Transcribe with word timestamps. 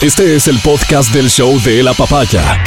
Este 0.00 0.34
es 0.34 0.48
el 0.48 0.58
podcast 0.60 1.12
del 1.12 1.28
show 1.28 1.60
de 1.60 1.82
la 1.82 1.92
papaya. 1.92 2.64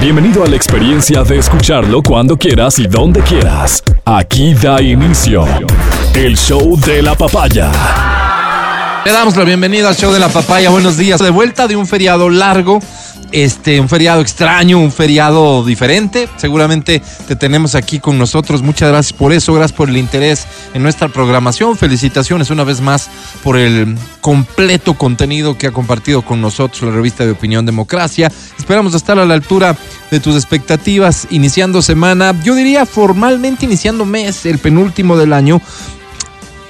Bienvenido 0.00 0.42
a 0.44 0.46
la 0.46 0.56
experiencia 0.56 1.22
de 1.22 1.36
escucharlo 1.36 2.02
cuando 2.02 2.38
quieras 2.38 2.78
y 2.78 2.86
donde 2.86 3.20
quieras. 3.20 3.82
Aquí 4.06 4.54
da 4.54 4.80
inicio 4.80 5.44
el 6.14 6.38
show 6.38 6.80
de 6.80 7.02
la 7.02 7.14
papaya. 7.16 7.70
Le 9.04 9.12
damos 9.12 9.36
la 9.36 9.44
bienvenida 9.44 9.90
al 9.90 9.94
show 9.96 10.10
de 10.10 10.18
la 10.18 10.30
papaya. 10.30 10.70
Buenos 10.70 10.96
días. 10.96 11.20
De 11.20 11.28
vuelta 11.28 11.68
de 11.68 11.76
un 11.76 11.86
feriado 11.86 12.30
largo, 12.30 12.80
este, 13.34 13.80
un 13.80 13.88
feriado 13.88 14.20
extraño, 14.20 14.78
un 14.78 14.92
feriado 14.92 15.64
diferente. 15.64 16.28
Seguramente 16.36 17.02
te 17.26 17.34
tenemos 17.34 17.74
aquí 17.74 17.98
con 17.98 18.16
nosotros. 18.16 18.62
Muchas 18.62 18.90
gracias 18.90 19.12
por 19.12 19.32
eso, 19.32 19.52
gracias 19.52 19.76
por 19.76 19.88
el 19.88 19.96
interés 19.96 20.46
en 20.72 20.84
nuestra 20.84 21.08
programación. 21.08 21.76
Felicitaciones 21.76 22.50
una 22.50 22.62
vez 22.62 22.80
más 22.80 23.10
por 23.42 23.58
el 23.58 23.98
completo 24.20 24.94
contenido 24.94 25.58
que 25.58 25.66
ha 25.66 25.72
compartido 25.72 26.22
con 26.22 26.40
nosotros 26.40 26.82
la 26.82 26.92
revista 26.92 27.26
de 27.26 27.32
Opinión 27.32 27.66
Democracia. 27.66 28.30
Esperamos 28.56 28.94
estar 28.94 29.18
a 29.18 29.24
la 29.24 29.34
altura 29.34 29.76
de 30.12 30.20
tus 30.20 30.36
expectativas 30.36 31.26
iniciando 31.30 31.82
semana, 31.82 32.40
yo 32.44 32.54
diría 32.54 32.86
formalmente 32.86 33.64
iniciando 33.64 34.04
mes, 34.04 34.46
el 34.46 34.58
penúltimo 34.60 35.16
del 35.16 35.32
año, 35.32 35.60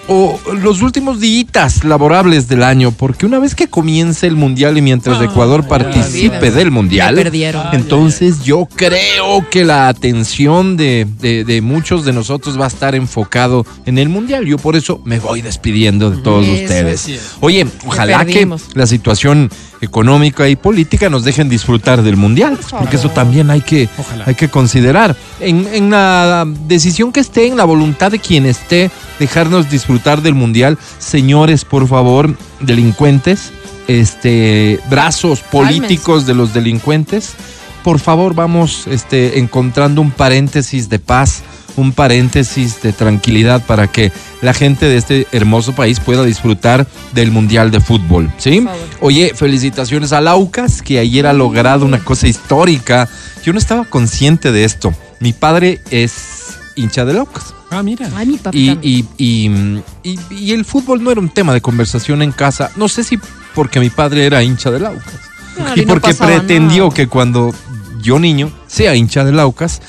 o 0.08 0.38
los 0.62 0.82
últimos 0.82 1.18
días 1.20 1.82
laborables 1.84 2.48
del 2.48 2.62
año, 2.62 2.90
porque 2.92 3.24
una 3.26 3.38
vez 3.38 3.54
que 3.54 3.68
comience 3.68 4.26
el 4.26 4.36
mundial 4.36 4.76
y 4.76 4.82
mientras 4.82 5.20
Ecuador 5.22 5.66
participe 5.66 6.50
del 6.50 6.70
mundial, 6.70 7.14
perdieron. 7.14 7.66
entonces 7.72 8.42
yo 8.44 8.66
creo 8.74 9.48
que 9.50 9.64
la 9.64 9.88
atención 9.88 10.76
de, 10.76 11.06
de- 11.20 11.44
de 11.44 11.60
muchos 11.62 12.04
de 12.04 12.12
nosotros 12.12 12.60
va 12.60 12.64
a 12.64 12.68
estar 12.68 12.94
enfocado 12.94 13.64
en 13.86 13.98
el 13.98 14.08
mundial. 14.08 14.44
Yo 14.46 14.58
por 14.58 14.76
eso 14.76 15.00
me 15.04 15.18
voy 15.20 15.40
despidiendo 15.42 16.10
de 16.10 16.18
todos 16.22 16.44
Eso 16.46 16.62
ustedes. 16.64 17.08
es. 17.08 17.30
Oye, 17.40 17.66
ojalá 17.86 18.24
que 18.26 18.48
la 18.74 18.86
situación 18.86 19.50
económica 19.84 20.48
y 20.48 20.56
política 20.56 21.08
nos 21.08 21.24
dejen 21.24 21.48
disfrutar 21.48 22.02
del 22.02 22.16
mundial, 22.16 22.56
pues, 22.56 22.72
porque 22.72 22.96
eso 22.96 23.10
también 23.10 23.50
hay 23.50 23.60
que, 23.60 23.88
hay 24.26 24.34
que 24.34 24.48
considerar. 24.48 25.16
En, 25.40 25.66
en 25.72 25.90
la 25.90 26.44
decisión 26.66 27.12
que 27.12 27.20
esté, 27.20 27.46
en 27.46 27.56
la 27.56 27.64
voluntad 27.64 28.10
de 28.10 28.18
quien 28.18 28.46
esté, 28.46 28.90
dejarnos 29.18 29.70
disfrutar 29.70 30.22
del 30.22 30.34
mundial, 30.34 30.78
señores, 30.98 31.64
por 31.64 31.86
favor, 31.86 32.34
delincuentes, 32.60 33.52
este, 33.88 34.80
brazos 34.88 35.40
políticos 35.40 36.26
de 36.26 36.34
los 36.34 36.54
delincuentes, 36.54 37.34
por 37.82 38.00
favor 38.00 38.34
vamos 38.34 38.86
este, 38.86 39.38
encontrando 39.38 40.00
un 40.00 40.10
paréntesis 40.10 40.88
de 40.88 40.98
paz, 40.98 41.42
un 41.76 41.92
paréntesis 41.92 42.80
de 42.82 42.92
tranquilidad 42.92 43.64
para 43.66 43.88
que 43.88 44.12
la 44.42 44.54
gente 44.54 44.86
de 44.86 44.96
este 44.96 45.26
hermoso 45.32 45.74
país 45.74 46.00
pueda 46.00 46.22
disfrutar 46.24 46.86
del 47.12 47.30
Mundial 47.30 47.70
de 47.70 47.80
Fútbol. 47.80 48.30
¿sí? 48.38 48.64
Oye, 49.00 49.32
felicitaciones 49.34 50.12
a 50.12 50.20
Laucas, 50.20 50.82
que 50.82 50.98
ayer 50.98 51.26
ha 51.26 51.32
logrado 51.32 51.84
una 51.84 51.98
cosa 51.98 52.28
histórica. 52.28 53.08
Yo 53.44 53.52
no 53.52 53.58
estaba 53.58 53.84
consciente 53.84 54.52
de 54.52 54.64
esto. 54.64 54.94
Mi 55.20 55.32
padre 55.32 55.80
es 55.90 56.12
hincha 56.76 57.04
de 57.04 57.14
Laucas. 57.14 57.54
Ah, 57.70 57.82
mira. 57.82 58.08
Ay, 58.14 58.26
mi 58.26 58.36
papá. 58.36 58.56
Y, 58.56 58.78
y, 58.82 59.04
y, 59.18 59.50
y- 60.04 60.18
y 60.30 60.52
el 60.52 60.64
fútbol 60.64 61.02
no 61.02 61.10
era 61.10 61.20
un 61.20 61.28
tema 61.28 61.52
de 61.52 61.60
conversación 61.60 62.22
en 62.22 62.30
casa. 62.30 62.70
No 62.76 62.88
sé 62.88 63.02
si 63.02 63.18
porque 63.54 63.80
mi 63.80 63.90
padre 63.90 64.26
era 64.26 64.42
hincha 64.42 64.70
de 64.70 64.78
Laucas. 64.80 65.14
Claro, 65.56 65.80
y 65.80 65.84
no 65.84 65.88
porque 65.94 66.14
pretendió 66.14 66.84
nada. 66.84 66.94
que 66.94 67.06
cuando 67.08 67.52
yo 68.00 68.18
niño 68.18 68.52
sea 68.66 68.94
hincha 68.94 69.24
de 69.24 69.32
Laucas, 69.32 69.80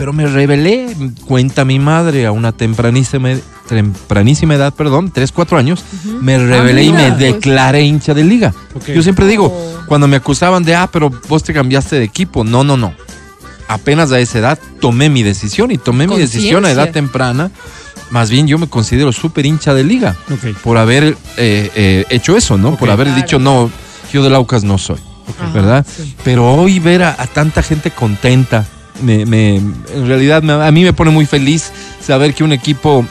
pero 0.00 0.14
me 0.14 0.24
rebelé, 0.26 0.96
cuenta 1.26 1.66
mi 1.66 1.78
madre, 1.78 2.24
a 2.24 2.32
una 2.32 2.52
tempranísima, 2.52 3.28
tempranísima 3.68 4.54
edad, 4.54 4.72
perdón, 4.72 5.10
3, 5.12 5.30
4 5.30 5.58
años, 5.58 5.84
me 6.22 6.38
rebelé 6.38 6.84
y 6.84 6.90
me 6.90 7.02
mira, 7.02 7.16
pues. 7.18 7.34
declaré 7.34 7.82
hincha 7.82 8.14
de 8.14 8.24
liga. 8.24 8.54
Yo 8.86 9.02
siempre 9.02 9.26
digo, 9.26 9.46
Oh. 9.54 9.86
cuando 9.86 10.08
me 10.08 10.16
acusaban 10.16 10.62
de, 10.64 10.74
ah, 10.74 10.88
pero 10.90 11.10
vos 11.28 11.42
te 11.42 11.52
cambiaste 11.52 11.96
de 11.96 12.04
equipo, 12.04 12.44
no, 12.44 12.64
no, 12.64 12.78
no. 12.78 12.94
Apenas 13.68 14.10
a 14.10 14.18
esa 14.20 14.38
edad 14.38 14.58
tomé 14.80 15.10
mi 15.10 15.22
decisión 15.22 15.70
y 15.70 15.76
tomé 15.76 16.06
mi 16.06 16.16
decisión 16.16 16.64
a 16.64 16.70
edad 16.70 16.90
temprana. 16.92 17.50
Más 18.10 18.30
bien 18.30 18.46
yo 18.48 18.56
me 18.56 18.68
considero 18.68 19.12
súper 19.12 19.44
hincha 19.44 19.74
de 19.74 19.84
liga 19.84 20.16
por 20.64 20.78
haber 20.78 21.14
eh, 21.36 21.70
eh, 21.76 22.04
hecho 22.08 22.38
eso, 22.38 22.56
¿no? 22.56 22.74
Por 22.76 22.88
haber 22.88 23.08
Claro. 23.08 23.22
dicho, 23.22 23.38
no, 23.38 23.70
yo 24.14 24.22
de 24.24 24.30
Laucas 24.30 24.64
no 24.64 24.78
soy, 24.78 24.98
¿verdad? 25.52 25.84
sí. 25.86 26.16
Pero 26.24 26.50
hoy 26.54 26.80
ver 26.80 27.02
a, 27.02 27.14
a 27.18 27.26
tanta 27.26 27.62
gente 27.62 27.90
contenta, 27.90 28.64
me, 29.02 29.24
me- 29.26 29.56
en 29.56 30.06
realidad 30.06 30.42
me- 30.42 30.52
a 30.52 30.70
mí 30.70 30.82
me 30.84 30.92
pone 30.92 31.10
muy 31.10 31.26
feliz 31.26 31.72
saber 32.04 32.34
que 32.34 32.44
un 32.44 32.52
equipo, 32.52 33.04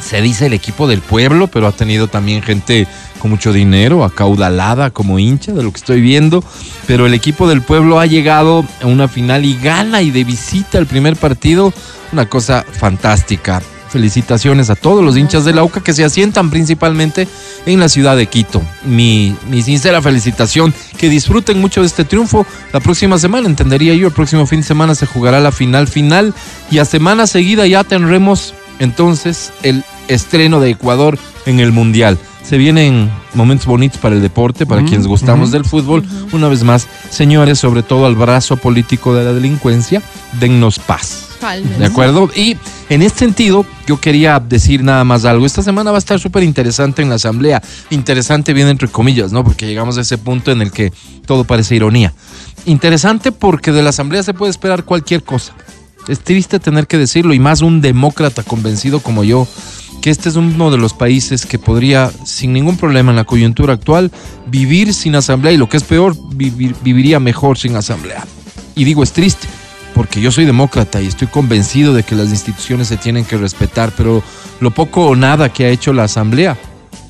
se 0.00 0.20
dice 0.22 0.46
el 0.46 0.52
equipo 0.54 0.86
del 0.88 1.00
pueblo, 1.00 1.46
pero 1.48 1.66
ha 1.66 1.72
tenido 1.72 2.08
también 2.08 2.42
gente 2.42 2.86
con 3.18 3.30
mucho 3.30 3.52
dinero, 3.52 4.02
acaudalada 4.04 4.90
como 4.90 5.18
hincha 5.18 5.52
de 5.52 5.62
lo 5.62 5.70
que 5.72 5.76
estoy 5.78 6.00
viendo, 6.00 6.42
pero 6.86 7.04
el 7.06 7.12
equipo 7.12 7.46
del 7.48 7.60
pueblo 7.60 8.00
ha 8.00 8.06
llegado 8.06 8.64
a 8.82 8.86
una 8.86 9.08
final 9.08 9.44
y 9.44 9.58
gana 9.58 10.00
y 10.00 10.10
de 10.10 10.24
visita 10.24 10.78
el 10.78 10.86
primer 10.86 11.16
partido, 11.16 11.72
una 12.12 12.26
cosa 12.26 12.64
fantástica. 12.72 13.60
Felicitaciones 13.90 14.70
a 14.70 14.76
todos 14.76 15.04
los 15.04 15.16
hinchas 15.16 15.44
de 15.44 15.52
la 15.52 15.64
UCA 15.64 15.82
que 15.82 15.92
se 15.92 16.04
asientan 16.04 16.48
principalmente 16.50 17.26
en 17.66 17.80
la 17.80 17.88
ciudad 17.88 18.16
de 18.16 18.26
Quito. 18.26 18.62
Mi, 18.84 19.36
mi 19.48 19.62
sincera 19.62 20.00
felicitación, 20.00 20.72
que 20.96 21.08
disfruten 21.08 21.60
mucho 21.60 21.80
de 21.80 21.88
este 21.88 22.04
triunfo. 22.04 22.46
La 22.72 22.80
próxima 22.80 23.18
semana, 23.18 23.48
entendería 23.48 23.94
yo, 23.94 24.06
el 24.06 24.12
próximo 24.12 24.46
fin 24.46 24.60
de 24.60 24.66
semana 24.66 24.94
se 24.94 25.06
jugará 25.06 25.40
la 25.40 25.52
final 25.52 25.88
final 25.88 26.34
y 26.70 26.78
a 26.78 26.84
semana 26.84 27.26
seguida 27.26 27.66
ya 27.66 27.84
tendremos 27.84 28.54
entonces 28.78 29.52
el 29.62 29.84
estreno 30.08 30.60
de 30.60 30.70
Ecuador 30.70 31.18
en 31.46 31.60
el 31.60 31.72
Mundial. 31.72 32.18
Se 32.42 32.58
vienen 32.58 33.10
momentos 33.34 33.66
bonitos 33.66 33.98
para 33.98 34.16
el 34.16 34.22
deporte, 34.22 34.66
para 34.66 34.82
quienes 34.82 35.06
gustamos 35.06 35.52
del 35.52 35.64
fútbol. 35.64 36.04
Una 36.32 36.48
vez 36.48 36.64
más, 36.64 36.88
señores, 37.10 37.58
sobre 37.58 37.82
todo 37.82 38.06
al 38.06 38.16
brazo 38.16 38.56
político 38.56 39.14
de 39.14 39.24
la 39.24 39.32
delincuencia, 39.32 40.02
dennos 40.40 40.78
paz. 40.78 41.29
¿De 41.78 41.86
acuerdo? 41.86 42.30
Y 42.36 42.56
en 42.88 43.02
este 43.02 43.20
sentido, 43.20 43.64
yo 43.86 44.00
quería 44.00 44.38
decir 44.40 44.82
nada 44.82 45.04
más 45.04 45.24
algo. 45.24 45.46
Esta 45.46 45.62
semana 45.62 45.90
va 45.90 45.96
a 45.96 45.98
estar 45.98 46.20
súper 46.20 46.42
interesante 46.42 47.02
en 47.02 47.08
la 47.08 47.14
asamblea. 47.16 47.62
Interesante 47.90 48.52
bien 48.52 48.68
entre 48.68 48.88
comillas, 48.88 49.32
¿no? 49.32 49.42
Porque 49.42 49.66
llegamos 49.66 49.98
a 49.98 50.02
ese 50.02 50.18
punto 50.18 50.52
en 50.52 50.60
el 50.62 50.70
que 50.70 50.92
todo 51.26 51.44
parece 51.44 51.74
ironía. 51.76 52.12
Interesante 52.66 53.32
porque 53.32 53.72
de 53.72 53.82
la 53.82 53.90
asamblea 53.90 54.22
se 54.22 54.34
puede 54.34 54.50
esperar 54.50 54.84
cualquier 54.84 55.22
cosa. 55.22 55.54
Es 56.08 56.20
triste 56.20 56.58
tener 56.58 56.86
que 56.86 56.98
decirlo 56.98 57.34
y 57.34 57.38
más 57.38 57.62
un 57.62 57.80
demócrata 57.80 58.42
convencido 58.42 59.00
como 59.00 59.22
yo, 59.22 59.46
que 60.02 60.10
este 60.10 60.28
es 60.30 60.36
uno 60.36 60.70
de 60.70 60.78
los 60.78 60.94
países 60.94 61.44
que 61.44 61.58
podría, 61.58 62.10
sin 62.24 62.52
ningún 62.54 62.76
problema 62.78 63.10
en 63.12 63.16
la 63.16 63.24
coyuntura 63.24 63.74
actual, 63.74 64.10
vivir 64.46 64.94
sin 64.94 65.14
asamblea 65.14 65.52
y 65.52 65.58
lo 65.58 65.68
que 65.68 65.76
es 65.76 65.84
peor, 65.84 66.16
vivir- 66.34 66.74
viviría 66.82 67.20
mejor 67.20 67.58
sin 67.58 67.76
asamblea. 67.76 68.26
Y 68.74 68.84
digo, 68.84 69.02
es 69.02 69.12
triste, 69.12 69.46
porque 70.00 70.22
yo 70.22 70.32
soy 70.32 70.46
demócrata 70.46 71.02
y 71.02 71.06
estoy 71.06 71.28
convencido 71.28 71.92
de 71.92 72.04
que 72.04 72.14
las 72.14 72.30
instituciones 72.30 72.88
se 72.88 72.96
tienen 72.96 73.26
que 73.26 73.36
respetar, 73.36 73.92
pero 73.94 74.22
lo 74.58 74.70
poco 74.70 75.08
o 75.08 75.14
nada 75.14 75.52
que 75.52 75.66
ha 75.66 75.68
hecho 75.68 75.92
la 75.92 76.04
Asamblea, 76.04 76.56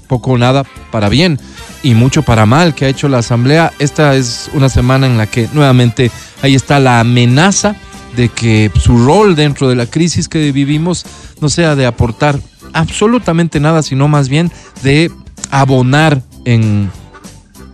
poco 0.08 0.32
o 0.32 0.38
nada 0.38 0.64
para 0.90 1.08
bien 1.08 1.38
y 1.84 1.94
mucho 1.94 2.24
para 2.24 2.46
mal 2.46 2.74
que 2.74 2.86
ha 2.86 2.88
hecho 2.88 3.08
la 3.08 3.18
Asamblea, 3.18 3.70
esta 3.78 4.16
es 4.16 4.50
una 4.54 4.68
semana 4.68 5.06
en 5.06 5.18
la 5.18 5.28
que 5.28 5.48
nuevamente 5.52 6.10
ahí 6.42 6.56
está 6.56 6.80
la 6.80 6.98
amenaza 6.98 7.76
de 8.16 8.28
que 8.28 8.72
su 8.74 9.06
rol 9.06 9.36
dentro 9.36 9.68
de 9.68 9.76
la 9.76 9.86
crisis 9.86 10.28
que 10.28 10.50
vivimos 10.50 11.06
no 11.40 11.48
sea 11.48 11.76
de 11.76 11.86
aportar 11.86 12.40
absolutamente 12.72 13.60
nada, 13.60 13.84
sino 13.84 14.08
más 14.08 14.28
bien 14.28 14.50
de 14.82 15.12
abonar 15.52 16.22
en 16.44 16.90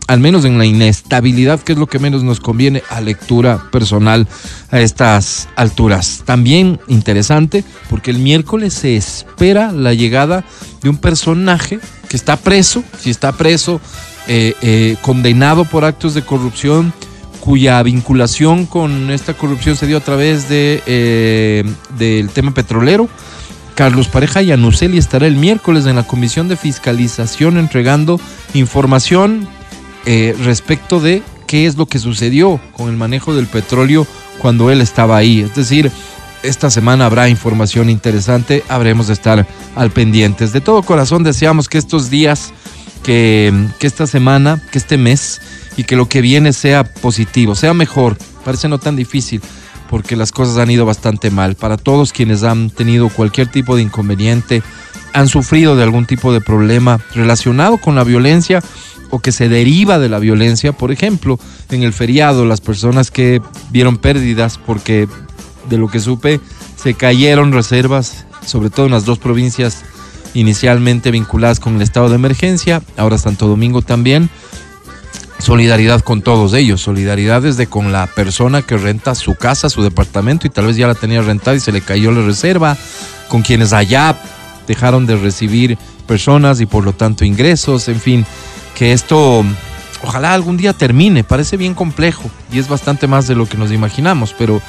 al 0.06 0.20
menos 0.20 0.44
en 0.44 0.58
la 0.58 0.66
inestabilidad, 0.66 1.60
que 1.60 1.72
es 1.72 1.78
lo 1.78 1.86
que 1.86 1.98
menos 1.98 2.22
nos 2.22 2.40
conviene 2.40 2.82
a 2.90 3.00
lectura 3.00 3.70
personal 3.72 4.28
a 4.70 4.80
estas 4.80 5.48
alturas. 5.56 6.22
También 6.24 6.78
interesante, 6.88 7.64
porque 7.90 8.10
el 8.10 8.18
miércoles 8.18 8.74
se 8.74 8.96
espera 8.96 9.72
la 9.72 9.94
llegada 9.94 10.44
de 10.82 10.90
un 10.90 10.98
personaje 10.98 11.80
que 12.08 12.16
está 12.16 12.36
preso, 12.36 12.84
si 13.00 13.10
está 13.10 13.32
preso, 13.32 13.80
eh, 14.28 14.54
eh, 14.62 14.96
condenado 15.02 15.64
por 15.64 15.84
actos 15.84 16.14
de 16.14 16.22
corrupción, 16.22 16.92
cuya 17.40 17.82
vinculación 17.82 18.66
con 18.66 19.10
esta 19.10 19.34
corrupción 19.34 19.76
se 19.76 19.86
dio 19.86 19.98
a 19.98 20.00
través 20.00 20.48
de, 20.48 20.82
eh, 20.86 21.64
del 21.98 22.28
tema 22.30 22.52
petrolero. 22.52 23.08
Carlos 23.76 24.08
Pareja 24.08 24.42
y 24.42 24.52
Anuseli 24.52 24.96
estará 24.98 25.26
el 25.26 25.36
miércoles 25.36 25.84
en 25.86 25.96
la 25.96 26.02
Comisión 26.02 26.48
de 26.48 26.56
Fiscalización 26.56 27.58
entregando 27.58 28.18
información 28.54 29.46
eh, 30.06 30.34
respecto 30.42 31.00
de 31.00 31.22
qué 31.46 31.66
es 31.66 31.76
lo 31.76 31.86
que 31.86 31.98
sucedió 31.98 32.60
con 32.72 32.88
el 32.88 32.96
manejo 32.96 33.34
del 33.34 33.46
petróleo 33.46 34.06
cuando 34.38 34.70
él 34.70 34.80
estaba 34.80 35.16
ahí. 35.16 35.40
Es 35.40 35.54
decir, 35.54 35.90
esta 36.42 36.70
semana 36.70 37.06
habrá 37.06 37.28
información 37.28 37.90
interesante, 37.90 38.62
habremos 38.68 39.08
de 39.08 39.14
estar 39.14 39.46
al 39.74 39.90
pendientes. 39.90 40.52
De 40.52 40.60
todo 40.60 40.82
corazón 40.82 41.22
deseamos 41.22 41.68
que 41.68 41.78
estos 41.78 42.08
días, 42.08 42.52
que, 43.02 43.52
que 43.78 43.86
esta 43.86 44.06
semana, 44.06 44.62
que 44.70 44.78
este 44.78 44.96
mes 44.96 45.40
y 45.76 45.84
que 45.84 45.96
lo 45.96 46.08
que 46.08 46.20
viene 46.20 46.52
sea 46.52 46.84
positivo, 46.84 47.54
sea 47.54 47.74
mejor. 47.74 48.16
Parece 48.44 48.68
no 48.68 48.78
tan 48.78 48.96
difícil 48.96 49.40
porque 49.90 50.16
las 50.16 50.32
cosas 50.32 50.58
han 50.58 50.70
ido 50.70 50.86
bastante 50.86 51.30
mal. 51.30 51.54
Para 51.54 51.76
todos 51.76 52.12
quienes 52.12 52.42
han 52.42 52.70
tenido 52.70 53.08
cualquier 53.08 53.48
tipo 53.48 53.76
de 53.76 53.82
inconveniente, 53.82 54.62
han 55.12 55.28
sufrido 55.28 55.76
de 55.76 55.82
algún 55.82 56.06
tipo 56.06 56.32
de 56.32 56.40
problema 56.40 57.00
relacionado 57.14 57.78
con 57.78 57.94
la 57.94 58.04
violencia, 58.04 58.62
o 59.10 59.18
que 59.18 59.32
se 59.32 59.48
deriva 59.48 59.98
de 59.98 60.08
la 60.08 60.18
violencia. 60.18 60.72
Por 60.72 60.92
ejemplo, 60.92 61.38
en 61.70 61.82
el 61.82 61.92
feriado, 61.92 62.44
las 62.44 62.60
personas 62.60 63.10
que 63.10 63.40
vieron 63.70 63.98
pérdidas 63.98 64.58
porque 64.58 65.08
de 65.68 65.78
lo 65.78 65.88
que 65.88 66.00
supe 66.00 66.40
se 66.76 66.94
cayeron 66.94 67.52
reservas, 67.52 68.26
sobre 68.44 68.70
todo 68.70 68.86
en 68.86 68.92
las 68.92 69.04
dos 69.04 69.18
provincias 69.18 69.84
inicialmente 70.34 71.10
vinculadas 71.10 71.60
con 71.60 71.76
el 71.76 71.82
estado 71.82 72.08
de 72.08 72.16
emergencia, 72.16 72.82
ahora 72.96 73.18
Santo 73.18 73.48
Domingo 73.48 73.82
también. 73.82 74.30
Solidaridad 75.38 76.00
con 76.00 76.22
todos 76.22 76.54
ellos, 76.54 76.80
solidaridad 76.80 77.42
desde 77.42 77.66
con 77.66 77.92
la 77.92 78.06
persona 78.06 78.62
que 78.62 78.76
renta 78.76 79.14
su 79.14 79.34
casa, 79.34 79.68
su 79.68 79.82
departamento 79.82 80.46
y 80.46 80.50
tal 80.50 80.66
vez 80.66 80.76
ya 80.76 80.86
la 80.86 80.94
tenía 80.94 81.20
rentada 81.20 81.56
y 81.56 81.60
se 81.60 81.72
le 81.72 81.82
cayó 81.82 82.10
la 82.10 82.22
reserva, 82.22 82.76
con 83.28 83.42
quienes 83.42 83.72
allá 83.72 84.18
dejaron 84.66 85.06
de 85.06 85.16
recibir 85.16 85.78
personas 86.06 86.60
y 86.60 86.66
por 86.66 86.84
lo 86.84 86.92
tanto 86.92 87.24
ingresos, 87.24 87.88
en 87.88 88.00
fin, 88.00 88.26
que 88.74 88.92
esto 88.92 89.44
ojalá 90.02 90.32
algún 90.32 90.56
día 90.56 90.72
termine, 90.72 91.24
parece 91.24 91.56
bien 91.56 91.74
complejo 91.74 92.30
y 92.52 92.58
es 92.58 92.68
bastante 92.68 93.06
más 93.06 93.26
de 93.26 93.34
lo 93.34 93.46
que 93.46 93.58
nos 93.58 93.72
imaginamos, 93.72 94.34
pero 94.36 94.62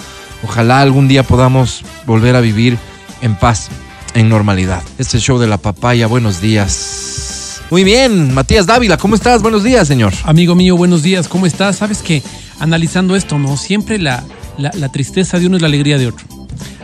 ojalá 0.43 0.81
algún 0.81 1.07
día 1.07 1.23
podamos 1.23 1.83
volver 2.05 2.35
a 2.35 2.41
vivir 2.41 2.77
en 3.21 3.35
paz, 3.35 3.69
en 4.13 4.29
normalidad. 4.29 4.81
Este 4.97 5.19
show 5.19 5.37
de 5.37 5.47
la 5.47 5.57
papaya, 5.57 6.07
buenos 6.07 6.41
días. 6.41 7.61
Muy 7.69 7.83
bien, 7.83 8.33
Matías 8.33 8.65
Dávila, 8.65 8.97
¿cómo 8.97 9.15
estás? 9.15 9.41
Buenos 9.41 9.63
días, 9.63 9.87
señor. 9.87 10.13
Amigo 10.23 10.55
mío, 10.55 10.77
buenos 10.77 11.03
días, 11.03 11.27
¿cómo 11.27 11.45
estás? 11.45 11.77
Sabes 11.77 12.01
que 12.01 12.23
analizando 12.59 13.15
esto, 13.15 13.37
¿no? 13.37 13.57
Siempre 13.57 13.99
la, 13.99 14.23
la, 14.57 14.71
la 14.73 14.89
tristeza 14.89 15.37
de 15.37 15.47
uno 15.47 15.57
es 15.57 15.61
la 15.61 15.67
alegría 15.67 15.97
de 15.97 16.07
otro. 16.07 16.36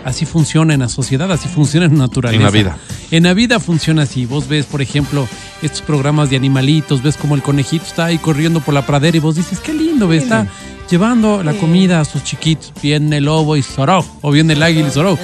Así 0.05 0.25
funciona 0.25 0.73
en 0.73 0.81
la 0.81 0.89
sociedad, 0.89 1.31
así 1.31 1.47
funciona 1.47 1.85
en 1.85 1.93
la 1.93 1.99
naturaleza. 1.99 2.37
En 2.39 2.43
la 2.43 2.51
vida. 2.51 2.77
En 3.11 3.23
la 3.23 3.33
vida 3.33 3.59
funciona 3.59 4.01
así. 4.03 4.25
Vos 4.25 4.47
ves, 4.47 4.65
por 4.65 4.81
ejemplo, 4.81 5.27
estos 5.61 5.81
programas 5.81 6.29
de 6.29 6.35
animalitos, 6.35 7.01
ves 7.01 7.15
como 7.15 7.35
el 7.35 7.41
conejito 7.41 7.85
está 7.85 8.05
ahí 8.05 8.17
corriendo 8.17 8.59
por 8.59 8.73
la 8.73 8.85
pradera 8.85 9.15
y 9.15 9.19
vos 9.21 9.35
dices, 9.35 9.59
qué 9.59 9.73
lindo, 9.73 10.07
¿ves? 10.07 10.23
está 10.23 10.47
llevando 10.89 11.41
la 11.43 11.53
comida 11.53 12.01
a 12.01 12.05
sus 12.05 12.23
chiquitos. 12.23 12.73
Viene 12.81 13.17
el 13.17 13.25
lobo 13.25 13.55
y 13.55 13.61
zoró, 13.63 14.05
o 14.21 14.31
viene 14.31 14.53
el 14.53 14.63
águila 14.63 14.87
y 14.89 14.91
zoró. 14.91 15.17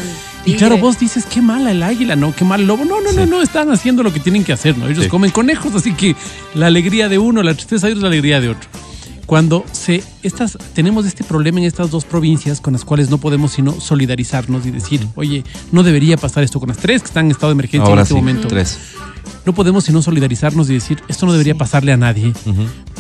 Y 0.46 0.54
claro, 0.54 0.78
vos 0.78 0.98
dices, 0.98 1.26
qué 1.26 1.42
mala 1.42 1.72
el 1.72 1.84
águila, 1.84 2.16
¿no? 2.16 2.34
Qué 2.34 2.46
mal 2.46 2.62
el 2.62 2.68
lobo. 2.68 2.86
No, 2.86 3.02
no, 3.02 3.12
no, 3.12 3.26
no, 3.26 3.42
están 3.42 3.70
haciendo 3.72 4.02
lo 4.04 4.14
que 4.14 4.22
tienen 4.22 4.46
que 4.46 4.54
hacer, 4.54 4.78
¿no? 4.78 4.88
Ellos 4.88 5.04
Sí. 5.04 5.10
comen 5.10 5.32
conejos, 5.32 5.76
así 5.76 5.92
que 5.94 6.16
la 6.56 6.68
alegría 6.68 7.10
de 7.10 7.18
uno, 7.18 7.44
la 7.44 7.54
tristeza 7.54 7.88
de 7.88 7.94
otro 7.94 8.00
es 8.00 8.04
la 8.04 8.08
alegría 8.08 8.40
de 8.40 8.50
otro. 8.50 8.70
Cuando 9.30 9.64
se, 9.74 10.04
estas, 10.24 10.58
tenemos 10.74 11.06
este 11.06 11.24
problema 11.24 11.60
en 11.60 11.66
estas 11.66 11.92
dos 11.92 12.04
provincias 12.04 12.60
con 12.62 12.74
las 12.74 12.84
cuales 12.84 13.12
no 13.12 13.20
podemos 13.20 13.52
sino 13.52 13.80
solidarizarnos 13.80 14.66
y 14.66 14.72
decir, 14.72 15.08
oye, 15.14 15.44
no 15.72 15.84
debería 15.84 16.18
pasar 16.18 16.44
esto 16.44 16.60
con 16.60 16.70
las 16.70 16.80
tres 16.80 17.04
que 17.04 17.10
están 17.10 17.26
en 17.26 17.32
estado 17.34 17.50
de 17.50 17.54
emergencia 17.54 17.94
en 17.94 18.00
este 18.00 18.16
sí, 18.16 18.20
momento. 18.20 18.48
tres. 18.48 18.80
No 19.46 19.54
podemos 19.54 19.84
sino 19.84 20.02
solidarizarnos 20.02 20.68
y 20.72 20.74
decir, 20.74 21.04
esto 21.08 21.28
no 21.28 21.32
debería 21.32 21.54
pasarle 21.54 21.92
a 21.92 21.98
nadie. 21.98 22.34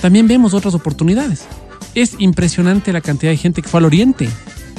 También 0.01 0.27
vemos 0.27 0.53
otras 0.53 0.75
oportunidades. 0.75 1.45
Es 1.95 2.13
impresionante 2.19 2.93
la 2.93 3.01
cantidad 3.01 3.31
de 3.31 3.37
gente 3.37 3.63
que 3.63 3.67
fue 3.67 3.79
al 3.79 3.85
Oriente. 3.85 4.29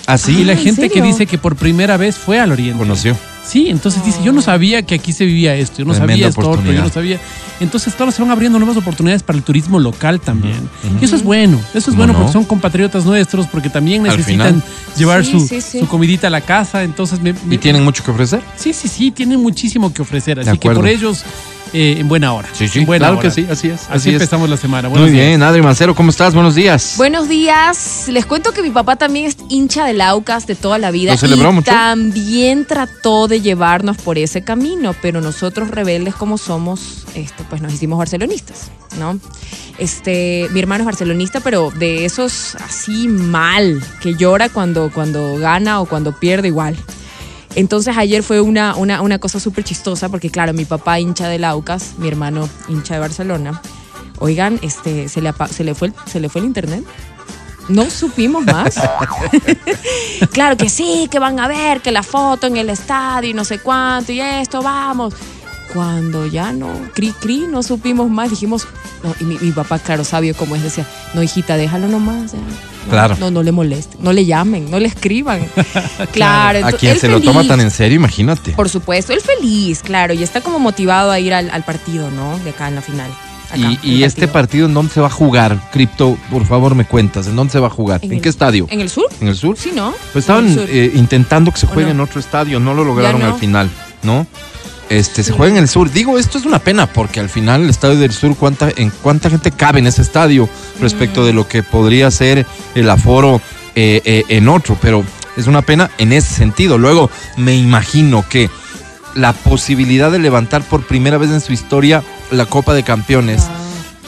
Así 0.07 0.43
y 0.43 0.45
la 0.45 0.53
Ah, 0.53 0.57
¿en 0.57 0.63
gente 0.63 0.89
que 0.89 1.03
dice 1.03 1.27
que 1.27 1.37
por 1.37 1.57
primera 1.57 1.97
vez 1.97 2.17
fue 2.17 2.39
al 2.39 2.53
Oriente. 2.53 2.79
conoció. 2.79 3.17
Sí, 3.47 3.69
entonces 3.69 4.05
dice, 4.05 4.19
yo 4.23 4.33
no 4.33 4.43
sabía 4.43 4.83
que 4.83 4.95
aquí 4.95 5.13
se 5.13 5.25
vivía 5.25 5.55
esto, 5.57 5.79
yo 5.79 5.85
no 5.85 5.93
Tremenda 5.93 6.13
sabía 6.15 6.29
esto 6.29 6.51
otro, 6.51 6.73
yo 6.73 6.83
no 6.83 6.89
sabía. 6.89 7.19
Entonces, 7.59 7.95
claro, 7.95 8.13
se 8.13 8.23
van 8.23 8.31
abriendo 8.31 8.59
nuevas 8.59 8.77
oportunidades 8.77 9.23
para 9.23 9.37
el 9.39 9.43
turismo 9.45 9.79
local 9.79 10.21
también. 10.21 10.69
Y 11.01 11.05
eso 11.05 11.17
es 11.17 11.23
bueno, 11.25 11.59
eso 11.71 11.79
es 11.79 11.85
¿Cómo 11.87 11.97
bueno 11.99 12.13
no? 12.13 12.19
porque 12.21 12.33
son 12.33 12.45
compatriotas 12.45 13.05
nuestros, 13.05 13.47
porque 13.49 13.69
también 13.71 14.03
necesitan 14.03 14.63
llevar 14.97 15.25
Sí, 15.25 15.33
su, 15.33 15.47
sí, 15.49 15.61
sí. 15.61 15.81
su 15.81 15.87
comidita 15.89 16.29
a 16.29 16.31
la 16.31 16.41
casa. 16.43 16.83
Entonces, 16.85 17.21
me, 17.21 17.33
me- 17.45 17.55
¿Y 17.55 17.59
tienen 17.59 17.83
mucho 17.83 18.05
que 18.05 18.11
ofrecer? 18.11 18.41
Sí, 18.57 18.73
sí, 18.73 18.89
sí, 18.89 19.11
tienen 19.11 19.41
muchísimo 19.41 19.93
que 19.93 20.03
ofrecer. 20.03 20.41
Así 20.41 20.57
que 20.59 20.71
por 20.71 20.87
ellos, 20.87 21.25
eh, 21.73 21.97
en 21.99 22.09
buena 22.09 22.33
hora. 22.33 22.49
Sí, 22.53 22.69
sí, 22.69 22.81
en 22.81 22.87
buena 22.87 23.07
claro 23.07 23.19
hora. 23.19 23.29
que 23.29 23.35
sí, 23.35 23.47
así 23.51 23.69
es. 23.69 23.83
Así, 23.83 23.93
Así 23.93 24.09
es. 24.11 24.15
empezamos 24.15 24.49
la 24.49 24.57
semana. 24.57 24.89
Buenos 24.89 25.09
Muy 25.09 25.17
días. 25.17 25.29
bien, 25.29 25.43
Adri 25.43 25.63
Mancero, 25.63 25.95
¿cómo 25.95 26.11
estás? 26.11 26.35
Buenos 26.35 26.55
días. 26.55 26.95
Buenos 26.97 27.29
días. 27.29 28.07
Les 28.09 28.27
cuento 28.27 28.53
que 28.53 28.63
mi 28.63 28.71
papá 28.71 28.97
también 28.97 29.27
es 29.27 29.37
hincha 29.49 29.85
del 29.85 30.01
Aucas 30.01 30.47
de 30.47 30.55
toda 30.55 30.79
la 30.79 30.91
vida. 30.91 31.13
¿Lo 31.13 31.19
celebró 31.19 31.51
y 31.51 31.53
mucho? 31.55 31.71
también 31.71 32.65
trató 32.67 33.29
de 33.29 33.41
llevarnos 33.41 33.97
por 33.99 34.19
ese 34.19 34.43
camino, 34.43 34.95
pero 35.01 35.21
nosotros 35.21 35.71
rebeldes 35.71 36.15
como 36.15 36.39
somos, 36.39 37.05
este, 37.15 37.45
pues 37.49 37.61
nos 37.63 37.73
hicimos 37.73 37.99
barcelonistas, 37.99 38.71
¿no? 38.99 39.19
Este, 39.79 40.47
mi 40.53 40.61
hermano 40.61 40.83
es 40.83 40.87
barcelonista, 40.87 41.41
pero 41.41 41.71
de 41.71 42.05
esos 42.05 42.55
así 42.57 43.09
mal, 43.09 43.83
que 44.03 44.15
llora 44.15 44.49
cuando, 44.51 44.91
cuando 44.93 45.37
gana 45.39 45.81
o 45.81 45.87
cuando 45.87 46.13
pierde 46.19 46.49
igual. 46.49 46.77
Entonces 47.55 47.97
ayer 47.97 48.23
fue 48.23 48.41
una, 48.41 48.77
una, 48.77 49.03
una 49.03 49.19
cosa 49.19 49.41
súper 49.41 49.65
chistosa 49.65 50.09
porque 50.09 50.31
claro, 50.31 50.53
mi 50.53 50.65
papá 50.65 51.01
hincha 51.01 51.29
del 51.29 51.45
Aucas, 51.45 51.95
mi 51.99 52.09
hermano 52.09 52.49
hincha 52.69 52.95
de 52.95 53.01
Barcelona. 53.01 53.61
Oigan, 54.19 54.59
este, 54.63 55.09
se 55.09 55.21
le, 55.21 55.33
se 55.51 55.65
le, 55.65 55.75
fue, 55.75 55.89
el, 55.89 55.95
se 56.07 56.21
le 56.21 56.29
fue 56.29 56.43
el 56.43 56.47
internet. 56.47 56.85
No 57.69 57.89
supimos 57.89 58.45
más. 58.45 58.75
claro 60.33 60.57
que 60.57 60.69
sí, 60.69 61.09
que 61.11 61.19
van 61.19 61.39
a 61.41 61.49
ver, 61.49 61.81
que 61.81 61.93
la 61.93 62.03
foto 62.03 62.47
en 62.47 62.57
el 62.57 62.69
estadio 62.69 63.31
y 63.31 63.35
no 63.35 63.45
sé 63.45 63.61
cuánto 63.61 64.13
y 64.13 64.21
esto, 64.21 64.63
vamos. 64.63 65.15
Cuando 65.73 66.27
ya 66.27 66.53
no, 66.53 66.69
cri 66.95 67.13
cri, 67.13 67.47
no 67.49 67.63
supimos 67.63 68.11
más, 68.11 68.29
dijimos, 68.29 68.67
no, 69.05 69.15
y 69.21 69.25
mi, 69.25 69.39
mi 69.39 69.53
papá, 69.53 69.79
claro, 69.79 70.05
sabio 70.05 70.35
como 70.37 70.57
es, 70.57 70.63
decía, 70.63 70.85
no, 71.15 71.23
hijita, 71.23 71.57
déjalo 71.57 71.87
nomás. 71.87 72.33
ya. 72.33 72.39
Claro. 72.91 73.17
No, 73.21 73.31
no 73.31 73.43
le 73.43 73.53
molesten, 73.53 73.99
no 74.03 74.13
le 74.13 74.25
llamen, 74.27 74.71
no 74.71 74.79
le 74.79 74.89
escriban. 74.89 75.41
claro, 76.13 76.67
A 76.67 76.73
quien 76.73 76.99
se 76.99 77.09
lo 77.09 77.21
toma 77.21 77.47
tan 77.47 77.61
en 77.61 77.71
serio, 77.71 77.97
imagínate. 77.97 78.53
Por 78.53 78.69
supuesto, 78.69 79.13
él 79.13 79.21
feliz, 79.21 79.83
claro, 79.83 80.13
y 80.15 80.23
está 80.23 80.41
como 80.41 80.59
motivado 80.59 81.11
a 81.11 81.19
ir 81.19 81.33
al, 81.35 81.51
al 81.51 81.65
partido, 81.65 82.11
¿no? 82.11 82.39
De 82.41 82.51
acá 82.51 82.69
en 82.69 82.75
la 82.75 82.83
final. 82.83 83.11
Acá, 83.51 83.79
Y, 83.83 84.05
este 84.05 84.29
partido, 84.29 84.67
¿en 84.67 84.75
dónde 84.75 84.93
se 84.93 85.01
va 85.01 85.09
a 85.09 85.11
jugar? 85.11 85.59
Cripto, 85.73 86.17
por 86.31 86.47
favor, 86.47 86.77
me 86.77 86.85
cuentas. 86.85 87.27
¿En 87.27 87.35
dónde 87.35 87.53
se 87.53 87.59
va 87.59 87.67
a 87.67 87.71
jugar? 87.71 87.99
¿En, 88.05 88.13
el- 88.13 88.21
qué 88.21 88.29
estadio? 88.29 88.67
¿En 88.71 88.81
el 88.81 88.89
sur? 88.89 89.07
¿En 89.21 89.27
el 89.27 89.35
sur? 89.37 89.57
Sí, 89.59 89.73
¿no? 89.75 89.93
Pues 90.13 90.23
estaban 90.23 90.55
eh, 90.69 90.93
intentando 90.95 91.51
que 91.51 91.59
se 91.59 91.67
¿O 91.67 91.71
juegue 91.71 91.87
no? 91.89 91.95
en 91.95 92.01
otro 92.01 92.21
estadio, 92.21 92.61
no 92.61 92.75
lo 92.75 92.85
lograron 92.85 93.21
no. 93.21 93.27
al 93.27 93.35
final, 93.41 93.69
¿no? 94.05 94.27
Este, 94.91 95.23
se 95.23 95.33
juega 95.33 95.57
en 95.57 95.63
el 95.63 95.69
sur. 95.69 95.91
Digo, 95.91 96.19
esto 96.19 96.37
es 96.37 96.45
una 96.45 96.59
pena 96.59 96.87
porque 96.87 97.21
al 97.21 97.29
final 97.29 97.63
el 97.63 97.71
estadio 97.71 97.97
del 97.97 98.13
sur, 98.13 98.37
¿cuánta, 98.37 98.71
en 98.77 98.91
cuánta 98.91 99.31
gente 99.31 99.53
cabe 99.53 99.79
en 99.79 99.87
ese 99.87 100.03
estadio 100.03 100.49
respecto 100.81 101.25
de 101.25 101.33
lo 101.33 101.47
que 101.47 101.63
podría 101.63 102.11
ser 102.11 102.45
el 102.75 102.91
aforo 102.91 103.41
eh, 103.77 104.03
eh, 104.05 104.25
en 104.29 104.49
otro? 104.49 104.77
Pero 104.83 105.05
es 105.37 105.47
una 105.47 105.63
pena 105.63 105.93
en 105.99 106.13
ese 106.13 106.35
sentido. 106.35 106.77
Luego, 106.77 107.09
me 107.37 107.55
imagino 107.55 108.25
que 108.29 108.51
la 109.15 109.33
posibilidad 109.33 110.11
de 110.11 110.19
levantar 110.19 110.63
por 110.63 110.85
primera 110.85 111.19
vez 111.19 111.31
en 111.31 111.41
su 111.41 111.53
historia 111.53 112.03
la 112.33 112.47
Copa 112.47 112.75
de 112.75 112.83
Campeones. 112.83 113.47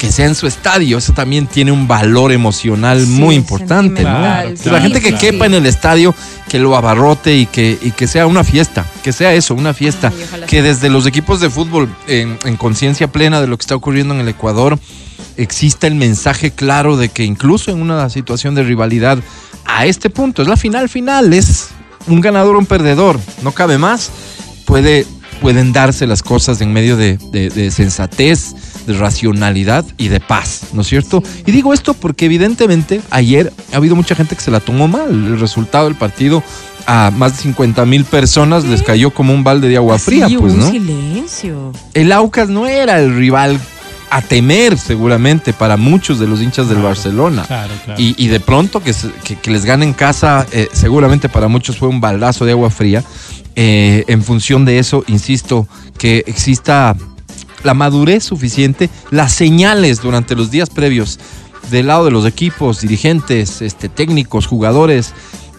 Que 0.03 0.11
sea 0.11 0.27
en 0.27 0.35
su 0.35 0.49
estadio, 0.49 0.99
eso 0.99 1.13
también 1.13 1.47
tiene 1.47 1.71
un 1.71 1.87
valor 1.87 2.33
emocional 2.33 3.01
Sí, 3.01 3.07
muy 3.07 3.37
importante, 3.37 4.03
¿no? 4.03 4.09
Claro, 4.11 4.51
la 4.73 4.81
gente 4.81 5.01
que 5.01 5.15
quepa 5.15 5.47
en 5.47 5.55
el 5.55 5.65
estadio, 5.65 6.13
que 6.49 6.59
lo 6.59 6.75
abarrote 6.77 7.37
y 7.37 7.47
que, 7.47 7.79
y 7.81 7.93
que 7.93 8.09
sea 8.09 8.27
una 8.27 8.43
fiesta, 8.43 8.85
que 9.05 9.13
sea 9.13 9.33
eso, 9.33 9.55
una 9.55 9.73
fiesta. 9.75 10.13
Ay, 10.35 10.41
que 10.49 10.61
desde 10.61 10.91
los 10.91 11.07
equipos 11.07 11.39
de 11.41 11.51
fútbol, 11.51 11.89
en, 12.09 12.37
en 12.45 12.57
conciencia 12.57 13.07
plena 13.13 13.41
de 13.41 13.47
lo 13.47 13.57
que 13.57 13.63
está 13.63 13.77
ocurriendo 13.77 14.13
en 14.13 14.19
el 14.21 14.29
Ecuador, 14.29 14.77
exista 15.37 15.87
el 15.87 15.95
mensaje 15.95 16.51
claro 16.51 16.97
de 16.97 17.09
que 17.09 17.23
incluso 17.23 17.71
en 17.71 17.81
una 17.81 18.11
situación 18.11 18.57
de 18.57 18.65
rivalidad, 18.65 19.19
a 19.65 19.87
este 19.87 20.11
punto, 20.11 20.43
es 20.43 20.49
la 20.49 20.57
final 20.57 20.89
final, 20.89 21.33
es 21.33 21.69
un 22.09 22.21
ganador 22.21 22.57
o 22.57 22.59
un 22.59 22.67
perdedor, 22.67 23.21
no 23.43 23.53
cabe 23.53 23.79
más, 23.79 24.11
puede, 24.67 25.07
pueden 25.41 25.73
darse 25.73 26.09
las 26.09 26.25
cosas 26.25 26.61
en 26.61 26.73
medio 26.73 26.97
de, 26.97 27.19
de- 27.31 27.51
de 27.51 27.71
sensatez, 27.71 28.55
de 28.87 28.95
racionalidad 28.95 29.85
y 29.99 30.09
de 30.09 30.21
paz, 30.21 30.69
¿no 30.73 30.83
es 30.83 30.89
cierto? 30.89 31.23
Y 31.47 31.53
digo 31.53 31.73
esto 31.75 31.95
porque 31.95 32.27
evidentemente 32.27 33.01
ayer 33.11 33.53
ha 33.73 33.77
habido 33.77 33.97
mucha 33.97 34.15
gente 34.15 34.35
que 34.37 34.43
se 34.43 34.51
la 34.51 34.61
tomó 34.61 34.89
mal, 34.89 35.11
el 35.11 35.39
resultado 35.41 35.85
del 35.87 35.95
partido 35.95 36.43
a 36.87 37.13
más 37.17 37.37
de 37.37 37.43
50 37.45 37.85
mil 37.87 38.05
personas 38.05 38.65
les 38.65 38.83
cayó 38.83 39.11
como 39.13 39.33
un 39.33 39.45
balde 39.45 39.69
de 39.69 39.77
agua 39.77 39.99
fría, 39.99 40.27
pues, 40.39 40.55
un 40.55 40.59
¿no? 40.61 40.71
silencio. 40.71 41.73
el 41.95 42.11
Aucas 42.13 42.49
no 42.49 42.67
era 42.67 42.99
el 43.01 43.15
rival 43.17 43.59
a 44.11 44.21
temer 44.21 44.77
seguramente 44.77 45.53
para 45.55 45.77
muchos 45.79 46.19
de 46.19 46.27
los 46.27 46.43
hinchas 46.43 46.67
del 46.67 46.77
Claro, 46.79 46.89
Barcelona. 46.89 47.45
Claro, 47.47 47.73
claro. 47.85 48.01
Y, 48.03 48.15
y 48.19 48.29
de 48.29 48.41
pronto 48.41 48.83
que, 48.83 48.93
se- 48.93 49.11
que- 49.25 49.37
que 49.37 49.51
les 49.51 49.65
gane 49.65 49.87
en 49.87 49.95
casa, 49.95 50.47
eh, 50.53 50.69
seguramente 50.73 51.31
para 51.31 51.49
muchos 51.49 51.79
fue 51.79 51.89
un 51.89 52.01
baldazo 52.01 52.45
de 52.45 52.53
agua 52.53 52.69
fría. 52.69 53.03
Eh, 53.57 54.05
en 54.09 54.23
función 54.23 54.65
de 54.67 54.79
eso, 54.79 55.03
insisto, 55.07 55.67
que 55.99 56.25
exista 56.27 56.95
la 57.65 57.75
madurez 57.75 58.25
suficiente, 58.25 58.91
las 59.11 59.33
señales 59.33 60.01
durante 60.01 60.35
los 60.35 60.51
días 60.51 60.71
previos 60.71 61.19
del 61.71 61.87
lado 61.87 62.05
de 62.05 62.11
los 62.11 62.27
equipos, 62.27 62.81
dirigentes, 62.81 63.63
este, 63.63 63.89
técnicos, 63.89 64.47
jugadores, 64.47 65.15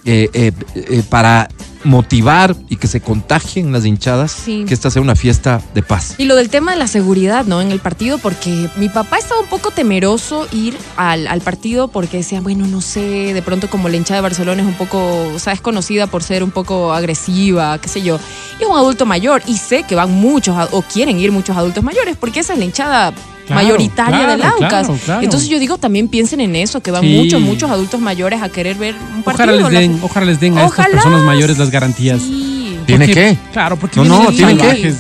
eh, 0.06 0.30
eh, 0.34 0.52
eh, 0.76 1.04
para 1.10 1.48
motivar 1.84 2.56
y 2.70 2.78
que 2.78 2.88
se 2.88 3.02
contagien 3.02 3.72
las 3.72 3.86
hinchadas, 3.86 4.32
Sí. 4.32 4.66
que 4.68 4.74
esta 4.74 4.90
sea 4.90 5.02
una 5.02 5.16
fiesta 5.16 5.62
de 5.74 5.82
paz. 5.84 6.16
Y 6.18 6.26
lo 6.26 6.36
del 6.36 6.50
tema 6.50 6.72
de 6.72 6.78
la 6.78 6.88
seguridad, 6.88 7.46
¿no? 7.46 7.62
En 7.62 7.72
el 7.72 7.80
partido, 7.80 8.18
porque 8.18 8.70
mi 8.78 8.90
papá 8.90 9.18
estaba 9.18 9.40
un 9.42 9.48
poco 9.48 9.72
temeroso 9.72 10.48
ir 10.52 10.78
al, 10.98 11.28
al 11.28 11.42
partido 11.42 11.88
porque 11.88 12.18
decía, 12.18 12.42
bueno, 12.42 12.66
no 12.68 12.82
sé, 12.82 13.34
de 13.34 13.42
pronto 13.42 13.70
como 13.70 13.90
la 13.90 13.98
hinchada 13.98 14.18
de 14.18 14.22
Barcelona 14.24 14.62
es 14.62 14.68
un 14.68 14.76
poco, 14.76 15.28
o 15.34 15.40
sea, 15.40 15.54
es 15.54 15.62
conocida 15.62 16.08
por 16.08 16.24
ser 16.24 16.44
un 16.44 16.52
poco 16.52 16.94
agresiva, 16.94 17.78
qué 17.80 17.90
sé 17.90 18.02
yo. 18.02 18.20
Y 18.60 18.64
es 18.64 18.70
un 18.70 18.78
adulto 18.78 19.06
mayor 19.06 19.42
y 19.48 19.58
sé 19.58 19.84
que 19.84 19.96
van 19.96 20.12
muchos 20.12 20.56
o 20.72 20.82
quieren 20.84 21.20
ir 21.20 21.32
muchos 21.32 21.58
adultos 21.58 21.84
mayores 21.84 22.16
porque 22.18 22.40
esa 22.42 22.54
es 22.54 22.60
la 22.60 22.66
hinchada 22.66 23.14
Claro, 23.46 23.62
mayoritaria 23.62 24.18
claro, 24.20 24.32
del 24.32 24.42
Aucas. 24.44 24.70
claro, 24.70 25.00
claro. 25.06 25.22
Entonces 25.24 25.50
yo 25.50 25.60
digo, 25.60 25.78
también 25.78 26.08
piensen 26.08 26.40
en 26.42 26.56
eso, 26.56 26.82
que 26.82 26.92
van 26.92 27.02
Sí. 27.02 27.10
muchos, 27.18 27.42
muchos 27.42 27.70
adultos 27.70 28.00
mayores 28.00 28.42
a 28.42 28.50
querer 28.50 28.78
ver 28.78 28.96
un 29.16 29.24
partido. 29.24 29.46
Ojalá 29.46 29.52
les 29.64 29.74
La- 29.74 29.80
den, 29.80 30.00
ojalá 30.02 30.26
les 30.26 30.40
den 30.40 30.58
a 30.58 30.66
estas 30.66 30.88
personas 30.88 31.24
mayores 31.24 31.58
las 31.58 31.70
garantías. 31.70 32.22
Sí. 32.22 32.78
¿Tiene 32.86 33.06
Porque- 33.06 33.22
que? 33.32 33.38
Claro, 33.54 33.78
porque 33.78 34.00
No, 34.00 34.24
no, 34.24 34.32
tienen 34.32 34.58
que. 34.58 34.94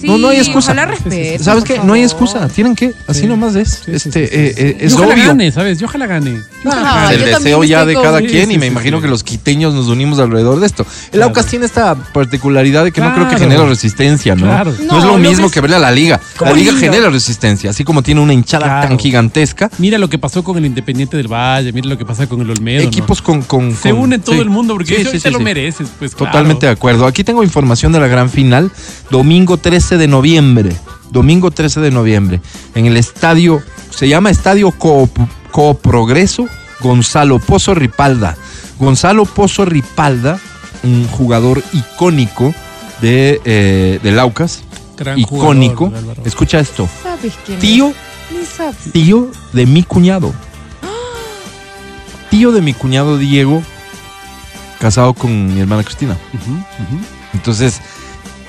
Sí, 0.00 0.06
No, 0.06 0.18
no 0.18 0.28
hay 0.28 0.38
excusa. 0.38 0.72
Ojalá 0.72 0.86
respeten, 0.86 1.42
¿Sabes 1.42 1.64
qué? 1.64 1.78
No 1.84 1.92
hay 1.94 2.02
excusa. 2.02 2.48
Tienen 2.48 2.74
que. 2.74 2.92
Así 3.06 3.20
Sí. 3.22 3.26
nomás 3.26 3.54
es. 3.54 3.82
Sí, 3.84 3.98
sí, 3.98 4.08
este, 4.08 4.10
sí, 4.10 4.12
sí, 4.12 4.18
eh, 4.38 4.54
eh, 4.56 4.76
es 4.80 4.94
ojalá 4.94 5.14
obvio. 5.14 5.26
gane, 5.26 5.52
¿sabes? 5.52 5.78
Yo 5.78 5.86
ojalá 5.86 6.06
gane. 6.06 6.30
Yo 6.64 6.70
ojalá 6.70 6.90
Ah, 6.90 7.02
gane. 7.04 7.14
el 7.14 7.20
yo 7.20 7.26
deseo 7.38 7.64
ya 7.64 7.84
de 7.84 7.94
cada 7.94 8.18
Sí, 8.20 8.26
quien 8.26 8.48
sí, 8.48 8.54
y 8.54 8.58
me 8.58 8.66
sí, 8.66 8.72
imagino 8.72 8.98
sí. 8.98 9.02
que 9.02 9.08
los 9.08 9.22
quiteños 9.24 9.74
nos 9.74 9.88
unimos 9.88 10.18
alrededor 10.18 10.60
de 10.60 10.66
esto. 10.66 10.84
El 11.06 11.10
Claro. 11.18 11.26
Aucas 11.26 11.46
tiene 11.46 11.66
esta 11.66 11.94
particularidad 11.94 12.84
de 12.84 12.92
que 12.92 13.00
no 13.00 13.12
creo 13.14 13.28
que 13.28 13.36
genera 13.38 13.64
resistencia, 13.66 14.34
¿no? 14.34 14.46
Claro. 14.46 14.72
No, 14.80 14.84
No, 14.92 14.98
es 14.98 15.04
lo 15.04 15.10
lo 15.12 15.18
mismo 15.18 15.44
ves- 15.44 15.52
que 15.52 15.60
verle 15.60 15.76
a 15.76 15.80
la 15.80 15.90
liga. 15.90 16.20
La 16.40 16.52
liga 16.52 16.72
genera 16.74 17.08
resistencia, 17.10 17.70
así 17.70 17.84
como 17.84 18.02
tiene 18.02 18.20
una 18.20 18.32
hinchada 18.32 18.64
Claro. 18.66 18.88
tan 18.88 18.98
gigantesca. 18.98 19.70
Mira 19.78 19.98
lo 19.98 20.08
que 20.08 20.18
pasó 20.18 20.44
con 20.44 20.56
el 20.58 20.66
Independiente 20.66 21.16
del 21.16 21.28
Valle, 21.28 21.72
mira 21.72 21.88
lo 21.88 21.98
que 21.98 22.04
pasa 22.04 22.26
con 22.26 22.40
el 22.40 22.50
Olmedo. 22.50 22.82
¿no? 22.82 22.88
Equipos 22.88 23.20
con, 23.22 23.42
con, 23.42 23.74
Se 23.76 23.92
une 23.92 24.18
todo 24.18 24.34
sí. 24.36 24.40
el 24.40 24.50
mundo 24.50 24.74
porque 24.74 24.94
Sí, 24.96 25.02
eso 25.02 25.10
sí, 25.10 25.18
te 25.18 25.28
sí, 25.28 25.30
lo 25.30 25.38
sí. 25.38 25.44
mereces, 25.44 25.88
pues 25.98 26.14
claro. 26.14 26.32
Totalmente 26.32 26.66
de 26.66 26.72
acuerdo. 26.72 27.06
Aquí 27.06 27.24
tengo 27.24 27.42
información 27.42 27.92
de 27.92 28.00
la 28.00 28.06
gran 28.06 28.28
final, 28.30 28.70
domingo 29.10 29.56
13 29.80 29.96
de 29.96 30.08
noviembre. 30.08 30.76
Domingo 31.10 31.50
13 31.50 31.80
de 31.80 31.90
noviembre. 31.90 32.42
En 32.74 32.84
el 32.84 32.98
estadio, 32.98 33.62
se 33.88 34.08
llama 34.08 34.28
Estadio 34.28 34.72
Co- 34.72 35.08
Coprogreso 35.50 36.46
Gonzalo 36.80 37.38
Pozo 37.38 37.74
Ripalda. 37.74 38.36
Gonzalo 38.78 39.24
Pozo 39.24 39.64
Ripalda, 39.64 40.38
un 40.82 41.08
jugador 41.08 41.62
icónico 41.72 42.54
de, 43.00 43.40
eh, 43.46 43.98
del 44.02 44.18
Aucas. 44.18 44.60
Gran 44.98 45.18
icónico. 45.18 45.86
jugador, 45.86 45.98
Álvaro. 46.10 46.22
Escucha 46.26 46.60
esto. 46.60 46.86
¿Sabes 47.02 47.32
quién 47.46 47.56
es? 47.56 47.62
Tío, 47.62 47.94
tío 48.92 49.30
de 49.54 49.64
mi 49.64 49.82
cuñado. 49.82 50.34
Tío 52.28 52.52
de 52.52 52.60
mi 52.60 52.74
cuñado 52.74 53.16
Diego, 53.16 53.62
casado 54.78 55.14
con 55.14 55.54
mi 55.54 55.58
hermana 55.60 55.82
Cristina. 55.84 56.18
Entonces, 57.32 57.80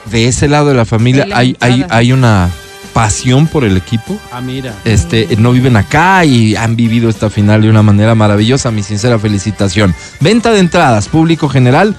de 0.05 0.27
ese 0.27 0.47
lado 0.47 0.69
de 0.69 0.75
la 0.75 0.85
familia 0.85 1.23
De 1.23 1.29
la 1.29 1.37
hay, 1.37 1.55
hay, 1.59 1.85
hay 1.89 2.11
una 2.11 2.49
pasión 2.93 3.47
por 3.47 3.63
el 3.63 3.77
equipo. 3.77 4.19
Ah, 4.31 4.41
mira. 4.41 4.73
Este, 4.85 5.27
no 5.37 5.51
viven 5.51 5.77
acá 5.77 6.25
y 6.25 6.55
han 6.55 6.75
vivido 6.75 7.09
esta 7.09 7.29
final 7.29 7.61
de 7.61 7.69
una 7.69 7.81
manera 7.81 8.15
maravillosa. 8.15 8.71
Mi 8.71 8.83
sincera 8.83 9.19
felicitación. 9.19 9.95
Venta 10.19 10.51
de 10.51 10.59
entradas, 10.59 11.07
público 11.07 11.49
general. 11.49 11.95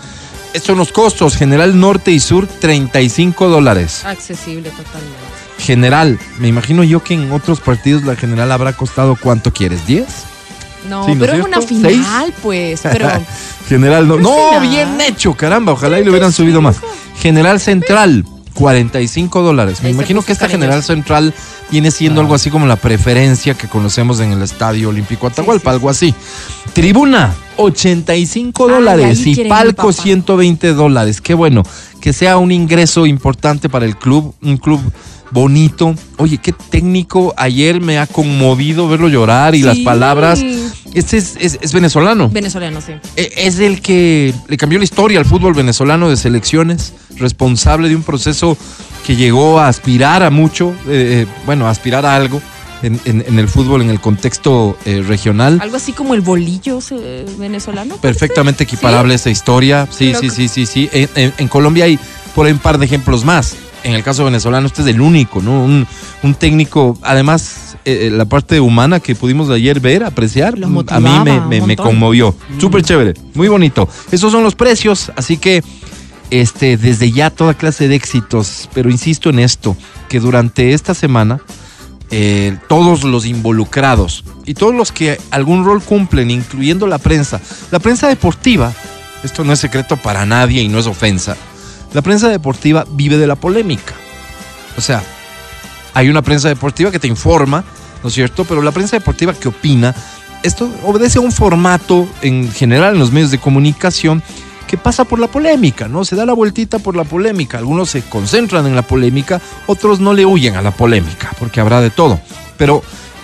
Estos 0.52 0.68
son 0.68 0.78
los 0.78 0.92
costos. 0.92 1.36
General 1.36 1.78
Norte 1.78 2.12
y 2.12 2.20
Sur, 2.20 2.46
35 2.46 3.48
dólares. 3.48 4.04
Accesible 4.04 4.70
totalmente. 4.70 5.16
General, 5.58 6.18
me 6.38 6.48
imagino 6.48 6.82
yo 6.82 7.02
que 7.02 7.14
en 7.14 7.30
otros 7.32 7.60
partidos 7.60 8.02
la 8.02 8.16
general 8.16 8.52
habrá 8.52 8.72
costado 8.72 9.16
cuánto 9.16 9.52
quieres, 9.52 9.86
¿10? 9.86 10.04
No, 10.88 11.06
Sí, 11.06 11.14
¿no 11.14 11.20
pero 11.20 11.34
es 11.34 11.44
una 11.44 11.60
final, 11.60 12.34
pues. 12.42 12.80
Pero 12.92 13.08
General, 13.68 14.06
no, 14.08 14.16
no, 14.18 14.60
bien 14.60 15.00
hecho, 15.00 15.34
caramba, 15.34 15.72
ojalá 15.72 16.00
y 16.00 16.04
le 16.04 16.10
hubieran 16.10 16.32
subido 16.32 16.60
más. 16.60 16.76
General 17.20 17.60
Central, 17.60 18.24
45 18.54 19.42
dólares. 19.42 19.78
Me 19.82 19.88
Ahí 19.88 19.94
imagino 19.94 20.22
que 20.22 20.32
esta. 20.32 20.48
General 20.48 20.82
Central 20.82 21.32
viene 21.70 21.90
siendo 21.90 22.20
Ah. 22.20 22.24
algo 22.24 22.34
así 22.34 22.50
como 22.50 22.66
la 22.66 22.76
preferencia 22.76 23.54
que 23.54 23.68
conocemos 23.68 24.20
en 24.20 24.32
el 24.32 24.42
Estadio 24.42 24.88
Olímpico 24.90 25.26
Atahualpa, 25.28 25.70
sí, 25.70 25.74
algo 25.74 25.88
así. 25.88 26.14
Tribuna, 26.74 27.32
85 27.56 28.66
Ay, 28.66 28.70
dólares 28.74 29.26
y 29.26 29.44
palco, 29.44 29.88
papá. 29.88 29.92
120 29.92 30.72
dólares. 30.74 31.20
Qué 31.20 31.34
bueno, 31.34 31.62
que 32.00 32.12
sea 32.12 32.36
un 32.38 32.50
ingreso 32.52 33.06
importante 33.06 33.68
para 33.68 33.84
el 33.86 33.96
club, 33.96 34.34
un 34.42 34.56
club 34.56 34.80
bonito. 35.32 35.94
Oye, 36.18 36.38
qué 36.38 36.52
técnico, 36.52 37.34
ayer 37.36 37.80
me 37.80 37.98
ha 37.98 38.06
conmovido 38.06 38.88
verlo 38.88 39.08
llorar 39.08 39.54
y 39.54 39.62
las 39.62 39.78
palabras. 39.78 40.40
Este 40.94 41.16
es, 41.16 41.36
es- 41.40 41.58
es 41.62 41.72
venezolano. 41.72 42.28
venezolano, 42.28 42.80
sí. 42.80 42.92
E- 43.16 43.32
Es 43.36 43.58
el 43.58 43.80
que 43.80 44.34
le 44.48 44.56
cambió 44.58 44.78
la 44.78 44.84
historia 44.84 45.18
al 45.18 45.24
fútbol 45.24 45.54
venezolano 45.54 46.10
de 46.10 46.16
selecciones, 46.16 46.92
responsable 47.16 47.88
de 47.88 47.96
un 47.96 48.02
proceso 48.02 48.56
que 49.06 49.16
llegó 49.16 49.58
a 49.58 49.68
aspirar 49.68 50.22
a 50.22 50.30
mucho, 50.30 50.70
eh, 50.86 51.24
eh, 51.24 51.26
bueno, 51.46 51.66
a 51.66 51.70
aspirar 51.70 52.04
a 52.04 52.14
algo 52.14 52.42
en, 52.82 53.00
en- 53.06 53.24
en 53.26 53.38
el 53.38 53.48
fútbol, 53.48 53.80
en 53.80 53.88
el 53.90 54.00
contexto 54.00 54.76
eh, 54.84 55.02
regional. 55.06 55.58
Algo 55.62 55.76
así 55.76 55.92
como 55.92 56.12
el 56.14 56.20
bolillo 56.20 56.78
eh, 56.90 57.24
venezolano. 57.38 57.96
Perfectamente 57.96 58.64
equiparable 58.64 59.14
esa 59.14 59.30
historia. 59.30 59.88
Sí, 59.90 60.12
sí, 60.20 60.28
sí, 60.28 60.46
sí, 60.48 60.66
sí. 60.66 60.90
En, 60.92 61.08
en- 61.16 61.32
en 61.38 61.48
Colombia 61.48 61.84
hay 61.86 61.98
por 62.34 62.44
ahí 62.46 62.52
un 62.52 62.58
par 62.58 62.76
de 62.78 62.84
ejemplos 62.84 63.24
más. 63.24 63.56
En 63.84 63.94
el 63.94 64.02
caso 64.02 64.24
venezolano, 64.24 64.66
este 64.66 64.82
es 64.82 64.88
el 64.88 65.00
único, 65.00 65.42
¿no? 65.42 65.64
Un, 65.64 65.86
un 66.22 66.34
técnico, 66.34 66.98
además, 67.02 67.76
eh, 67.84 68.06
eh, 68.06 68.10
la 68.10 68.26
parte 68.26 68.60
humana 68.60 69.00
que 69.00 69.16
pudimos 69.16 69.50
ayer 69.50 69.80
ver, 69.80 70.04
apreciar, 70.04 70.56
mm, 70.56 70.84
a 70.88 71.00
mí 71.00 71.60
me, 71.60 71.76
conmovió. 71.76 72.34
Súper 72.58 72.82
chévere, 72.82 73.14
muy 73.34 73.48
bonito. 73.48 73.88
Esos 74.12 74.30
son 74.30 74.44
los 74.44 74.54
precios, 74.54 75.10
así 75.16 75.36
que 75.36 75.64
este, 76.30 76.76
desde 76.76 77.10
ya 77.10 77.30
toda 77.30 77.54
clase 77.54 77.88
de 77.88 77.96
éxitos, 77.96 78.68
pero 78.72 78.88
insisto 78.88 79.30
en 79.30 79.40
esto, 79.40 79.76
que 80.08 80.20
durante 80.20 80.72
esta 80.74 80.94
semana 80.94 81.40
eh, 82.12 82.56
todos 82.68 83.02
los 83.02 83.26
involucrados 83.26 84.22
y 84.46 84.54
todos 84.54 84.74
los 84.74 84.92
que 84.92 85.18
algún 85.32 85.64
rol 85.64 85.82
cumplen, 85.82 86.30
incluyendo 86.30 86.86
la 86.86 86.98
prensa, 86.98 87.40
la 87.72 87.80
prensa 87.80 88.06
deportiva, 88.08 88.72
esto 89.24 89.42
no 89.42 89.52
es 89.52 89.58
secreto 89.58 89.96
para 89.96 90.24
nadie 90.24 90.62
y 90.62 90.68
no 90.68 90.78
es 90.78 90.86
ofensa, 90.86 91.36
la 91.92 92.02
prensa 92.02 92.28
deportiva 92.28 92.86
vive 92.90 93.16
de 93.16 93.26
la 93.26 93.36
polémica. 93.36 93.94
O 94.76 94.80
sea, 94.80 95.02
hay 95.94 96.08
una 96.08 96.22
prensa 96.22 96.48
deportiva 96.48 96.90
que 96.90 96.98
te 96.98 97.08
informa, 97.08 97.64
¿no 98.02 98.08
es 98.08 98.14
cierto? 98.14 98.44
Pero 98.44 98.62
la 98.62 98.72
prensa 98.72 98.96
deportiva 98.96 99.34
que 99.34 99.48
opina, 99.48 99.94
esto 100.42 100.70
obedece 100.84 101.18
a 101.18 101.22
un 101.22 101.32
formato 101.32 102.08
en 102.22 102.50
general 102.50 102.94
en 102.94 103.00
los 103.00 103.12
medios 103.12 103.30
de 103.30 103.38
comunicación 103.38 104.22
que 104.66 104.78
pasa 104.78 105.04
por 105.04 105.18
la 105.18 105.26
polémica, 105.26 105.86
¿no? 105.86 106.04
Se 106.04 106.16
da 106.16 106.24
la 106.24 106.32
vueltita 106.32 106.78
por 106.78 106.96
la 106.96 107.04
polémica. 107.04 107.58
Algunos 107.58 107.90
se 107.90 108.02
concentran 108.02 108.66
en 108.66 108.74
la 108.74 108.82
polémica, 108.82 109.40
otros 109.66 110.00
no 110.00 110.14
le 110.14 110.24
huyen 110.24 110.56
a 110.56 110.62
la 110.62 110.70
polémica, 110.70 111.30
porque 111.38 111.60
habrá 111.60 111.82
de 111.82 111.90
todo. 111.90 112.18
Pero 112.56 112.82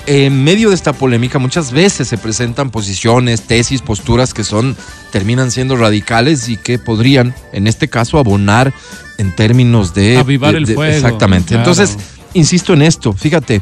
en 0.08 0.42
medio 0.42 0.70
de 0.70 0.74
esta 0.74 0.92
polémica 0.92 1.38
muchas 1.38 1.70
veces 1.70 2.08
se 2.08 2.16
presentan 2.18 2.70
posiciones, 2.70 3.42
tesis, 3.42 3.82
posturas 3.82 4.32
que 4.32 4.42
son 4.44 4.76
terminan 5.12 5.50
siendo 5.50 5.76
radicales 5.76 6.48
y 6.48 6.56
que 6.56 6.78
podrían, 6.78 7.34
en 7.52 7.66
este 7.66 7.88
caso, 7.88 8.18
abonar 8.18 8.72
en 9.18 9.34
términos 9.36 9.92
de 9.94 10.16
Avivar 10.16 10.52
de- 10.52 10.58
el 10.58 10.64
de- 10.64 10.74
fuego, 10.74 10.94
Exactamente. 10.94 11.48
claro. 11.48 11.60
Entonces, 11.70 11.96
insisto 12.34 12.72
en 12.72 12.82
esto. 12.82 13.12
Fíjate, 13.12 13.60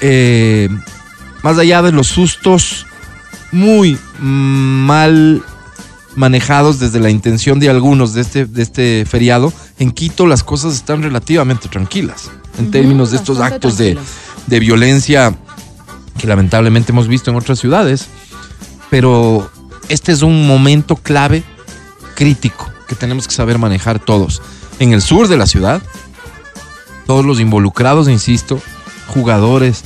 eh, 0.00 0.68
más 1.42 1.58
allá 1.58 1.82
de 1.82 1.90
los 1.92 2.06
sustos 2.06 2.86
muy 3.52 3.98
mal 4.20 5.42
manejados 6.16 6.78
desde 6.78 7.00
la 7.00 7.10
intención 7.10 7.58
de 7.60 7.68
algunos 7.70 8.14
de 8.14 8.20
este, 8.20 8.44
de 8.46 8.62
este 8.62 9.04
feriado, 9.08 9.52
en 9.78 9.90
Quito 9.92 10.26
las 10.26 10.42
cosas 10.44 10.74
están 10.74 11.02
relativamente 11.02 11.68
tranquilas 11.68 12.30
en 12.58 12.70
términos 12.70 13.10
de 13.10 13.16
estos 13.16 13.38
actos 13.40 13.78
de, 13.78 13.96
de 14.46 14.60
violencia 14.60 15.34
que 16.18 16.26
lamentablemente 16.26 16.92
hemos 16.92 17.08
visto 17.08 17.30
en 17.30 17.36
otras 17.36 17.58
ciudades, 17.58 18.08
pero 18.90 19.50
este 19.88 20.12
es 20.12 20.22
un 20.22 20.46
momento 20.46 20.96
clave, 20.96 21.42
crítico, 22.14 22.70
que 22.88 22.94
tenemos 22.94 23.26
que 23.26 23.34
saber 23.34 23.58
manejar 23.58 23.98
todos. 23.98 24.42
En 24.78 24.92
el 24.92 25.02
sur 25.02 25.28
de 25.28 25.36
la 25.36 25.46
ciudad, 25.46 25.82
todos 27.06 27.24
los 27.24 27.40
involucrados, 27.40 28.08
insisto, 28.08 28.60
jugadores, 29.08 29.84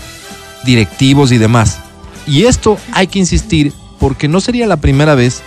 directivos 0.65 1.33
y 1.33 1.39
demás. 1.39 1.79
Y 2.27 2.45
esto 2.45 2.79
hay 2.93 3.07
que 3.07 3.19
insistir 3.19 3.73
porque 3.99 4.29
no 4.29 4.41
sería 4.41 4.67
la 4.67 4.77
primera 4.77 5.15
vez 5.15 5.43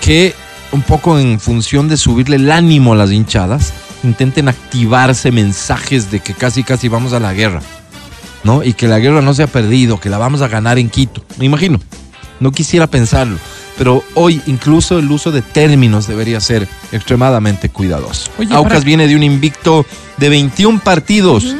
que 0.00 0.34
un 0.72 0.82
poco 0.82 1.18
en 1.18 1.38
función 1.38 1.88
de 1.88 1.96
subirle 1.96 2.36
el 2.36 2.50
ánimo 2.50 2.92
a 2.92 2.96
las 2.96 3.12
hinchadas, 3.12 3.72
intenten 4.02 4.48
activarse 4.48 5.30
mensajes 5.30 6.10
de 6.10 6.20
que 6.20 6.34
casi 6.34 6.64
casi 6.64 6.88
vamos 6.88 7.12
a 7.12 7.20
la 7.20 7.34
guerra, 7.34 7.60
¿no? 8.44 8.62
Y 8.62 8.72
que 8.74 8.88
la 8.88 8.98
guerra 8.98 9.20
no 9.22 9.34
se 9.34 9.42
ha 9.42 9.46
perdido, 9.46 10.00
que 10.00 10.10
la 10.10 10.18
vamos 10.18 10.42
a 10.42 10.48
ganar 10.48 10.78
en 10.78 10.88
Quito. 10.90 11.22
Me 11.38 11.46
imagino. 11.46 11.80
No 12.40 12.50
quisiera 12.50 12.86
pensarlo, 12.88 13.38
pero 13.78 14.02
hoy 14.14 14.42
incluso 14.46 14.98
el 14.98 15.10
uso 15.10 15.30
de 15.30 15.42
términos 15.42 16.08
debería 16.08 16.40
ser 16.40 16.66
extremadamente 16.90 17.68
cuidadoso. 17.68 18.30
Oye, 18.38 18.52
Aucas 18.54 18.72
para- 18.78 18.84
viene 18.84 19.06
de 19.06 19.14
un 19.16 19.22
invicto 19.22 19.86
de 20.16 20.28
21 20.28 20.80
partidos. 20.80 21.44
Mm. 21.44 21.58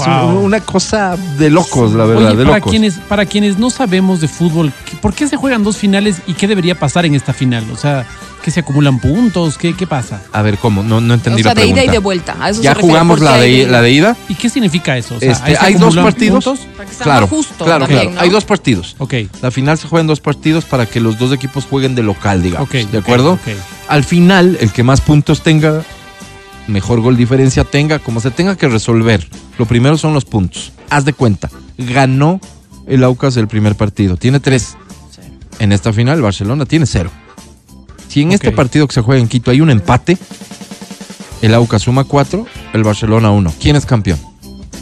Es 0.00 0.06
Wow. 0.06 0.40
una 0.44 0.60
cosa 0.60 1.16
de 1.38 1.50
locos, 1.50 1.92
la 1.94 2.04
verdad, 2.04 2.28
Oye, 2.28 2.36
de 2.36 2.44
para 2.44 2.58
locos. 2.58 2.70
quienes, 2.70 2.94
para 3.08 3.26
quienes 3.26 3.58
no 3.58 3.68
sabemos 3.70 4.20
de 4.20 4.28
fútbol, 4.28 4.72
¿qué- 4.88 4.96
¿por 4.96 5.12
qué 5.12 5.26
se 5.26 5.36
juegan 5.36 5.64
dos 5.64 5.76
finales 5.76 6.16
y 6.28 6.34
qué 6.34 6.46
debería 6.46 6.78
pasar 6.78 7.04
en 7.04 7.16
esta 7.16 7.32
final? 7.32 7.64
O 7.72 7.76
sea, 7.76 8.06
¿que 8.48 8.52
se 8.52 8.60
acumulan 8.60 8.98
puntos? 8.98 9.58
¿Qué, 9.58 9.74
qué 9.74 9.86
pasa? 9.86 10.22
A 10.32 10.40
ver, 10.40 10.56
¿cómo? 10.56 10.82
No, 10.82 11.02
no 11.02 11.12
entendí 11.12 11.42
O 11.42 11.44
sea, 11.44 11.52
la 11.54 11.60
de 11.60 11.66
ida 11.66 11.74
pregunta. 11.74 11.92
y 11.92 11.92
de 11.92 11.98
vuelta. 11.98 12.36
A 12.40 12.48
eso 12.48 12.62
ya 12.62 12.74
se 12.74 12.80
jugamos 12.80 13.20
la 13.20 13.36
de, 13.36 13.66
la 13.66 13.82
de 13.82 13.90
ida. 13.90 14.16
¿Y 14.26 14.34
qué 14.36 14.48
significa 14.48 14.96
eso? 14.96 15.16
O 15.16 15.20
sea, 15.20 15.32
Este, 15.32 15.50
¿ahí 15.50 15.54
se 15.56 15.64
hay 15.66 15.74
dos 15.74 15.94
partidos. 15.96 16.44
puntos? 16.46 16.66
Para 16.74 16.88
que 16.88 16.94
sea 16.96 17.04
Claro, 17.04 17.26
justo 17.26 17.64
claro, 17.66 17.80
también, 17.80 18.00
claro. 18.00 18.14
¿no? 18.14 18.20
Hay 18.22 18.30
dos 18.30 18.46
partidos. 18.46 18.96
Ok. 18.98 19.14
La 19.42 19.50
final 19.50 19.76
se 19.76 19.86
juega 19.86 20.00
en 20.00 20.06
dos 20.06 20.20
partidos 20.20 20.64
para 20.64 20.86
que 20.86 20.98
los 21.00 21.18
dos 21.18 21.30
equipos 21.32 21.66
jueguen 21.66 21.94
de 21.94 22.02
local, 22.02 22.42
digamos. 22.42 22.68
Ok, 22.68 22.74
¿De 22.90 22.96
acuerdo? 22.98 23.38
Al 23.88 24.02
final, 24.04 24.56
el 24.62 24.72
que 24.72 24.82
más 24.82 25.02
puntos 25.02 25.42
tenga, 25.42 25.82
mejor 26.68 27.00
gol 27.02 27.18
diferencia 27.18 27.64
tenga, 27.64 27.98
como 27.98 28.20
se 28.20 28.30
tenga 28.30 28.56
que 28.56 28.66
resolver. 28.68 29.28
Lo 29.58 29.66
primero 29.66 29.98
son 29.98 30.14
los 30.14 30.24
puntos. 30.24 30.72
Haz 30.88 31.04
de 31.04 31.12
cuenta. 31.12 31.50
ganó 31.76 32.40
el 32.86 33.04
Aucas 33.04 33.36
el 33.36 33.46
primer 33.46 33.74
partido. 33.74 34.16
Tiene 34.16 34.40
tres. 34.40 34.76
En 35.58 35.72
esta 35.72 35.92
final, 35.92 36.22
Barcelona 36.22 36.64
tiene 36.64 36.86
cero. 36.86 37.10
Si 38.08 38.22
en 38.22 38.32
este 38.32 38.50
partido 38.52 38.86
que 38.88 38.94
se 38.94 39.00
juega 39.02 39.20
en 39.20 39.28
Quito 39.28 39.50
hay 39.50 39.60
un 39.60 39.70
empate, 39.70 40.16
el 41.42 41.54
Aucas 41.54 41.82
suma 41.82 42.04
cuatro, 42.04 42.46
el 42.72 42.82
Barcelona 42.82 43.30
uno. 43.30 43.52
¿Quién 43.60 43.76
es 43.76 43.84
campeón? 43.86 44.18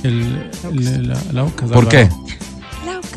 El, 0.03 0.51
el- 0.73 1.39
Aucas, 1.39 1.71
¿Por 1.71 1.89
qué? 1.89 2.09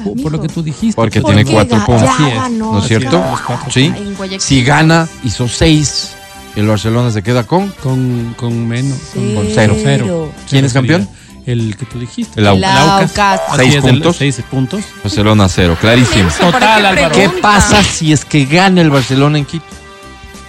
Por, 0.03 0.21
por 0.21 0.31
lo 0.31 0.41
que 0.41 0.47
tú 0.47 0.63
dijiste. 0.63 0.95
Porque 0.95 1.21
¿Por 1.21 1.33
tiene 1.35 1.49
cuatro 1.51 1.83
puntos. 1.85 2.09
¿No 2.57 2.79
es 2.79 2.87
cierto? 2.87 3.23
Sí. 3.69 3.93
Si 4.39 4.63
gana, 4.63 5.07
hizo 5.23 5.47
seis, 5.47 6.11
el 6.55 6.67
Barcelona 6.67 7.11
se 7.11 7.21
queda 7.21 7.45
con 7.45 7.67
Con, 7.83 8.33
con 8.37 8.67
menos. 8.67 8.97
Con, 9.13 9.35
Con 9.35 9.47
cero. 9.53 9.75
cero. 9.81 10.31
¿Quién 10.49 10.65
es 10.65 10.73
campeón? 10.73 11.07
El 11.45 11.75
que 11.77 11.85
tú 11.85 11.99
dijiste. 11.99 12.39
El 12.39 12.47
Au- 12.47 12.57
El 12.57 12.63
Aucas. 12.65 13.41
Seis 13.55 13.75
es, 13.75 13.83
el- 13.83 13.91
puntos. 13.91 14.15
Seis 14.17 14.41
puntos. 14.49 14.83
Barcelona 15.03 15.49
cero, 15.49 15.77
clarísimo. 15.79 16.29
Eso, 16.29 16.49
¿para 16.51 16.75
Total, 16.75 16.81
qué 16.81 16.87
Álvaro. 17.03 17.15
¿Qué 17.15 17.29
pasa 17.41 17.83
si 17.83 18.11
es 18.13 18.23
que 18.25 18.45
gana 18.45 18.81
el 18.81 18.89
Barcelona 18.89 19.37
en 19.37 19.45
Quito? 19.45 19.65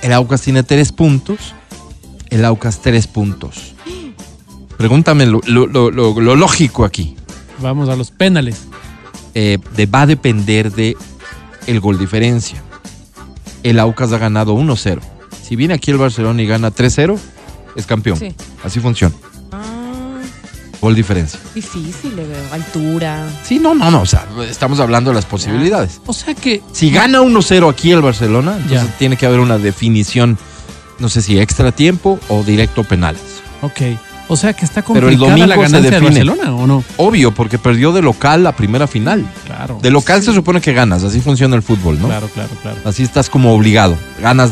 El 0.03 0.13
Aucas 0.13 0.41
tiene 0.43 0.63
tres 0.63 0.93
puntos, 0.93 1.55
el 2.31 2.45
Aucas 2.45 2.81
tres 2.81 3.07
puntos. 3.07 3.75
Pregúntame 4.77 5.27
lo, 5.27 5.41
lo- 5.47 5.67
lo- 5.67 5.91
lo- 5.91 6.19
lo 6.21 6.37
lógico 6.37 6.85
aquí. 6.85 7.17
Vamos 7.61 7.89
a 7.89 7.97
los 7.97 8.11
penales. 8.11 8.63
Eh, 9.35 9.59
de- 9.77 9.87
va 9.87 10.03
a 10.03 10.07
depender 10.07 10.73
de 10.73 10.97
el 11.67 11.81
gol 11.81 11.99
diferencia. 11.99 12.63
El 13.63 13.79
Aucas 13.79 14.13
ha 14.13 14.19
ganado 14.19 14.55
1-0. 14.55 15.01
Si 15.43 15.55
viene 15.57 15.75
aquí 15.75 15.91
el 15.91 15.99
Barcelona 15.99 16.41
y 16.43 16.47
gana 16.47 16.71
3-0, 16.71 17.19
es 17.77 17.87
campeón. 17.87 18.17
Sí. 18.19 18.35
Así 18.65 18.81
funciona. 18.81 19.15
Ah, 20.81 20.87
Gol 20.87 20.95
diferencia. 20.95 21.39
difícil, 21.55 22.17
le 22.17 22.25
veo. 22.27 22.43
Altura. 22.53 23.27
Sí, 23.45 23.59
no, 23.59 23.75
no, 23.75 23.91
no. 23.91 24.01
O 24.03 24.07
sea, 24.07 24.25
estamos 24.49 24.81
hablando 24.81 25.11
de 25.11 25.17
las 25.17 25.27
posibilidades. 25.27 26.01
O 26.07 26.13
sea 26.13 26.35
que. 26.35 26.63
Si 26.73 26.91
gana 26.91 27.21
1-0 27.21 27.69
aquí 27.71 27.91
el 27.93 28.01
Barcelona, 28.03 28.57
entonces 28.57 28.89
Ya. 28.89 28.99
tiene 28.99 29.17
que 29.17 29.27
haber 29.27 29.41
una 29.41 29.59
definición, 29.59 30.39
no 30.99 31.09
sé 31.09 31.21
si 31.23 31.39
extra 31.39 31.71
tiempo 31.73 32.19
o 32.29 32.43
directo 32.43 32.83
penales. 32.85 33.21
Ok. 33.63 33.81
O 34.29 34.37
sea 34.37 34.53
que 34.53 34.65
está 34.65 34.83
Pero 34.83 35.09
el 35.09 35.19
complicada 35.19 35.47
la 35.47 35.55
domingo 35.57 35.67
se 35.67 35.73
ganancia 35.73 35.91
de. 35.99 36.05
Barcelona, 36.07 36.55
¿o 36.55 36.67
no? 36.67 36.85
Obvio, 36.99 37.35
porque 37.35 37.59
perdió 37.59 37.91
de 37.93 38.01
local 38.01 38.45
la 38.45 38.55
primera 38.55 38.87
final. 38.87 39.29
Claro. 39.45 39.81
De 39.83 39.91
local 39.91 40.23
se 40.23 40.33
supone 40.33 40.61
que 40.61 40.73
ganas, 40.73 41.03
así 41.03 41.21
funciona 41.21 41.57
el 41.57 41.63
fútbol, 41.63 42.01
¿no? 42.01 42.07
Claro, 42.07 42.29
claro, 42.33 42.51
claro. 42.63 42.79
Así 42.85 43.03
estás 43.03 43.29
como 43.29 43.53
obligado. 43.53 43.97
Ganas 44.23 44.51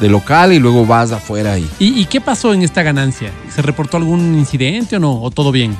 de 0.00 0.08
local 0.08 0.52
y 0.52 0.58
luego 0.58 0.84
vas 0.86 1.12
afuera 1.12 1.58
y 1.58 1.68
¿Y, 1.78 2.00
y 2.00 2.04
qué 2.06 2.20
pasó 2.20 2.52
en 2.52 2.62
esta 2.62 2.82
ganancia? 2.82 3.30
¿Se 3.54 3.62
reportó 3.62 3.96
algún 3.96 4.34
incidente 4.38 4.96
o 4.96 4.98
no? 5.00 5.22
¿O 5.22 5.30
todo 5.30 5.52
bien? 5.52 5.76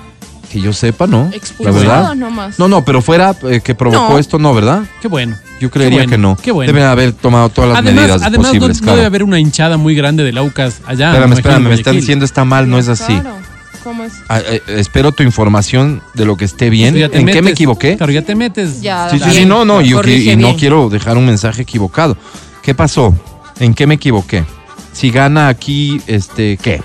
que 0.51 0.61
yo 0.61 0.73
sepa, 0.73 1.07
¿no? 1.07 1.31
Verdad. 1.59 2.15
nomás. 2.15 2.59
No, 2.59 2.69
no, 2.69 2.85
pero 2.85 3.03
fuera 3.03 3.35
eh, 3.51 3.61
que 3.63 3.75
provocó 3.75 4.13
No. 4.13 4.19
esto, 4.19 4.39
no, 4.39 4.55
¿verdad? 4.55 4.85
Qué 5.03 5.09
bueno. 5.09 5.37
Yo 5.61 5.71
creería 5.71 5.99
bueno, 5.99 6.11
que 6.11 6.19
no. 6.19 6.37
qué 6.41 6.53
bueno. 6.53 6.73
Deben 6.73 6.89
haber 6.89 7.13
tomado 7.13 7.49
todas 7.49 7.71
las 7.71 7.79
Además, 7.79 8.03
medidas 8.05 8.23
además 8.23 8.53
no, 8.55 8.59
posibles, 8.61 8.77
no 8.81 8.83
claro. 8.85 8.97
debe 8.97 9.07
haber 9.07 9.23
una 9.25 9.41
hinchada 9.41 9.77
muy 9.77 9.95
grande 9.95 10.23
del 10.23 10.39
Aucas 10.39 10.81
allá. 10.87 11.09
espérame, 11.09 11.31
me 11.31 11.35
espérame, 11.37 11.63
me 11.69 11.75
están 11.75 11.97
diciendo 11.97 12.25
está 12.25 12.45
mal, 12.45 12.69
no 12.71 12.79
es 12.79 12.89
así. 12.89 13.13
Claro. 13.13 13.37
¿Cómo 13.83 14.05
es? 14.05 14.13
Ah, 14.29 14.41
eh, 14.41 14.61
espero 14.69 15.13
tu 15.13 15.23
información 15.23 16.03
de 16.15 16.25
lo 16.25 16.37
que 16.37 16.45
esté 16.45 16.71
bien. 16.71 16.97
¿En 16.97 17.27
qué 17.27 17.43
me 17.43 17.51
equivoqué? 17.51 17.97
Claro, 17.97 18.13
ya 18.13 18.23
te 18.23 18.35
metes. 18.35 18.83
Ya, 18.83 19.09
Sí, 19.11 19.19
sí, 19.19 19.31
sí, 19.33 19.47
no, 19.47 19.65
no, 19.65 19.81
yo 19.81 20.01
y 20.05 20.37
no 20.37 20.57
quiero 20.57 20.89
dejar 20.89 21.17
un 21.17 21.27
mensaje 21.27 21.63
equivocado. 21.63 22.17
¿Qué 22.63 22.75
pasó? 22.75 23.15
¿En 23.61 23.75
qué 23.75 23.87
me 23.87 23.95
equivoqué? 23.95 24.45
Si 24.93 25.11
gana 25.11 25.49
aquí, 25.49 26.01
este, 26.07 26.57
¿qué? 26.57 26.83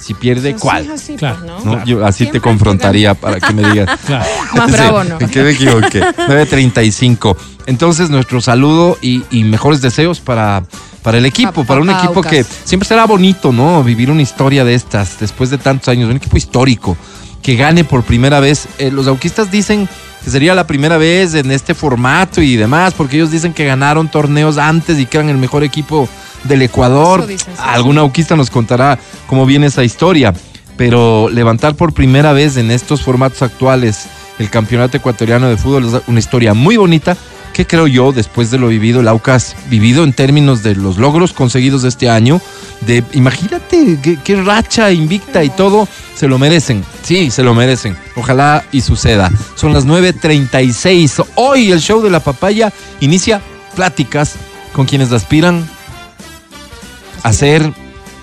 Si 0.00 0.14
pierde, 0.14 0.54
¿cuál? 0.56 0.84
sí, 0.84 0.90
así, 0.92 1.16
Claro. 1.16 1.36
pues, 1.40 1.46
¿no? 1.46 1.58
¿No? 1.64 1.70
Claro. 1.72 1.86
Yo 1.86 2.04
así 2.04 2.26
te 2.26 2.40
confrontaría 2.40 3.14
para 3.14 3.38
que 3.40 3.52
me 3.54 3.68
digas. 3.70 4.00
Claro. 4.06 4.24
Más 4.56 4.66
Sí, 4.70 4.76
bravo, 4.76 5.04
¿no? 5.04 5.18
¿En 5.20 5.28
qué 5.28 5.42
me 5.42 5.50
equivoqué? 5.50 6.00
9.35. 6.02 7.36
Entonces, 7.66 8.10
nuestro 8.10 8.40
saludo 8.40 8.98
y, 9.00 9.22
y 9.30 9.44
mejores 9.44 9.80
deseos 9.80 10.18
para, 10.20 10.64
para 11.02 11.18
el 11.18 11.26
equipo, 11.26 11.62
Pa- 11.62 11.64
para 11.64 11.80
un 11.80 11.90
equipo 11.90 12.20
que 12.22 12.42
siempre 12.44 12.88
será 12.88 13.06
bonito, 13.06 13.52
¿no? 13.52 13.82
Vivir 13.84 14.10
una 14.10 14.22
historia 14.22 14.64
de 14.64 14.74
estas 14.74 15.20
después 15.20 15.50
de 15.50 15.58
tantos 15.58 15.88
años, 15.88 16.10
un 16.10 16.16
equipo 16.16 16.36
histórico 16.36 16.96
que 17.40 17.54
gane 17.54 17.84
por 17.84 18.02
primera 18.02 18.40
vez. 18.40 18.66
Eh, 18.78 18.90
los 18.90 19.06
auquistas 19.06 19.50
dicen 19.52 19.88
que 20.24 20.30
sería 20.30 20.54
la 20.54 20.66
primera 20.66 20.98
vez 20.98 21.34
en 21.34 21.50
este 21.50 21.74
formato 21.74 22.40
y 22.40 22.56
demás, 22.56 22.94
porque 22.94 23.16
ellos 23.16 23.30
dicen 23.30 23.52
que 23.52 23.64
ganaron 23.64 24.10
torneos 24.10 24.58
antes 24.58 24.98
y 24.98 25.06
que 25.06 25.18
eran 25.18 25.30
el 25.30 25.38
mejor 25.38 25.64
equipo 25.64 26.08
del 26.44 26.62
Ecuador. 26.62 27.20
Eso 27.20 27.28
dicen, 27.28 27.54
sí. 27.54 27.62
Algún 27.64 27.98
auquista 27.98 28.36
nos 28.36 28.50
contará 28.50 28.98
cómo 29.26 29.46
viene 29.46 29.66
esa 29.66 29.84
historia, 29.84 30.32
pero 30.76 31.28
levantar 31.28 31.74
por 31.74 31.92
primera 31.92 32.32
vez 32.32 32.56
en 32.56 32.70
estos 32.70 33.02
formatos 33.02 33.42
actuales 33.42 34.06
el 34.38 34.50
campeonato 34.50 34.96
ecuatoriano 34.96 35.48
de 35.48 35.56
fútbol 35.56 35.84
es 35.86 36.02
una 36.06 36.18
historia 36.18 36.54
muy 36.54 36.76
bonita 36.76 37.16
que 37.52 37.66
creo 37.66 37.86
yo, 37.86 38.12
después 38.12 38.50
de 38.50 38.58
lo 38.58 38.68
vivido, 38.68 39.00
el 39.00 39.08
Aucas 39.08 39.54
vivido 39.68 40.04
en 40.04 40.12
términos 40.12 40.62
de 40.62 40.74
los 40.74 40.96
logros 40.96 41.32
conseguidos 41.32 41.84
este 41.84 42.08
año, 42.08 42.40
de 42.80 43.04
imagínate 43.12 43.98
qué 44.24 44.42
racha 44.42 44.90
invicta 44.90 45.44
y 45.44 45.50
todo, 45.50 45.86
se 46.14 46.28
lo 46.28 46.38
merecen. 46.38 46.84
Sí, 47.02 47.30
se 47.30 47.42
lo 47.42 47.54
merecen. 47.54 47.96
Ojalá 48.16 48.64
y 48.72 48.80
suceda. 48.80 49.30
Son 49.54 49.72
las 49.72 49.86
9.36. 49.86 51.24
Hoy 51.34 51.70
el 51.70 51.80
show 51.80 52.02
de 52.02 52.10
la 52.10 52.20
papaya 52.20 52.72
inicia 53.00 53.40
pláticas 53.74 54.34
con 54.72 54.86
quienes 54.86 55.12
aspiran 55.12 55.68
a 57.22 57.32
ser 57.32 57.72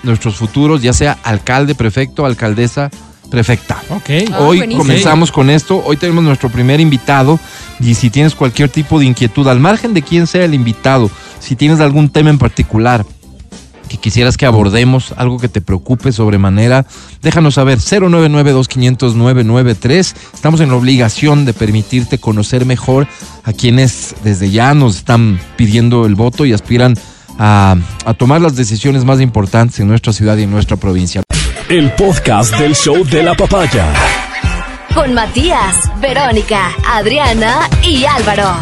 nuestros 0.03 0.35
futuros, 0.35 0.81
ya 0.81 0.93
sea 0.93 1.17
alcalde, 1.23 1.75
prefecto, 1.75 2.25
alcaldesa, 2.25 2.89
prefecta. 3.29 3.81
Ok. 3.89 4.09
Ah, 4.31 4.39
Hoy 4.41 4.57
buenísimo. 4.57 4.83
comenzamos 4.83 5.31
con 5.31 5.49
esto. 5.49 5.81
Hoy 5.85 5.97
tenemos 5.97 6.23
nuestro 6.23 6.49
primer 6.49 6.79
invitado. 6.79 7.39
Y 7.79 7.95
si 7.95 8.09
tienes 8.09 8.35
cualquier 8.35 8.69
tipo 8.69 8.99
de 8.99 9.05
inquietud, 9.05 9.47
al 9.47 9.59
margen 9.59 9.93
de 9.93 10.01
quién 10.01 10.27
sea 10.27 10.45
el 10.45 10.53
invitado, 10.53 11.09
si 11.39 11.55
tienes 11.55 11.79
algún 11.79 12.09
tema 12.09 12.29
en 12.29 12.37
particular 12.37 13.05
que 13.89 13.97
quisieras 13.97 14.37
que 14.37 14.45
abordemos, 14.45 15.13
algo 15.17 15.39
que 15.39 15.49
te 15.49 15.61
preocupe 15.61 16.11
sobremanera, 16.13 16.85
déjanos 17.21 17.55
saber 17.55 17.79
099-2500-993. 17.79 20.13
Estamos 20.33 20.61
en 20.61 20.69
la 20.69 20.75
obligación 20.75 21.43
de 21.43 21.51
permitirte 21.53 22.19
conocer 22.19 22.65
mejor 22.65 23.07
a 23.43 23.51
quienes 23.51 24.15
desde 24.23 24.51
ya 24.51 24.73
nos 24.75 24.97
están 24.97 25.39
pidiendo 25.57 26.05
el 26.05 26.13
voto 26.15 26.45
y 26.45 26.53
aspiran 26.53 26.93
a, 26.93 26.97
a 27.39 28.13
tomar 28.17 28.41
las 28.41 28.55
decisiones 28.55 29.05
más 29.05 29.21
importantes 29.21 29.79
en 29.79 29.87
nuestra 29.87 30.13
ciudad 30.13 30.37
y 30.37 30.43
en 30.43 30.51
nuestra 30.51 30.77
provincia. 30.77 31.23
El 31.69 31.91
podcast 31.93 32.57
del 32.57 32.75
show 32.75 33.05
de 33.05 33.23
la 33.23 33.35
papaya. 33.35 33.85
Con 34.93 35.13
Matías, 35.13 35.75
Verónica, 36.01 36.71
Adriana 36.85 37.69
y 37.83 38.05
Álvaro. 38.05 38.55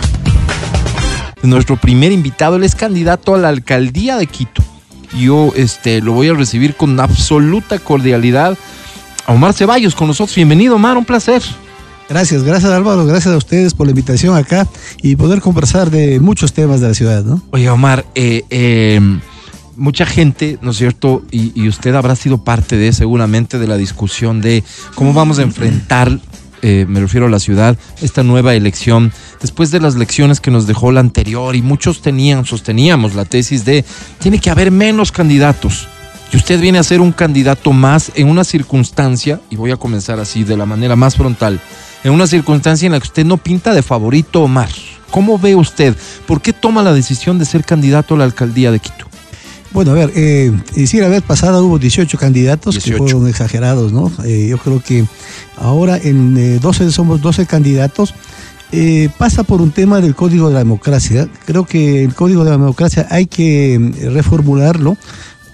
nuestro 1.41 1.77
primer 1.77 2.11
invitado, 2.11 2.57
él 2.57 2.63
es 2.63 2.75
candidato 2.75 3.33
a 3.33 3.37
la 3.37 3.47
alcaldía 3.47 4.17
de 4.17 4.27
Quito. 4.27 4.61
Yo 5.17 5.53
este, 5.55 6.01
lo 6.01 6.11
voy 6.11 6.27
a 6.27 6.33
recibir 6.33 6.75
con 6.75 6.99
absoluta 6.99 7.79
cordialidad. 7.79 8.57
A 9.25 9.31
Omar 9.31 9.53
Ceballos 9.53 9.95
con 9.95 10.07
nosotros. 10.07 10.35
Bienvenido, 10.35 10.75
Omar, 10.75 10.97
un 10.97 11.05
placer. 11.05 11.41
Gracias, 12.09 12.43
gracias 12.43 12.71
Álvaro, 12.71 13.05
gracias 13.05 13.33
a 13.33 13.37
ustedes 13.37 13.73
por 13.73 13.85
la 13.85 13.91
invitación 13.91 14.37
acá 14.37 14.65
y 15.01 15.17
poder 15.17 15.41
conversar 15.41 15.91
de 15.91 16.21
muchos 16.21 16.53
temas 16.53 16.79
de 16.79 16.87
la 16.87 16.93
ciudad, 16.93 17.23
¿no? 17.25 17.41
Oye, 17.51 17.69
Omar, 17.69 18.05
eh, 18.15 18.43
eh, 18.49 19.01
mucha 19.75 20.05
gente, 20.05 20.57
¿no 20.61 20.71
es 20.71 20.77
cierto? 20.77 21.23
Y, 21.31 21.67
usted 21.67 21.93
habrá 21.95 22.15
sido 22.15 22.43
parte 22.43 22.77
de, 22.77 22.93
seguramente, 22.93 23.59
de 23.59 23.67
la 23.67 23.75
discusión 23.75 24.41
de 24.41 24.63
cómo 24.95 25.13
vamos 25.13 25.39
a 25.39 25.43
enfrentar, 25.43 26.19
eh, 26.61 26.85
me 26.87 27.01
refiero 27.01 27.27
a 27.27 27.29
la 27.29 27.39
ciudad, 27.39 27.77
esta 28.01 28.23
nueva 28.23 28.55
elección, 28.55 29.11
después 29.41 29.69
de 29.71 29.81
las 29.81 29.95
lecciones 29.95 30.39
que 30.39 30.49
nos 30.49 30.65
dejó 30.65 30.93
la 30.93 31.01
anterior 31.01 31.57
y 31.57 31.61
muchos 31.61 32.01
tenían, 32.01 32.45
sosteníamos 32.45 33.15
la 33.15 33.25
tesis 33.25 33.65
de, 33.65 33.83
tiene 34.19 34.39
que 34.39 34.49
haber 34.49 34.71
menos 34.71 35.11
candidatos. 35.11 35.89
Y 36.31 36.37
usted 36.37 36.59
viene 36.59 36.77
a 36.77 36.83
ser 36.83 36.99
un 36.99 37.13
candidato 37.13 37.71
más 37.71 38.11
en 38.15 38.29
una 38.29 38.43
circunstancia, 38.43 39.39
y 39.49 39.55
voy 39.55 39.71
a 39.71 39.77
comenzar 39.77 40.19
así, 40.19 40.43
de 40.43 40.57
la 40.57 40.65
manera 40.65 40.95
más 40.95 41.15
frontal, 41.15 41.61
en 42.03 42.11
una 42.11 42.27
circunstancia 42.27 42.85
en 42.85 42.93
la 42.93 42.99
que 42.99 43.07
usted 43.07 43.25
no 43.25 43.37
pinta 43.37 43.73
de 43.73 43.81
favorito 43.81 44.43
Omar. 44.43 44.69
¿Cómo 45.11 45.39
ve 45.39 45.55
usted? 45.55 45.95
¿Por 46.25 46.41
qué 46.41 46.53
toma 46.53 46.83
la 46.83 46.93
decisión 46.93 47.39
de 47.39 47.45
ser 47.45 47.63
candidato 47.63 48.15
a 48.15 48.17
la 48.17 48.23
alcaldía 48.25 48.71
de 48.71 48.79
Quito? 48.79 49.07
Bueno, 49.71 49.91
a 49.91 49.93
ver, 49.95 50.11
eh, 50.15 50.51
sí, 50.85 50.99
la 50.99 51.07
vez 51.07 51.21
pasada 51.21 51.61
hubo 51.61 51.77
18 51.77 52.17
candidatos 52.17 52.75
18. 52.75 52.91
que 52.91 52.97
fueron 52.97 53.27
exagerados, 53.27 53.91
¿no? 53.91 54.11
Eh, 54.25 54.47
yo 54.49 54.57
creo 54.57 54.81
que 54.81 55.05
ahora 55.57 55.97
en 55.97 56.35
eh, 56.37 56.59
12 56.59 56.91
somos 56.91 57.21
12 57.21 57.45
candidatos. 57.45 58.13
Eh, 58.73 59.09
pasa 59.17 59.43
por 59.43 59.61
un 59.61 59.71
tema 59.71 60.01
del 60.01 60.13
código 60.13 60.49
de 60.49 60.53
la 60.53 60.59
democracia. 60.59 61.29
Creo 61.45 61.65
que 61.65 62.03
el 62.03 62.13
código 62.13 62.43
de 62.43 62.49
la 62.51 62.57
democracia 62.57 63.07
hay 63.09 63.27
que 63.27 63.75
eh, 63.75 64.09
reformularlo. 64.09 64.97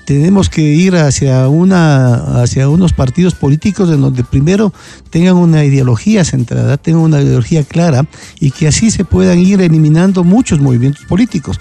Tenemos 0.05 0.49
que 0.49 0.61
ir 0.61 0.95
hacia 0.95 1.47
una 1.47 2.41
hacia 2.43 2.67
unos 2.67 2.91
partidos 2.91 3.35
políticos 3.35 3.89
en 3.89 4.01
donde 4.01 4.23
primero 4.23 4.73
tengan 5.09 5.35
una 5.37 5.63
ideología 5.63 6.25
centrada, 6.25 6.75
tengan 6.77 7.03
una 7.03 7.21
ideología 7.21 7.63
clara 7.63 8.05
y 8.39 8.51
que 8.51 8.67
así 8.67 8.91
se 8.91 9.05
puedan 9.05 9.39
ir 9.39 9.61
eliminando 9.61 10.23
muchos 10.25 10.59
movimientos 10.59 11.05
políticos. 11.05 11.59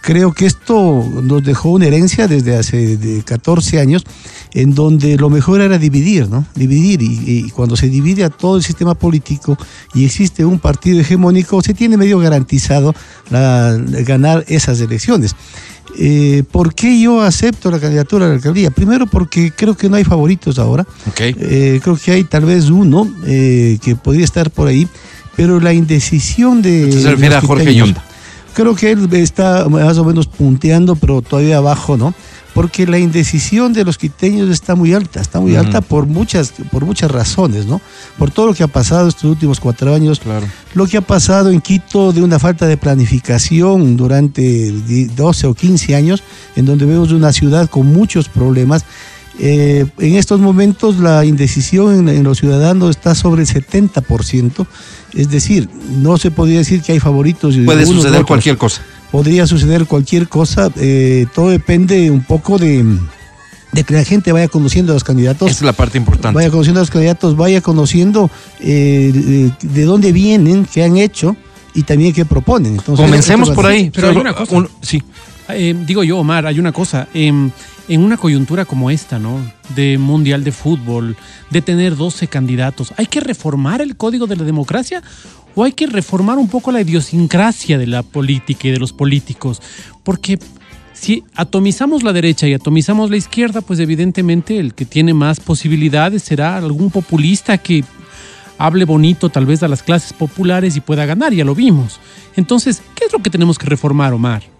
Creo 0.00 0.32
que 0.32 0.46
esto 0.46 1.08
nos 1.22 1.44
dejó 1.44 1.70
una 1.70 1.86
herencia 1.86 2.26
desde 2.26 2.56
hace 2.56 2.96
de 2.96 3.22
14 3.22 3.78
años, 3.78 4.02
en 4.52 4.74
donde 4.74 5.16
lo 5.16 5.30
mejor 5.30 5.60
era 5.60 5.78
dividir, 5.78 6.28
¿no? 6.28 6.44
Dividir. 6.56 7.00
Y, 7.02 7.20
y 7.46 7.50
cuando 7.50 7.76
se 7.76 7.88
divide 7.88 8.24
a 8.24 8.30
todo 8.30 8.56
el 8.56 8.64
sistema 8.64 8.94
político 8.94 9.56
y 9.94 10.04
existe 10.04 10.44
un 10.44 10.58
partido 10.58 10.98
hegemónico, 10.98 11.62
se 11.62 11.72
tiene 11.72 11.96
medio 11.96 12.18
garantizado 12.18 12.92
la- 13.30 13.78
ganar 14.04 14.44
esas 14.48 14.80
elecciones. 14.80 15.36
Eh, 15.98 16.42
¿Por 16.50 16.74
qué 16.74 17.00
yo 17.00 17.20
acepto 17.20 17.70
la 17.70 17.78
candidatura 17.78 18.26
a 18.26 18.28
la 18.28 18.34
alcaldía? 18.34 18.70
Primero 18.70 19.06
porque 19.06 19.52
creo 19.54 19.76
que 19.76 19.88
no 19.88 19.96
hay 19.96 20.04
favoritos 20.04 20.58
ahora. 20.58 20.86
Ok. 21.08 21.20
Eh, 21.20 21.80
creo 21.82 21.96
que 21.96 22.12
hay 22.12 22.24
tal 22.24 22.44
vez 22.44 22.70
uno 22.70 23.08
eh, 23.26 23.78
que 23.82 23.96
podría 23.96 24.24
estar 24.24 24.50
por 24.50 24.68
ahí, 24.68 24.88
pero 25.36 25.60
la 25.60 25.72
indecisión 25.72 26.62
de... 26.62 26.92
Se 26.92 27.10
refiere 27.10 27.34
a 27.34 27.40
Jorge 27.40 27.74
Yunda. 27.74 28.02
Creo 28.54 28.74
que 28.74 28.90
él 28.90 29.08
está 29.12 29.68
más 29.68 29.96
o 29.96 30.04
menos 30.04 30.26
punteando, 30.26 30.96
pero 30.96 31.22
todavía 31.22 31.56
abajo, 31.56 31.96
¿no? 31.96 32.14
Porque 32.54 32.86
la 32.86 32.98
indecisión 32.98 33.72
de 33.72 33.82
los 33.84 33.96
quiteños 33.96 34.50
está 34.50 34.74
muy 34.74 34.92
alta, 34.92 35.20
está 35.22 35.40
muy 35.40 35.56
alta 35.56 35.80
por 35.80 36.06
muchas, 36.06 36.52
por 36.70 36.84
muchas 36.84 37.10
razones, 37.10 37.64
¿no? 37.64 37.80
Por 38.18 38.30
todo 38.30 38.46
lo 38.48 38.54
que 38.54 38.62
ha 38.62 38.68
pasado 38.68 39.08
estos 39.08 39.24
últimos 39.24 39.58
cuatro 39.58 39.94
años, 39.94 40.20
Claro. 40.20 40.46
lo 40.74 40.86
que 40.86 40.98
ha 40.98 41.00
pasado 41.00 41.50
en 41.50 41.62
Quito 41.62 42.12
de 42.12 42.20
una 42.22 42.38
falta 42.38 42.66
de 42.66 42.76
planificación 42.76 43.96
durante 43.96 44.42
di- 44.42 45.04
12 45.06 45.46
o 45.46 45.54
15 45.54 45.94
años, 45.94 46.22
en 46.56 46.66
donde 46.66 46.84
vemos 46.84 47.10
una 47.12 47.32
ciudad 47.32 47.70
con 47.70 47.86
muchos 47.86 48.28
problemas. 48.28 48.84
Eh, 49.38 49.86
en 49.98 50.16
estos 50.16 50.38
momentos 50.40 50.98
la 50.98 51.24
indecisión 51.24 52.00
en, 52.06 52.08
en 52.16 52.22
los 52.22 52.38
ciudadanos 52.38 52.90
está 52.90 53.14
sobre 53.14 53.42
el 53.42 53.48
70%, 53.48 54.66
es 55.14 55.30
decir, 55.30 55.70
no 55.90 56.18
se 56.18 56.30
podría 56.30 56.58
decir 56.58 56.82
que 56.82 56.92
hay 56.92 57.00
favoritos. 57.00 57.54
Puede 57.64 57.86
suceder 57.86 58.12
otros. 58.16 58.26
cualquier 58.26 58.58
cosa. 58.58 58.82
Podría 59.12 59.46
suceder 59.46 59.84
cualquier 59.86 60.26
cosa, 60.28 60.70
eh, 60.76 61.26
todo 61.34 61.50
depende 61.50 62.10
un 62.10 62.24
poco 62.24 62.56
de, 62.58 62.82
de 63.72 63.84
que 63.84 63.94
la 63.94 64.04
gente 64.04 64.32
vaya 64.32 64.48
conociendo 64.48 64.92
a 64.92 64.94
los 64.94 65.04
candidatos 65.04 65.50
Esa 65.50 65.58
es 65.58 65.62
la 65.66 65.74
parte 65.74 65.98
importante. 65.98 66.34
vaya 66.34 66.50
conociendo 66.50 66.80
a 66.80 66.82
los 66.82 66.90
candidatos, 66.90 67.36
vaya 67.36 67.60
conociendo 67.60 68.30
eh, 68.60 69.52
de, 69.62 69.68
de 69.68 69.82
dónde 69.84 70.12
vienen, 70.12 70.64
qué 70.64 70.82
han 70.82 70.96
hecho 70.96 71.36
y 71.74 71.82
también 71.82 72.12
qué 72.14 72.24
proponen. 72.24 72.72
Entonces, 72.76 73.04
Comencemos 73.04 73.50
por 73.50 73.66
ahí. 73.66 73.90
pero 73.94 74.08
hay 74.08 74.16
una 74.16 74.32
cosa. 74.34 74.56
Un- 74.56 74.68
sí. 74.80 75.02
Eh, 75.50 75.74
digo 75.86 76.02
yo, 76.04 76.18
Omar, 76.18 76.46
hay 76.46 76.58
una 76.58 76.72
cosa. 76.72 77.06
em, 77.12 77.50
en 77.88 78.00
una 78.00 78.16
coyuntura 78.16 78.64
como 78.64 78.90
esta, 78.90 79.18
¿no? 79.18 79.38
De 79.74 79.98
Mundial 79.98 80.44
de 80.44 80.52
Fútbol, 80.52 81.16
de 81.50 81.60
tener 81.62 81.96
12 81.96 82.28
candidatos, 82.28 82.94
¿hay 82.96 83.06
que 83.06 83.18
reformar 83.20 83.82
el 83.82 83.96
código 83.96 84.26
de 84.28 84.36
la 84.36 84.44
democracia 84.44 85.02
o 85.54 85.64
hay 85.64 85.72
que 85.72 85.86
reformar 85.86 86.38
un 86.38 86.48
poco 86.48 86.72
la 86.72 86.80
idiosincrasia 86.80 87.78
de 87.78 87.86
la 87.86 88.02
política 88.02 88.68
y 88.68 88.70
de 88.70 88.78
los 88.78 88.92
políticos? 88.92 89.60
Porque 90.02 90.38
si 90.92 91.24
atomizamos 91.34 92.02
la 92.02 92.12
derecha 92.12 92.46
y 92.46 92.54
atomizamos 92.54 93.10
la 93.10 93.16
izquierda, 93.16 93.60
pues 93.60 93.80
evidentemente 93.80 94.58
el 94.58 94.74
que 94.74 94.84
tiene 94.84 95.14
más 95.14 95.40
posibilidades 95.40 96.22
será 96.22 96.56
algún 96.56 96.90
populista 96.90 97.58
que 97.58 97.84
hable 98.58 98.84
bonito 98.84 99.28
tal 99.28 99.46
vez 99.46 99.62
a 99.62 99.68
las 99.68 99.82
clases 99.82 100.12
populares 100.12 100.76
y 100.76 100.80
pueda 100.80 101.04
ganar, 101.06 101.32
ya 101.32 101.44
lo 101.44 101.54
vimos. 101.54 101.98
Entonces, 102.36 102.82
¿qué 102.94 103.06
es 103.06 103.12
lo 103.12 103.20
que 103.20 103.30
tenemos 103.30 103.58
que 103.58 103.66
reformar, 103.66 104.12
Omar? 104.12 104.51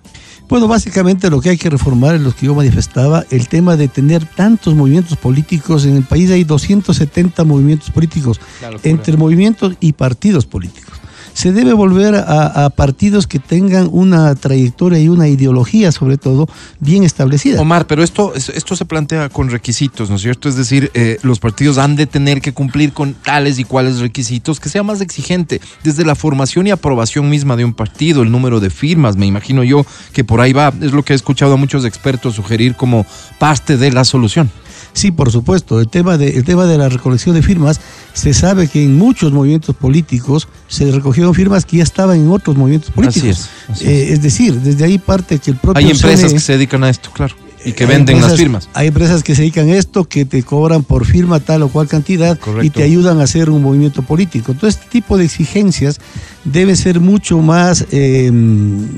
Bueno, 0.52 0.68
básicamente 0.68 1.30
lo 1.30 1.40
que 1.40 1.48
hay 1.48 1.56
que 1.56 1.70
reformar 1.70 2.16
es 2.16 2.20
lo 2.20 2.36
que 2.36 2.44
yo 2.44 2.54
manifestaba, 2.54 3.24
el 3.30 3.48
tema 3.48 3.74
de 3.74 3.88
tener 3.88 4.26
tantos 4.26 4.74
movimientos 4.74 5.16
políticos. 5.16 5.86
En 5.86 5.96
el 5.96 6.02
país 6.02 6.30
hay 6.30 6.44
270 6.44 7.42
movimientos 7.44 7.88
políticos, 7.88 8.38
entre 8.82 9.16
movimientos 9.16 9.76
y 9.80 9.94
partidos 9.94 10.44
políticos. 10.44 11.01
Se 11.35 11.53
debe 11.53 11.73
volver 11.73 12.14
a, 12.14 12.68
partidos 12.71 13.27
que 13.27 13.38
tengan 13.38 13.88
una 13.90 14.35
trayectoria 14.35 14.99
y 15.01 15.09
una 15.09 15.29
ideología, 15.29 15.90
sobre 15.90 16.18
todo, 16.18 16.49
bien 16.81 17.05
establecida. 17.05 17.61
Omar, 17.61 17.87
pero 17.87 18.03
esto, 18.03 18.35
es- 18.35 18.51
esto 18.51 18.77
se 18.77 18.85
plantea 18.85 19.29
con 19.29 19.51
requisitos, 19.51 20.11
¿no 20.11 20.16
es 20.16 20.23
cierto? 20.23 20.49
Es 20.49 20.57
decir, 20.57 20.90
eh, 20.95 21.18
los 21.23 21.38
partidos 21.40 21.79
han 21.79 21.97
de 21.97 22.07
tener 22.07 22.40
que 22.40 22.53
cumplir 22.53 22.92
con 22.92 23.14
tales 23.14 23.59
y 23.59 23.64
cuales 23.64 23.99
requisitos, 24.01 24.61
que 24.61 24.68
sea 24.68 24.83
más 24.83 25.01
exigente, 25.01 25.61
desde 25.83 26.05
la 26.05 26.14
formación 26.14 26.66
y 26.66 26.71
aprobación 26.71 27.29
misma 27.31 27.57
de 27.57 27.64
un 27.64 27.75
partido, 27.75 28.23
el 28.23 28.31
número 28.31 28.61
de 28.61 28.71
firmas, 28.71 29.16
me 29.16 29.27
imagino 29.27 29.64
yo 29.64 29.85
que 30.12 30.25
por 30.25 30.40
ahí 30.40 30.53
va, 30.53 30.73
es 30.81 30.92
lo 30.92 31.03
que 31.05 31.12
he 31.12 31.16
escuchado 31.16 31.55
a 31.55 31.57
muchos 31.57 31.85
expertos 31.85 32.35
sugerir 32.35 32.77
como 32.77 33.07
parte 33.38 33.77
de 33.77 33.90
la 33.92 34.05
solución. 34.05 34.51
Sí, 34.92 35.11
por 35.11 35.31
supuesto. 35.31 35.81
El 35.81 35.88
tema, 35.88 36.18
de, 36.18 36.31
el 36.31 36.44
tema 36.44 36.66
de 36.66 36.78
la 36.78 36.88
recolección 36.88 37.35
de 37.35 37.42
firmas, 37.42 37.81
se 38.12 38.35
sabe 38.35 38.68
que 38.68 38.85
en 38.85 38.96
muchos 38.96 39.33
movimientos 39.33 39.74
políticos 39.74 40.48
se 40.68 40.90
recogieron 40.90 41.35
firmas 41.35 41.64
que 41.64 41.78
ya 41.78 41.83
estaban 41.83 42.18
en 42.18 42.31
otros 42.31 42.57
movimientos 42.57 42.90
políticos. 42.90 43.28
es, 43.28 43.50
así 43.68 43.87
Eh, 43.87 44.12
es 44.12 44.22
decir, 44.22 44.61
desde 44.61 44.85
ahí 44.85 44.98
parte 44.98 45.38
que 45.38 45.50
el 45.50 45.57
propio 45.57 45.85
Hay 45.85 45.90
empresas 45.90 46.31
CNE 46.31 46.35
que 46.35 46.40
se 46.40 46.52
dedican 46.52 46.85
a 46.85 46.90
esto, 46.90 47.11
claro, 47.12 47.35
y 47.64 47.72
que 47.72 47.87
venden 47.87 48.20
las 48.20 48.37
firmas. 48.37 48.68
Hay 48.75 48.88
empresas 48.88 49.22
que 49.22 49.35
se 49.35 49.42
dedican 49.42 49.68
a 49.70 49.77
esto, 49.77 50.05
que 50.05 50.25
te 50.25 50.42
cobran 50.42 50.83
por 50.83 51.05
firma 51.07 51.40
tal 51.40 51.62
o 51.62 51.68
cual 51.68 51.88
cantidad 51.88 52.38
Correcto. 52.38 52.64
y 52.66 52.70
te 52.70 52.83
ayudan 52.83 53.20
a 53.20 53.25
hacer 53.25 53.51
un 53.51 53.62
movimiento 53.62 54.03
político. 54.03 54.53
Entonces, 54.53 54.81
este 54.81 54.90
tipo 54.90 55.16
de 55.18 55.25
exigencias 55.25 56.01
deben 56.44 56.77
ser 56.77 56.98
mucho 57.01 57.38
más 57.38 57.87
eh, 57.92 58.31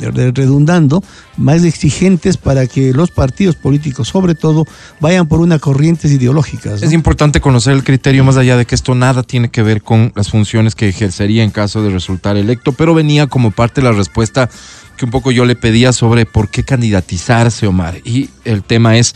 re- 0.00 0.32
redundando, 0.32 1.02
más 1.36 1.62
exigentes 1.64 2.36
para 2.38 2.66
que 2.66 2.92
los 2.92 3.10
partidos 3.10 3.56
políticos, 3.56 4.08
sobre 4.08 4.34
todo, 4.34 4.64
vayan 5.00 5.26
por 5.28 5.40
unas 5.40 5.60
corrientes 5.60 6.10
ideológicas. 6.10 6.80
¿no? 6.80 6.86
Es 6.86 6.92
importante 6.94 7.40
conocer 7.40 7.74
el 7.74 7.84
criterio 7.84 8.24
más 8.24 8.36
allá 8.36 8.56
de 8.56 8.64
que 8.64 8.74
esto 8.74 8.94
nada 8.94 9.22
tiene 9.22 9.50
que 9.50 9.62
ver 9.62 9.82
con 9.82 10.12
las 10.14 10.30
funciones 10.30 10.74
que 10.74 10.88
ejercería 10.88 11.42
en 11.44 11.50
caso 11.50 11.82
de 11.82 11.90
resultar 11.90 12.36
electo, 12.36 12.72
pero 12.72 12.94
venía 12.94 13.26
como 13.26 13.50
parte 13.50 13.80
de 13.80 13.88
la 13.88 13.92
respuesta 13.92 14.48
que 14.96 15.04
un 15.04 15.10
poco 15.10 15.30
yo 15.30 15.44
le 15.44 15.56
pedía 15.56 15.92
sobre 15.92 16.26
por 16.26 16.48
qué 16.48 16.64
candidatizarse, 16.64 17.66
Omar. 17.66 18.00
Y 18.04 18.30
el 18.44 18.62
tema 18.62 18.96
es, 18.96 19.14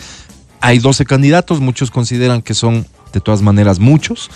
hay 0.60 0.78
12 0.78 1.04
candidatos, 1.04 1.60
muchos 1.60 1.90
consideran 1.90 2.42
que 2.42 2.54
son 2.54 2.86
de 3.12 3.20
todas 3.20 3.42
maneras 3.42 3.78
muchos. 3.78 4.30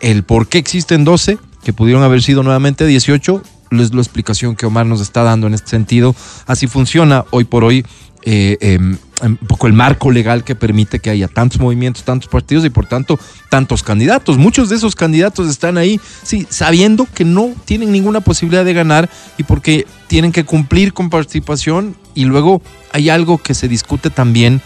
El 0.00 0.22
por 0.22 0.48
qué 0.48 0.58
existen 0.58 1.04
12, 1.04 1.38
que 1.62 1.72
pudieron 1.72 2.02
haber 2.02 2.22
sido 2.22 2.42
nuevamente 2.42 2.86
18, 2.86 3.42
es 3.70 3.94
la 3.94 4.00
explicación 4.00 4.56
que 4.56 4.66
Omar 4.66 4.86
nos 4.86 5.00
está 5.00 5.22
dando 5.22 5.46
en 5.46 5.54
este 5.54 5.70
sentido. 5.70 6.14
Así 6.46 6.66
funciona 6.66 7.24
hoy 7.30 7.44
por 7.44 7.64
hoy 7.64 7.84
eh, 8.24 8.58
eh, 8.60 8.78
un 9.22 9.36
poco 9.48 9.66
el 9.66 9.72
marco 9.72 10.10
legal 10.10 10.44
que 10.44 10.54
permite 10.54 10.98
que 10.98 11.10
haya 11.10 11.28
tantos 11.28 11.60
movimientos, 11.60 12.04
tantos 12.04 12.28
partidos 12.28 12.64
y 12.64 12.70
por 12.70 12.86
tanto 12.86 13.18
tantos 13.48 13.82
candidatos. 13.82 14.38
Muchos 14.38 14.68
de 14.68 14.76
esos 14.76 14.94
candidatos 14.94 15.48
están 15.48 15.78
ahí, 15.78 16.00
sí, 16.22 16.46
sabiendo 16.48 17.06
que 17.14 17.24
no 17.24 17.52
tienen 17.64 17.92
ninguna 17.92 18.20
posibilidad 18.20 18.64
de 18.64 18.74
ganar 18.74 19.08
y 19.38 19.44
porque 19.44 19.86
tienen 20.08 20.32
que 20.32 20.44
cumplir 20.44 20.92
con 20.92 21.10
participación 21.10 21.96
y 22.14 22.24
luego 22.24 22.60
hay 22.92 23.08
algo 23.10 23.38
que 23.38 23.54
se 23.54 23.68
discute 23.68 24.10
también. 24.10 24.60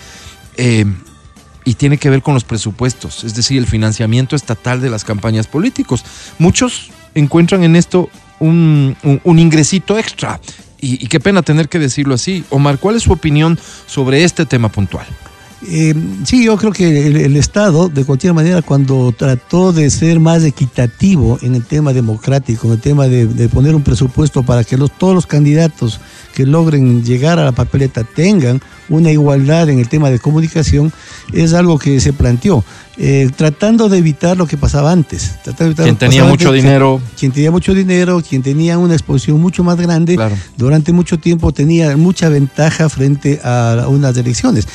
eh, 0.56 0.86
y 1.64 1.74
tiene 1.74 1.96
que 1.96 2.10
ver 2.10 2.22
con 2.22 2.34
los 2.34 2.42
presupuestos, 2.42 3.22
es 3.22 3.36
decir, 3.36 3.56
el 3.56 3.68
financiamiento 3.68 4.34
estatal 4.34 4.80
de 4.80 4.90
las 4.90 5.04
campañas 5.04 5.46
políticos. 5.46 6.04
Muchos 6.40 6.90
encuentran 7.14 7.62
en 7.62 7.76
esto 7.76 8.10
un, 8.40 8.96
un- 9.04 9.20
un 9.22 9.38
ingresito 9.38 9.96
extra. 9.96 10.40
Y, 10.80 10.94
y 11.04 11.06
qué 11.06 11.20
pena 11.20 11.42
tener 11.42 11.68
que 11.68 11.78
decirlo 11.78 12.14
así. 12.16 12.44
Omar, 12.50 12.78
¿cuál 12.78 12.96
es 12.96 13.04
su 13.04 13.12
opinión 13.12 13.60
sobre 13.86 14.24
este 14.24 14.44
tema 14.44 14.70
puntual? 14.70 15.06
Eh, 15.64 15.94
sí, 16.24 16.44
yo 16.44 16.56
creo 16.56 16.72
que 16.72 17.06
el, 17.06 17.16
el 17.16 17.36
Estado, 17.36 17.88
de 17.88 18.04
cualquier 18.04 18.34
manera, 18.34 18.62
cuando 18.62 19.12
trató 19.16 19.72
de 19.72 19.90
ser 19.90 20.18
más 20.18 20.42
equitativo 20.42 21.38
en 21.40 21.54
el 21.54 21.64
tema 21.64 21.92
democrático, 21.92 22.66
en 22.66 22.72
el 22.74 22.80
tema 22.80 23.06
de, 23.06 23.26
de 23.26 23.48
poner 23.48 23.74
un 23.74 23.82
presupuesto 23.82 24.42
para 24.42 24.64
que 24.64 24.76
los, 24.76 24.90
todos 24.98 25.14
los 25.14 25.26
candidatos 25.26 26.00
que 26.34 26.46
logren 26.46 27.04
llegar 27.04 27.38
a 27.38 27.44
la 27.44 27.52
papeleta 27.52 28.02
tengan 28.04 28.60
una 28.88 29.10
igualdad 29.12 29.68
en 29.70 29.78
el 29.78 29.88
tema 29.88 30.10
de 30.10 30.18
comunicación, 30.18 30.92
es 31.32 31.54
algo 31.54 31.78
que 31.78 32.00
se 32.00 32.12
planteó, 32.12 32.64
eh, 32.98 33.30
tratando 33.36 33.88
de 33.88 33.98
evitar 33.98 34.36
lo 34.36 34.46
que 34.46 34.56
pasaba 34.56 34.90
antes. 34.90 35.36
tratando 35.44 35.74
de 35.74 35.82
evitar 35.82 35.84
Quien 35.84 35.94
lo 35.94 35.98
que 35.98 36.06
tenía 36.06 36.24
mucho 36.24 36.48
antes, 36.48 36.62
dinero. 36.62 37.00
quien 37.18 37.32
tenía 37.32 37.50
mucho 37.50 37.72
dinero, 37.74 38.22
quien 38.28 38.42
tenía 38.42 38.78
una 38.78 38.94
exposición 38.94 39.40
mucho 39.40 39.62
más 39.62 39.76
grande, 39.76 40.16
Claro. 40.16 40.36
durante 40.56 40.92
mucho 40.92 41.18
tiempo 41.18 41.52
tenía 41.52 41.96
mucha 41.96 42.28
ventaja 42.28 42.88
frente 42.88 43.40
a 43.44 43.86
unas 43.88 44.16
elecciones. 44.16 44.66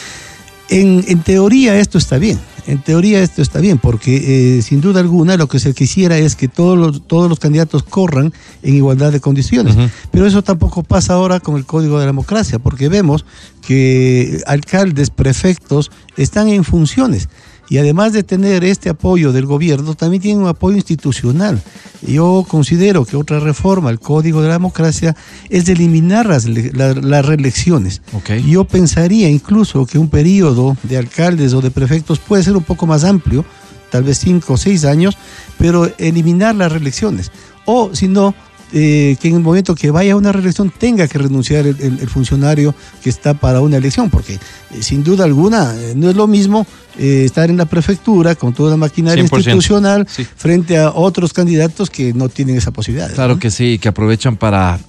En, 0.70 1.04
en 1.08 1.24
teoría 1.24 1.80
esto 1.80 1.98
está 1.98 2.18
bien, 2.18 2.40
en 2.68 2.80
teoría 2.80 3.22
esto 3.22 3.42
está 3.42 3.60
bien, 3.60 3.78
porque 3.78 4.58
eh, 4.58 4.62
sin 4.62 4.82
duda 4.82 5.00
alguna 5.00 5.38
lo 5.38 5.48
que 5.48 5.60
se 5.60 5.74
quisiera 5.74 6.18
es 6.18 6.36
que 6.36 6.50
todos 6.50 6.78
los, 6.78 7.08
todos 7.08 7.30
los 7.30 7.40
candidatos 7.40 7.84
corran 7.84 8.34
en 8.62 8.76
igualdad 8.76 9.14
de 9.14 9.22
condiciones. 9.22 9.76
Pero 10.12 10.28
eso 10.28 10.44
tampoco 10.44 10.84
pasa 10.84 11.14
ahora 11.14 11.40
con 11.40 11.56
el 11.56 11.66
Código 11.66 11.98
de 11.98 12.06
la 12.06 12.08
Democracia, 12.08 12.60
porque 12.60 12.90
vemos 12.90 13.26
que 13.66 14.42
alcaldes, 14.46 15.10
prefectos 15.10 15.92
están 16.18 16.50
en 16.50 16.66
funciones. 16.66 17.30
Y 17.70 17.78
además 17.80 18.14
de 18.14 18.24
tener 18.24 18.64
este 18.64 18.90
apoyo 18.90 19.34
del 19.34 19.46
gobierno, 19.46 19.94
también 19.96 20.22
tienen 20.22 20.42
un 20.44 20.48
apoyo 20.50 20.78
institucional. 20.78 21.62
Yo 22.06 22.46
considero 22.48 23.04
que 23.06 23.18
otra 23.18 23.40
reforma 23.40 23.90
al 23.90 24.00
Código 24.00 24.42
de 24.42 24.48
la 24.48 24.54
Democracia 24.54 25.16
es 25.50 25.66
de 25.66 25.74
eliminar 25.74 26.26
las, 26.28 26.46
la- 26.46 26.94
las 26.94 27.26
reelecciones. 27.26 28.02
Ok. 28.14 28.32
Yo 28.48 28.64
pensaría 28.64 29.30
incluso 29.30 29.86
que 29.86 29.98
un 30.00 30.10
periodo 30.10 30.78
de 30.84 30.98
alcaldes 30.98 31.54
o 31.54 31.62
de 31.62 31.72
prefectos 31.72 32.20
puede 32.20 32.44
ser 32.44 32.56
un 32.56 32.64
poco 32.64 32.88
más 32.88 33.04
amplio, 33.04 33.44
tal 33.92 34.04
vez 34.04 34.20
cinco 34.20 34.54
o 34.54 34.58
seis 34.58 34.86
años, 34.86 35.18
pero 35.58 35.92
eliminar 35.98 36.56
las 36.56 36.72
reelecciones. 36.72 37.32
O 37.66 37.94
si 37.94 38.08
no, 38.08 38.34
eh, 38.74 39.16
que 39.22 39.30
en 39.30 39.36
el 39.36 39.42
momento 39.42 39.76
que 39.76 39.92
vaya 39.92 40.14
a 40.14 40.16
una 40.16 40.32
reelección 40.32 40.70
tenga 40.78 41.08
que 41.08 41.18
renunciar 41.18 41.66
el, 41.68 41.76
el- 41.80 42.00
el 42.00 42.10
funcionario 42.10 42.76
que 43.02 43.10
está 43.10 43.34
para 43.34 43.62
una 43.62 43.78
elección, 43.78 44.10
porque 44.10 44.34
eh, 44.34 44.40
sin 44.82 45.04
duda 45.04 45.24
alguna 45.24 45.74
eh, 45.76 45.94
no 45.96 46.10
es 46.10 46.16
lo 46.16 46.28
mismo 46.28 46.68
eh, 47.00 47.24
estar 47.26 47.50
en 47.50 47.58
la 47.58 47.66
prefectura 47.66 48.36
con 48.36 48.54
toda 48.54 48.72
la 48.72 48.78
maquinaria 48.78 49.24
100%, 49.24 49.38
institucional 49.38 50.08
sí. 50.10 50.26
frente 50.36 50.78
a 50.78 50.92
otros 50.92 51.32
candidatos 51.32 51.90
que 51.90 52.14
no 52.14 52.28
tienen 52.30 52.58
esa 52.58 52.72
posibilidad. 52.72 53.12
Claro 53.14 53.36
¿no? 53.36 53.40
que 53.40 53.52
sí, 53.52 53.78
que 53.80 53.88
aprovechan 53.88 54.36
para 54.36 54.80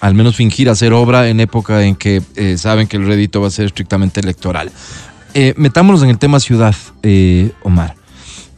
al 0.00 0.14
menos 0.14 0.36
fingir 0.36 0.68
hacer 0.68 0.92
obra 0.92 1.28
en 1.28 1.40
época 1.40 1.84
en 1.84 1.94
que 1.96 2.22
saben 2.58 2.86
que 2.86 2.96
el 2.98 3.06
rédito 3.06 3.40
va 3.40 3.48
a 3.48 3.50
ser 3.50 3.66
estrictamente 3.66 4.20
electoral. 4.20 4.70
Metámonos 5.56 6.02
en 6.02 6.10
el 6.10 6.18
tema 6.18 6.38
ciudad, 6.40 6.74
eh, 7.02 7.52
Omar. 7.62 7.94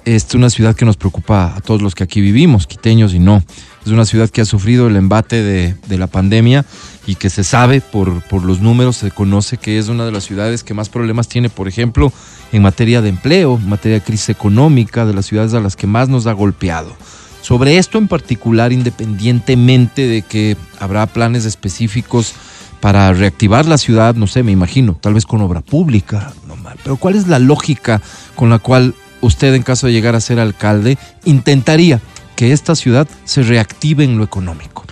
Es 0.05 0.35
una 0.35 0.51
ciudad 0.51 0.77
que 0.77 0.85
nos 0.85 0.99
preocupa 0.99 1.55
a 1.57 1.61
todos 1.63 1.81
los 1.81 1.95
que 1.95 2.05
aquí 2.05 2.21
vivimos, 2.21 2.67
quiteños 2.67 3.15
y 3.15 3.19
no. 3.19 3.43
Es 3.87 3.93
una 3.93 4.05
ciudad 4.05 4.29
que 4.29 4.43
ha 4.43 4.45
sufrido 4.45 4.87
el 4.87 4.97
embate 4.97 5.43
de, 5.43 5.99
la 5.99 6.07
pandemia 6.07 6.67
y 7.07 7.15
que 7.15 7.31
se 7.31 7.43
sabe 7.43 7.81
por, 7.81 8.23
por 8.29 8.45
los 8.45 8.61
números, 8.61 8.97
se 8.97 9.11
conoce 9.11 9.57
que 9.57 9.79
es 9.79 9.89
una 9.89 10.05
de 10.05 10.13
las 10.13 10.25
ciudades 10.25 10.63
que 10.63 10.75
más 10.75 10.91
problemas 10.91 11.29
tiene, 11.29 11.49
por 11.49 11.69
ejemplo, 11.69 12.13
en 12.53 12.63
materia 12.63 13.01
de 13.01 13.09
empleo, 13.09 13.57
en 13.57 13.69
materia 13.69 13.99
de 13.99 14.05
crisis 14.05 14.29
económica, 14.29 15.07
de 15.07 15.15
las 15.15 15.25
ciudades 15.25 15.55
a 15.55 15.61
las 15.61 15.75
que 15.75 15.87
más 15.87 16.11
nos 16.11 16.27
ha 16.27 16.33
golpeado. 16.33 16.95
Sobre 17.41 17.79
esto 17.79 17.97
en 17.97 18.09
particular, 18.09 18.73
independientemente 18.73 20.07
de 20.07 20.23
que 20.23 20.57
habrá 20.81 21.07
planes 21.07 21.47
específicos 21.47 22.35
para 22.81 23.11
reactivar 23.15 23.65
la 23.65 23.79
ciudad, 23.79 24.15
no 24.15 24.27
sé, 24.27 24.43
me 24.43 24.53
imagino, 24.53 24.99
tal 25.01 25.15
vez 25.15 25.25
con 25.25 25.41
obra 25.41 25.63
pública, 25.63 26.35
no 26.47 26.57
mal. 26.57 26.79
Pero 26.83 26.97
¿cuál 26.97 27.17
es 27.17 27.29
la 27.29 27.39
lógica 27.39 28.03
con 28.35 28.51
la 28.51 28.59
cual 28.59 28.95
usted, 29.25 29.55
en 29.55 29.63
caso 29.63 29.87
de 29.87 29.93
llegar 29.93 30.15
a 30.15 30.21
ser 30.21 30.39
alcalde, 30.39 30.99
intentaría 31.25 32.01
que 32.37 32.53
esta 32.53 32.75
ciudad 32.75 33.09
se 33.25 33.43
reactive 33.43 34.05
en 34.05 34.19
lo 34.19 34.25
económico? 34.25 34.85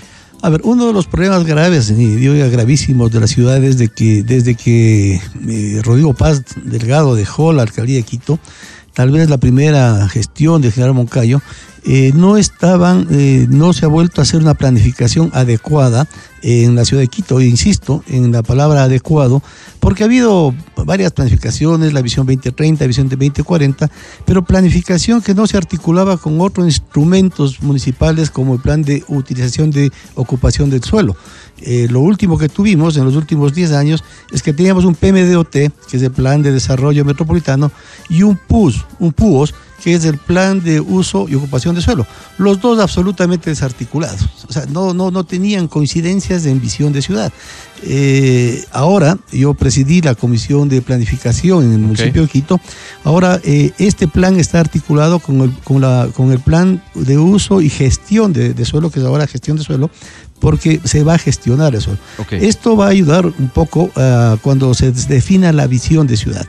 A 0.42 0.50
ver, 0.50 0.60
uno 0.64 0.88
de 0.88 0.92
los 0.92 1.06
problemas 1.06 1.44
graves, 1.44 1.90
y 1.90 1.94
digo 1.94 2.34
ya 2.34 2.48
gravísimos 2.48 3.12
de 3.12 3.20
la 3.20 3.28
ciudad 3.28 3.62
es 3.62 3.76
que 3.90 4.24
desde 4.24 4.56
que 4.56 5.20
eh, 5.48 5.80
Rodrigo 5.84 6.14
Paz 6.14 6.42
Delgado 6.64 7.14
dejó 7.14 7.52
la 7.52 7.62
alcaldía 7.62 7.96
de 7.96 8.02
Quito, 8.02 8.40
tal 8.92 9.12
vez 9.12 9.30
la 9.30 9.38
primera 9.38 10.08
gestión 10.08 10.60
de 10.60 10.72
General 10.72 10.94
Moncayo, 10.94 11.40
eh, 11.84 12.12
no 12.14 12.36
estaban, 12.36 13.08
eh, 13.10 13.46
no 13.48 13.72
se 13.72 13.84
ha 13.84 13.88
vuelto 13.88 14.20
a 14.20 14.22
hacer 14.22 14.40
una 14.40 14.54
planificación 14.54 15.30
adecuada 15.34 16.06
en 16.42 16.74
la 16.74 16.84
ciudad 16.84 17.02
de 17.02 17.08
Quito, 17.08 17.40
insisto 17.40 18.02
en 18.08 18.32
la 18.32 18.42
palabra 18.42 18.84
adecuado, 18.84 19.42
porque 19.80 20.02
ha 20.02 20.06
habido 20.06 20.54
varias 20.84 21.12
planificaciones, 21.12 21.92
la 21.92 22.02
visión 22.02 22.26
2030, 22.26 22.86
visión 22.86 23.08
de 23.08 23.16
2040, 23.16 23.90
pero 24.24 24.44
planificación 24.44 25.22
que 25.22 25.34
no 25.34 25.46
se 25.46 25.56
articulaba 25.56 26.16
con 26.16 26.40
otros 26.40 26.66
instrumentos 26.66 27.62
municipales 27.62 28.30
como 28.30 28.54
el 28.54 28.60
plan 28.60 28.82
de 28.82 29.04
utilización 29.08 29.70
de 29.70 29.90
ocupación 30.14 30.70
del 30.70 30.82
suelo. 30.82 31.16
Eh, 31.60 31.86
lo 31.90 32.00
último 32.00 32.38
que 32.38 32.48
tuvimos 32.48 32.96
en 32.96 33.04
los 33.04 33.14
últimos 33.14 33.54
10 33.54 33.72
años 33.72 34.02
es 34.32 34.42
que 34.42 34.52
teníamos 34.52 34.84
un 34.84 34.94
PMDOT, 34.94 35.50
que 35.52 35.70
es 35.92 36.02
el 36.02 36.10
Plan 36.10 36.42
de 36.42 36.52
Desarrollo 36.52 37.04
Metropolitano, 37.04 37.70
y 38.08 38.22
un 38.22 38.36
PUS, 38.36 38.84
un 38.98 39.12
PUOS, 39.12 39.54
que 39.82 39.94
es 39.94 40.04
el 40.04 40.18
Plan 40.18 40.62
de 40.62 40.80
Uso 40.80 41.26
y 41.28 41.34
Ocupación 41.34 41.74
de 41.74 41.80
Suelo. 41.80 42.06
Los 42.38 42.60
dos 42.60 42.78
absolutamente 42.78 43.50
desarticulados. 43.50 44.20
O 44.48 44.52
sea, 44.52 44.66
no, 44.66 44.94
no, 44.94 45.10
no 45.10 45.24
tenían 45.24 45.68
coincidencias 45.68 46.46
en 46.46 46.60
visión 46.60 46.92
de 46.92 47.02
ciudad. 47.02 47.32
Eh, 47.84 48.64
ahora, 48.70 49.18
yo 49.32 49.54
presidí 49.54 50.00
la 50.00 50.14
Comisión 50.14 50.68
de 50.68 50.82
Planificación 50.82 51.64
en 51.64 51.72
el 51.72 51.78
municipio 51.80 52.22
de 52.22 52.28
Quito. 52.28 52.60
Ahora, 53.02 53.40
eh, 53.42 53.72
este 53.78 54.06
plan 54.06 54.38
está 54.38 54.60
articulado 54.60 55.18
con 55.18 55.40
el, 55.40 55.52
con, 55.64 55.80
la, 55.80 56.08
con 56.14 56.30
el 56.30 56.38
Plan 56.38 56.82
de 56.94 57.18
Uso 57.18 57.60
y 57.60 57.68
Gestión 57.68 58.32
de, 58.32 58.54
de 58.54 58.64
Suelo, 58.64 58.90
que 58.90 59.00
es 59.00 59.06
ahora 59.06 59.26
gestión 59.26 59.56
de 59.56 59.64
suelo, 59.64 59.90
porque 60.38 60.80
se 60.84 61.02
va 61.02 61.14
a 61.14 61.18
gestionar 61.18 61.74
eso. 61.74 61.96
Ok. 62.18 62.32
Esto 62.32 62.76
va 62.76 62.86
a 62.86 62.90
ayudar 62.90 63.26
un 63.26 63.48
poco 63.48 63.90
ah, 63.96 64.36
cuando 64.42 64.74
se 64.74 64.92
defina 64.92 65.52
la 65.52 65.66
visión 65.66 66.06
de 66.06 66.16
ciudad. 66.16 66.46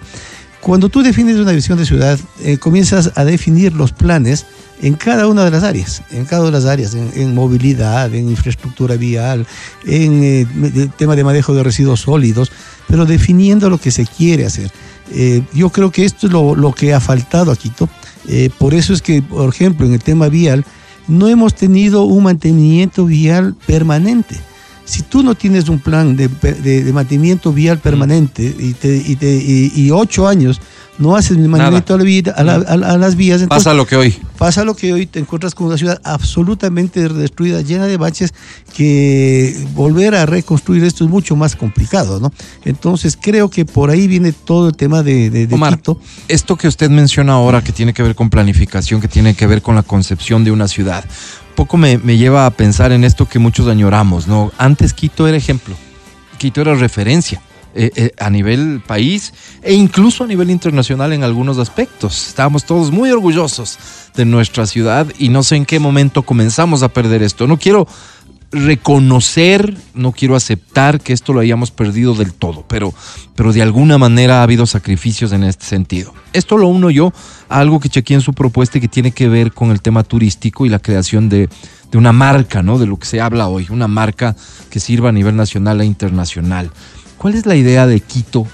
Cuando 0.64 0.88
tú 0.88 1.04
defines 1.04 1.36
una 1.38 1.52
visión 1.52 1.78
de 1.78 1.86
ciudad, 1.86 2.18
eh, 2.42 2.58
comienzas 2.58 3.12
a 3.16 3.26
definir 3.26 3.74
los 3.74 3.92
planes 3.92 4.46
en 4.82 4.94
cada 4.96 5.28
una 5.28 5.44
de 5.44 5.52
las 5.52 5.64
áreas, 5.64 6.02
en 6.12 6.24
cada 6.24 6.44
una 6.44 6.52
de 6.52 6.64
las 6.64 6.66
áreas, 6.72 6.94
en, 6.96 7.36
movilidad, 7.36 8.14
en 8.16 8.30
infraestructura 8.30 8.96
vial, 8.96 9.46
en 9.86 10.24
eh, 10.24 10.48
me- 10.56 10.70
de- 10.70 10.88
tema 10.88 11.18
de 11.18 11.24
manejo 11.26 11.54
de 11.54 11.64
residuos 11.64 12.00
sólidos, 12.02 12.50
pero 12.88 13.06
definiendo 13.06 13.70
lo 13.70 13.78
que 13.78 13.92
se 13.92 14.06
quiere 14.06 14.46
hacer. 14.46 14.72
Eh, 15.12 15.44
yo 15.54 15.70
creo 15.70 15.92
que 15.92 16.06
esto 16.06 16.28
es 16.28 16.34
lo, 16.34 16.72
que 16.74 16.94
ha 16.94 17.02
faltado 17.02 17.52
a 17.52 17.58
Quito. 17.58 17.90
Eh, 18.30 18.50
por 18.58 18.74
eso 18.74 18.94
es 18.94 19.02
que, 19.02 19.22
por 19.22 19.50
ejemplo, 19.54 19.86
en 19.86 19.94
el 19.94 20.02
tema 20.02 20.30
vial, 20.30 20.64
no 21.10 21.28
hemos 21.28 21.56
tenido 21.56 22.04
un 22.04 22.24
mantenimiento 22.24 23.06
vial 23.06 23.54
permanente. 23.68 24.38
Si 24.86 25.02
tú 25.02 25.24
no 25.24 25.34
tienes 25.36 25.70
un 25.70 25.80
plan 25.80 26.16
de, 26.18 26.28
de- 26.28 26.84
de 26.84 26.94
mantenimiento 26.94 27.54
vial 27.54 27.80
permanente 27.80 28.44
y, 28.60 28.74
te- 28.74 28.98
y 28.98 29.16
te- 29.16 29.36
y- 29.36 29.72
y 29.76 29.92
ocho 29.92 30.28
años 30.28 30.60
no 31.00 31.16
haces 31.16 31.38
mantenimiento 31.38 31.96
a, 31.96 31.98
la 31.98 32.04
vida- 32.04 32.34
a 32.38 32.44
la- 32.44 32.56
a 32.56 32.78
la- 32.78 32.92
a 32.92 32.98
las 32.98 33.16
vías, 33.16 33.42
entonces 33.42 33.64
Pasa 33.64 33.74
lo 33.76 33.88
que 33.88 33.96
hoy. 33.96 34.14
pasa 34.38 34.64
lo 34.64 34.76
que 34.76 34.94
hoy 34.94 35.08
te 35.08 35.18
encuentras 35.20 35.56
con 35.56 35.66
una 35.68 35.78
ciudad 35.78 36.00
absolutamente 36.04 37.08
destruida, 37.10 37.62
llena 37.62 37.88
de 37.88 37.98
baches, 37.98 38.34
que 38.76 39.56
volver 39.74 40.14
a 40.16 40.26
reconstruir 40.26 40.84
esto 40.84 41.04
es 41.06 41.10
mucho 41.10 41.36
más 41.36 41.56
complicado, 41.56 42.20
¿no? 42.20 42.32
Entonces 42.66 43.18
creo 43.20 43.50
que 43.50 43.66
por 43.66 43.90
ahí 43.90 44.08
viene 44.08 44.34
todo 44.34 44.68
el 44.68 44.76
tema 44.76 45.02
de, 45.02 45.30
de, 45.30 45.48
de 45.48 45.56
Omar, 45.56 45.78
Quito. 45.78 46.00
esto 46.28 46.56
que 46.58 46.68
usted 46.68 46.90
menciona 46.90 47.34
ahora, 47.34 47.64
que 47.64 47.72
tiene 47.72 47.94
que 47.94 48.04
ver 48.04 48.14
con 48.16 48.30
planificación, 48.30 49.00
que 49.02 49.08
tiene 49.08 49.34
que 49.36 49.48
ver 49.48 49.62
con 49.62 49.76
la 49.76 49.84
concepción 49.84 50.44
de 50.44 50.52
una 50.52 50.68
ciudad, 50.68 51.06
poco 51.56 51.78
me, 51.78 51.98
lleva 51.98 52.46
a 52.46 52.52
pensar 52.52 52.92
en 52.92 53.04
esto 53.04 53.28
que 53.28 53.40
muchos 53.40 53.68
añoramos, 53.68 54.28
¿no? 54.28 54.52
Antes 54.58 54.94
Quito 54.94 55.28
era 55.28 55.38
ejemplo, 55.38 55.76
Quito 56.38 56.62
era 56.62 56.76
referencia. 56.76 57.42
eh, 57.76 57.90
eh, 57.96 58.12
a 58.20 58.30
nivel 58.30 58.84
país 58.86 59.34
e 59.64 59.74
incluso 59.74 60.24
a 60.24 60.28
nivel 60.28 60.52
internacional 60.52 61.12
en 61.12 61.24
algunos 61.24 61.58
aspectos. 61.58 62.28
Estábamos 62.28 62.66
todos 62.66 62.92
muy 62.92 63.10
orgullosos 63.10 63.80
de 64.16 64.26
nuestra 64.26 64.68
ciudad 64.68 65.08
y 65.18 65.30
no 65.30 65.42
sé 65.42 65.56
en 65.56 65.66
qué 65.66 65.80
momento 65.80 66.22
comenzamos 66.22 66.84
a 66.84 66.90
perder 66.90 67.24
esto. 67.24 67.48
No 67.48 67.58
quiero 67.58 67.88
reconocer, 68.54 69.76
no 69.96 70.12
quiero 70.12 70.36
aceptar 70.36 71.02
que 71.02 71.12
esto 71.12 71.34
lo 71.34 71.40
hayamos 71.40 71.72
perdido 71.72 72.14
del 72.14 72.34
todo, 72.34 72.64
pero, 72.68 72.94
pero 73.36 73.52
de 73.52 73.62
alguna 73.62 73.98
manera 73.98 74.40
ha 74.40 74.44
habido 74.44 74.66
sacrificios 74.66 75.32
en 75.34 75.44
este 75.44 75.66
sentido. 75.66 76.14
Esto 76.34 76.58
lo 76.58 76.68
uno 76.68 76.90
yo 76.90 77.12
a 77.50 77.60
algo 77.60 77.80
que 77.80 77.90
chequeé 77.90 78.16
en 78.16 78.22
su 78.22 78.34
propuesta 78.34 78.78
y 78.78 78.82
que 78.82 78.88
tiene 78.88 79.12
que 79.12 79.28
ver 79.28 79.52
con 79.52 79.72
el 79.72 79.82
tema 79.82 80.04
turístico 80.04 80.66
y 80.66 80.70
la 80.70 80.80
creación 80.80 81.30
de, 81.30 81.50
de 81.92 81.98
una 81.98 82.14
marca, 82.14 82.62
¿no? 82.62 82.78
De 82.78 82.86
lo 82.86 82.98
que 82.98 83.08
se 83.08 83.20
habla 83.20 83.48
hoy, 83.48 83.68
una 83.70 83.88
marca 83.88 84.36
que 84.70 84.80
sirva 84.80 85.10
a 85.10 85.14
nivel 85.14 85.36
nacional 85.36 85.82
e 85.82 85.86
internacional. 85.86 86.72
¿Cuál 87.18 87.36
es 87.36 87.46
la 87.46 87.56
idea 87.56 87.88
de 87.88 88.00
Quito 88.02 88.48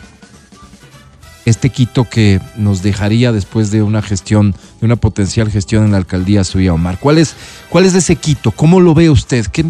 este 1.50 1.70
Quito 1.70 2.06
que 2.06 2.40
nos 2.56 2.82
dejaría 2.82 3.32
después 3.32 3.72
de 3.72 3.82
una 3.82 4.02
gestión, 4.02 4.56
de 4.80 4.86
una 4.86 4.96
potencial 4.96 5.50
gestión 5.50 5.86
en 5.86 5.92
la 5.92 5.98
alcaldía 5.98 6.44
suya, 6.44 6.74
Omar? 6.74 7.00
¿Cuál 7.00 7.18
es, 7.18 7.36
cuál 7.70 7.86
es 7.86 7.96
ese 7.96 8.16
Quito? 8.16 8.52
¿Cómo 8.52 8.80
lo 8.80 8.94
ve 8.94 9.10
usted? 9.10 9.46
¿Qué, 9.48 9.66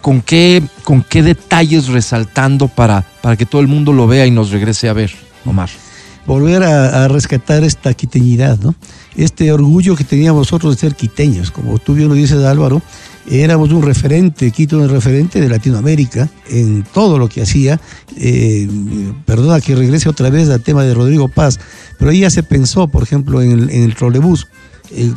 con, 0.00 0.22
qué, 0.22 0.62
¿Con 0.82 1.02
qué 1.02 1.22
detalles 1.22 1.88
resaltando 1.88 2.68
para, 2.68 3.04
para 3.22 3.36
que 3.36 3.46
todo 3.46 3.60
el 3.60 3.68
mundo 3.68 3.92
lo 3.92 4.06
vea 4.06 4.26
y 4.26 4.30
nos 4.30 4.50
regrese 4.50 4.88
a 4.88 4.92
ver, 4.92 5.12
Omar? 5.44 5.70
volver 6.26 6.62
a, 6.62 7.04
a 7.04 7.08
rescatar 7.08 7.64
esta 7.64 7.92
quiteñidad, 7.92 8.58
¿no? 8.58 8.74
Este 9.14 9.52
orgullo 9.52 9.94
que 9.94 10.04
teníamos 10.04 10.40
nosotros 10.40 10.74
de 10.74 10.80
ser 10.80 10.94
quiteños, 10.94 11.50
como 11.50 11.78
tú 11.78 11.94
bien 11.94 12.08
lo 12.08 12.14
dices 12.14 12.42
Álvaro, 12.44 12.80
éramos 13.30 13.70
un 13.72 13.82
referente, 13.82 14.50
Quito 14.50 14.78
un 14.78 14.88
referente 14.88 15.40
de 15.40 15.48
Latinoamérica 15.48 16.28
en 16.48 16.84
todo 16.92 17.18
lo 17.18 17.28
que 17.28 17.42
hacía. 17.42 17.80
Eh, 18.16 18.68
perdona 19.24 19.60
que 19.60 19.74
regrese 19.74 20.08
otra 20.08 20.30
vez 20.30 20.48
al 20.50 20.62
tema 20.62 20.84
de 20.84 20.94
Rodrigo 20.94 21.28
Paz, 21.28 21.58
pero 21.98 22.10
ahí 22.10 22.20
ya 22.20 22.30
se 22.30 22.42
pensó, 22.42 22.88
por 22.88 23.02
ejemplo, 23.02 23.42
en 23.42 23.52
el, 23.52 23.70
en 23.70 23.84
el 23.84 23.94
trolebús. 23.94 24.46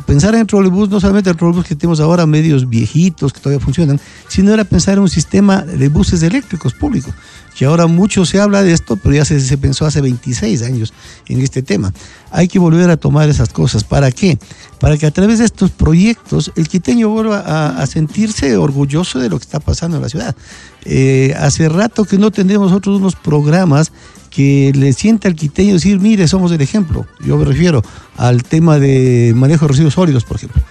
Pensar 0.06 0.34
en 0.34 0.40
el 0.40 0.46
trolebús, 0.46 0.88
no 0.88 0.98
solamente 0.98 1.30
el 1.30 1.36
trolebús 1.36 1.64
que 1.64 1.76
tenemos 1.76 2.00
ahora, 2.00 2.26
medios 2.26 2.68
viejitos 2.68 3.32
que 3.32 3.40
todavía 3.40 3.62
funcionan, 3.62 4.00
sino 4.26 4.52
era 4.52 4.64
pensar 4.64 4.94
en 4.94 5.00
un 5.00 5.10
sistema 5.10 5.62
de 5.62 5.88
buses 5.88 6.22
eléctricos 6.22 6.72
públicos, 6.72 7.14
que 7.56 7.66
ahora 7.66 7.86
mucho 7.86 8.24
se 8.24 8.40
habla 8.40 8.62
de 8.62 8.72
esto, 8.72 8.96
pero 8.96 9.14
ya 9.14 9.24
se 9.24 9.58
pensó 9.58 9.84
hace 9.84 10.00
26 10.00 10.62
años 10.62 10.94
en 11.26 11.40
este 11.42 11.62
tema. 11.62 11.92
Hay 12.30 12.48
que 12.48 12.58
volver 12.58 12.90
a 12.90 12.96
tomar 12.96 13.28
esas 13.28 13.50
cosas. 13.50 13.84
¿Para 13.84 14.10
qué? 14.10 14.38
Para 14.80 14.96
que 14.96 15.06
a 15.06 15.10
través 15.10 15.40
de 15.40 15.44
estos 15.44 15.70
proyectos 15.70 16.52
el 16.54 16.68
quiteño 16.68 17.08
vuelva 17.08 17.40
a, 17.80 17.86
sentirse 17.86 18.56
orgulloso 18.56 19.18
de 19.18 19.28
lo 19.28 19.38
que 19.38 19.44
está 19.44 19.58
pasando 19.58 19.96
en 19.96 20.02
la 20.02 20.08
ciudad. 20.08 20.36
Eh, 20.84 21.34
hace 21.38 21.68
rato 21.68 22.04
que 22.04 22.16
no 22.16 22.30
tenemos 22.30 22.68
nosotros 22.70 22.98
unos 22.98 23.16
programas 23.16 23.92
que 24.30 24.72
le 24.74 24.92
sienta 24.92 25.26
al 25.26 25.34
quiteño 25.34 25.74
decir, 25.74 25.98
mire, 25.98 26.28
somos 26.28 26.52
el 26.52 26.60
ejemplo. 26.60 27.06
Yo 27.24 27.36
me 27.36 27.44
refiero 27.44 27.82
al 28.16 28.44
tema 28.44 28.78
de 28.78 29.32
manejo 29.34 29.64
de 29.64 29.68
residuos 29.68 29.94
sólidos, 29.94 30.24
por 30.24 30.36
ejemplo. 30.36 30.62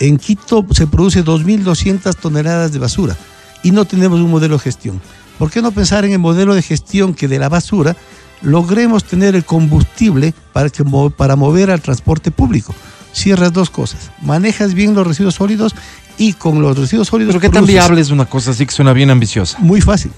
En 0.00 0.18
Quito 0.18 0.64
se 0.72 0.86
produce 0.86 1.24
2.200 1.24 2.14
toneladas 2.16 2.72
de 2.72 2.78
basura 2.78 3.16
y 3.62 3.70
no 3.70 3.84
tenemos 3.84 4.20
un 4.20 4.30
modelo 4.30 4.56
de 4.56 4.60
gestión. 4.60 5.00
¿Por 5.38 5.50
qué 5.50 5.62
no 5.62 5.72
pensar 5.72 6.04
en 6.04 6.12
el 6.12 6.18
modelo 6.18 6.54
de 6.54 6.62
gestión 6.62 7.14
que 7.14 7.28
de 7.28 7.38
la 7.38 7.48
basura 7.48 7.96
logremos 8.42 9.04
tener 9.04 9.34
el 9.34 9.44
combustible 9.44 10.34
para, 10.52 10.68
que, 10.70 10.84
para 11.16 11.36
mover 11.36 11.70
al 11.70 11.80
transporte 11.80 12.30
público? 12.30 12.74
Cierras 13.18 13.52
dos 13.52 13.70
cosas. 13.70 14.10
Manejas 14.22 14.74
bien 14.74 14.94
los 14.94 15.06
residuos 15.06 15.34
sólidos 15.34 15.74
y 16.16 16.32
con 16.32 16.60
los 16.60 16.76
residuos 16.76 17.08
sólidos... 17.08 17.34
Pero 17.34 17.40
qué 17.40 17.54
tan 17.54 17.66
viable 17.66 18.00
es 18.00 18.10
una 18.10 18.26
cosa 18.26 18.50
así 18.50 18.66
que 18.66 18.72
suena 18.72 18.92
bien 18.92 19.10
ambiciosa. 19.10 19.58
Muy 19.60 19.80
fácil, 19.80 20.12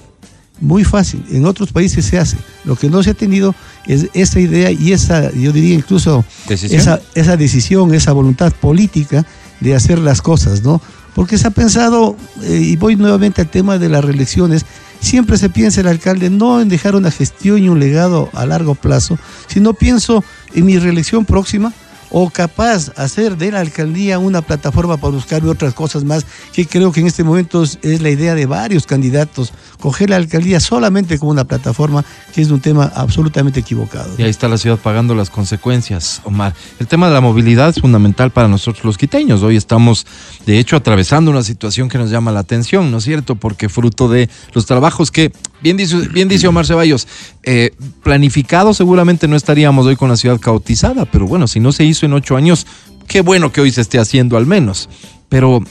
muy 0.61 0.85
fácil. 0.85 1.25
En 1.31 1.47
otros 1.47 1.73
países 1.73 2.05
se 2.05 2.19
hace. 2.19 2.37
Lo 2.65 2.77
que 2.77 2.89
no 2.89 3.03
se 3.03 3.11
ha 3.11 3.15
tenido 3.15 3.55
es 3.87 4.09
esa 4.15 4.41
idea 4.41 4.71
y 4.71 4.93
esa, 4.93 5.33
yo 5.33 5.53
diría 5.53 5.75
incluso, 5.75 6.25
¿Decisión? 6.49 6.81
esa, 6.81 7.01
esa 7.15 7.37
decisión, 7.37 7.95
esa 7.95 8.13
voluntad 8.13 8.53
política 8.53 9.27
de 9.61 9.75
hacer 9.75 9.99
las 9.99 10.23
cosas, 10.23 10.63
¿no? 10.63 10.81
Porque 11.15 11.39
se 11.39 11.49
ha 11.49 11.51
pensado, 11.51 12.17
eh, 12.43 12.61
y 12.63 12.77
voy 12.77 12.97
nuevamente 12.97 13.43
al 13.43 13.51
tema 13.51 13.79
de 13.79 13.89
las 13.89 14.05
reelecciones, 14.05 14.65
siempre 15.01 15.39
se 15.39 15.51
piensa 15.51 15.81
el 15.81 15.89
alcalde 15.89 16.31
no 16.31 16.61
en 16.61 16.69
dejar 16.69 16.95
una 16.95 17.11
gestión 17.11 17.63
y 17.63 17.69
un 17.69 17.81
legado 17.81 18.31
a 18.33 18.47
largo 18.47 18.75
plazo, 18.75 19.19
sino 19.49 19.75
pienso 19.75 20.23
en 20.55 20.67
mi 20.67 20.79
reelección 20.79 21.25
próxima 21.25 21.73
o 22.11 22.31
capaz 22.31 22.90
hacer 22.96 23.37
de 23.37 23.53
la 23.53 23.61
alcaldía 23.61 24.18
una 24.18 24.42
plataforma 24.42 24.96
para 24.96 25.14
buscar 25.14 25.44
otras 25.44 25.75
cosas 25.75 26.05
más, 26.05 26.27
que 26.53 26.66
creo 26.66 26.92
que 26.92 27.01
en 27.01 27.07
este 27.07 27.25
momento 27.25 27.62
es, 27.62 27.79
la 27.83 28.11
idea 28.11 28.35
de 28.35 28.46
varios 28.46 28.87
candidatos, 28.87 29.53
coger 29.81 30.11
la 30.11 30.16
alcaldía 30.16 30.61
solamente 30.61 31.18
como 31.18 31.31
una 31.31 31.44
plataforma, 31.44 32.05
que 32.35 32.42
es 32.42 32.51
un 32.51 32.61
tema 32.61 32.90
absolutamente 32.94 33.61
equivocado. 33.61 34.14
Y 34.18 34.23
ahí 34.23 34.31
está 34.31 34.49
la 34.49 34.59
ciudad 34.59 34.79
pagando 34.79 35.14
las 35.14 35.31
consecuencias, 35.31 36.20
Omar. 36.25 36.55
El 36.79 36.87
tema 36.87 37.09
de 37.09 37.14
la 37.14 37.20
movilidad 37.20 37.70
es 37.70 37.81
fundamental 37.81 38.31
para 38.31 38.49
nosotros 38.49 38.85
los 38.85 38.99
quiteños. 38.99 39.42
Hoy 39.42 39.57
estamos, 39.57 40.07
de 40.46 40.59
hecho, 40.59 40.77
atravesando 40.77 41.31
una 41.31 41.42
situación 41.42 41.88
que 41.88 41.99
nos 41.99 42.11
llama 42.11 42.33
la 42.33 42.40
atención, 42.40 42.90
¿no 42.90 42.99
es 42.99 43.05
cierto? 43.05 43.35
Porque 43.37 43.68
fruto 43.68 44.09
de 44.09 44.29
los 44.53 44.66
trabajos 44.66 45.11
que, 45.11 45.33
bien 45.62 45.77
dice, 45.77 45.96
bien 46.09 46.29
Omar 46.46 46.66
Ceballos, 46.66 47.07
eh, 47.42 47.70
planificado 48.03 48.75
seguramente 48.75 49.29
no 49.29 49.37
estaríamos 49.37 49.87
hoy 49.87 49.96
con 49.96 50.09
la 50.09 50.16
ciudad 50.16 50.40
caotizada, 50.40 51.05
pero 51.05 51.27
bueno, 51.27 51.46
si 51.46 51.61
no 51.61 51.73
se 51.73 51.85
hizo 51.85 52.07
en 52.07 52.12
ocho 52.12 52.37
años, 52.37 52.66
qué 53.07 53.20
bueno 53.20 53.53
que 53.53 53.61
hoy 53.61 53.70
se 53.70 53.81
esté 53.81 53.99
haciendo 53.99 54.37
al 54.37 54.46
menos. 54.46 54.88
Pero 55.29 55.62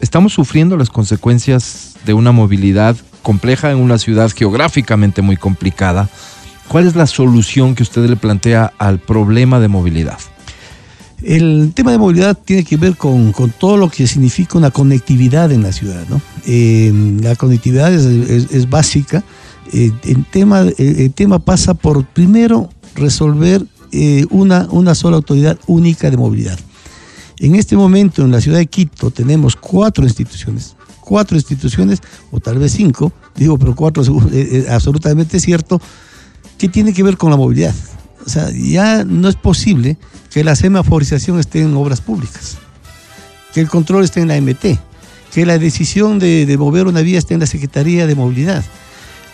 estamos 0.00 0.32
sufriendo 0.32 0.76
las 0.76 0.90
consecuencias 0.90 1.94
de 2.04 2.14
una 2.14 2.32
movilidad 2.32 2.96
compleja 3.22 3.70
en 3.70 3.78
una 3.78 3.98
ciudad 3.98 4.30
geográficamente 4.34 5.22
muy 5.22 5.36
complicada. 5.36 6.08
¿Cuál 6.68 6.86
es 6.86 6.94
la 6.94 7.06
solución 7.06 7.74
que 7.74 7.82
usted 7.82 8.08
le 8.08 8.16
plantea 8.16 8.72
al 8.78 9.00
problema 9.00 9.58
de 9.60 9.68
movilidad? 9.68 10.18
El 11.22 11.72
tema 11.74 11.92
de 11.92 11.98
movilidad 11.98 12.36
tiene 12.44 12.64
que 12.64 12.76
ver 12.76 12.96
con, 12.96 13.32
con 13.32 13.50
todo 13.50 13.76
lo 13.76 13.90
que 13.90 14.06
significa 14.06 14.56
una 14.58 14.70
conectividad 14.70 15.52
en 15.52 15.62
la 15.62 15.72
ciudad. 15.72 16.04
¿no? 16.08 16.20
Eh, 16.46 17.18
la 17.22 17.36
conectividad 17.36 17.92
es, 17.92 18.04
es- 18.04 18.50
es 18.52 18.70
básica. 18.70 19.22
Eh, 19.72 19.92
el, 20.04 20.24
tema, 20.26 20.62
el 20.78 21.12
tema 21.12 21.38
pasa 21.38 21.74
por, 21.74 22.04
primero, 22.06 22.70
resolver 22.94 23.64
eh, 23.92 24.24
una, 24.30 24.66
una 24.70 24.94
sola 24.94 25.16
autoridad 25.16 25.58
única 25.66 26.10
de 26.10 26.16
movilidad. 26.16 26.58
En 27.38 27.54
este 27.54 27.76
momento 27.76 28.22
en 28.22 28.30
la 28.32 28.40
ciudad 28.40 28.58
de 28.58 28.66
Quito 28.66 29.10
tenemos 29.10 29.56
cuatro 29.56 30.04
instituciones, 30.04 30.76
cuatro 31.00 31.36
instituciones, 31.36 32.00
o 32.30 32.38
tal 32.40 32.58
vez 32.58 32.72
cinco, 32.72 33.12
digo, 33.36 33.58
pero 33.58 33.74
cuatro 33.74 34.02
eh, 34.32 34.66
absolutamente 34.68 35.40
cierto, 35.40 35.80
que 36.58 36.68
tiene 36.68 36.92
que 36.92 37.02
ver 37.02 37.16
con 37.16 37.30
la 37.30 37.36
movilidad. 37.36 37.74
O 38.26 38.28
sea, 38.28 38.50
ya 38.50 39.04
no 39.04 39.28
es 39.28 39.36
posible 39.36 39.96
que 40.30 40.44
la 40.44 40.54
semaforización 40.56 41.38
esté 41.40 41.60
en 41.60 41.74
obras 41.74 42.00
públicas, 42.00 42.56
que 43.52 43.60
el 43.60 43.68
control 43.68 44.04
esté 44.04 44.20
en 44.20 44.28
la 44.28 44.40
MT, 44.40 44.78
que 45.32 45.46
la 45.46 45.58
decisión 45.58 46.18
de, 46.18 46.46
de 46.46 46.56
mover 46.56 46.86
una 46.86 47.00
vía 47.02 47.18
esté 47.18 47.34
en 47.34 47.40
la 47.40 47.46
Secretaría 47.46 48.06
de 48.06 48.14
Movilidad, 48.14 48.64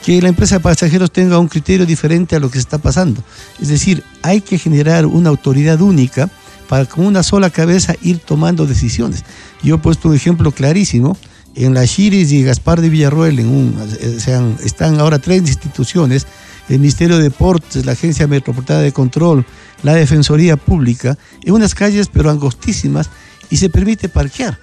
que 0.04 0.20
la 0.22 0.28
empresa 0.28 0.56
de 0.56 0.60
pasajeros 0.60 1.10
tenga 1.10 1.38
un 1.38 1.48
criterio 1.48 1.84
diferente 1.86 2.36
a 2.36 2.38
lo 2.40 2.48
que 2.48 2.54
se 2.58 2.60
está 2.62 2.78
pasando. 2.78 3.22
Es 3.60 3.68
decir, 3.68 4.02
hay 4.22 4.40
que 4.40 4.58
generar 4.58 5.04
una 5.06 5.30
autoridad 5.30 5.80
única 5.80 6.30
para 6.68 6.84
con 6.84 7.06
una 7.06 7.22
sola 7.22 7.50
cabeza 7.50 7.94
ir 8.02 8.18
tomando 8.18 8.66
decisiones. 8.66 9.24
Yo 9.62 9.76
he 9.76 9.78
puesto 9.78 10.08
un 10.08 10.14
ejemplo 10.14 10.50
clarísimo. 10.52 11.16
En 11.54 11.72
la 11.72 11.86
Chiris 11.86 12.30
y 12.32 12.42
Gaspar 12.42 12.82
de 12.82 12.90
Villarroel 12.90 13.38
en 13.38 13.48
un, 13.48 13.74
eh, 14.00 14.18
sean- 14.20 14.58
están 14.62 15.00
ahora 15.00 15.18
tres 15.18 15.40
instituciones, 15.40 16.26
el 16.68 16.78
Ministerio 16.78 17.16
de 17.16 17.24
Deportes, 17.24 17.86
la 17.86 17.92
Agencia 17.92 18.26
Metropolitana 18.26 18.80
de 18.80 18.92
Control, 18.92 19.44
la 19.82 19.94
Defensoría 19.94 20.56
Pública, 20.56 21.16
en 21.42 21.54
unas 21.54 21.74
calles 21.74 22.08
pero 22.12 22.30
angostísimas 22.30 23.10
y 23.50 23.56
se 23.56 23.70
permite 23.70 24.08
parquear. 24.08 24.58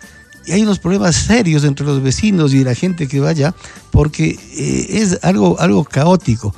Y 0.46 0.52
hay 0.52 0.64
unos 0.64 0.80
problemas 0.80 1.16
serios 1.16 1.64
entre 1.64 1.86
los 1.86 2.04
vecinos 2.04 2.54
y 2.54 2.64
la 2.64 2.76
gente 2.76 3.08
que 3.08 3.20
vaya 3.20 3.56
porque 3.92 4.38
eh, 4.58 4.88
es 4.90 5.20
algo, 5.24 5.60
algo 5.60 5.86
caótico. 5.86 6.54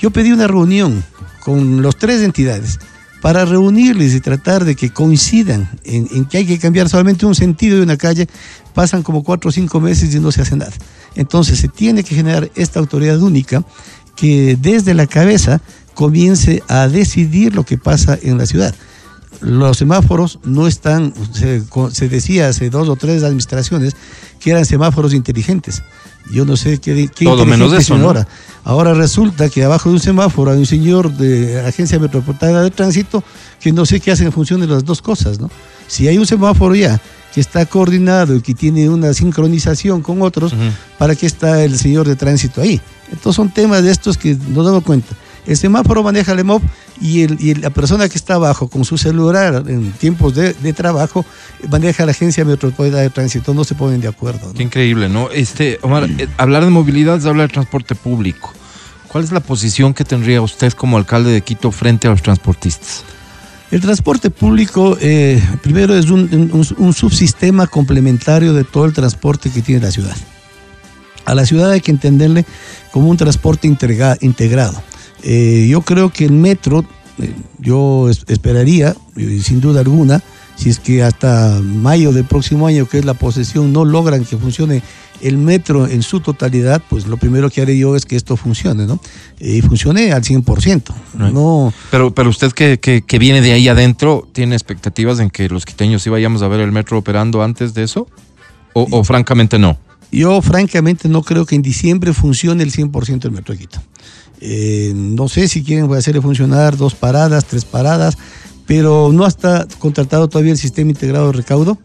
Yo 0.00 0.10
pedí 0.10 0.32
una 0.32 0.46
reunión 0.46 1.04
con 1.40 1.82
las 1.82 1.96
tres 1.96 2.22
entidades 2.22 2.78
para 3.20 3.44
reunirles 3.44 4.14
y 4.14 4.20
tratar 4.20 4.64
de 4.64 4.74
que 4.74 4.90
coincidan 4.90 5.68
en, 5.84 6.08
en 6.12 6.24
que 6.26 6.38
hay 6.38 6.46
que 6.46 6.58
cambiar 6.58 6.88
solamente 6.88 7.26
un 7.26 7.34
sentido 7.34 7.76
de 7.76 7.82
una 7.82 7.96
calle, 7.96 8.26
pasan 8.74 9.02
como 9.02 9.22
cuatro 9.22 9.48
o 9.48 9.52
cinco 9.52 9.80
meses 9.80 10.14
y 10.14 10.20
no 10.20 10.32
se 10.32 10.42
hace 10.42 10.56
nada. 10.56 10.72
Entonces 11.14 11.58
se 11.58 11.68
tiene 11.68 12.04
que 12.04 12.14
generar 12.14 12.50
esta 12.54 12.78
autoridad 12.78 13.20
única 13.20 13.64
que 14.16 14.56
desde 14.60 14.94
la 14.94 15.06
cabeza 15.06 15.60
comience 15.94 16.62
a 16.68 16.88
decidir 16.88 17.54
lo 17.54 17.64
que 17.64 17.78
pasa 17.78 18.18
en 18.20 18.38
la 18.38 18.46
ciudad. 18.46 18.74
Los 19.40 19.76
semáforos 19.76 20.38
no 20.44 20.66
están, 20.66 21.12
se, 21.32 21.62
se 21.92 22.08
decía 22.08 22.48
hace 22.48 22.70
dos 22.70 22.88
o 22.88 22.96
tres 22.96 23.22
administraciones 23.22 23.94
que 24.40 24.50
eran 24.50 24.64
semáforos 24.64 25.14
inteligentes. 25.14 25.82
Yo 26.30 26.44
no 26.44 26.56
sé 26.56 26.78
qué, 26.78 27.08
qué 27.14 27.24
Todo 27.24 27.46
menos 27.46 27.72
eso, 27.72 27.94
ahora. 27.94 28.26
Ahora 28.64 28.94
resulta 28.94 29.48
que 29.48 29.62
abajo 29.62 29.90
de 29.90 29.96
un 29.96 30.00
semáforo 30.00 30.50
hay 30.50 30.58
un 30.58 30.66
señor 30.66 31.12
de 31.12 31.60
Agencia 31.60 32.00
Metropolitana 32.00 32.62
de 32.62 32.70
Tránsito 32.70 33.22
que 33.60 33.72
no 33.72 33.86
sé 33.86 34.00
qué 34.00 34.10
hace 34.10 34.24
en 34.24 34.32
función 34.32 34.60
de 34.60 34.66
las 34.66 34.84
dos 34.84 35.02
cosas, 35.02 35.38
¿no? 35.38 35.50
Si 35.86 36.08
hay 36.08 36.18
un 36.18 36.26
semáforo 36.26 36.74
ya 36.74 37.00
que 37.36 37.42
está 37.42 37.66
coordinado 37.66 38.34
y 38.34 38.40
que 38.40 38.54
tiene 38.54 38.88
una 38.88 39.12
sincronización 39.12 40.00
con 40.00 40.22
otros. 40.22 40.54
¿para 40.96 41.14
qué 41.14 41.26
está 41.26 41.62
el 41.62 41.78
señor 41.78 42.08
de 42.08 42.16
tránsito 42.16 42.62
ahí? 42.62 42.80
Entonces 43.12 43.36
son 43.36 43.50
temas 43.50 43.82
de 43.82 43.90
estos 43.90 44.16
que 44.16 44.34
nos 44.48 44.64
damos 44.64 44.82
cuenta. 44.84 45.14
El 45.46 45.58
semáforo 45.58 46.02
maneja 46.02 46.32
el 46.32 46.38
EMOP 46.38 46.62
y, 46.98 47.24
el, 47.24 47.36
y 47.38 47.54
la 47.54 47.68
persona 47.68 48.08
que 48.08 48.16
está 48.16 48.36
abajo 48.36 48.68
con 48.68 48.86
su 48.86 48.96
celular 48.96 49.64
en 49.66 49.92
tiempos 49.92 50.34
de, 50.34 50.54
de 50.54 50.72
trabajo 50.72 51.26
maneja 51.68 52.06
la 52.06 52.12
Agencia 52.12 52.42
Metropolitana 52.46 53.02
de 53.02 53.10
Tránsito. 53.10 53.52
No 53.52 53.64
se 53.64 53.74
ponen 53.74 54.00
de 54.00 54.08
acuerdo. 54.08 54.46
¿no? 54.46 54.54
Qué 54.54 54.62
increíble, 54.62 55.10
¿no? 55.10 55.28
Este, 55.28 55.78
Omar, 55.82 56.08
eh, 56.16 56.28
hablar 56.38 56.64
de 56.64 56.70
movilidad 56.70 57.18
es 57.18 57.26
hablar 57.26 57.48
de 57.48 57.52
transporte 57.52 57.94
público. 57.94 58.50
¿Cuál 59.08 59.24
es 59.24 59.30
la 59.30 59.40
posición 59.40 59.92
que 59.92 60.06
tendría 60.06 60.40
usted 60.40 60.72
como 60.72 60.96
alcalde 60.96 61.32
de 61.32 61.42
Quito 61.42 61.70
frente 61.70 62.08
a 62.08 62.12
los 62.12 62.22
transportistas? 62.22 63.04
El 63.70 63.80
transporte 63.80 64.30
público, 64.30 64.96
eh, 65.00 65.42
primero, 65.62 65.96
es 65.96 66.08
un, 66.10 66.64
subsistema 66.94 67.66
complementario 67.66 68.52
de 68.52 68.64
todo 68.64 68.84
el 68.84 68.92
transporte 68.92 69.50
que 69.50 69.60
tiene 69.62 69.80
la 69.82 69.90
ciudad. 69.90 70.16
A 71.24 71.34
la 71.34 71.44
ciudad 71.44 71.72
hay 71.72 71.80
que 71.80 71.90
entenderle 71.90 72.46
como 72.92 73.08
un 73.10 73.16
transporte 73.16 73.66
integra- 73.66 74.16
integrado. 74.20 74.80
Eh, 75.24 75.66
yo 75.68 75.80
creo 75.80 76.10
que 76.12 76.24
el 76.24 76.32
metro, 76.32 76.84
eh, 77.18 77.34
yo 77.58 78.08
es- 78.08 78.22
esperaría, 78.28 78.94
sin 79.42 79.60
duda 79.60 79.80
alguna, 79.80 80.22
si 80.56 80.70
es 80.70 80.78
que 80.80 81.02
hasta 81.02 81.60
mayo 81.62 82.12
del 82.12 82.24
próximo 82.24 82.66
año, 82.66 82.86
que 82.86 82.98
es 82.98 83.04
la 83.04 83.14
posesión, 83.14 83.72
no 83.72 83.84
logran 83.84 84.24
que 84.24 84.36
funcione 84.36 84.82
el 85.22 85.38
metro 85.38 85.86
en 85.86 86.02
su 86.02 86.20
totalidad, 86.20 86.82
pues 86.88 87.06
lo 87.06 87.16
primero 87.16 87.48
que 87.48 87.62
haré 87.62 87.78
yo 87.78 87.96
es 87.96 88.04
que 88.04 88.16
esto 88.16 88.36
funcione, 88.36 88.86
¿no? 88.86 89.00
Y 89.40 89.62
funcione 89.62 90.12
al 90.12 90.22
100%. 90.22 90.82
Right. 91.14 91.32
No, 91.32 91.72
Pero, 91.90 92.14
pero 92.14 92.28
usted 92.28 92.52
que, 92.52 92.78
que, 92.78 93.02
que 93.02 93.18
viene 93.18 93.40
de 93.40 93.52
ahí 93.52 93.68
adentro, 93.68 94.28
¿tiene 94.32 94.54
expectativas 94.54 95.20
en 95.20 95.30
que 95.30 95.48
los 95.48 95.64
quiteños 95.64 96.02
sí 96.02 96.10
vayamos 96.10 96.42
a 96.42 96.48
ver 96.48 96.60
el 96.60 96.72
metro 96.72 96.98
operando 96.98 97.42
antes 97.42 97.72
de 97.72 97.84
eso? 97.84 98.08
¿O, 98.74 98.86
o 98.90 99.04
francamente 99.04 99.58
no? 99.58 99.78
Yo 100.12 100.40
francamente 100.40 101.08
no 101.08 101.22
creo 101.22 101.46
que 101.46 101.56
en 101.56 101.62
diciembre 101.62 102.12
funcione 102.12 102.62
el 102.62 102.72
100% 102.72 103.24
el 103.24 103.32
Metro 103.32 103.54
de 103.54 103.60
Quito. 103.60 103.82
Eh, 104.40 104.92
no 104.94 105.28
sé 105.28 105.48
si 105.48 105.62
quieren 105.62 105.92
hacerle 105.94 106.20
funcionar 106.20 106.76
dos 106.76 106.94
paradas, 106.94 107.46
tres 107.46 107.64
paradas, 107.64 108.18
pero 108.66 109.10
no 109.12 109.26
está 109.26 109.66
contratado 109.78 110.28
todavía 110.28 110.52
el 110.52 110.58
sistema 110.58 110.90
integrado 110.90 111.28
de 111.28 111.32
recaudo. 111.32 111.78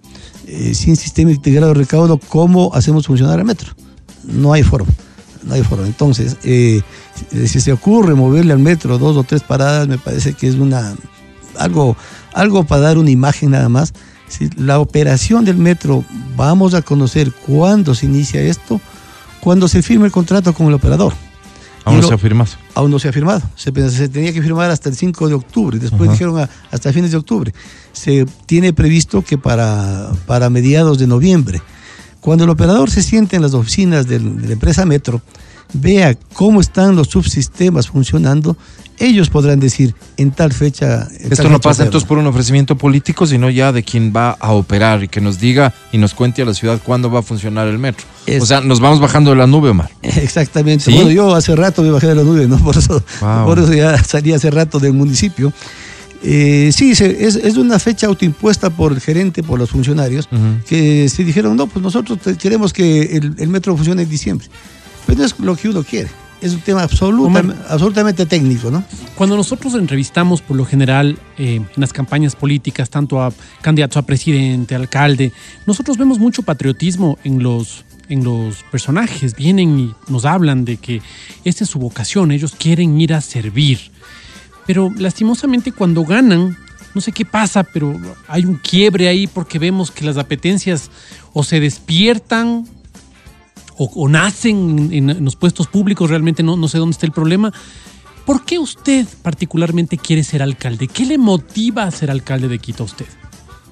Eh, 0.47 0.73
sin 0.73 0.95
sistema 0.95 1.31
integrado 1.31 1.69
de 1.69 1.75
recaudo, 1.75 2.17
¿cómo 2.17 2.73
hacemos 2.73 3.07
funcionar 3.07 3.39
el 3.39 3.45
metro? 3.45 3.73
No 4.23 4.53
hay 4.53 4.63
forma. 4.63 4.89
No 5.43 5.53
hay 5.53 5.63
forma. 5.63 5.85
Entonces, 5.85 6.37
eh, 6.43 6.81
si 7.31 7.61
se 7.61 7.71
ocurre 7.71 8.15
moverle 8.15 8.53
al 8.53 8.59
metro 8.59 8.97
dos 8.97 9.17
o 9.17 9.23
tres 9.23 9.43
paradas, 9.43 9.87
me 9.87 9.97
parece 9.97 10.33
que 10.33 10.47
es 10.47 10.55
una 10.55 10.95
algo, 11.57 11.95
algo 12.33 12.63
para 12.63 12.81
dar 12.81 12.97
una 12.97 13.11
imagen 13.11 13.51
nada 13.51 13.69
más. 13.69 13.93
La 14.55 14.79
operación 14.79 15.45
del 15.45 15.57
metro 15.57 16.05
vamos 16.35 16.73
a 16.73 16.81
conocer 16.81 17.31
cuándo 17.31 17.93
se 17.95 18.05
inicia 18.05 18.41
esto, 18.41 18.79
cuando 19.41 19.67
se 19.67 19.81
firme 19.81 20.05
el 20.05 20.11
contrato 20.11 20.53
con 20.53 20.67
el 20.67 20.73
operador. 20.73 21.13
Aún 21.85 21.99
no 22.01 22.07
se 22.07 22.13
ha 22.13 22.17
firmado. 22.17 22.51
Aún 22.75 22.91
no 22.91 22.99
se 22.99 23.09
ha 23.09 23.11
firmado. 23.13 23.41
Se, 23.55 23.71
tenía 23.71 24.31
que 24.33 24.41
firmar 24.41 24.69
hasta 24.69 24.89
el 24.89 24.95
5 24.95 25.27
de 25.27 25.33
octubre. 25.33 25.79
Después 25.79 26.03
Ajá. 26.03 26.11
dijeron 26.11 26.39
a- 26.39 26.49
hasta 26.71 26.93
fines 26.93 27.11
de 27.11 27.17
octubre. 27.17 27.53
Se 27.91 28.25
tiene 28.45 28.71
previsto 28.73 29.23
que 29.23 29.37
para, 29.37 30.11
para 30.27 30.49
mediados 30.49 30.99
de 30.99 31.07
noviembre. 31.07 31.61
Cuando 32.19 32.43
el 32.43 32.49
operador 32.51 32.91
se 32.91 33.01
siente 33.01 33.35
en 33.35 33.41
las 33.41 33.53
oficinas 33.55 34.07
del- 34.07 34.39
de 34.41 34.47
la 34.47 34.53
empresa 34.53 34.85
Metro, 34.85 35.21
vea 35.73 36.15
cómo 36.33 36.61
están 36.61 36.95
los 36.95 37.07
subsistemas 37.07 37.87
funcionando, 37.87 38.57
ellos 38.99 39.29
podrán 39.29 39.59
decir 39.59 39.95
en 40.17 40.29
tal 40.31 40.53
fecha. 40.53 41.07
en 41.19 41.31
Esto 41.31 41.35
tal 41.37 41.45
no 41.51 41.57
fecha 41.57 41.69
pasa 41.69 41.83
entonces 41.85 42.07
por 42.07 42.17
un 42.19 42.27
ofrecimiento 42.27 42.75
político, 42.77 43.25
sino 43.25 43.49
ya 43.49 43.71
de 43.71 43.81
quien 43.83 44.13
va 44.15 44.31
a 44.39 44.51
operar 44.51 45.03
y 45.03 45.07
que 45.07 45.21
nos 45.21 45.39
diga 45.39 45.73
y 45.91 45.97
nos 45.97 46.13
cuente 46.13 46.41
a 46.43 46.45
la 46.45 46.53
ciudad 46.53 46.79
cuándo 46.83 47.09
va 47.09 47.19
a 47.19 47.23
funcionar 47.23 47.67
el 47.67 47.79
metro. 47.79 48.05
Es- 48.27 48.43
O 48.43 48.45
sea, 48.45 48.61
nos 48.61 48.79
vamos 48.79 48.99
bajando 48.99 49.31
de 49.31 49.37
la 49.37 49.47
nube, 49.47 49.69
Omar. 49.69 49.89
Exactamente. 50.03 50.85
¿Sí? 50.85 50.93
Bueno, 50.93 51.09
yo 51.09 51.33
hace 51.33 51.55
rato 51.55 51.81
me 51.81 51.89
bajé 51.89 52.07
de 52.07 52.15
la 52.15 52.23
nube, 52.23 52.47
¿no? 52.47 52.57
Por 52.63 52.77
eso, 52.77 53.03
Wow. 53.21 53.45
por 53.45 53.59
eso 53.59 53.73
ya 53.73 54.03
salí 54.03 54.33
hace 54.33 54.51
rato 54.51 54.77
del 54.79 54.93
municipio. 54.93 55.51
Eh, 56.23 56.69
sí, 56.71 56.93
se- 56.93 57.25
es, 57.25 57.35
es 57.35 57.57
una 57.57 57.79
fecha 57.79 58.05
autoimpuesta 58.05 58.69
por 58.69 58.91
el 58.91 59.01
gerente, 59.01 59.41
por 59.41 59.57
los 59.57 59.71
funcionarios, 59.71 60.29
que 60.67 61.09
se 61.09 61.23
dijeron, 61.23 61.55
no, 61.57 61.65
pues 61.65 61.81
nosotros 61.81 62.19
te- 62.19 62.35
queremos 62.37 62.71
que 62.73 63.17
el, 63.17 63.33
el 63.39 63.47
metro 63.49 63.75
funcione 63.75 64.03
en 64.03 64.09
diciembre. 64.09 64.45
Pero 65.05 65.19
no 65.19 65.25
es 65.25 65.39
lo 65.39 65.55
que 65.55 65.69
uno 65.69 65.83
quiere. 65.83 66.09
Es 66.41 66.53
un 66.53 66.61
tema 66.61 66.81
absoluta- 66.81 67.39
absolutamente 67.69 68.25
técnico, 68.25 68.71
¿no? 68.71 68.83
Cuando 69.15 69.37
nosotros 69.37 69.75
entrevistamos 69.75 70.41
por 70.41 70.57
lo 70.57 70.65
general 70.65 71.19
eh, 71.37 71.57
en 71.57 71.67
las 71.75 71.93
campañas 71.93 72.35
políticas, 72.35 72.89
tanto 72.89 73.21
a 73.21 73.31
candidatos 73.61 73.97
a 73.97 74.01
presidente, 74.01 74.73
alcalde, 74.73 75.31
nosotros 75.67 75.97
vemos 75.97 76.17
mucho 76.17 76.41
patriotismo 76.41 77.19
en 77.23 77.43
los, 77.43 77.85
en 78.09 78.23
los 78.23 78.63
personajes. 78.71 79.35
Vienen 79.35 79.79
y 79.79 79.93
nos 80.07 80.25
hablan 80.25 80.65
de 80.65 80.77
que 80.77 81.03
esta 81.43 81.63
es 81.63 81.69
su 81.69 81.77
vocación, 81.77 82.31
ellos 82.31 82.55
quieren 82.57 82.99
ir 82.99 83.13
a 83.13 83.21
servir. 83.21 83.91
Pero 84.65 84.91
lastimosamente 84.97 85.71
cuando 85.71 86.03
ganan, 86.05 86.57
no 86.95 87.01
sé 87.01 87.11
qué 87.11 87.23
pasa, 87.23 87.63
pero 87.63 87.99
hay 88.27 88.45
un 88.45 88.55
quiebre 88.55 89.07
ahí 89.07 89.27
porque 89.27 89.59
vemos 89.59 89.91
que 89.91 90.05
las 90.05 90.17
apetencias 90.17 90.89
o 91.33 91.43
se 91.43 91.59
despiertan 91.59 92.65
o, 93.93 94.09
nacen 94.09 94.89
en, 94.91 95.23
los 95.23 95.35
puestos 95.35 95.67
públicos, 95.67 96.09
realmente 96.09 96.43
no, 96.43 96.57
no 96.57 96.67
sé 96.67 96.77
dónde 96.77 96.93
está 96.93 97.05
el 97.05 97.11
problema. 97.11 97.53
¿Por 98.25 98.45
qué 98.45 98.59
usted 98.59 99.07
particularmente 99.23 99.97
quiere 99.97 100.23
ser 100.23 100.41
alcalde? 100.41 100.87
¿Qué 100.87 101.05
le 101.05 101.17
motiva 101.17 101.83
a 101.83 101.91
ser 101.91 102.11
alcalde 102.11 102.47
de 102.47 102.59
Quito 102.59 102.83
a 102.83 102.85
usted? 102.85 103.05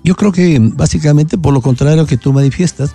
Yo 0.04 0.16
creo 0.16 0.32
que 0.32 0.58
básicamente 0.60 1.38
por 1.38 1.54
lo 1.54 1.62
contrario 1.62 2.06
que 2.06 2.18
tú 2.18 2.34
manifiestas, 2.34 2.94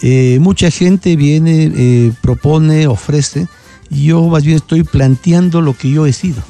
eh, 0.00 0.38
mucha 0.40 0.70
gente 0.70 1.16
viene, 1.16 1.72
eh, 1.74 2.12
propone, 2.22 2.86
ofrece, 2.86 3.48
y 3.90 4.06
yo 4.06 4.22
más 4.28 4.44
bien 4.44 4.56
estoy 4.56 4.84
planteando 4.84 5.60
lo 5.60 5.76
que 5.76 5.90
yo 5.90 6.06
he 6.06 6.12
sido. 6.12 6.42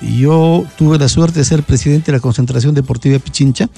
Yo 0.00 0.64
tuve 0.78 0.98
la 0.98 1.08
suerte 1.08 1.40
de 1.40 1.44
ser 1.44 1.62
presidente 1.62 2.10
de 2.10 2.18
la 2.18 2.22
Concentración 2.22 2.74
Deportiva 2.74 3.18
Pichincha 3.18 3.68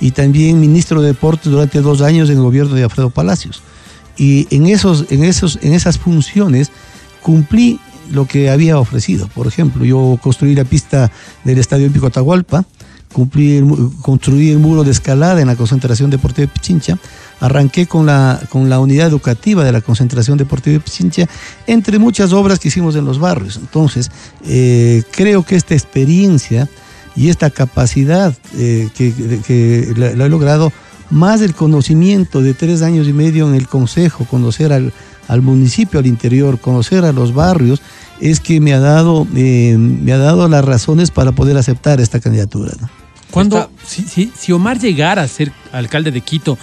y 0.00 0.12
también 0.12 0.60
ministro 0.60 1.02
de 1.02 1.08
Deportes 1.08 1.50
durante 1.50 1.80
dos 1.80 2.02
años 2.02 2.30
en 2.30 2.36
el 2.36 2.42
gobierno 2.42 2.74
de 2.74 2.84
Alfredo 2.84 3.10
Palacios. 3.10 3.62
Y 4.16 4.46
en, 4.54 4.66
esos, 4.66 5.06
en, 5.10 5.24
esos, 5.24 5.58
en 5.62 5.72
esas 5.72 5.98
funciones 5.98 6.70
cumplí 7.22 7.80
lo 8.10 8.26
que 8.26 8.50
había 8.50 8.78
ofrecido. 8.78 9.28
Por 9.28 9.46
ejemplo, 9.46 9.84
yo 9.84 10.18
construí 10.22 10.54
la 10.54 10.64
pista 10.64 11.10
del 11.44 11.58
Estadio 11.58 11.84
Olímpico 11.84 12.06
Atahualpa, 12.06 12.64
cumplí 13.12 13.62
construí 14.02 14.50
el 14.50 14.58
muro 14.58 14.84
de 14.84 14.90
escalada 14.90 15.40
en 15.40 15.46
la 15.46 15.56
concentración 15.56 16.10
deportiva 16.10 16.46
de 16.46 16.52
Pichincha, 16.52 16.98
arranqué 17.40 17.86
con 17.86 18.06
la, 18.06 18.40
con 18.50 18.68
la 18.68 18.80
unidad 18.80 19.08
educativa 19.08 19.64
de 19.64 19.72
la 19.72 19.80
concentración 19.80 20.38
deportiva 20.38 20.74
de 20.74 20.80
Pichincha, 20.80 21.28
entre 21.66 21.98
muchas 21.98 22.32
obras 22.32 22.58
que 22.58 22.68
hicimos 22.68 22.96
en 22.96 23.04
los 23.04 23.18
barrios. 23.18 23.56
Entonces, 23.56 24.10
eh, 24.46 25.02
creo 25.10 25.44
que 25.44 25.56
esta 25.56 25.74
experiencia 25.74 26.68
y 27.14 27.28
esta 27.28 27.50
capacidad 27.50 28.34
eh, 28.56 28.88
que, 28.94 29.12
que 29.46 29.92
la, 29.96 30.12
la 30.12 30.26
he 30.26 30.28
logrado, 30.28 30.72
más 31.12 31.40
el 31.42 31.54
conocimiento 31.54 32.40
de 32.42 32.54
tres 32.54 32.82
años 32.82 33.06
y 33.06 33.12
medio 33.12 33.48
en 33.48 33.54
el 33.54 33.68
consejo, 33.68 34.24
conocer 34.24 34.72
al, 34.72 34.92
al 35.28 35.42
municipio, 35.42 36.00
al 36.00 36.06
interior, 36.06 36.58
conocer 36.58 37.04
a 37.04 37.12
los 37.12 37.32
barrios, 37.34 37.80
es 38.20 38.40
que 38.40 38.60
me 38.60 38.72
ha 38.72 38.80
dado, 38.80 39.26
eh, 39.36 39.76
me 39.78 40.12
ha 40.12 40.18
dado 40.18 40.48
las 40.48 40.64
razones 40.64 41.10
para 41.10 41.32
poder 41.32 41.56
aceptar 41.56 42.00
esta 42.00 42.18
candidatura. 42.20 42.72
¿no? 42.80 42.88
Cuando, 43.30 43.70
si, 43.86 44.02
si- 44.02 44.32
si 44.36 44.52
Omar 44.52 44.78
llegara 44.78 45.22
a 45.22 45.28
ser 45.28 45.52
alcalde 45.72 46.10
de 46.10 46.20
Quito, 46.20 46.56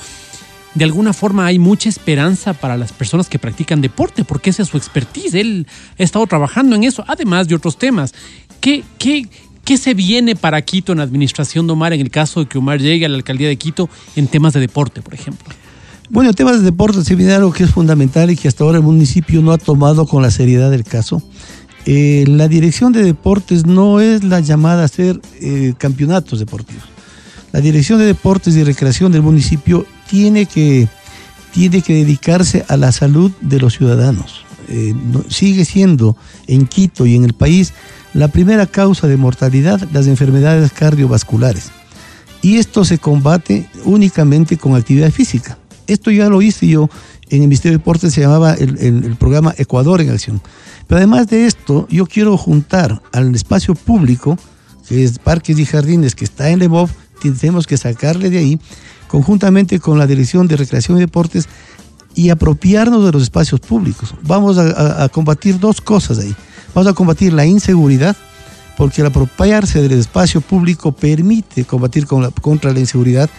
de 0.75 0.83
alguna 0.85 1.13
forma 1.13 1.45
hay 1.47 1.57
mucha 1.59 1.89
esperanza 1.89 2.53
para 2.53 2.77
las 2.77 2.91
personas 2.93 3.27
que 3.27 3.39
practican 3.39 3.81
deporte, 3.81 4.23
porque 4.23 4.51
esa 4.51 4.61
es 4.63 4.69
su 4.69 4.77
expertise. 4.77 5.33
Él 5.33 5.67
ha 5.99 6.03
estado 6.03 6.25
trabajando 6.27 6.75
en 6.75 6.83
eso, 6.83 7.03
además 7.07 7.47
de 7.47 7.55
otros 7.55 7.77
temas. 7.77 8.13
¿Qué, 8.61 8.83
qué, 8.99 9.27
qué 9.63 9.77
se 9.77 9.93
viene 9.93 10.35
para 10.35 10.61
Quito 10.61 10.91
en 10.91 10.99
la 10.99 11.03
administración 11.03 11.67
de 11.67 11.73
Omar 11.73 11.93
en 11.93 12.01
el 12.01 12.09
caso 12.09 12.41
de 12.41 12.47
que 12.47 12.57
Omar 12.57 12.79
llegue 12.79 13.05
a 13.05 13.09
la 13.09 13.15
alcaldía 13.15 13.47
de 13.47 13.57
Quito 13.57 13.89
en 14.15 14.27
temas 14.27 14.53
de 14.53 14.59
deporte, 14.59 15.01
por 15.01 15.13
ejemplo? 15.13 15.47
Bueno, 16.09 16.31
en 16.31 16.35
temas 16.35 16.57
de 16.59 16.63
deporte 16.63 17.03
se 17.03 17.15
viene 17.15 17.33
algo 17.33 17.53
que 17.53 17.63
es 17.63 17.71
fundamental 17.71 18.31
y 18.31 18.35
que 18.35 18.47
hasta 18.47 18.63
ahora 18.63 18.77
el 18.77 18.83
municipio 18.83 19.41
no 19.41 19.51
ha 19.51 19.59
tomado 19.59 20.07
con 20.07 20.23
la 20.23 20.31
seriedad 20.31 20.71
del 20.71 20.83
caso. 20.83 21.21
Eh, 21.85 22.25
la 22.27 22.47
dirección 22.47 22.91
de 22.91 23.03
deportes 23.03 23.65
no 23.65 23.99
es 23.99 24.23
la 24.23 24.39
llamada 24.39 24.81
a 24.81 24.85
hacer 24.85 25.21
eh, 25.39 25.73
campeonatos 25.77 26.39
deportivos. 26.39 26.83
La 27.51 27.61
dirección 27.61 27.99
de 27.99 28.05
deportes 28.05 28.55
y 28.55 28.63
recreación 28.63 29.11
del 29.11 29.21
municipio 29.21 29.85
tiene 30.09 30.45
que, 30.45 30.87
tiene 31.53 31.81
que 31.81 31.93
dedicarse 31.93 32.65
a 32.67 32.77
la 32.77 32.91
salud 32.91 33.31
de 33.41 33.59
los 33.59 33.73
ciudadanos. 33.73 34.45
Eh, 34.67 34.93
sigue 35.29 35.65
siendo 35.65 36.15
en 36.47 36.67
Quito 36.67 37.05
y 37.07 37.15
en 37.15 37.23
el 37.23 37.33
país 37.33 37.73
la 38.13 38.27
primera 38.27 38.65
causa 38.65 39.07
de 39.07 39.17
mortalidad 39.17 39.87
las 39.91 40.07
enfermedades 40.07 40.71
cardiovasculares. 40.71 41.71
Y 42.41 42.57
esto 42.57 42.85
se 42.85 42.97
combate 42.97 43.67
únicamente 43.83 44.57
con 44.57 44.75
actividad 44.75 45.11
física. 45.11 45.57
Esto 45.87 46.11
ya 46.11 46.29
lo 46.29 46.41
hice 46.41 46.67
yo 46.67 46.89
en 47.29 47.41
el 47.41 47.47
Ministerio 47.47 47.77
de 47.77 47.79
Deportes, 47.79 48.13
se 48.13 48.21
llamaba 48.21 48.53
el, 48.53 49.15
programa 49.17 49.53
Ecuador 49.57 50.01
en 50.01 50.09
Acción. 50.09 50.41
Pero 50.87 50.97
además 50.97 51.27
de 51.27 51.45
esto, 51.45 51.87
yo 51.89 52.05
quiero 52.05 52.37
juntar 52.37 53.01
al 53.11 53.35
espacio 53.35 53.75
público, 53.75 54.37
que 54.87 55.03
es 55.03 55.19
Parques 55.19 55.59
y 55.59 55.65
Jardines, 55.65 56.15
que 56.15 56.25
está 56.25 56.49
en 56.49 56.59
Lebov, 56.59 56.89
tenemos 57.21 57.67
que 57.67 57.77
sacarle 57.77 58.31
de 58.31 58.39
ahí, 58.39 58.59
conjuntamente 59.07 59.79
con 59.79 59.99
la 59.99 60.07
Dirección 60.07 60.47
de 60.47 60.57
Recreación 60.57 60.97
y 60.97 61.01
Deportes, 61.01 61.47
y 62.15 62.31
apropiarnos 62.31 63.05
de 63.05 63.11
los 63.11 63.21
espacios 63.21 63.59
públicos. 63.59 64.15
Vamos 64.23 64.57
a 64.57 65.07
combatir 65.09 65.59
dos 65.59 65.79
cosas 65.81 66.17
ahí. 66.17 66.35
Vamos 66.73 66.91
a 66.91 66.93
combatir 66.93 67.33
la 67.33 67.45
inseguridad, 67.45 68.15
porque 68.77 69.01
el 69.01 69.07
apropiarse 69.07 69.81
del 69.81 69.93
espacio 69.93 70.41
público 70.41 70.91
permite 70.91 71.65
combatir 71.65 72.05
contra 72.07 72.71
la 72.71 72.79
inseguridad 72.79 73.29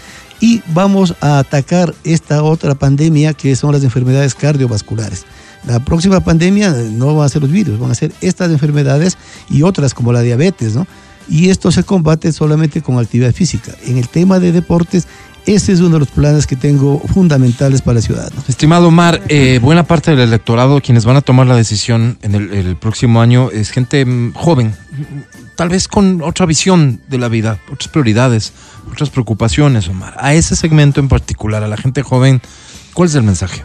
y 0.40 0.62
vamos 0.74 1.14
a 1.20 1.38
atacar 1.38 1.94
esta 2.04 2.42
otra 2.42 2.74
pandemia 2.74 3.34
que 3.34 3.54
son 3.56 3.72
las 3.72 3.84
enfermedades 3.84 4.34
cardiovasculares. 4.34 5.24
La 5.66 5.78
próxima 5.84 6.20
pandemia 6.20 6.68
eh, 6.68 6.90
no 6.90 7.14
van 7.14 7.26
a 7.26 7.28
ser 7.28 7.42
los 7.42 7.50
virus, 7.50 7.78
van 7.78 7.90
a 7.90 7.94
ser 7.94 8.12
estas 8.20 8.50
enfermedades 8.50 9.18
y 9.50 9.62
otras 9.62 9.92
como 9.92 10.12
la 10.12 10.22
diabetes, 10.22 10.74
¿no? 10.74 10.86
Y 11.28 11.50
esto 11.50 11.70
se 11.70 11.84
combate 11.84 12.32
solamente 12.32 12.82
con 12.82 12.98
actividad 12.98 13.32
física. 13.32 13.72
En 13.86 13.98
el 13.98 14.08
tema 14.08 14.40
de 14.40 14.52
deportes, 14.52 15.06
ese 15.46 15.72
es 15.72 15.80
uno 15.80 15.94
de 15.94 16.00
los 16.00 16.08
planes 16.08 16.46
que 16.46 16.56
tengo 16.56 17.00
fundamentales 17.00 17.82
para 17.82 17.98
el 17.98 18.04
ciudadano. 18.04 18.36
Estimado 18.48 18.88
Omar, 18.88 19.22
eh, 19.28 19.58
buena 19.62 19.84
parte 19.84 20.10
del 20.10 20.20
electorado, 20.20 20.80
quienes 20.80 21.04
van 21.04 21.16
a 21.16 21.20
tomar 21.20 21.46
la 21.46 21.56
decisión 21.56 22.18
en 22.22 22.34
el, 22.34 22.52
el 22.52 22.76
próximo 22.76 23.20
año, 23.20 23.50
es 23.50 23.70
gente 23.70 24.04
mm, 24.04 24.34
joven, 24.34 24.74
tal 25.56 25.68
vez 25.68 25.88
con 25.88 26.22
otra 26.22 26.46
visión 26.46 27.00
de 27.08 27.18
la 27.18 27.28
vida, 27.28 27.58
otras 27.70 27.88
prioridades, 27.88 28.52
otras 28.90 29.10
preocupaciones, 29.10 29.88
Omar. 29.88 30.14
A 30.18 30.34
ese 30.34 30.56
segmento 30.56 31.00
en 31.00 31.08
particular, 31.08 31.62
a 31.62 31.68
la 31.68 31.76
gente 31.76 32.02
joven, 32.02 32.40
¿cuál 32.94 33.08
es 33.08 33.14
el 33.14 33.22
mensaje? 33.22 33.62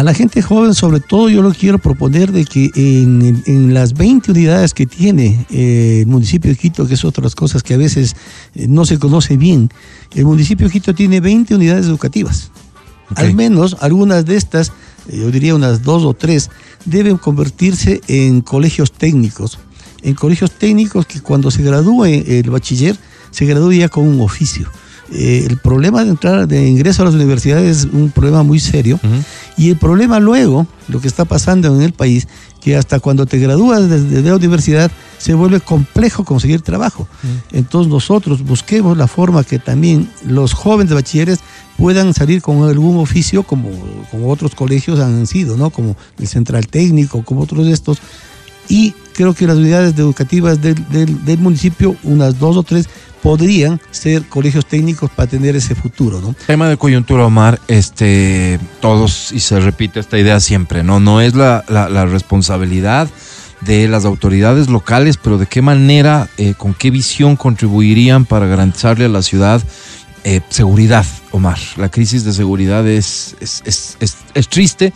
A 0.00 0.02
la 0.02 0.14
gente 0.14 0.40
joven, 0.40 0.74
sobre 0.74 1.00
todo, 1.00 1.28
yo 1.28 1.42
lo 1.42 1.52
quiero 1.52 1.78
proponer 1.78 2.32
de 2.32 2.46
que 2.46 2.70
en, 2.74 3.42
en 3.44 3.74
las 3.74 3.92
20 3.92 4.30
unidades 4.30 4.72
que 4.72 4.86
tiene 4.86 5.44
eh, 5.50 5.98
el 6.00 6.06
municipio 6.06 6.50
de 6.50 6.56
Quito, 6.56 6.86
que 6.86 6.94
es 6.94 7.04
otra 7.04 7.20
de 7.20 7.26
las 7.26 7.34
cosas 7.34 7.62
que 7.62 7.74
a 7.74 7.76
veces 7.76 8.16
eh, 8.54 8.66
no 8.66 8.86
se 8.86 8.98
conoce 8.98 9.36
bien, 9.36 9.68
el 10.14 10.24
municipio 10.24 10.68
de 10.68 10.72
Quito 10.72 10.94
tiene 10.94 11.20
20 11.20 11.54
unidades 11.54 11.84
educativas. 11.84 12.50
Al 13.14 13.34
menos 13.34 13.76
algunas 13.80 14.24
de 14.24 14.36
estas, 14.36 14.72
eh, 15.06 15.18
yo 15.18 15.30
diría 15.30 15.54
unas 15.54 15.82
dos 15.82 16.02
o 16.04 16.14
tres, 16.14 16.48
deben 16.86 17.18
convertirse 17.18 18.00
en 18.08 18.40
colegios 18.40 18.92
técnicos. 18.92 19.58
En 20.00 20.14
colegios 20.14 20.50
técnicos 20.52 21.04
que 21.04 21.20
cuando 21.20 21.50
se 21.50 21.62
gradúe 21.62 22.06
el 22.06 22.48
bachiller, 22.48 22.96
se 23.32 23.44
gradúe 23.44 23.72
ya 23.72 23.90
con 23.90 24.08
un 24.08 24.22
oficio. 24.22 24.66
Eh, 25.12 25.44
el 25.48 25.56
problema 25.58 26.04
de 26.04 26.10
entrar, 26.10 26.46
de 26.46 26.68
ingreso 26.68 27.02
a 27.02 27.06
las 27.06 27.14
universidades 27.14 27.78
es 27.78 27.84
un 27.92 28.10
problema 28.10 28.42
muy 28.44 28.60
serio. 28.60 28.98
Y 29.56 29.68
el 29.70 29.76
problema 29.76 30.20
luego, 30.20 30.66
lo 30.88 31.00
que 31.00 31.08
está 31.08 31.24
pasando 31.24 31.74
en 31.74 31.82
el 31.82 31.92
país, 31.92 32.28
que 32.60 32.76
hasta 32.76 33.00
cuando 33.00 33.26
te 33.26 33.38
gradúas 33.38 33.88
de, 33.90 34.00
de 34.02 34.22
la 34.28 34.36
universidad 34.36 34.90
se 35.18 35.34
vuelve 35.34 35.60
complejo 35.60 36.24
conseguir 36.24 36.60
trabajo. 36.62 37.08
Entonces 37.52 37.90
nosotros 37.92 38.42
busquemos 38.44 38.96
la 38.96 39.06
forma 39.08 39.42
que 39.44 39.58
también 39.58 40.08
los 40.24 40.52
jóvenes 40.52 40.94
bachilleres 40.94 41.40
puedan 41.76 42.14
salir 42.14 42.40
con 42.42 42.62
algún 42.68 42.98
oficio 42.98 43.42
como, 43.42 43.70
como 44.10 44.28
otros 44.30 44.54
colegios 44.54 45.00
han 45.00 45.26
sido, 45.26 45.56
¿no? 45.56 45.70
Como 45.70 45.96
el 46.18 46.28
Central 46.28 46.66
Técnico, 46.68 47.22
como 47.24 47.40
otros 47.42 47.66
de 47.66 47.72
estos. 47.72 47.98
Y 48.68 48.92
creo 49.14 49.34
que 49.34 49.46
las 49.46 49.56
unidades 49.56 49.94
educativas 49.98 50.62
del, 50.62 50.76
del- 50.90 51.24
del 51.24 51.38
municipio, 51.38 51.96
unas 52.04 52.38
dos 52.38 52.56
o 52.56 52.62
tres, 52.62 52.88
podrían 53.22 53.80
ser 53.90 54.24
colegios 54.28 54.66
técnicos 54.66 55.10
para 55.10 55.28
tener 55.28 55.54
ese 55.56 55.74
futuro, 55.74 56.20
¿no? 56.20 56.34
Tema 56.46 56.68
de 56.68 56.76
coyuntura, 56.76 57.26
Omar, 57.26 57.60
este, 57.68 58.58
todos, 58.80 59.32
y 59.32 59.40
se 59.40 59.60
repite 59.60 60.00
esta 60.00 60.18
idea 60.18 60.40
siempre, 60.40 60.82
¿no? 60.82 61.00
No 61.00 61.20
es 61.20 61.34
la, 61.34 61.62
responsabilidad 62.06 63.08
de 63.60 63.88
las 63.88 64.04
autoridades 64.06 64.68
locales, 64.68 65.18
pero 65.18 65.36
de 65.36 65.46
qué 65.46 65.60
manera, 65.62 66.28
eh, 66.38 66.54
con 66.56 66.72
qué 66.72 66.90
visión 66.90 67.36
contribuirían 67.36 68.24
para 68.24 68.46
garantizarle 68.46 69.04
a 69.04 69.08
la 69.08 69.22
ciudad 69.22 69.62
eh, 70.24 70.40
seguridad, 70.50 71.06
Omar. 71.30 71.58
La 71.76 71.88
crisis 71.90 72.24
de 72.24 72.32
seguridad 72.34 72.86
es, 72.86 73.36
es- 73.40 73.62
es- 74.00 74.16
es 74.34 74.48
triste. 74.48 74.92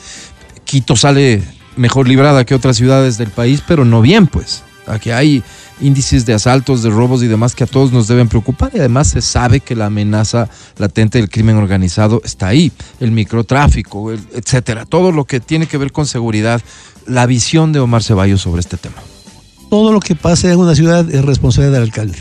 Quito 0.64 0.96
sale 0.96 1.42
mejor 1.76 2.08
librada 2.08 2.44
que 2.44 2.54
otras 2.54 2.76
ciudades 2.76 3.16
del 3.18 3.30
país, 3.30 3.62
pero 3.66 3.84
no 3.86 4.00
bien, 4.02 4.26
pues. 4.26 4.62
Aquí 4.86 5.10
hay 5.10 5.42
índices 5.80 6.26
de 6.26 6.34
asaltos, 6.34 6.82
de 6.82 6.90
robos 6.90 7.22
y 7.22 7.26
demás 7.26 7.54
que 7.54 7.64
a 7.64 7.66
todos 7.66 7.92
nos 7.92 8.06
deben 8.06 8.28
preocupar 8.28 8.70
y 8.74 8.78
además 8.78 9.08
se 9.08 9.22
sabe 9.22 9.60
que 9.60 9.74
la 9.74 9.86
amenaza 9.86 10.48
latente 10.78 11.18
del 11.18 11.30
crimen 11.30 11.56
organizado 11.56 12.20
está 12.24 12.48
ahí, 12.48 12.70
el 13.00 13.10
microtráfico, 13.10 14.12
etcétera, 14.12 14.84
todo 14.84 15.10
lo 15.10 15.24
que 15.24 15.40
tiene 15.40 15.66
que 15.66 15.78
ver 15.78 15.90
con 15.90 16.06
seguridad, 16.06 16.60
la 17.06 17.26
visión 17.26 17.72
de 17.72 17.80
Omar 17.80 18.02
Ceballos 18.02 18.42
sobre 18.42 18.60
este 18.60 18.76
tema. 18.76 18.96
todo 19.70 19.92
lo 19.92 20.00
que 20.00 20.14
pase 20.14 20.52
en 20.52 20.58
una 20.58 20.74
ciudad 20.74 21.10
es 21.10 21.24
responsabilidad 21.24 21.80
del 21.80 21.82
alcalde. 21.84 22.18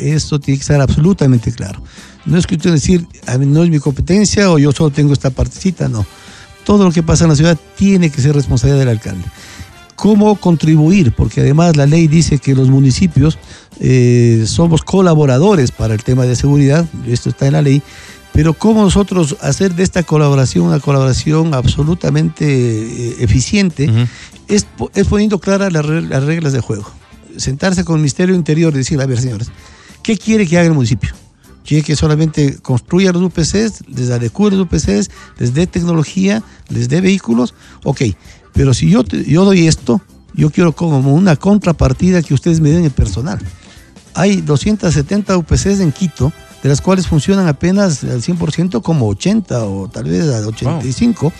Esto 0.00 0.38
tiene 0.38 0.58
que 0.58 0.62
estar 0.62 0.80
absolutamente 0.80 1.52
claro. 1.52 1.82
No 2.26 2.36
es 2.36 2.46
que 2.46 2.56
usted 2.56 2.72
decir, 2.72 3.06
a 3.26 3.38
mí 3.38 3.46
no 3.46 3.62
es 3.62 3.70
mi 3.70 3.78
competencia 3.78 4.50
o 4.50 4.58
yo 4.58 4.72
solo 4.72 4.90
tengo 4.90 5.12
esta 5.12 5.30
partecita, 5.30 5.88
no. 5.88 6.04
Todo 6.64 6.84
lo 6.84 6.92
que 6.92 7.02
pasa 7.02 7.24
en 7.24 7.30
la 7.30 7.36
ciudad 7.36 7.58
tiene 7.76 8.10
que 8.10 8.20
ser 8.20 8.34
responsabilidad 8.34 8.80
del 8.80 8.88
alcalde. 8.88 9.24
¿Cómo 9.96 10.34
contribuir? 10.36 11.12
Porque 11.12 11.40
además 11.40 11.76
la 11.76 11.86
ley 11.86 12.08
dice 12.08 12.38
que 12.38 12.54
los 12.54 12.68
municipios 12.68 13.38
eh, 13.80 14.44
somos 14.46 14.82
colaboradores 14.82 15.70
para 15.70 15.94
el 15.94 16.02
tema 16.02 16.24
de 16.24 16.36
seguridad, 16.36 16.86
esto 17.06 17.30
está 17.30 17.46
en 17.46 17.52
la 17.52 17.62
ley, 17.62 17.82
pero 18.32 18.52
¿cómo 18.54 18.82
nosotros 18.82 19.36
hacer 19.40 19.74
de 19.76 19.84
esta 19.84 20.02
colaboración 20.02 20.66
una 20.66 20.80
colaboración 20.80 21.54
absolutamente 21.54 22.44
eh, 22.46 23.16
eficiente? 23.20 23.88
Ujú. 23.88 24.06
es, 24.48 24.66
es 24.94 25.06
poniendo 25.06 25.38
claras 25.38 25.72
las 25.72 25.86
reglas 25.86 26.52
de 26.52 26.60
juego. 26.60 26.90
Sentarse 27.36 27.84
con 27.84 27.96
el 27.96 28.00
Ministerio 28.00 28.34
Interior 28.34 28.74
y 28.74 28.78
decir, 28.78 29.00
a 29.00 29.06
ver, 29.06 29.20
señores, 29.20 29.50
¿qué 30.02 30.16
quiere 30.16 30.46
que 30.46 30.58
haga 30.58 30.66
el 30.66 30.74
municipio? 30.74 31.14
¿Quiere 31.64 31.82
que 31.82 31.96
solamente 31.96 32.58
construya 32.58 33.12
los 33.12 33.22
UPCs, 33.22 33.88
les 33.88 34.10
adecue 34.10 34.50
los 34.50 34.60
UPCs, 34.60 35.10
les 35.38 35.54
dé 35.54 35.66
tecnología, 35.66 36.42
les 36.68 36.88
dé 36.88 37.00
vehículos? 37.00 37.54
Ok, 37.84 38.02
pero 38.54 38.72
si 38.72 38.88
yo, 38.88 39.02
yo 39.04 39.44
doy 39.44 39.66
esto, 39.66 40.00
yo 40.32 40.50
quiero 40.50 40.72
como 40.72 41.14
una 41.14 41.36
contrapartida 41.36 42.22
que 42.22 42.34
ustedes 42.34 42.60
me 42.60 42.70
den 42.70 42.84
el 42.84 42.90
personal. 42.90 43.38
Hay 44.14 44.40
270 44.40 45.36
UPCs 45.36 45.80
en 45.80 45.92
Quito, 45.92 46.32
de 46.62 46.68
las 46.68 46.80
cuales 46.80 47.06
funcionan 47.06 47.46
apenas 47.48 48.02
al 48.04 48.22
100% 48.22 48.80
como 48.80 49.08
80 49.08 49.64
o 49.64 49.88
tal 49.88 50.04
vez 50.04 50.28
al 50.32 50.46
85 50.46 51.32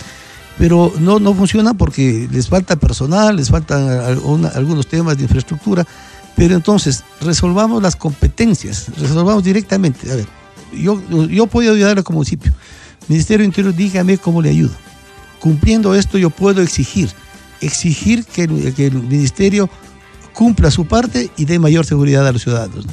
pero 0.59 0.93
no, 1.01 1.19
no 1.19 1.35
funciona 1.35 1.75
porque 1.75 2.29
les 2.31 2.49
falta 2.49 2.77
personal, 2.77 3.37
les 3.37 3.51
faltan 3.51 3.89
algunos 3.89 4.87
temas 4.87 5.17
de 5.17 5.25
infraestructura, 5.25 5.85
pero 6.37 6.55
entonces 6.55 7.03
resolvamos 7.21 7.83
las 7.83 7.97
competencias, 7.97 8.87
resolvamos 8.99 9.43
directamente. 9.43 10.11
A 10.13 10.17
ver, 10.17 10.27
yo, 10.73 11.01
yo 11.29 11.47
puedo 11.47 11.73
ayudarle 11.73 12.03
como 12.03 12.19
municipio. 12.19 12.53
Ministerio 13.09 13.45
Interior, 13.45 13.75
dígame 13.75 14.19
cómo 14.19 14.41
le 14.41 14.51
ayudo. 14.51 14.75
Cumpliendo 15.45 15.95
esto 15.95 16.17
yo 16.17 16.31
puedo 16.31 16.63
exigir, 16.63 17.11
exigir 17.61 18.25
que 18.25 18.49
que 18.75 18.87
el 18.87 18.95
ministerio 18.95 19.69
cumpla 20.33 20.71
su 20.71 20.87
parte 20.87 21.31
y 21.37 21.45
dé 21.45 21.59
mayor 21.59 21.85
seguridad 21.85 22.27
a 22.27 22.33
los 22.33 22.45
ciudadanos. 22.45 22.87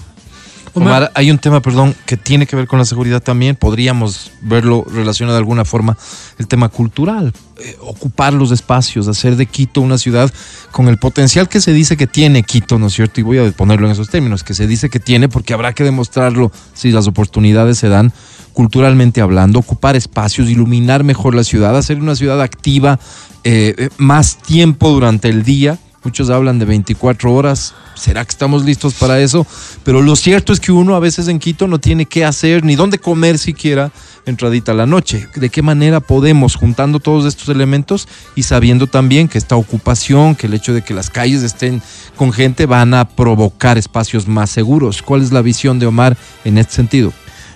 Hay 1.14 1.32
un 1.32 1.38
tema, 1.38 1.62
perdón, 1.62 1.96
que 2.06 2.18
tiene 2.18 2.46
que 2.46 2.56
ver 2.56 2.68
con 2.68 2.80
la 2.80 2.86
seguridad 2.86 3.22
también. 3.22 3.56
Podríamos 3.56 4.32
verlo 4.42 4.86
relacionado 4.92 5.36
de 5.36 5.40
alguna 5.40 5.66
forma, 5.66 5.98
el 6.38 6.48
tema 6.48 6.70
cultural. 6.70 7.34
Eh, 7.60 7.78
ocupar 7.82 8.34
los 8.34 8.52
espacios, 8.52 9.08
hacer 9.08 9.36
de 9.36 9.46
Quito 9.46 9.82
una 9.82 9.98
ciudad 9.98 10.32
con 10.72 10.88
el 10.88 10.98
potencial 10.98 11.48
que 11.48 11.62
se 11.62 11.74
dice 11.74 11.98
que 11.98 12.08
tiene 12.08 12.44
Quito, 12.44 12.80
¿no 12.80 12.88
es 12.88 12.94
cierto? 12.94 13.20
Y 13.20 13.24
voy 13.24 13.38
a 13.38 13.52
ponerlo 13.52 13.86
en 13.86 13.92
esos 13.92 14.10
términos, 14.10 14.44
que 14.44 14.54
se 14.54 14.68
dice 14.68 14.90
que 14.90 15.00
tiene 15.00 15.30
porque 15.30 15.54
habrá 15.54 15.74
que 15.74 15.84
demostrarlo 15.84 16.52
si 16.74 16.92
las 16.92 17.08
oportunidades 17.08 17.78
se 17.78 17.90
dan 17.90 18.14
culturalmente 18.54 19.22
hablando, 19.22 19.60
ocupar 19.60 19.96
espacios, 19.96 20.50
iluminar 20.50 21.04
mejor 21.04 21.36
la 21.36 21.44
ciudad, 21.44 21.78
hacer 21.78 22.00
una 22.00 22.16
ciudad 22.16 22.42
activa 22.42 23.00
eh, 23.44 23.76
eh, 23.78 23.90
más 23.98 24.38
tiempo 24.38 24.90
durante 24.90 25.30
el 25.30 25.44
día. 25.44 25.78
Muchos 26.04 26.32
hablan 26.32 26.58
de 26.58 26.66
24 26.66 27.32
horas. 27.32 27.76
¿Será 27.94 28.26
que 28.26 28.32
estamos 28.32 28.66
listos 28.66 28.96
para 28.96 29.20
eso? 29.20 29.46
Pero 29.84 30.02
lo 30.02 30.16
cierto 30.16 30.52
es 30.52 30.60
que 30.60 30.72
uno 30.72 30.96
a 30.96 31.00
veces 31.00 31.28
en 31.28 31.38
Quito 31.38 31.68
no 31.68 31.80
tiene 31.80 32.08
qué 32.08 32.26
hacer 32.26 32.64
ni 32.64 32.76
dónde 32.76 32.98
comer 32.98 33.38
siquiera 33.38 33.92
entradita 34.26 34.74
la 34.74 34.88
noche. 34.88 35.28
¿De 35.36 35.50
qué 35.50 35.62
manera 35.62 36.00
podemos, 36.00 36.56
juntando 36.56 37.00
todos 37.00 37.26
estos 37.26 37.50
elementos 37.50 38.08
y 38.36 38.44
sabiendo 38.44 38.88
también 38.88 39.28
que 39.28 39.38
esta 39.38 39.56
ocupación, 39.56 40.36
que 40.36 40.48
el 40.48 40.56
hecho 40.56 40.74
de 40.74 40.82
que 40.82 40.96
las 40.96 41.12
calles 41.12 41.44
estén 41.44 41.84
con 42.16 42.34
gente 42.34 42.66
van 42.66 42.96
a 42.96 43.08
provocar 43.08 43.78
espacios 43.78 44.28
más 44.28 44.50
seguros? 44.50 45.04
¿Cuál 45.04 45.22
es 45.22 45.32
la 45.32 45.44
visión 45.44 45.78
de 45.78 45.86
Omar 45.86 46.18
en 46.44 46.58
este 46.58 46.74
sentido? 46.74 47.14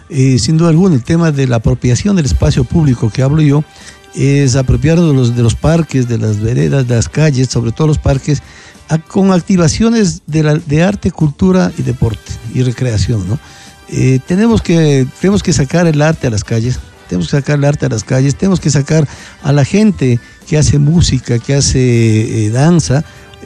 Eh, 0.09 0.37
sin 0.37 0.57
duda 0.57 0.69
alguna, 0.69 0.93
el 0.93 1.03
tema 1.03 1.31
de 1.31 1.47
la 1.47 1.55
apropiación 1.55 2.15
del 2.15 2.25
espacio 2.25 2.63
público 2.63 3.09
que 3.09 3.23
hablo 3.23 3.41
yo 3.41 3.63
es 4.15 4.55
apropiarnos 4.55 5.35
de 5.35 5.43
los, 5.43 5.55
parques, 5.55 6.07
de 6.07 6.17
las 6.17 6.39
veredas, 6.39 6.87
de 6.87 6.95
las 6.95 7.09
calles, 7.09 7.49
sobre 7.49 7.71
todo 7.71 7.87
los 7.87 7.99
parques, 7.99 8.41
con 9.07 9.31
activaciones 9.31 10.21
de 10.27 10.83
arte, 10.83 11.11
cultura 11.11 11.71
y 11.77 11.81
deporte 11.81 12.31
y 12.53 12.63
recreación. 12.63 13.27
¿no? 13.27 13.39
Eh, 13.89 14.19
tenemos, 14.25 14.61
que, 14.61 15.05
tenemos 15.19 15.43
que 15.43 15.53
sacar 15.53 15.87
el 15.87 16.01
arte 16.01 16.27
a 16.27 16.29
las 16.29 16.43
calles, 16.43 16.79
tenemos 17.09 17.29
que 17.29 17.37
sacar 17.37 17.57
el 17.57 17.65
arte 17.65 17.85
a 17.85 17.89
las 17.89 18.03
calles, 18.03 18.35
tenemos 18.35 18.59
que 18.59 18.69
sacar 18.69 19.07
a 19.43 19.51
la 19.51 19.65
gente 19.65 20.19
que 20.47 20.57
hace 20.57 20.79
música, 20.79 21.39
que 21.39 21.55
hace 21.55 22.45
eh, 22.45 22.49
danza, 22.49 23.03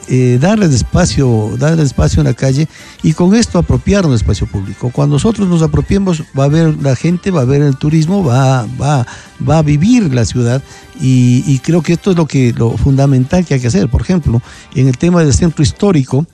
eh, 0.08 0.38
darles 0.40 0.72
espacio, 0.72 1.54
darles 1.58 1.86
espacio 1.86 2.20
en 2.20 2.26
la 2.26 2.34
calle 2.34 2.68
y 3.02 3.12
con 3.12 3.34
esto 3.34 3.58
apropiarnos 3.58 4.10
del 4.12 4.16
espacio 4.16 4.46
público. 4.46 4.90
Cuando 4.90 5.16
nosotros 5.16 5.48
nos 5.48 5.62
apropiemos, 5.62 6.22
va 6.38 6.44
a 6.44 6.48
ver 6.48 6.76
la 6.82 6.96
gente, 6.96 7.30
va 7.30 7.42
a 7.42 7.44
ver 7.44 7.62
el 7.62 7.76
turismo, 7.76 8.24
va, 8.24 8.66
va, 8.80 9.06
va 9.48 9.58
a 9.58 9.62
vivir 9.62 10.12
la 10.14 10.24
ciudad 10.24 10.62
y, 11.00 11.58
creo 11.60 11.82
que 11.82 11.94
esto 11.94 12.10
es 12.10 12.16
lo, 12.16 12.26
que, 12.26 12.52
lo 12.52 12.76
fundamental 12.76 13.44
que 13.44 13.54
hay 13.54 13.60
que 13.60 13.68
hacer. 13.68 13.88
Por 13.88 14.02
ejemplo, 14.02 14.42
en 14.74 14.88
el 14.88 14.98
tema 14.98 15.22
del 15.22 15.32
centro 15.32 15.62
histórico, 15.62 16.26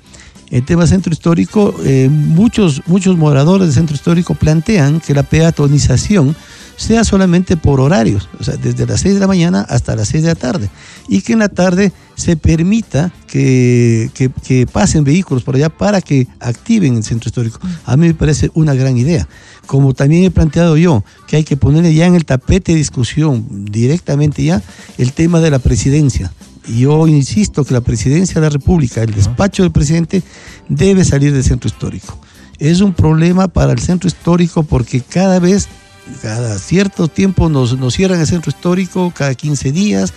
el 0.50 0.64
tema 0.64 0.86
centro 0.86 1.12
histórico, 1.12 1.74
eh, 1.84 2.08
muchos, 2.10 2.82
muchos 2.86 3.16
moradores 3.16 3.68
del 3.68 3.74
centro 3.74 3.96
histórico 3.96 4.34
plantean 4.34 5.00
que 5.00 5.14
la 5.14 5.22
peatonización 5.22 6.36
sea 6.77 7.05
solamente 7.05 7.57
por 7.57 7.81
horarios, 7.81 8.29
o 8.39 8.45
sea, 8.45 8.57
desde 8.57 8.87
las 8.87 9.01
6 9.01 9.14
de 9.14 9.20
la 9.20 9.27
mañana 9.27 9.61
hasta 9.68 9.97
las 9.97 10.09
6 10.09 10.22
de 10.24 10.29
la 10.31 10.35
tarde, 10.35 10.68
y 11.09 11.22
que 11.22 11.33
en 11.33 11.39
la 11.41 11.49
tarde 11.49 11.93
se 12.16 12.37
permita 12.37 13.12
que, 13.27 14.11
que- 14.14 14.31
que 14.45 14.66
pasen 14.66 15.05
vehículos 15.05 15.43
por 15.43 15.57
allá 15.57 15.68
para 15.68 16.01
que 16.01 16.27
activen 16.41 16.97
el 16.97 17.05
centro 17.05 17.29
histórico. 17.29 17.61
A 17.85 17.97
mí 17.97 18.07
me 18.09 18.14
parece 18.14 18.51
una 18.55 18.74
gran 18.74 18.97
idea. 18.97 19.27
Como 19.66 19.95
también 19.95 20.24
he 20.24 20.31
planteado 20.31 20.77
yo, 20.77 21.03
que 21.27 21.37
hay 21.37 21.45
que 21.45 21.57
ponerle 21.57 21.93
ya 21.95 22.07
en 22.07 22.14
el 22.14 22.24
tapete 22.24 22.72
de 22.72 22.79
discusión 22.79 23.47
directamente 23.70 24.45
ya 24.45 24.62
el 24.99 25.12
tema 25.12 25.41
de 25.41 25.51
la 25.51 25.59
presidencia. 25.59 26.33
Yo 26.68 27.07
insisto 27.07 27.64
que 27.64 27.74
la 27.74 27.81
presidencia 27.81 28.35
de 28.37 28.41
la 28.43 28.51
República, 28.51 29.03
el 29.03 29.12
despacho 29.14 29.62
del 29.62 29.72
presidente, 29.72 30.22
debe 30.68 31.05
salir 31.05 31.33
del 31.33 31.45
centro 31.45 31.68
histórico. 31.68 32.18
Es 32.59 32.81
un 32.81 32.93
problema 32.95 33.49
para 33.49 33.72
el 33.72 33.79
centro 33.79 34.09
histórico 34.09 34.62
porque 34.62 35.01
cada 35.01 35.39
vez, 35.39 35.68
cada 36.22 36.59
cierto 36.59 37.09
tiempo 37.09 37.48
nos, 37.48 37.78
nos 37.78 37.94
cierran 37.94 38.20
el 38.20 38.26
centro 38.26 38.50
histórico, 38.50 39.12
cada 39.14 39.34
15 39.34 39.72
días. 39.72 40.12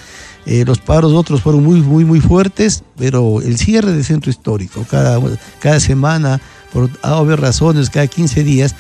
Eh, 0.46 0.64
los 0.66 0.80
paros 0.80 1.14
otros 1.14 1.42
fueron 1.42 1.64
muy, 1.64 1.82
muy, 1.82 2.06
muy 2.06 2.22
fuertes, 2.22 2.84
pero 2.98 3.42
el 3.42 3.58
cierre 3.58 3.92
del 3.92 4.04
centro 4.04 4.32
histórico, 4.32 4.86
cada, 4.90 5.20
cada 5.60 5.80
semana, 5.80 6.42
por 6.74 6.90
haber 7.02 7.42
razones, 7.42 7.90
cada 7.90 8.08
15 8.08 8.44
días, 8.44 8.76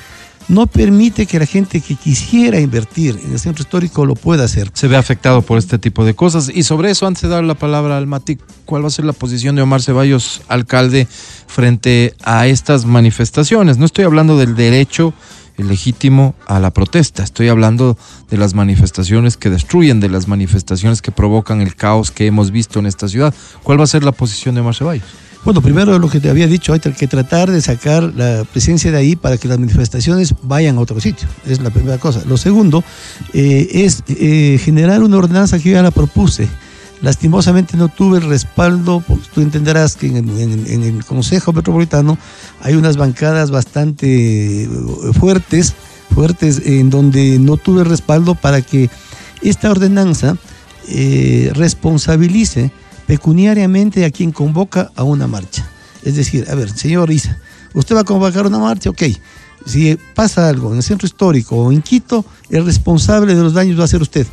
no 0.49 0.66
permite 0.66 1.28
que 1.28 1.38
la 1.38 1.45
gente 1.45 1.80
que 1.80 1.95
quisiera 1.95 2.60
invertir 2.60 3.20
en 3.24 3.34
el 3.34 3.39
centro 3.39 3.62
histórico 3.62 4.05
lo 4.05 4.16
pueda 4.16 4.45
hacer. 4.45 4.72
se 4.74 4.88
ve 4.88 4.97
afectado 4.97 5.43
por 5.43 5.60
este 5.60 5.78
tipo 5.78 6.03
de 6.03 6.16
cosas. 6.16 6.49
Y 6.53 6.64
sobre 6.64 6.89
eso, 6.89 7.05
antes 7.05 7.22
de 7.22 7.30
dar 7.30 7.43
la 7.43 7.53
palabra 7.53 7.97
al 7.97 8.07
Matic, 8.07 8.39
¿cuál 8.66 8.84
va 8.84 8.88
a 8.88 8.91
ser 8.91 9.05
la 9.05 9.14
posición 9.14 9.55
de 9.55 9.62
Omar 9.62 9.84
Ceballos, 9.84 10.41
alcalde, 10.47 11.07
frente 11.45 12.16
a 12.24 12.47
estas 12.47 12.86
manifestaciones? 12.86 13.78
No 13.78 13.86
estoy 13.86 14.05
hablando 14.05 14.38
del 14.38 14.55
derecho 14.55 15.14
legítimo 15.64 16.36
a 16.47 16.60
la 16.60 16.72
protesta, 16.72 17.24
estoy 17.24 17.49
hablando 17.49 17.97
de 18.30 18.38
las 18.38 18.53
manifestaciones 18.53 19.38
que 19.38 19.49
destruyen, 19.49 19.99
de 19.99 20.10
las 20.10 20.28
manifestaciones 20.28 21.01
que 21.01 21.12
provocan 21.12 21.62
el 21.62 21.76
caos 21.76 22.12
que 22.12 22.28
hemos 22.28 22.51
visto 22.51 22.80
en 22.80 22.86
esta 22.86 23.07
ciudad. 23.07 23.34
¿Cuál 23.64 23.80
va 23.80 23.84
a 23.84 23.88
ser 23.88 24.03
la 24.03 24.12
posición 24.12 24.55
de 24.55 24.62
Omar 24.62 24.76
Ceballos? 24.76 25.05
Bueno, 25.45 25.62
primero 25.62 25.97
lo 25.99 26.10
que 26.10 26.20
te 26.20 26.30
había 26.30 26.47
dicho, 26.47 26.74
hay 26.74 26.80
que 26.80 27.07
tratar 27.07 27.49
de 27.49 27.62
sacar 27.62 28.03
la 28.03 28.43
presencia 28.51 28.91
de 28.91 28.97
ahí 28.97 29.16
para 29.16 29.38
que 29.38 29.47
las 29.47 29.57
manifestaciones 29.57 30.36
vayan 30.43 30.78
a 30.78 30.82
otro 30.82 30.99
sitio. 30.99 31.28
Es 31.45 31.62
la 31.62 31.70
primera 31.70 31.97
cosa. 31.97 32.22
Lo 32.28 32.36
segundo 32.36 32.84
eh, 33.34 33.68
es 33.72 34.03
eh, 34.10 34.60
generar 34.62 35.01
una 35.01 35.18
ordenanza 35.18 35.57
que 35.57 35.70
yo 35.70 35.76
ya 35.76 35.82
la 35.82 35.91
propuse. 35.91 36.49
Lastimosamente 37.02 37.78
no 37.78 37.88
tuve 37.88 38.18
el 38.18 38.28
respaldo, 38.28 39.02
porque 39.08 39.28
tú 39.34 39.41
entenderás 39.41 39.95
que 39.95 40.08
en 40.08 40.84
el, 40.84 41.06
Consejo 41.06 41.54
Metropolitano 41.54 42.18
hay 42.62 42.76
unas 42.76 42.97
bancadas 42.97 43.52
bastante 43.52 44.64
eh, 44.64 44.70
fuertes, 45.18 45.76
fuertes, 46.14 46.62
en 46.66 46.89
donde 46.89 47.39
no 47.39 47.56
tuve 47.56 47.86
respaldo 47.86 48.36
para 48.36 48.62
que 48.62 48.89
esta 49.41 49.72
ordenanza 49.72 50.36
eh, 50.89 51.52
responsabilice 51.54 52.72
pecuniariamente 53.08 54.04
a 54.04 54.12
quien 54.12 54.32
convoca 54.32 54.91
a 54.95 55.04
una 55.04 55.28
marcha. 55.28 55.70
Es 56.04 56.16
decir, 56.16 56.47
a 56.50 56.56
ver, 56.56 56.70
señor 56.70 57.12
Isa, 57.12 57.39
usted 57.74 57.95
va 57.95 58.02
a 58.02 58.06
convocar 58.06 58.45
una 58.45 58.60
marcha, 58.60 58.89
ok. 58.89 59.04
Si 59.66 59.97
pasa 60.16 60.50
algo 60.50 60.72
en 60.72 60.78
el 60.78 60.84
centro 60.84 61.06
histórico 61.06 61.56
o 61.56 61.72
en 61.72 61.82
Quito, 61.82 62.26
el 62.50 62.66
responsable 62.66 63.36
de 63.36 63.41
los 63.41 63.54
daños 63.54 63.80
va 63.80 63.86
a 63.86 63.88
ser 63.88 64.02
usted. 64.02 64.28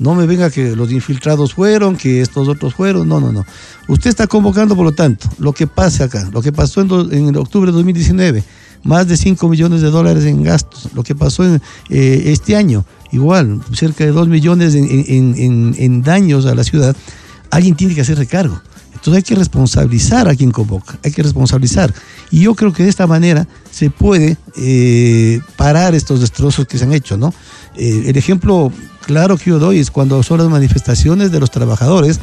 No 0.00 0.14
me 0.14 0.24
venga 0.24 0.50
que 0.50 0.74
los 0.74 0.90
infiltrados 0.90 1.52
fueron, 1.52 1.94
que 1.94 2.22
estos 2.22 2.48
otros 2.48 2.74
fueron. 2.74 3.06
No, 3.06 3.20
no, 3.20 3.32
no. 3.32 3.44
Usted 3.86 4.08
está 4.08 4.26
convocando, 4.26 4.74
por 4.74 4.86
lo 4.86 4.92
tanto, 4.92 5.28
lo 5.38 5.52
que 5.52 5.66
pase 5.66 6.02
acá, 6.02 6.26
lo 6.32 6.40
que 6.40 6.52
pasó 6.52 6.80
en, 6.80 7.36
octubre 7.36 7.70
de 7.70 7.76
2019, 7.76 8.42
más 8.82 9.06
de 9.06 9.18
5 9.18 9.46
millones 9.50 9.82
de 9.82 9.90
dólares 9.90 10.24
en 10.24 10.42
gastos. 10.42 10.88
Lo 10.94 11.02
que 11.02 11.14
pasó 11.14 11.44
en, 11.44 11.60
eh, 11.90 12.22
este 12.28 12.56
año, 12.56 12.86
igual, 13.12 13.60
cerca 13.74 14.02
de 14.02 14.12
2 14.12 14.26
millones 14.28 14.74
en 14.74 16.02
daños 16.02 16.46
a 16.46 16.54
la 16.54 16.64
ciudad. 16.64 16.96
Alguien 17.50 17.76
tiene 17.76 17.94
que 17.94 18.00
hacer 18.00 18.16
recargo. 18.16 18.58
Entonces 19.00 19.16
hay 19.16 19.22
que 19.22 19.34
responsabilizar 19.34 20.28
a 20.28 20.34
quien 20.34 20.50
convoca, 20.50 20.98
hay 21.02 21.10
que 21.10 21.22
responsabilizar. 21.22 21.94
Y 22.30 22.42
yo 22.42 22.54
creo 22.54 22.70
que 22.74 22.82
de 22.82 22.90
esta 22.90 23.06
manera 23.06 23.48
se 23.70 23.88
puede 23.88 24.36
eh, 24.58 25.40
parar 25.56 25.94
estos 25.94 26.20
destrozos 26.20 26.66
que 26.66 26.76
se 26.76 26.84
han 26.84 26.92
hecho, 26.92 27.16
¿no? 27.16 27.32
Eh, 27.76 28.04
el 28.06 28.16
ejemplo 28.16 28.72
claro 29.06 29.36
que 29.36 29.50
yo 29.50 29.58
doy 29.58 29.78
es 29.78 29.90
cuando 29.90 30.22
son 30.22 30.38
las 30.38 30.48
manifestaciones 30.48 31.32
de 31.32 31.40
los 31.40 31.50
trabajadores, 31.50 32.20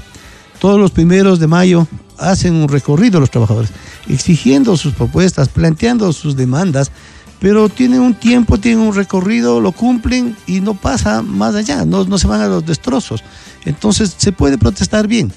todos 0.59 0.79
los 0.79 0.91
primeros 0.91 1.39
de 1.39 1.47
mayo 1.47 1.87
hacen 2.17 2.55
un 2.55 2.67
recorrido 2.67 3.19
los 3.19 3.29
trabajadores, 3.29 3.71
exigiendo 4.07 4.75
sus 4.75 4.93
propuestas, 4.93 5.49
planteando 5.49 6.11
sus 6.13 6.35
demandas, 6.35 6.91
pero 7.39 7.69
tienen 7.69 8.01
un 8.01 8.15
tiempo, 8.15 8.57
tienen 8.57 8.79
un 8.79 8.95
recorrido, 8.95 9.61
lo 9.61 9.71
cumplen 9.71 10.35
y 10.47 10.61
no 10.61 10.73
pasa 10.73 11.21
más 11.21 11.53
allá, 11.53 11.85
no, 11.85 12.03
no 12.05 12.17
se 12.17 12.27
van 12.27 12.41
a 12.41 12.47
los 12.47 12.65
destrozos. 12.65 13.23
Entonces 13.65 14.15
se 14.17 14.31
puede 14.31 14.57
protestar 14.57 15.07
bien, 15.07 15.31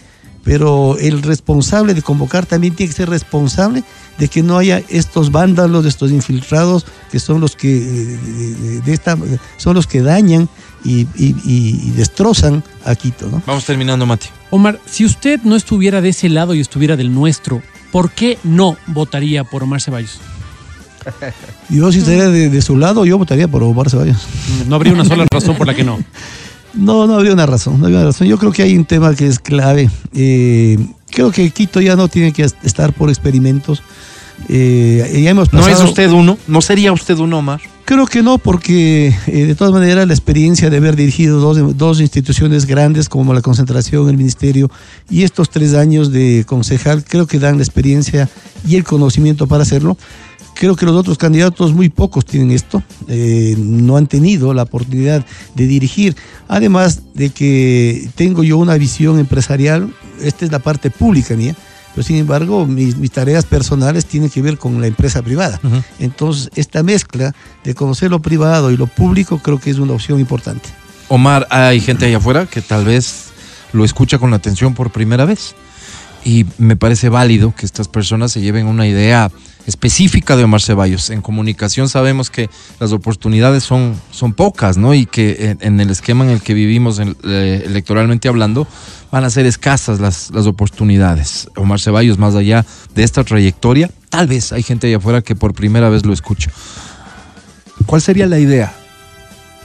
pero 0.45 0.97
el 0.99 1.23
responsable 1.23 1.95
de 1.95 2.03
convocar 2.03 2.47
también 2.47 2.75
tiene 2.75 2.91
que 2.91 2.97
ser 2.97 3.11
responsable 3.11 3.85
de 4.19 4.29
que 4.29 4.43
no 4.43 4.59
haya 4.59 4.83
estos 4.89 5.31
vándalos, 5.33 5.85
estos 5.87 6.11
infiltrados 6.11 6.87
que 7.11 7.19
son 7.21 7.41
los 7.41 7.57
que 7.57 7.77
eh, 7.79 8.19
de- 8.63 8.81
de 8.81 8.93
esta, 8.93 9.17
son 9.57 9.75
los 9.75 9.87
que 9.87 10.01
dañan 10.03 10.49
y, 10.85 11.01
y- 11.15 11.37
y- 11.45 11.81
y 11.85 11.91
destrozan 11.97 12.63
a 12.85 12.95
Quito, 12.95 13.29
¿no? 13.31 13.43
Vamos 13.47 13.65
terminando, 13.65 14.07
Mati. 14.07 14.29
Omar, 14.51 14.81
si 14.87 15.05
usted 15.05 15.41
no 15.43 15.57
estuviera 15.57 16.01
de 16.01 16.09
ese 16.11 16.29
lado 16.29 16.55
y 16.55 16.61
estuviera 16.61 16.97
del 16.97 17.13
nuestro, 17.15 17.63
¿por 17.93 18.11
qué 18.11 18.39
no 18.45 18.77
votaría 18.87 19.45
por 19.45 19.63
Omar 19.63 19.81
Ceballos? 19.81 20.19
Yo 21.71 21.91
si 21.93 21.99
estaría 22.01 22.29
de, 22.29 22.51
de 22.51 22.63
su 22.63 22.77
lado, 22.77 23.05
yo 23.07 23.17
votaría 23.19 23.49
por 23.49 23.63
Omar 23.63 23.89
Ceballos. 23.91 24.19
No 24.69 24.77
habría 24.77 24.93
una 24.93 25.05
sola 25.05 25.27
razón 25.31 25.57
por 25.57 25.67
la 25.67 25.75
que 25.75 25.85
no. 25.85 25.99
No, 26.75 27.07
no 27.07 27.15
habría 27.15 27.33
una 27.33 27.47
razón, 27.47 27.79
no 27.81 27.87
habría 27.87 27.99
una 28.01 28.07
razón. 28.09 28.27
Yo 28.29 28.39
creo 28.39 28.53
que 28.53 28.63
hay 28.63 28.77
un 28.77 28.85
tema 28.85 29.15
que 29.15 29.27
es 29.27 29.39
clave. 29.39 29.91
Eh, 30.15 30.79
creo 31.11 31.31
que 31.33 31.51
Quito 31.51 31.81
ya 31.81 31.97
no 31.97 32.09
tiene 32.09 32.33
que 32.33 32.43
estar 32.45 32.93
por 32.93 33.09
experimentos. 33.09 33.83
Eh, 34.49 35.21
ya 35.23 35.31
hemos 35.31 35.53
¿No 35.53 35.61
pasado- 35.61 35.83
es 35.85 35.89
usted 35.89 36.11
uno? 36.11 36.39
¿No 36.47 36.63
sería 36.63 36.93
usted 36.93 37.19
uno, 37.19 37.39
Omar? 37.39 37.61
Creo 37.85 38.07
que 38.07 38.23
no, 38.23 38.39
porque 38.39 39.09
eh, 39.27 39.47
de 39.47 39.55
todas 39.57 39.73
maneras 39.75 40.07
la 40.07 40.15
experiencia 40.15 40.71
de 40.71 40.77
haber 40.77 40.95
dirigido 40.95 41.41
dos, 41.41 41.77
dos 41.77 42.01
instituciones 42.01 42.65
grandes 42.67 43.09
como 43.09 43.35
la 43.35 43.43
concentración, 43.43 44.09
el 44.09 44.17
ministerio 44.17 44.71
y 45.11 45.25
estos 45.25 45.51
tres 45.51 45.75
años 45.75 46.13
de 46.13 46.45
concejal, 46.47 47.03
creo 47.05 47.27
que 47.27 47.41
dan 47.41 47.57
la 47.57 47.65
experiencia 47.65 48.29
y 48.67 48.77
el 48.77 48.85
conocimiento 48.85 49.49
para 49.49 49.65
hacerlo. 49.65 49.99
Creo 50.61 50.77
que 50.77 50.85
los 50.85 50.95
otros 50.95 51.17
candidatos, 51.17 51.73
muy 51.73 51.89
pocos 51.89 52.27
tienen 52.27 52.51
esto, 52.51 52.83
eh, 53.09 53.55
no 53.59 53.97
han 53.97 54.07
tenido 54.07 54.53
la 54.53 54.65
oportunidad 54.65 55.25
de 55.55 55.67
dirigir. 55.67 56.15
Además 56.49 57.01
de 57.15 57.31
que 57.31 58.11
tengo 58.15 58.45
yo 58.45 58.59
una 58.59 58.75
visión 58.75 59.19
empresarial, 59.19 59.91
esta 60.23 60.45
es 60.45 60.53
la 60.53 60.59
parte 60.59 60.91
pública 60.91 61.35
mía, 61.35 61.57
pero 61.95 62.07
sin 62.07 62.17
embargo 62.17 62.67
mis, 62.67 62.95
mis 62.99 63.11
tareas 63.11 63.47
personales 63.47 64.05
tienen 64.05 64.29
que 64.29 64.43
ver 64.43 64.59
con 64.59 64.79
la 64.83 64.87
empresa 64.87 65.23
privada. 65.23 65.59
Entonces, 65.99 66.51
esta 66.55 66.83
mezcla 66.83 67.35
de 67.65 67.75
conocer 67.75 68.11
lo 68.11 68.21
privado 68.21 68.71
y 68.71 68.77
lo 68.77 68.87
público 68.87 69.39
creo 69.39 69.59
que 69.59 69.71
es 69.71 69.79
una 69.79 69.95
opción 69.95 70.21
importante. 70.21 70.69
Omar, 71.09 71.47
hay 71.49 71.81
gente 71.81 72.05
allá 72.05 72.19
afuera 72.19 72.45
que 72.45 72.61
tal 72.61 72.85
vez 72.85 73.31
lo 73.73 73.83
escucha 73.83 74.19
con 74.19 74.35
atención 74.35 74.75
por 74.75 74.91
primera 74.91 75.25
vez. 75.25 75.55
Y 76.23 76.45
me 76.59 76.77
parece 76.77 77.09
válido 77.09 77.55
que 77.57 77.65
estas 77.65 77.89
personas 77.89 78.31
se 78.31 78.43
lleven 78.43 78.67
una 78.67 78.87
idea 78.87 79.31
específica 79.67 80.37
de 80.37 80.45
Omar 80.45 80.61
Ceballos. 80.61 81.11
En 81.11 81.23
comunicación 81.23 81.89
sabemos 81.89 82.31
que 82.31 82.51
las 82.79 82.93
oportunidades 82.93 83.63
son, 83.63 83.95
son 84.11 84.33
pocas, 84.33 84.77
¿no? 84.77 84.95
Y 84.95 85.07
que 85.07 85.57
en, 85.61 85.81
el 85.81 85.91
esquema 85.91 86.25
en 86.25 86.31
el 86.31 86.41
que 86.41 86.55
vivimos 86.55 87.01
eh, 87.01 87.63
electoralmente 87.67 88.29
hablando, 88.29 88.67
van 89.11 89.25
a 89.25 89.31
ser 89.31 89.47
escasas 89.47 90.01
las, 90.01 90.31
las 90.31 90.47
oportunidades. 90.47 91.49
Omar 91.57 91.81
Ceballos, 91.81 92.19
más 92.19 92.35
allá 92.35 92.65
de 92.95 93.03
esta 93.03 93.25
trayectoria, 93.25 93.91
tal 94.09 94.27
vez 94.27 94.53
hay 94.53 94.63
gente 94.63 94.87
allá 94.87 94.97
afuera 94.97 95.23
que 95.23 95.35
por 95.35 95.55
primera 95.55 95.89
vez 95.89 96.05
lo 96.05 96.13
escucha. 96.13 96.51
¿Cuál 97.87 98.03
sería 98.03 98.27
la 98.27 98.39
idea 98.39 98.80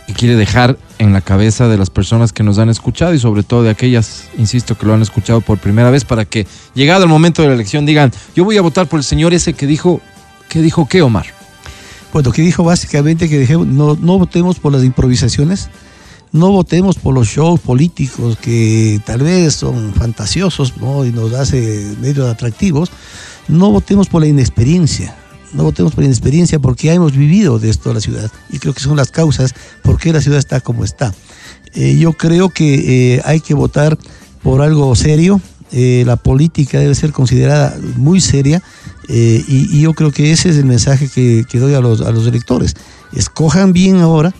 que 0.07 0.13
quiere 0.13 0.35
dejar 0.35 0.77
en 0.99 1.13
la 1.13 1.21
cabeza 1.21 1.67
de 1.67 1.77
las 1.77 1.89
personas 1.89 2.31
que 2.31 2.43
nos 2.43 2.57
han 2.59 2.69
escuchado 2.69 3.13
y 3.13 3.19
sobre 3.19 3.43
todo 3.43 3.63
de 3.63 3.69
aquellas, 3.71 4.25
insisto, 4.37 4.77
que 4.77 4.85
lo 4.85 4.93
han 4.93 5.01
escuchado 5.01 5.41
por 5.41 5.57
primera 5.57 5.89
vez 5.89 6.05
para 6.05 6.25
que 6.25 6.45
llegado 6.73 7.03
el 7.03 7.09
momento 7.09 7.41
de 7.41 7.47
la 7.49 7.55
elección 7.55 7.85
digan, 7.85 8.11
yo 8.35 8.43
voy 8.45 8.57
a 8.57 8.61
votar 8.61 8.87
por 8.87 8.99
el 8.99 9.03
señor 9.03 9.33
ese 9.33 9.53
que 9.53 9.65
dijo, 9.67 10.01
que 10.47 10.61
dijo 10.61 10.87
qué, 10.87 11.01
Omar. 11.01 11.25
Bueno, 12.13 12.31
que 12.31 12.41
dijo 12.41 12.63
básicamente 12.63 13.27
que 13.27 13.37
dejemos- 13.45 13.67
no, 13.67 13.97
no 13.99 14.17
votemos 14.19 14.59
por 14.59 14.71
las 14.71 14.83
improvisaciones, 14.83 15.69
no 16.31 16.51
votemos 16.51 16.97
por 16.97 17.13
los 17.13 17.27
shows 17.27 17.59
políticos 17.59 18.37
que 18.41 19.01
tal 19.05 19.23
vez 19.23 19.55
son 19.55 19.93
fantasiosos 19.93 20.73
y 21.05 21.11
nos 21.11 21.33
hace 21.33 21.95
medio 21.99 22.29
atractivos, 22.29 22.89
no 23.47 23.71
votemos 23.71 24.07
por 24.07 24.21
la 24.21 24.27
inexperiencia. 24.27 25.15
No 25.55 25.63
votemos 25.63 25.93
por 25.93 26.03
inexperiencia 26.03 26.59
porque 26.59 26.87
ya 26.87 26.93
hemos 26.93 27.15
vivido 27.15 27.59
de 27.59 27.69
esto 27.69 27.93
la 27.93 28.01
ciudad 28.01 28.29
y 28.49 28.59
creo 28.59 28.73
que 28.73 28.81
son 28.81 28.97
las 28.97 29.09
causas 29.09 29.53
por 29.83 29.97
qué 29.97 30.11
la 30.11 30.21
ciudad 30.21 30.37
está 30.37 30.59
como 30.59 30.83
está. 30.83 31.13
Eh, 31.73 31.97
yo 31.97 32.13
creo 32.13 32.49
que 32.49 33.15
eh, 33.15 33.21
hay 33.25 33.39
que 33.39 33.53
votar 33.53 33.97
por 34.43 34.61
algo 34.61 34.93
serio. 34.95 35.41
eh, 35.71 36.03
la 36.05 36.15
política 36.15 36.79
debe 36.79 36.93
ser 36.93 37.11
considerada 37.11 37.75
muy 37.97 38.21
seria 38.21 38.61
y, 39.07 39.81
yo 39.81 39.93
creo 39.93 40.11
que 40.11 40.31
ese 40.31 40.49
es 40.49 40.57
el 40.57 40.65
mensaje 40.65 41.09
que, 41.09 41.59
doy 41.59 41.73
a 41.73 41.79
los, 41.79 42.01
electores. 42.27 42.75
Escojan 43.13 43.71
bien 43.71 43.97
ahora, 43.97 44.33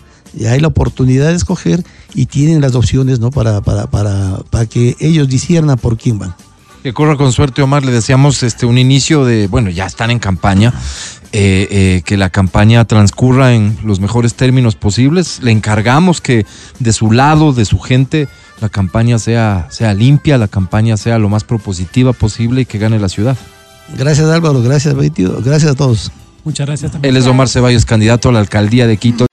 hay 0.48 0.60
la 0.60 0.68
oportunidad 0.68 1.28
de 1.28 1.36
escoger 1.36 1.84
y 2.14 2.26
tienen 2.26 2.60
las 2.60 2.74
opciones 2.74 3.20
¿no? 3.20 3.30
para, 3.30 3.60
para, 3.60 3.86
para, 3.86 4.40
para 4.50 4.66
que 4.66 4.96
ellos 5.00 5.28
disciernan 5.28 5.78
por 5.78 5.96
quién 5.96 6.18
van. 6.18 6.34
Que 6.86 6.92
corra 6.92 7.16
con 7.16 7.32
suerte, 7.32 7.62
Omar. 7.62 7.84
Le 7.84 7.90
deseamos 7.90 8.44
este, 8.44 8.64
un 8.64 8.78
inicio 8.78 9.24
de, 9.24 9.48
bueno, 9.48 9.70
ya 9.70 9.86
están 9.86 10.12
en 10.12 10.20
campaña, 10.20 10.72
eh, 11.32 11.66
eh, 11.68 12.02
que 12.04 12.16
la 12.16 12.30
campaña 12.30 12.84
transcurra 12.84 13.54
en 13.54 13.76
los 13.82 13.98
mejores 13.98 14.34
términos 14.34 14.76
posibles. 14.76 15.40
Le 15.42 15.50
encargamos 15.50 16.20
que 16.20 16.46
de 16.78 16.92
su 16.92 17.10
lado, 17.10 17.52
de 17.52 17.64
su 17.64 17.80
gente, 17.80 18.28
la 18.60 18.68
campaña 18.68 19.18
sea, 19.18 19.66
sea 19.68 19.94
limpia, 19.94 20.38
la 20.38 20.46
campaña 20.46 20.96
sea 20.96 21.18
lo 21.18 21.28
más 21.28 21.42
propositiva 21.42 22.12
posible 22.12 22.60
y 22.60 22.66
que 22.66 22.78
gane 22.78 23.00
la 23.00 23.08
ciudad. 23.08 23.36
Gracias 23.98 24.28
Álvaro, 24.28 24.62
gracias 24.62 24.94
Betty, 24.94 25.24
gracias 25.44 25.72
a 25.72 25.74
todos. 25.74 26.12
Muchas 26.44 26.68
gracias 26.68 26.92
también. 26.92 27.12
Él 27.12 27.20
es 27.20 27.26
Omar 27.26 27.48
Ceballos, 27.48 27.84
candidato 27.84 28.28
a 28.28 28.32
la 28.32 28.38
alcaldía 28.38 28.86
de 28.86 28.96
Quito. 28.96 29.26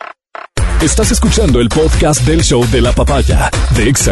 Estás 0.82 1.12
escuchando 1.12 1.62
el 1.62 1.70
podcast 1.70 2.26
del 2.26 2.42
show 2.42 2.66
de 2.72 2.82
la 2.82 2.94
papaya 2.94 3.52
de 3.76 3.90
Exa 3.90 4.12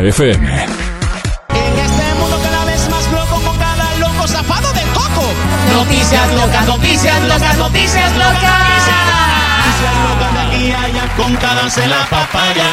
Noticias 5.74 6.34
locas, 6.34 6.66
noticias 6.68 7.22
locas, 7.24 7.58
noticias 7.58 8.12
locas. 8.18 10.11
A 10.52 10.84
allá 10.84 11.16
contadas 11.16 11.78
en 11.78 11.90
la 11.90 12.06
papaya. 12.10 12.66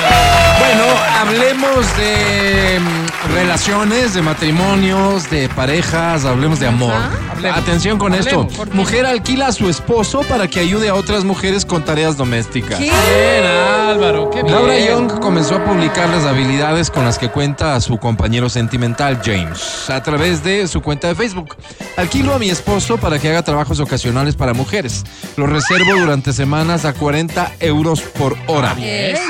Bueno, 0.59 0.85
hablemos 1.21 1.97
de 1.97 2.81
mm, 2.81 3.35
relaciones, 3.35 4.15
de 4.15 4.23
matrimonios, 4.23 5.31
de 5.31 5.49
parejas, 5.49 6.25
hablemos 6.25 6.61
de 6.61 6.67
amor. 6.67 6.93
Hablemos. 7.31 7.59
Atención 7.59 7.99
con 7.99 8.13
Hablemos, 8.13 8.53
esto. 8.53 8.67
Mujer 8.75 9.07
alquila 9.07 9.49
a 9.49 9.53
su 9.53 9.69
esposo 9.71 10.23
para 10.29 10.49
que 10.49 10.61
ayude 10.61 10.89
a 10.89 10.95
otras 10.95 11.25
mujeres 11.25 11.65
con 11.65 11.85
tareas 11.85 12.17
domésticas. 12.17 12.79
¿Qué? 12.79 12.85
Bien, 12.85 13.47
Álvaro, 13.47 14.29
qué 14.31 14.43
bien. 14.43 14.55
Laura 14.55 14.79
Young 14.79 15.21
comenzó 15.21 15.57
a 15.57 15.65
publicar 15.65 16.09
las 16.11 16.25
habilidades 16.25 16.91
con 16.91 17.05
las 17.05 17.19
que 17.19 17.31
cuenta 17.31 17.75
a 17.75 17.81
su 17.81 17.99
compañero 17.99 18.51
sentimental 18.51 19.21
James 19.25 19.89
a 19.89 20.03
través 20.03 20.43
de 20.43 20.67
su 20.67 20.83
cuenta 20.83 21.09
de 21.09 21.15
Facebook. 21.15 21.57
Alquilo 21.97 22.35
a 22.35 22.39
mi 22.39 22.51
esposo 22.51 22.99
para 22.99 23.19
que 23.19 23.29
haga 23.29 23.43
trabajos 23.43 23.81
ocasionales 23.81 24.37
para 24.37 24.53
mujeres. 24.53 25.05
Lo 25.37 25.47
reservo 25.47 25.99
durante 25.99 26.33
semanas 26.33 26.85
a 26.85 26.93
40 26.93 27.53
euros 27.61 27.78
por 28.19 28.37
hora. 28.49 28.75
Eso. 28.81 29.23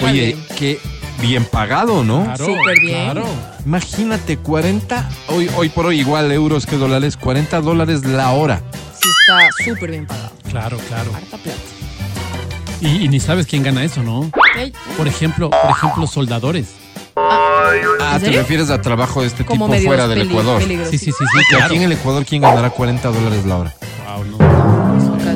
Oye, 0.00 0.36
qué 0.56 0.80
bien 1.20 1.44
pagado, 1.44 2.02
¿no? 2.02 2.24
Claro, 2.24 2.46
Súper 2.46 2.80
bien. 2.80 3.04
claro. 3.04 3.24
Imagínate, 3.66 4.38
40, 4.38 5.08
hoy, 5.28 5.50
hoy 5.56 5.68
por 5.68 5.86
hoy 5.86 6.00
igual 6.00 6.32
euros 6.32 6.64
que 6.64 6.76
dólares, 6.76 7.16
40 7.16 7.60
dólares 7.60 8.04
la 8.04 8.30
hora. 8.30 8.62
Sí 8.94 9.08
está 9.20 9.64
súper 9.64 9.90
bien 9.90 10.06
pagado. 10.06 10.30
Claro, 10.48 10.78
claro. 10.88 11.10
Harta 11.14 11.36
plata. 11.36 11.58
Y, 12.80 13.04
y 13.04 13.08
ni 13.08 13.20
sabes 13.20 13.46
quién 13.46 13.62
gana 13.62 13.84
eso, 13.84 14.02
¿no? 14.02 14.30
Por 14.96 15.08
ejemplo, 15.08 15.50
por 15.50 15.70
ejemplo, 15.70 16.06
soldadores. 16.06 16.68
Ah, 17.16 18.16
¿En 18.16 18.22
te 18.22 18.30
refieres 18.30 18.70
a 18.70 18.80
trabajo 18.80 19.20
de 19.20 19.26
este 19.26 19.44
Como 19.44 19.68
tipo 19.68 19.82
fuera 19.86 20.08
del 20.08 20.22
Ecuador. 20.22 20.62
Sí, 20.62 20.78
sí, 20.90 20.98
sí, 20.98 21.12
sí, 21.12 21.24
claro. 21.50 21.66
aquí 21.66 21.76
en 21.76 21.82
el 21.82 21.92
Ecuador, 21.92 22.24
¿quién 22.24 22.40
ganará 22.42 22.70
40 22.70 23.08
dólares 23.10 23.44
la 23.44 23.56
hora? 23.58 23.74
Wow, 24.06 24.24
no. 24.24 24.47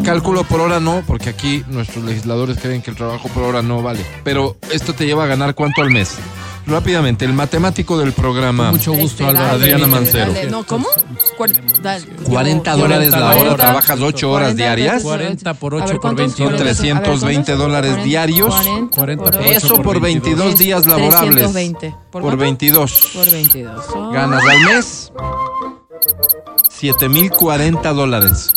Cálculo 0.05 0.45
por 0.45 0.61
hora 0.61 0.81
no, 0.81 1.03
porque 1.07 1.29
aquí 1.31 1.65
nuestros 1.69 2.05
legisladores 2.05 2.59
creen 2.61 2.83
que 2.83 2.91
el 2.91 2.97
trabajo 2.97 3.29
por 3.29 3.43
hora 3.45 3.63
no 3.63 3.83
vale. 3.83 4.05
Pero 4.25 4.57
esto 4.71 4.95
te 4.95 5.07
lleva 5.07 5.25
a 5.25 5.27
ganar 5.27 5.55
cuánto 5.55 5.83
al 5.83 5.91
mes. 5.91 6.17
Rápidamente, 6.65 7.25
el 7.25 7.33
matemático 7.33 7.99
del 7.99 8.13
programa. 8.13 8.67
Con 8.67 8.75
mucho 8.77 8.93
gusto, 8.93 9.25
Este, 9.25 9.25
Álvaro. 9.25 9.59
dale, 9.59 9.73
Adriana 9.73 9.87
Mancero. 9.89 10.33
dale. 10.33 10.49
No, 10.51 10.65
¿cómo? 10.65 10.87
Cuar- 11.37 11.81
dale. 11.83 12.07
40 12.25 12.71
Llevo- 12.77 12.83
dólares 12.85 13.11
la 13.11 13.19
40 13.19 13.43
hora, 13.43 13.57
trabajas 13.65 14.01
8 14.01 14.31
horas 14.31 14.49
40 14.55 14.63
diarias. 14.77 15.03
40 15.03 15.55
por 15.55 15.73
A 15.75 15.77
8 15.79 15.87
ver, 15.87 15.93
por 15.95 16.01
¿cuántos? 16.03 16.27
22. 16.37 16.51
Son 16.51 16.59
320 16.61 17.53
dólares 17.57 18.05
diarios. 18.05 18.55
40 18.91 19.31
por 19.31 19.43
Eso 19.43 19.75
8 19.75 19.83
por 19.83 20.01
22 20.01 20.57
días 20.57 20.87
laborables. 20.87 21.35
320. 21.35 21.95
Por, 22.13 22.23
cuánto? 22.23 22.37
22. 22.39 23.11
Por 23.13 23.31
22. 23.31 23.87
Son- 23.87 24.13
Ganas 24.13 24.43
al 24.45 24.61
mes 24.75 25.13
7040 26.71 27.93
dólares. 27.93 28.53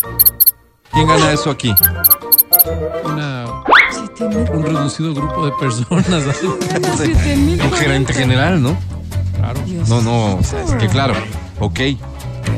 ¿Quién 0.96 1.08
gana 1.08 1.32
eso 1.34 1.50
aquí? 1.52 1.74
Una- 3.04 3.46
un 4.54 4.64
reducido 4.64 5.14
grupo 5.14 5.46
de 5.46 5.52
personas. 5.60 6.24
Un 7.64 7.72
gerente 7.74 8.14
general, 8.14 8.62
¿no? 8.64 8.76
claro. 9.38 9.60
No, 9.88 10.02
no, 10.02 10.40
es 10.40 10.54
que 10.80 10.88
claro, 10.88 11.14
ok. 11.60 11.80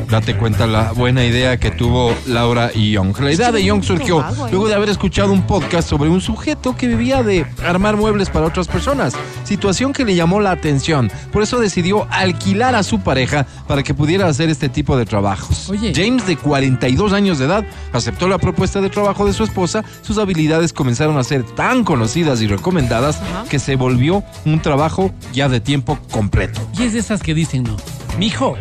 Date 0.10 0.38
cuenta 0.38 0.66
la 0.68 0.94
buena 0.94 1.26
idea 1.26 1.58
que 1.58 1.70
tuvo 1.70 2.16
Laura 2.26 2.72
Young. 2.72 3.20
La 3.20 3.34
idea 3.34 3.52
de 3.52 3.64
Young 3.64 3.84
surgió 3.84 4.22
¿eh? 4.22 4.34
luego 4.52 4.70
de 4.70 4.76
haber 4.76 4.90
escuchado 4.90 5.34
un 5.34 5.42
podcast 5.46 5.90
sobre 5.90 6.10
un 6.10 6.22
sujeto 6.22 6.78
que 6.78 6.88
vivía 6.88 7.24
de 7.24 7.46
armar 7.66 7.98
muebles 7.98 8.30
para 8.30 8.46
otras 8.46 8.68
personas. 8.68 9.14
Situación 9.44 9.92
que 9.92 10.06
le 10.06 10.16
llamó 10.16 10.40
la 10.40 10.52
atención. 10.52 11.12
Por 11.32 11.44
eso 11.44 11.60
decidió 11.60 12.08
alquilar 12.10 12.74
a 12.76 12.84
su 12.84 13.02
pareja 13.02 13.46
para 13.68 13.84
que 13.84 13.94
pudiera 13.94 14.28
hacer 14.28 14.50
este 14.50 14.70
tipo 14.70 14.98
de 14.98 15.06
trabajos. 15.06 15.70
Oye. 15.70 15.92
James, 15.94 16.26
de 16.26 16.38
42 16.38 17.12
años 17.12 17.38
de 17.40 17.46
edad, 17.46 17.66
aceptó 17.92 18.30
la 18.30 18.38
propuesta 18.38 18.80
de 18.80 18.90
trabajo 18.90 19.26
de 19.26 19.34
su 19.34 19.44
esposa. 19.44 19.84
Sus 20.02 20.18
habilidades 20.18 20.72
comenzaron 20.72 21.18
a 21.18 21.24
ser 21.24 21.44
tan 21.44 21.84
conocidas 21.84 22.42
y 22.42 22.48
recomendadas 22.48 23.22
Ajá. 23.22 23.46
que 23.50 23.60
se 23.60 23.76
volvió 23.76 24.24
un 24.46 24.62
trabajo 24.62 25.12
ya 25.34 25.50
de 25.50 25.60
tiempo 25.60 26.00
completo. 26.12 26.62
Y 26.80 26.84
es 26.84 26.94
de 26.94 27.00
esas 27.00 27.22
que 27.22 27.34
dicen, 27.34 27.64
¿no? 27.64 27.76
Mijo, 28.18 28.58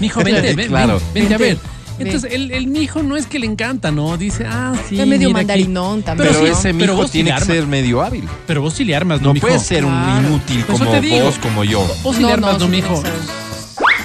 mijo, 0.00 0.22
vente, 0.22 0.54
ven, 0.54 0.68
Claro. 0.68 0.94
ven, 1.14 1.14
vente 1.14 1.34
a 1.34 1.38
ver. 1.38 1.58
Entonces, 2.00 2.32
el, 2.32 2.52
el 2.52 2.68
mijo 2.68 3.02
no 3.02 3.16
es 3.16 3.26
que 3.26 3.40
le 3.40 3.46
encanta, 3.46 3.90
¿no? 3.90 4.16
Dice, 4.16 4.46
ah, 4.48 4.72
sí. 4.88 5.00
Es 5.00 5.06
medio 5.06 5.28
mira 5.30 5.40
aquí. 5.40 5.46
mandarinón 5.48 6.02
también. 6.02 6.28
Pero, 6.32 6.44
sí, 6.46 6.52
ese 6.52 6.72
pero 6.74 6.92
mijo 6.92 6.94
vos 6.94 7.06
sí 7.06 7.12
tiene 7.12 7.30
le 7.30 7.36
que 7.36 7.42
armas. 7.42 7.56
ser 7.56 7.66
medio 7.66 8.02
hábil. 8.02 8.28
Pero 8.46 8.62
vos 8.62 8.74
sí 8.74 8.84
le 8.84 8.94
armas, 8.94 9.20
¿no, 9.20 9.28
No 9.28 9.34
mijo? 9.34 9.46
puede 9.48 9.58
ser 9.58 9.84
un 9.84 9.90
Claro. 9.90 10.28
inútil 10.28 10.58
eso 10.60 10.66
como 10.78 10.90
te 10.92 11.00
digo. 11.00 11.24
vos, 11.24 11.38
como 11.42 11.64
yo. 11.64 11.84
Vos 12.04 12.14
sí 12.14 12.22
No, 12.22 12.28
le 12.28 12.34
armas, 12.34 12.52
no, 12.52 12.58
¿no, 12.60 12.64
sí, 12.66 12.70
mijo? 12.70 12.96
sí. 13.02 13.02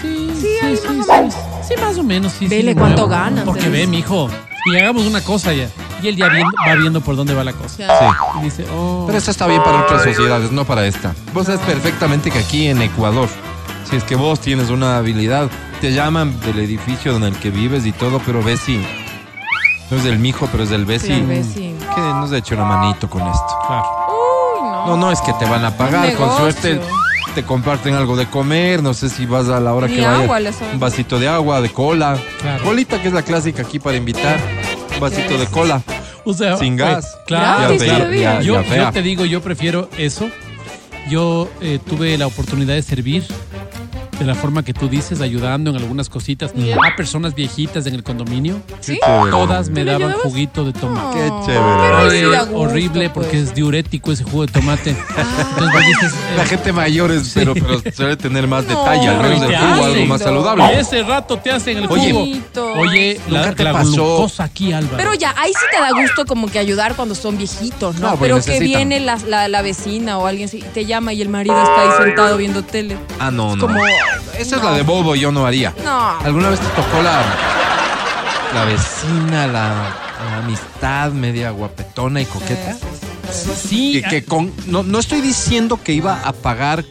Sí, 0.01 0.29
Sí, 0.41 0.47
ahí 0.65 0.75
sí, 0.75 0.87
más 0.87 1.05
sí. 1.05 1.11
o 1.11 1.15
menos. 1.17 1.33
Sí, 1.67 1.73
más 1.79 1.97
o 1.97 2.03
menos, 2.03 2.31
sí. 2.33 2.37
sí, 2.39 2.47
Vele 2.47 2.63
le 2.63 2.75
cuánto 2.75 3.07
muevo. 3.07 3.09
ganas, 3.09 3.45
Porque 3.45 3.69
ve, 3.69 3.85
mijo. 3.87 4.27
Y 4.73 4.75
hagamos 4.77 5.05
una 5.05 5.21
cosa 5.21 5.53
ya. 5.53 5.69
Y 6.01 6.07
él 6.07 6.15
ya 6.15 6.29
viendo- 6.29 6.51
va 6.67 6.75
viendo 6.75 7.01
por 7.01 7.15
dónde 7.15 7.33
va 7.35 7.43
la 7.43 7.53
cosa. 7.53 7.75
Sí. 7.77 8.39
Y 8.39 8.43
dice, 8.45 8.65
oh. 8.75 9.03
Pero 9.05 9.17
eso 9.19 9.29
está 9.31 9.45
bien 9.45 9.61
para 9.63 9.83
otras 9.83 10.03
sociedades, 10.03 10.51
no 10.51 10.65
para 10.65 10.85
esta. 10.87 11.13
Vos 11.33 11.45
sabes 11.45 11.61
perfectamente 11.61 12.31
que 12.31 12.39
aquí 12.39 12.67
en 12.67 12.81
Ecuador, 12.81 13.29
si 13.89 13.95
es 13.97 14.03
que 14.03 14.15
vos 14.15 14.39
tienes 14.39 14.69
una 14.71 14.97
habilidad, 14.97 15.49
te 15.84 15.91
llaman 15.91 16.39
del 16.39 16.59
edificio 16.59 17.17
en 17.17 17.23
el 17.23 17.36
que 17.36 17.49
vives 17.49 17.86
y 17.86 17.91
todo, 17.91 18.21
pero 18.25 18.41
ves 18.41 18.61
si 18.61 18.77
no 19.91 19.97
es 19.97 20.05
del 20.05 20.17
mijo, 20.17 20.47
pero 20.49 20.63
es 20.63 20.69
del 20.69 20.86
Bessi. 20.86 21.19
Bessi. 21.23 21.75
Que 21.93 21.99
nos 21.99 22.31
ha 22.31 22.38
hecho 22.38 22.55
una 22.55 22.63
manito 22.63 23.09
con 23.09 23.21
esto. 23.21 23.59
Claro. 23.67 23.84
Uy, 24.07 24.61
no. 24.63 24.88
No, 24.88 24.95
no 24.97 25.11
es 25.11 25.19
que 25.19 25.34
te 25.34 25.43
van 25.43 25.65
a 25.65 25.75
pagar, 25.75 26.15
con 26.15 26.38
suerte 26.38 26.79
te 27.36 27.43
comparten 27.43 27.95
algo 27.95 28.15
de 28.15 28.27
comer, 28.27 28.81
no 28.81 28.93
sé 28.93 29.09
si 29.09 29.25
vas 29.25 29.49
a 29.49 29.59
la 29.59 29.73
hora 29.73 29.88
Ni 29.88 29.95
que 29.97 30.01
vayas. 30.07 30.21
agua. 30.21 30.39
Un 30.71 30.79
vasito 30.79 31.19
de 31.19 31.27
agua, 31.27 31.59
de 31.59 31.69
cola. 31.69 32.17
Claro. 32.39 32.63
Colita, 32.63 33.01
que 33.01 33.09
es 33.09 33.13
la 33.13 33.23
clásica 33.23 33.63
aquí 33.63 33.77
para 33.79 33.97
invitar. 33.97 34.39
Un 34.93 35.01
vasito 35.01 35.38
de 35.38 35.47
cola. 35.47 35.81
O 36.23 36.34
sea, 36.34 36.55
Sin 36.55 36.75
oye, 36.75 36.93
gas. 36.93 37.17
Claro, 37.27 37.59
Gratis 37.59 37.84
claro. 37.84 37.97
todavía. 37.97 38.34
Ya, 38.36 38.41
yo, 38.41 38.53
ya, 38.61 38.63
fea. 38.69 38.84
yo 38.86 38.91
te 38.93 39.01
digo, 39.01 39.25
yo 39.25 39.41
prefiero 39.41 39.89
eso. 39.97 40.29
Yo 41.09 41.49
eh, 41.59 41.79
tuve 41.86 42.17
la 42.17 42.27
oportunidad 42.27 42.73
de 42.75 42.81
servir 42.84 43.27
de 44.24 44.28
la 44.28 44.36
forma 44.36 44.63
que 44.63 44.74
tú 44.74 44.88
dices, 44.88 45.19
ayudando 45.19 45.69
en 45.71 45.76
algunas 45.76 46.07
cositas 46.07 46.53
Ya. 46.55 46.76
a 46.76 46.95
personas 46.95 47.36
viejitas 47.36 47.86
en 47.88 47.93
el 47.95 48.03
condominio. 48.03 48.61
¿Sí? 48.80 48.97
Todas 49.32 49.67
me 49.69 49.82
¿Tú 49.82 49.86
le 49.86 49.91
daban 49.91 50.07
ayudabas? 50.07 50.24
juguito 50.32 50.63
de 50.63 50.71
tomate. 50.74 51.17
Qué 51.19 51.30
chévere. 51.45 52.19
sí 52.21 52.26
gusto, 52.26 52.57
horrible 52.57 53.09
porque 53.09 53.30
pues. 53.32 53.43
es 53.49 53.53
diurético 53.55 54.11
ese 54.13 54.24
jugo 54.24 54.45
de 54.45 54.51
tomate. 54.53 54.89
Entonces 55.17 55.74
vos 55.74 55.86
dices, 55.86 56.13
eh, 56.13 56.38
La 56.38 56.45
gente 56.45 56.71
mayor 56.71 57.11
es, 57.11 57.32
pero, 57.34 57.53
pero 57.53 57.82
suele 57.93 58.15
tener 58.15 58.47
más 58.47 58.63
No. 58.65 58.69
detalle, 58.80 59.07
al 59.09 59.21
menos 59.21 59.39
Y 59.39 59.43
el 59.43 59.49
te 59.51 59.57
jugo, 59.57 59.86
algo 59.86 60.05
más 60.05 60.21
y 60.21 60.24
saludable. 60.24 60.80
ese 60.80 61.03
rato 61.03 61.38
te 61.38 61.51
hacen 61.51 61.78
el 61.80 61.88
Oye, 61.89 62.11
jugo. 62.13 62.80
Oye, 62.80 63.19
la, 63.30 63.39
¿Nunca 63.41 63.55
te 63.55 63.63
la 63.65 63.74
pasó? 63.74 63.91
glucosa 63.91 64.45
aquí, 64.45 64.71
Álvaro. 64.71 64.95
Pero 64.97 65.13
ya, 65.15 65.36
ahí 65.38 65.51
sí 65.51 65.65
te 65.71 65.82
da 65.82 65.91
gusto 65.91 66.26
como 66.26 66.47
que 66.47 66.59
ayudar 66.59 66.95
cuando 66.95 67.13
son 67.15 67.38
viejitos, 67.38 67.95
¿no? 67.99 68.11
No, 68.11 68.17
pues 68.17 68.21
Pero 68.21 68.36
que 68.36 68.51
necesitan. 68.51 68.88
viene 68.89 68.99
la, 69.01 69.17
la, 69.28 69.47
la 69.49 69.61
vecina 69.61 70.17
o 70.17 70.28
alguien 70.28 70.47
sí, 70.47 70.63
te 70.74 70.86
llama 70.86 71.11
y 71.13 71.21
el 71.21 71.30
marido 71.30 71.61
está 71.61 71.82
ahí 71.82 72.05
sentado 72.05 72.38
viendo 72.38 72.63
tele. 72.63 72.97
Ah, 73.19 73.30
no, 73.32 73.55
no. 73.55 73.67
Como, 73.67 73.80
Esa 74.38 74.55
es 74.57 74.64
la 74.64 74.72
de 74.74 74.82
Bobo, 74.84 75.16
yo 75.16 75.32
no 75.32 75.45
haría. 75.45 75.74
No. 75.84 76.20
¿Alguna 76.20 76.49
vez 76.49 76.59
te 76.59 76.68
tocó 76.68 77.01
la, 77.01 77.22
la 78.53 78.66
vecina, 78.66 79.47
la, 79.47 79.70
la 80.30 80.38
amistad 80.43 81.11
media 81.11 81.51
guapetona 81.51 82.22
y 82.22 82.26
coqueta? 82.26 82.74
sí, 82.74 83.02
Que, 83.69 84.03
que 84.09 84.23
con, 84.23 84.51
no, 84.67 84.84
no 84.84 84.99
estoy 84.99 85.21
diciendo 85.21 85.79
que 85.84 85.93
iba 85.93 86.21
a 86.23 86.34
pagar 86.34 86.86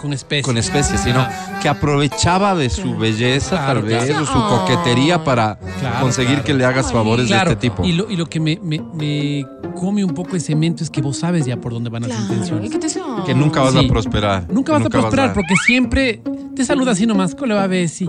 con 0.00 0.12
especies. 0.12 0.44
con 0.46 0.56
especies, 0.58 1.00
sino 1.00 1.20
Ah. 1.20 1.58
que 1.62 1.68
aprovechaba 1.68 2.54
de 2.54 2.70
su 2.70 2.96
belleza, 2.96 3.50
Claro, 3.56 3.80
tal 3.80 3.82
vez, 3.88 4.04
claro. 4.06 4.22
o 4.22 4.26
su 4.26 4.32
coquetería 4.32 5.24
para 5.24 5.58
Claro, 5.80 6.00
conseguir 6.00 6.30
claro. 6.34 6.44
que 6.44 6.54
le 6.54 6.64
hagas 6.64 6.92
favores 6.92 7.26
Claro, 7.26 7.50
de 7.50 7.54
este 7.54 7.68
tipo. 7.70 7.84
Y 7.84 7.92
lo, 7.92 8.10
y 8.10 8.16
lo 8.16 8.26
que 8.26 8.40
me, 8.40 8.58
me- 8.62 8.82
me 8.94 9.46
come 9.78 10.04
un 10.04 10.14
poco 10.14 10.36
ese 10.36 10.46
cemento 10.46 10.82
es 10.84 10.90
que 10.90 11.02
vos 11.02 11.18
sabes 11.18 11.44
ya 11.46 11.56
por 11.56 11.72
dónde 11.72 11.90
van 11.90 12.02
las 12.02 12.10
Claro. 12.12 12.24
¿Y 12.24 12.66
intenciones. 12.66 12.70
te? 12.80 13.00
Que 13.26 13.34
nunca 13.34 13.60
vas 13.62 13.72
Sí. 13.74 13.84
a 13.84 13.88
prosperar. 13.88 14.46
Nunca 14.52 14.72
vas 14.72 14.86
a 14.86 14.88
prosperar 14.90 15.32
porque 15.34 15.54
siempre 15.66 16.22
te 16.54 16.64
saluda 16.64 16.92
así 16.92 17.06
nomás. 17.06 17.34
¿Cómo 17.34 17.46
le 17.46 17.54
va, 17.54 17.66
Bessie? 17.66 18.06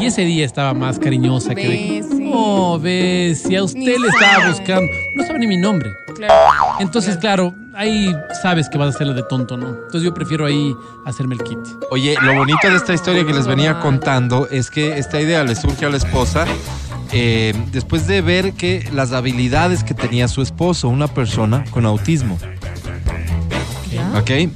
Y 0.00 0.06
ese 0.06 0.22
día 0.22 0.46
estaba 0.46 0.72
más 0.74 0.98
cariñosa 0.98 1.54
que 1.54 2.02
Bessie. 2.30 2.34
Oh, 2.34 2.78
Bessie, 2.78 3.56
a 3.56 3.64
usted 3.64 3.78
Ni 3.78 3.86
le 3.98 4.08
estaba 4.08 4.48
buscando. 4.48 4.92
No 5.14 5.24
sabe 5.24 5.38
ni 5.38 5.46
mi 5.46 5.56
nombre. 5.56 5.90
Claro. 6.14 6.34
Entonces, 6.80 7.16
claro, 7.16 7.54
ahí 7.74 8.14
sabes 8.42 8.68
que 8.68 8.78
vas 8.78 8.88
a 8.88 8.90
hacerle 8.90 9.14
de 9.14 9.22
tonto, 9.22 9.56
¿no? 9.56 9.68
Entonces 9.68 10.02
yo 10.02 10.14
prefiero 10.14 10.46
ahí 10.46 10.74
hacerme 11.06 11.34
el 11.34 11.42
kit. 11.42 11.58
Oye, 11.90 12.14
lo 12.22 12.34
bonito 12.34 12.68
de 12.68 12.76
esta 12.76 12.92
historia 12.94 13.24
que 13.26 13.32
les 13.32 13.46
venía 13.46 13.80
contando 13.80 14.48
es 14.50 14.70
que 14.70 14.98
esta 14.98 15.20
idea 15.20 15.44
le 15.44 15.54
surge 15.54 15.86
a 15.86 15.90
la 15.90 15.96
esposa 15.96 16.46
eh, 17.12 17.54
después 17.72 18.06
de 18.06 18.20
ver 18.20 18.52
que 18.52 18.88
las 18.92 19.12
habilidades 19.12 19.82
que 19.82 19.94
tenía 19.94 20.28
su 20.28 20.42
esposo, 20.42 20.88
una 20.88 21.08
persona 21.08 21.64
con 21.70 21.86
autismo, 21.86 22.38
¿Ya? 23.90 24.12
¿ok? 24.18 24.50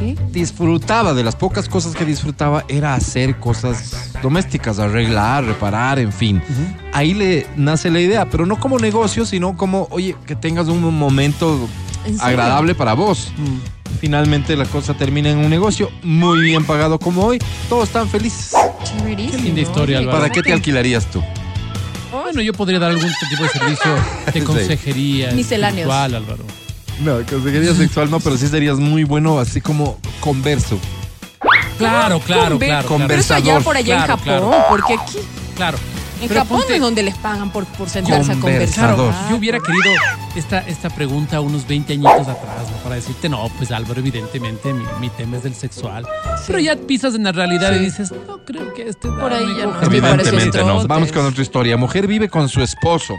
¿Qué? 0.00 0.16
Disfrutaba, 0.32 1.14
de 1.14 1.22
las 1.22 1.36
pocas 1.36 1.68
cosas 1.68 1.94
que 1.94 2.04
disfrutaba 2.04 2.64
era 2.68 2.94
hacer 2.94 3.38
cosas 3.38 4.12
domésticas, 4.22 4.78
arreglar, 4.78 5.44
reparar, 5.44 5.98
en 5.98 6.12
fin. 6.12 6.42
Ahí 6.92 7.14
le 7.14 7.46
nace 7.54 7.90
la 7.90 8.00
idea, 8.00 8.28
pero 8.28 8.46
no 8.46 8.58
como 8.58 8.78
negocio, 8.78 9.26
sino 9.26 9.56
como, 9.56 9.86
oye, 9.90 10.16
que 10.26 10.34
tengas 10.34 10.68
un 10.68 10.82
momento 10.98 11.68
agradable 12.18 12.74
para 12.74 12.94
vos. 12.94 13.30
Finalmente 14.00 14.56
la 14.56 14.64
cosa 14.64 14.94
termina 14.94 15.28
en 15.30 15.38
un 15.38 15.50
negocio 15.50 15.90
muy 16.02 16.40
bien 16.40 16.64
pagado 16.64 16.98
como 16.98 17.22
hoy. 17.24 17.38
Todos 17.68 17.88
están 17.88 18.08
felices. 18.08 18.54
Qué 19.06 19.38
linda 19.38 19.60
historia, 19.60 19.98
Álvaro. 19.98 20.18
¿Para 20.18 20.32
qué 20.32 20.42
te 20.42 20.52
alquilarías 20.52 21.06
tú? 21.10 21.22
Bueno, 22.10 22.40
yo 22.40 22.52
podría 22.52 22.78
dar 22.78 22.90
algún 22.90 23.10
tipo 23.28 23.42
de 23.42 23.48
servicio 23.50 23.90
de 24.32 24.44
consejería 24.44 25.32
Misceláneos. 25.32 25.90
Álvaro. 25.92 26.44
No, 27.04 27.16
consejería 27.28 27.74
sexual 27.74 28.10
no, 28.10 28.20
pero 28.20 28.36
sí 28.36 28.46
serías 28.48 28.78
muy 28.78 29.04
bueno 29.04 29.38
así 29.38 29.60
como 29.60 29.98
converso. 30.20 30.78
Claro, 31.78 32.20
claro, 32.20 32.58
Conver- 32.58 32.66
claro. 32.66 32.98
Pero 33.08 33.14
eso 33.20 33.34
allá 33.34 33.60
por 33.60 33.76
allá 33.76 33.94
en 33.96 34.00
Japón, 34.02 34.24
claro. 34.24 34.52
porque 34.68 34.94
aquí, 34.94 35.18
claro. 35.56 35.78
en 36.20 36.28
Pero 36.28 36.40
Japón 36.40 36.58
ponte- 36.60 36.74
es 36.74 36.80
donde 36.82 37.02
les 37.02 37.14
pagan 37.16 37.50
por, 37.50 37.64
por 37.64 37.88
sentarse 37.88 38.32
a 38.32 38.34
conversar. 38.34 38.94
Claro, 38.94 39.14
yo 39.30 39.36
hubiera 39.36 39.58
querido 39.60 39.90
esta, 40.36 40.58
esta 40.60 40.90
pregunta 40.90 41.40
unos 41.40 41.66
20 41.66 41.94
añitos 41.94 42.28
atrás, 42.28 42.70
¿no? 42.70 42.76
Para 42.82 42.96
decirte, 42.96 43.30
no, 43.30 43.48
pues 43.56 43.70
Álvaro, 43.70 43.98
evidentemente 44.00 44.74
mi, 44.74 44.84
mi 45.00 45.08
tema 45.08 45.38
es 45.38 45.42
del 45.44 45.54
sexual. 45.54 46.06
Pero 46.46 46.58
ya 46.58 46.76
pisas 46.76 47.14
en 47.14 47.24
la 47.24 47.32
realidad 47.32 47.72
y 47.72 47.78
dices, 47.78 48.12
no 48.28 48.44
creo 48.44 48.74
que 48.74 48.88
este 48.90 49.08
Por 49.08 49.32
ahí 49.32 49.46
ya 49.56 49.64
no. 49.64 49.82
Evidentemente 49.82 50.58
no. 50.62 50.86
Vamos 50.86 51.10
con 51.12 51.24
otra 51.24 51.40
historia. 51.42 51.78
Mujer 51.78 52.06
vive 52.06 52.28
con 52.28 52.46
su 52.50 52.60
esposo 52.60 53.14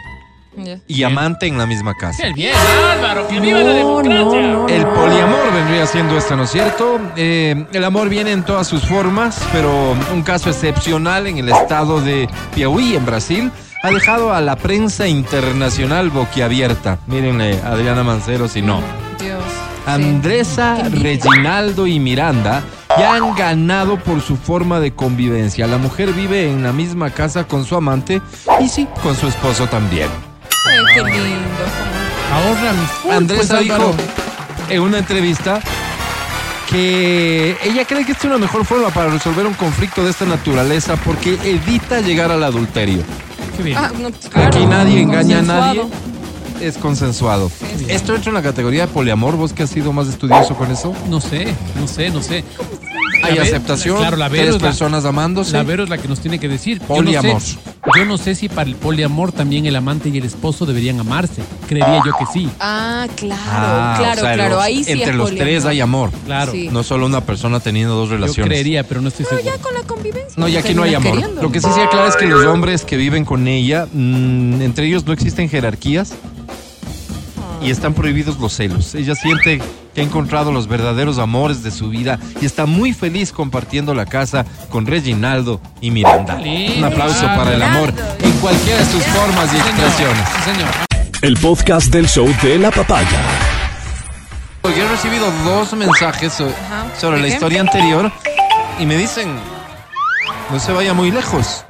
Y 0.88 1.04
amante 1.04 1.47
en 1.47 1.58
la 1.58 1.66
misma 1.66 1.93
casa. 1.95 2.24
¡Qué 2.24 2.34
bien, 2.34 2.54
Álvaro! 2.91 3.28
¡Que 3.28 3.39
viva 3.39 3.60
la 3.60 3.66
No, 3.66 3.74
democracia! 3.74 4.41
no, 4.41 4.54
no. 4.64 4.68
El 4.68 4.86
poliamor 4.86 5.54
vendría 5.54 5.86
siendo 5.88 6.18
esto, 6.18 6.36
¿no 6.36 6.43
es 6.43 6.52
cierto? 6.52 6.99
Eh, 7.16 7.66
el 7.72 7.84
amor 7.86 8.10
viene 8.10 8.32
en 8.32 8.43
todas 8.43 8.68
sus 8.68 8.84
formas, 8.86 9.41
pero 9.54 9.95
un 10.14 10.22
caso 10.24 10.49
excepcional 10.49 11.28
en 11.28 11.38
el 11.38 11.49
estado 11.49 12.02
de 12.02 12.28
Piauí, 12.54 12.95
en 12.95 13.06
Brasil, 13.06 13.52
ha 13.84 13.89
dejado 13.91 14.34
a 14.34 14.41
la 14.41 14.58
prensa 14.58 15.08
internacional 15.08 16.10
boquiabierta. 16.10 16.99
Mírenle, 17.08 17.60
Adriana 17.64 18.04
Mancero, 18.04 18.47
si 18.47 18.62
no. 18.62 18.82
Dios. 19.20 19.41
Andresa, 19.88 20.78
Sí. 20.91 20.97
Reginaldo 20.97 21.88
y 21.88 21.99
Miranda 21.99 22.62
ya 22.97 23.16
han 23.16 23.34
ganado 23.36 23.97
por 23.97 24.22
su 24.22 24.36
forma 24.36 24.80
de 24.80 24.93
convivencia. 24.93 25.66
La 25.66 25.78
mujer 25.78 26.12
vive 26.12 26.52
en 26.52 26.62
la 26.62 26.74
misma 26.74 27.10
casa 27.10 27.45
con 27.45 27.64
su 27.66 27.76
amante 27.76 28.22
y 28.60 28.68
sí, 28.68 28.88
con 29.02 29.16
su 29.16 29.28
esposo 29.28 29.68
también. 29.68 30.10
Ay, 30.66 31.03
qué 31.12 31.20
lindo. 31.20 31.47
Ahorran 32.34 32.76
full, 33.01 33.12
Andresa 33.12 33.55
pues, 33.55 33.64
dijo 33.64 33.76
Álvaro. 33.76 33.95
en 34.70 34.82
una 34.82 34.99
entrevista 34.99 35.59
que 36.70 37.57
ella 37.64 37.86
cree 37.86 38.05
que 38.05 38.14
esta 38.14 38.28
es 38.28 38.34
una 38.34 38.38
mejor 38.38 38.66
forma 38.66 38.89
para 38.89 39.09
resolver 39.09 39.45
un 39.45 39.53
conflicto 39.53 40.03
de 40.03 40.12
esta 40.12 40.26
naturaleza 40.26 40.95
porque 40.95 41.38
evita 41.43 41.99
llegar 41.99 42.32
al 42.32 42.43
adulterio. 42.43 43.03
Qué 43.57 43.64
bien. 43.64 43.78
Ah, 43.78 43.91
no, 43.99 44.09
claro. 44.12 44.47
Aquí 44.47 44.66
nadie 44.66 45.01
engaña 45.01 45.39
a 45.39 45.41
nadie. 45.41 45.82
Consensuado. 45.82 46.12
Es 46.62 46.78
consensuado. 46.78 47.51
Esto 47.89 48.16
entra 48.16 48.30
en 48.30 48.36
la 48.36 48.41
categoría 48.43 48.86
de 48.86 48.93
poliamor. 48.93 49.36
¿Vos 49.36 49.51
que 49.51 49.64
has 49.64 49.70
sido 49.70 49.91
más 49.91 50.07
estudioso 50.07 50.55
con 50.55 50.72
eso? 50.72 50.93
No 51.09 51.20
sé, 51.20 51.53
no 51.76 51.88
sé, 51.88 52.09
no 52.12 52.22
sé. 52.22 52.45
Hay 53.24 53.36
La 53.36 53.44
aceptación. 53.44 53.98
Claro, 53.98 54.18
la 54.18 54.30
Vero 54.30 54.44
tres 54.46 54.56
es 54.56 54.62
la- 54.62 54.68
personas 54.70 55.06
amándose. 55.06 55.54
La 55.54 55.64
Vero 55.64 55.84
es 55.84 55.90
la 55.90 55.98
que 55.98 56.08
nos 56.08 56.20
tiene 56.20 56.40
que 56.40 56.48
decir. 56.48 56.80
Yo 56.80 56.88
no 56.88 56.96
Poliamor. 56.96 57.42
sé- 57.42 57.58
Yo 57.98 58.06
no 58.06 58.18
sé 58.18 58.36
si 58.36 58.48
para 58.48 58.70
el 58.70 58.76
poliamor 58.76 59.32
también 59.32 59.66
el 59.66 59.76
amante 59.76 60.10
y 60.10 60.18
el 60.18 60.26
esposo 60.26 60.66
deberían 60.66 61.00
amarse. 61.00 61.42
Creería 61.68 62.02
yo 62.06 62.12
que 62.18 62.26
sí. 62.32 62.50
Ah, 62.60 63.08
claro, 63.16 63.42
Ah, 63.48 63.96
claro, 63.98 64.22
o 64.22 64.24
sea, 64.26 64.34
claro. 64.36 64.56
los- 64.56 64.64
Ahí 64.64 64.84
sí 64.84 64.92
entre 64.92 65.10
es 65.12 65.16
los 65.16 65.30
poliamor. 65.30 65.48
tres 65.48 65.66
hay 65.66 65.82
amor. 65.82 66.12
Claro. 66.26 66.52
Sí. 66.52 66.70
No 66.72 66.84
solo 66.84 67.06
una 67.08 67.22
persona 67.22 67.60
teniendo 67.60 67.96
dos 67.96 68.10
Yo 68.10 68.16
relaciones. 68.16 68.48
creería, 68.50 68.84
pero 68.88 69.02
no 69.02 69.08
estoy 69.08 69.26
Pero 69.28 69.38
seguro. 69.42 69.58
ya 69.58 69.62
con 69.64 69.74
la 69.74 69.82
convivencia. 69.82 70.34
No, 70.38 70.48
y 70.48 70.56
aquí 70.58 70.74
no 70.74 70.84
hay 70.84 70.94
amor. 70.94 71.14
queriendo. 71.14 71.42
Lo 71.42 71.52
que 71.52 71.60
sí 71.60 71.68
se 71.74 71.82
aclara 71.82 72.08
es 72.10 72.16
que 72.16 72.28
los 72.28 72.46
hombres 72.46 72.86
que 72.86 72.98
viven 72.98 73.26
con 73.26 73.48
ella, 73.48 73.88
mm, 73.92 74.62
entre 74.62 74.86
ellos 74.88 75.06
no 75.06 75.14
existen 75.14 75.50
jerarquías 75.50 76.14
y 77.62 77.70
están 77.72 77.93
prohibidos 77.93 78.39
los 78.39 78.53
celos. 78.53 78.95
Ella 78.95 79.16
siente 79.16 79.62
que 79.93 80.01
ha 80.01 80.03
encontrado 80.03 80.51
los 80.51 80.68
verdaderos 80.68 81.18
amores 81.20 81.64
de 81.64 81.72
su 81.72 81.89
vida 81.89 82.20
y 82.41 82.45
está 82.45 82.66
muy 82.66 82.93
feliz 82.93 83.32
compartiendo 83.32 83.93
la 83.93 84.05
casa 84.05 84.45
con 84.70 84.86
Reginaldo 84.86 85.62
y 85.80 85.91
Miranda. 85.91 86.36
Lindo. 86.38 86.78
Un 86.80 86.84
aplauso 86.86 87.26
Ah, 87.28 87.36
para 87.36 87.53
el 87.53 87.62
amor 87.62 87.93
en 88.20 88.32
cualquiera 88.34 88.80
de 88.80 88.86
sus 88.86 89.03
formas 89.03 89.53
y 89.53 89.57
expresiones. 89.57 90.28
Sí, 90.38 90.51
señor. 90.51 90.70
El 91.22 91.38
podcast 91.38 91.88
del 91.93 92.07
show 92.07 92.28
de 92.41 92.57
la 92.57 92.72
papaya. 92.72 93.22
Yo 94.64 94.70
he 94.70 94.88
recibido 94.89 95.32
dos 95.43 95.74
mensajes 95.74 96.34
sobre 96.99 97.16
¿De 97.18 97.22
la 97.22 97.28
historia 97.28 97.62
anterior 97.62 98.12
y 98.80 98.86
me 98.86 98.95
dicen, 98.95 99.28
no 100.51 100.59
se 100.59 100.72
vaya 100.72 100.93
muy 100.93 101.12
lejos. 101.12 101.66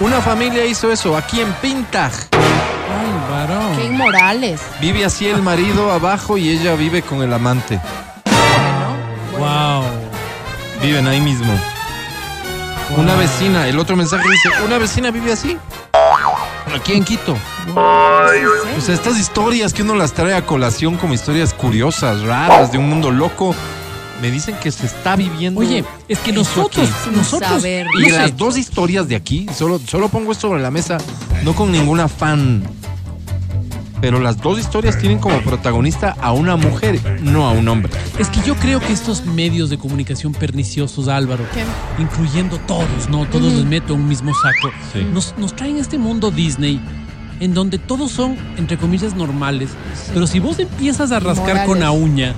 Una 0.00 0.20
familia 0.20 0.64
hizo 0.64 0.90
eso 0.90 1.16
aquí 1.16 1.40
en 1.40 1.52
Pintaj. 1.54 2.12
Álvaro. 2.90 3.76
Qué 3.76 3.86
inmorales. 3.86 4.60
Vive 4.80 5.04
así 5.04 5.26
el 5.26 5.42
marido 5.42 5.90
abajo 5.90 6.36
y 6.36 6.48
ella 6.50 6.74
vive 6.74 7.02
con 7.02 7.22
el 7.22 7.32
amante. 7.32 7.80
Wow. 9.38 9.84
Viven 10.82 11.06
ahí 11.06 11.20
mismo. 11.20 11.52
Una 12.96 13.14
vecina, 13.14 13.68
el 13.68 13.78
otro 13.78 13.96
mensaje 13.96 14.28
dice, 14.28 14.64
una 14.64 14.78
vecina 14.78 15.10
vive 15.10 15.32
así. 15.32 15.56
Aquí 16.74 16.92
en 16.92 17.04
Quito. 17.04 17.36
O 17.76 18.80
sea, 18.80 18.94
estas 18.94 19.18
historias 19.18 19.72
que 19.72 19.82
uno 19.82 19.94
las 19.94 20.12
trae 20.12 20.34
a 20.34 20.44
colación 20.44 20.96
como 20.96 21.14
historias 21.14 21.54
curiosas, 21.54 22.22
raras, 22.22 22.72
de 22.72 22.78
un 22.78 22.88
mundo 22.88 23.10
loco, 23.10 23.54
me 24.20 24.30
dicen 24.30 24.56
que 24.56 24.70
se 24.70 24.86
está 24.86 25.16
viviendo. 25.16 25.60
Oye, 25.60 25.84
es 26.08 26.18
que 26.18 26.32
nosotros, 26.32 26.88
aquí. 26.88 27.16
Nosotros, 27.16 27.50
saber. 27.50 27.86
Y 27.96 28.00
no 28.00 28.06
de 28.06 28.10
sé, 28.10 28.18
las 28.18 28.36
dos 28.36 28.56
historias 28.56 29.08
de 29.08 29.16
aquí, 29.16 29.46
solo, 29.54 29.78
solo 29.78 30.08
pongo 30.08 30.32
esto 30.32 30.48
sobre 30.48 30.62
la 30.62 30.70
mesa, 30.70 30.98
no 31.42 31.54
con 31.54 31.72
ningún 31.72 32.00
afán. 32.00 32.62
Pero 34.00 34.18
las 34.18 34.38
dos 34.38 34.58
historias 34.58 34.98
tienen 34.98 35.18
como 35.18 35.40
protagonista 35.42 36.16
a 36.20 36.32
una 36.32 36.56
mujer, 36.56 37.20
no 37.22 37.46
a 37.46 37.52
un 37.52 37.68
hombre. 37.68 37.92
es 38.18 38.28
que 38.28 38.40
yo 38.42 38.54
creo 38.56 38.80
que 38.80 38.92
estos 38.92 39.26
medios 39.26 39.70
de 39.70 39.78
comunicación 39.78 40.32
perniciosos, 40.32 41.08
Álvaro, 41.08 41.44
¿Qué? 41.52 41.64
incluyendo 42.02 42.58
todos, 42.60 43.08
¿no? 43.10 43.26
Todos 43.26 43.52
les 43.52 43.64
meto 43.64 43.94
en 43.94 44.00
un 44.00 44.08
mismo 44.08 44.32
saco. 44.34 44.74
Sí. 44.92 45.06
Nos, 45.12 45.34
nos 45.36 45.54
traen 45.54 45.76
este 45.76 45.98
mundo 45.98 46.30
Disney 46.30 46.80
en 47.40 47.54
donde 47.54 47.78
todos 47.78 48.10
son, 48.12 48.36
entre 48.58 48.76
comillas, 48.76 49.14
normales. 49.14 49.70
Pero 50.12 50.26
si 50.26 50.38
vos 50.40 50.58
empiezas 50.58 51.10
a 51.10 51.18
rascar 51.20 51.48
Morales. 51.48 51.66
con 51.66 51.80
la 51.80 51.90
uña, 51.90 52.34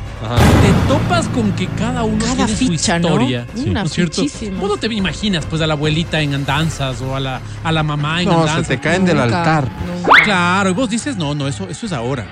te 0.63 0.89
topas 0.93 1.29
con 1.29 1.53
que 1.53 1.67
cada 1.67 2.05
uno 2.05 2.25
Cada 2.25 2.47
tiene 2.47 2.53
ficha, 2.57 2.97
su 2.97 3.03
¿no? 3.03 3.09
historia. 3.09 3.47
Una 3.67 3.83
¿no 3.83 3.89
cierto? 3.89 4.23
fichísima. 4.23 4.61
Vos 4.61 4.71
no 4.71 4.77
te 4.77 4.87
imaginas, 4.95 5.45
pues, 5.47 5.61
a 5.61 5.67
la 5.67 5.75
abuelita 5.75 6.21
en 6.21 6.35
andanzas 6.35 7.01
o 7.03 7.17
a 7.17 7.21
la, 7.21 7.41
a 7.65 7.73
la 7.73 7.83
mamá 7.83 8.23
en 8.23 8.29
No, 8.29 8.41
andanzas. 8.41 8.67
se 8.67 8.77
te 8.77 8.81
caen 8.81 9.05
del 9.05 9.19
altar. 9.21 9.69
nunca. 9.87 10.11
Claro, 10.25 10.71
y 10.71 10.73
vos 10.73 10.89
dices, 10.89 11.17
no, 11.17 11.35
no, 11.35 11.49
eso, 11.49 11.69
eso 11.69 11.87
es 11.87 11.93
ahora. 11.93 12.27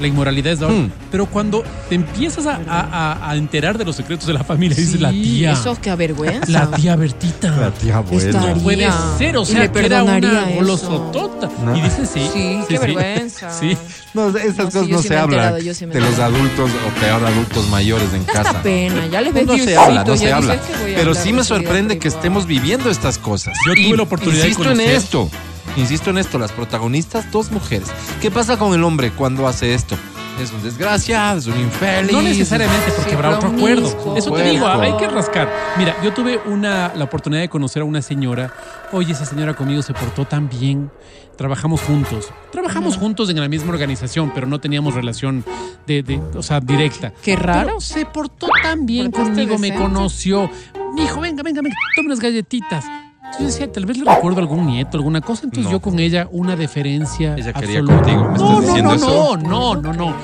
La 0.00 0.06
inmoralidad 0.06 0.52
es 0.52 0.58
de 0.60 0.66
ahora. 0.66 0.76
Hmm. 0.78 0.90
Pero 1.10 1.26
cuando 1.26 1.64
te 1.88 1.94
empiezas 1.94 2.46
a, 2.46 2.60
a- 2.68 2.80
a- 3.12 3.30
a 3.30 3.36
enterar 3.36 3.78
de 3.78 3.84
los 3.84 3.96
secretos 3.96 4.26
de 4.26 4.34
la 4.34 4.44
familia, 4.44 4.76
dices, 4.76 5.00
la 5.00 5.10
tía. 5.10 5.52
Eso 5.52 5.80
que 5.80 5.90
avergüenza. 5.90 6.50
La 6.50 6.70
tía 6.70 6.96
Bertita. 6.96 7.72
tía 7.80 8.02
Estaría- 8.10 8.54
No 8.54 8.60
puede 8.62 8.88
ser, 9.18 9.36
o 9.38 9.42
Y 9.42 9.46
sea, 9.46 9.72
que 9.72 9.86
era 9.86 10.02
una 10.02 10.46
golosotota. 10.54 11.48
No. 11.64 11.76
Y 11.76 11.80
dices, 11.80 12.10
sí. 12.12 12.20
Sí, 12.32 12.58
qué 12.68 12.78
vergüenza. 12.78 13.50
Sí. 13.50 13.76
No, 14.14 14.28
estas 14.28 14.56
No, 14.58 14.64
cosas 14.80 14.88
no 14.88 15.02
sí 15.02 15.08
se 15.08 15.16
hablan 15.16 15.54
de 15.54 16.00
los 16.00 16.18
adultos 16.18 16.70
o 16.70 17.00
peor 17.00 17.24
adultos 17.24 17.68
mayores 17.68 18.12
en 18.14 18.24
casa. 18.24 18.42
Esta 18.50 18.62
pena, 18.62 19.06
ya 19.06 19.20
les 19.20 19.32
No, 19.34 19.40
ves 19.40 19.46
no 19.46 19.58
se 19.58 19.76
habla, 19.76 20.04
no 20.04 20.16
se 20.16 20.32
habla. 20.32 20.58
Pero 20.94 21.14
sí 21.14 21.32
me 21.32 21.44
sorprende 21.44 21.98
que 21.98 22.08
estemos 22.08 22.46
viviendo 22.46 22.90
estas 22.90 23.18
cosas. 23.18 23.54
Yo 23.66 23.74
tuve 23.74 23.96
la 23.96 24.02
oportunidad 24.04 24.42
de 24.42 24.48
Insisto 24.48 24.70
en 24.70 24.78
conocer- 24.78 24.94
esto. 24.94 25.30
Insisto 25.76 26.10
en 26.10 26.18
esto, 26.18 26.38
las 26.38 26.52
protagonistas, 26.52 27.30
dos 27.30 27.50
mujeres. 27.52 27.88
¿Qué 28.20 28.30
pasa 28.30 28.58
con 28.58 28.72
el 28.74 28.82
hombre 28.82 29.10
cuando 29.10 29.46
hace 29.46 29.74
esto? 29.74 29.96
Es 30.40 30.52
un 30.52 30.62
desgraciado, 30.62 31.38
es 31.38 31.46
un 31.46 31.58
infeliz. 31.58 32.12
No 32.12 32.20
necesariamente, 32.20 32.92
porque 32.94 33.14
habrá 33.14 33.36
otro 33.36 33.48
acuerdo. 33.48 34.16
Eso 34.16 34.32
te 34.32 34.42
digo, 34.50 34.66
hay 34.66 34.94
que 34.98 35.08
rascar. 35.08 35.50
Mira, 35.78 35.96
yo 36.04 36.12
tuve 36.12 36.38
una, 36.44 36.92
la 36.94 37.04
oportunidad 37.04 37.40
de 37.42 37.48
conocer 37.48 37.80
a 37.82 37.84
una 37.86 38.02
señora. 38.02 38.52
Oye, 38.92 39.12
esa 39.12 39.24
señora 39.24 39.54
conmigo 39.54 39.80
se 39.82 39.94
portó 39.94 40.26
tan 40.26 40.48
bien. 40.50 40.90
Trabajamos 41.38 41.80
juntos. 41.82 42.28
Trabajamos 42.52 42.96
juntos 42.98 43.28
en 43.30 43.40
la 43.40 43.48
misma 43.48 43.70
organización, 43.72 44.30
pero 44.34 44.46
no 44.46 44.58
teníamos 44.58 44.94
relación 44.94 45.42
de, 45.86 46.02
de- 46.02 46.20
o 46.36 46.42
sea, 46.42 46.60
directa. 46.60 47.12
Qué 47.22 47.36
raro. 47.36 47.66
Pero 47.66 47.80
se 47.80 48.04
portó 48.06 48.48
tan 48.62 48.84
bien 48.86 49.10
conmigo, 49.10 49.58
me 49.58 49.74
conoció. 49.74 50.50
Me 50.94 51.02
dijo, 51.02 51.20
venga, 51.20 51.42
venga, 51.42 51.60
venga, 51.62 51.76
tome 51.96 52.06
unas 52.08 52.20
galletitas. 52.20 52.84
Entonces 53.32 53.38
yo 53.38 53.46
decía, 53.46 53.72
tal 53.72 53.86
vez 53.86 53.98
le 53.98 54.04
recuerdo 54.14 54.38
a 54.38 54.42
algún 54.42 54.66
nieto, 54.66 54.96
alguna 54.96 55.20
cosa. 55.20 55.42
Entonces 55.44 55.64
No. 55.66 55.72
yo 55.72 55.80
con 55.80 55.98
ella 55.98 56.28
una 56.30 56.56
deferencia 56.56 57.34
Ella 57.36 57.52
quería 57.52 57.80
absoluta. 57.80 57.96
contigo, 58.02 58.22
¿me 58.22 58.28
no, 58.28 58.34
estás 58.34 58.50
no, 58.50 58.60
diciendo 58.60 58.90
no, 58.90 58.94
eso? 58.96 59.36
no, 59.36 59.74
no, 59.76 59.82
no, 59.82 59.92
no. 59.92 60.16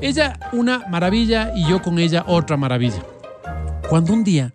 Ella 0.00 0.38
una 0.52 0.86
maravilla 0.88 1.52
y 1.54 1.66
yo 1.68 1.80
con 1.82 1.98
ella 1.98 2.24
otra 2.26 2.56
maravilla. 2.56 3.02
Cuando 3.88 4.12
un 4.12 4.24
día 4.24 4.52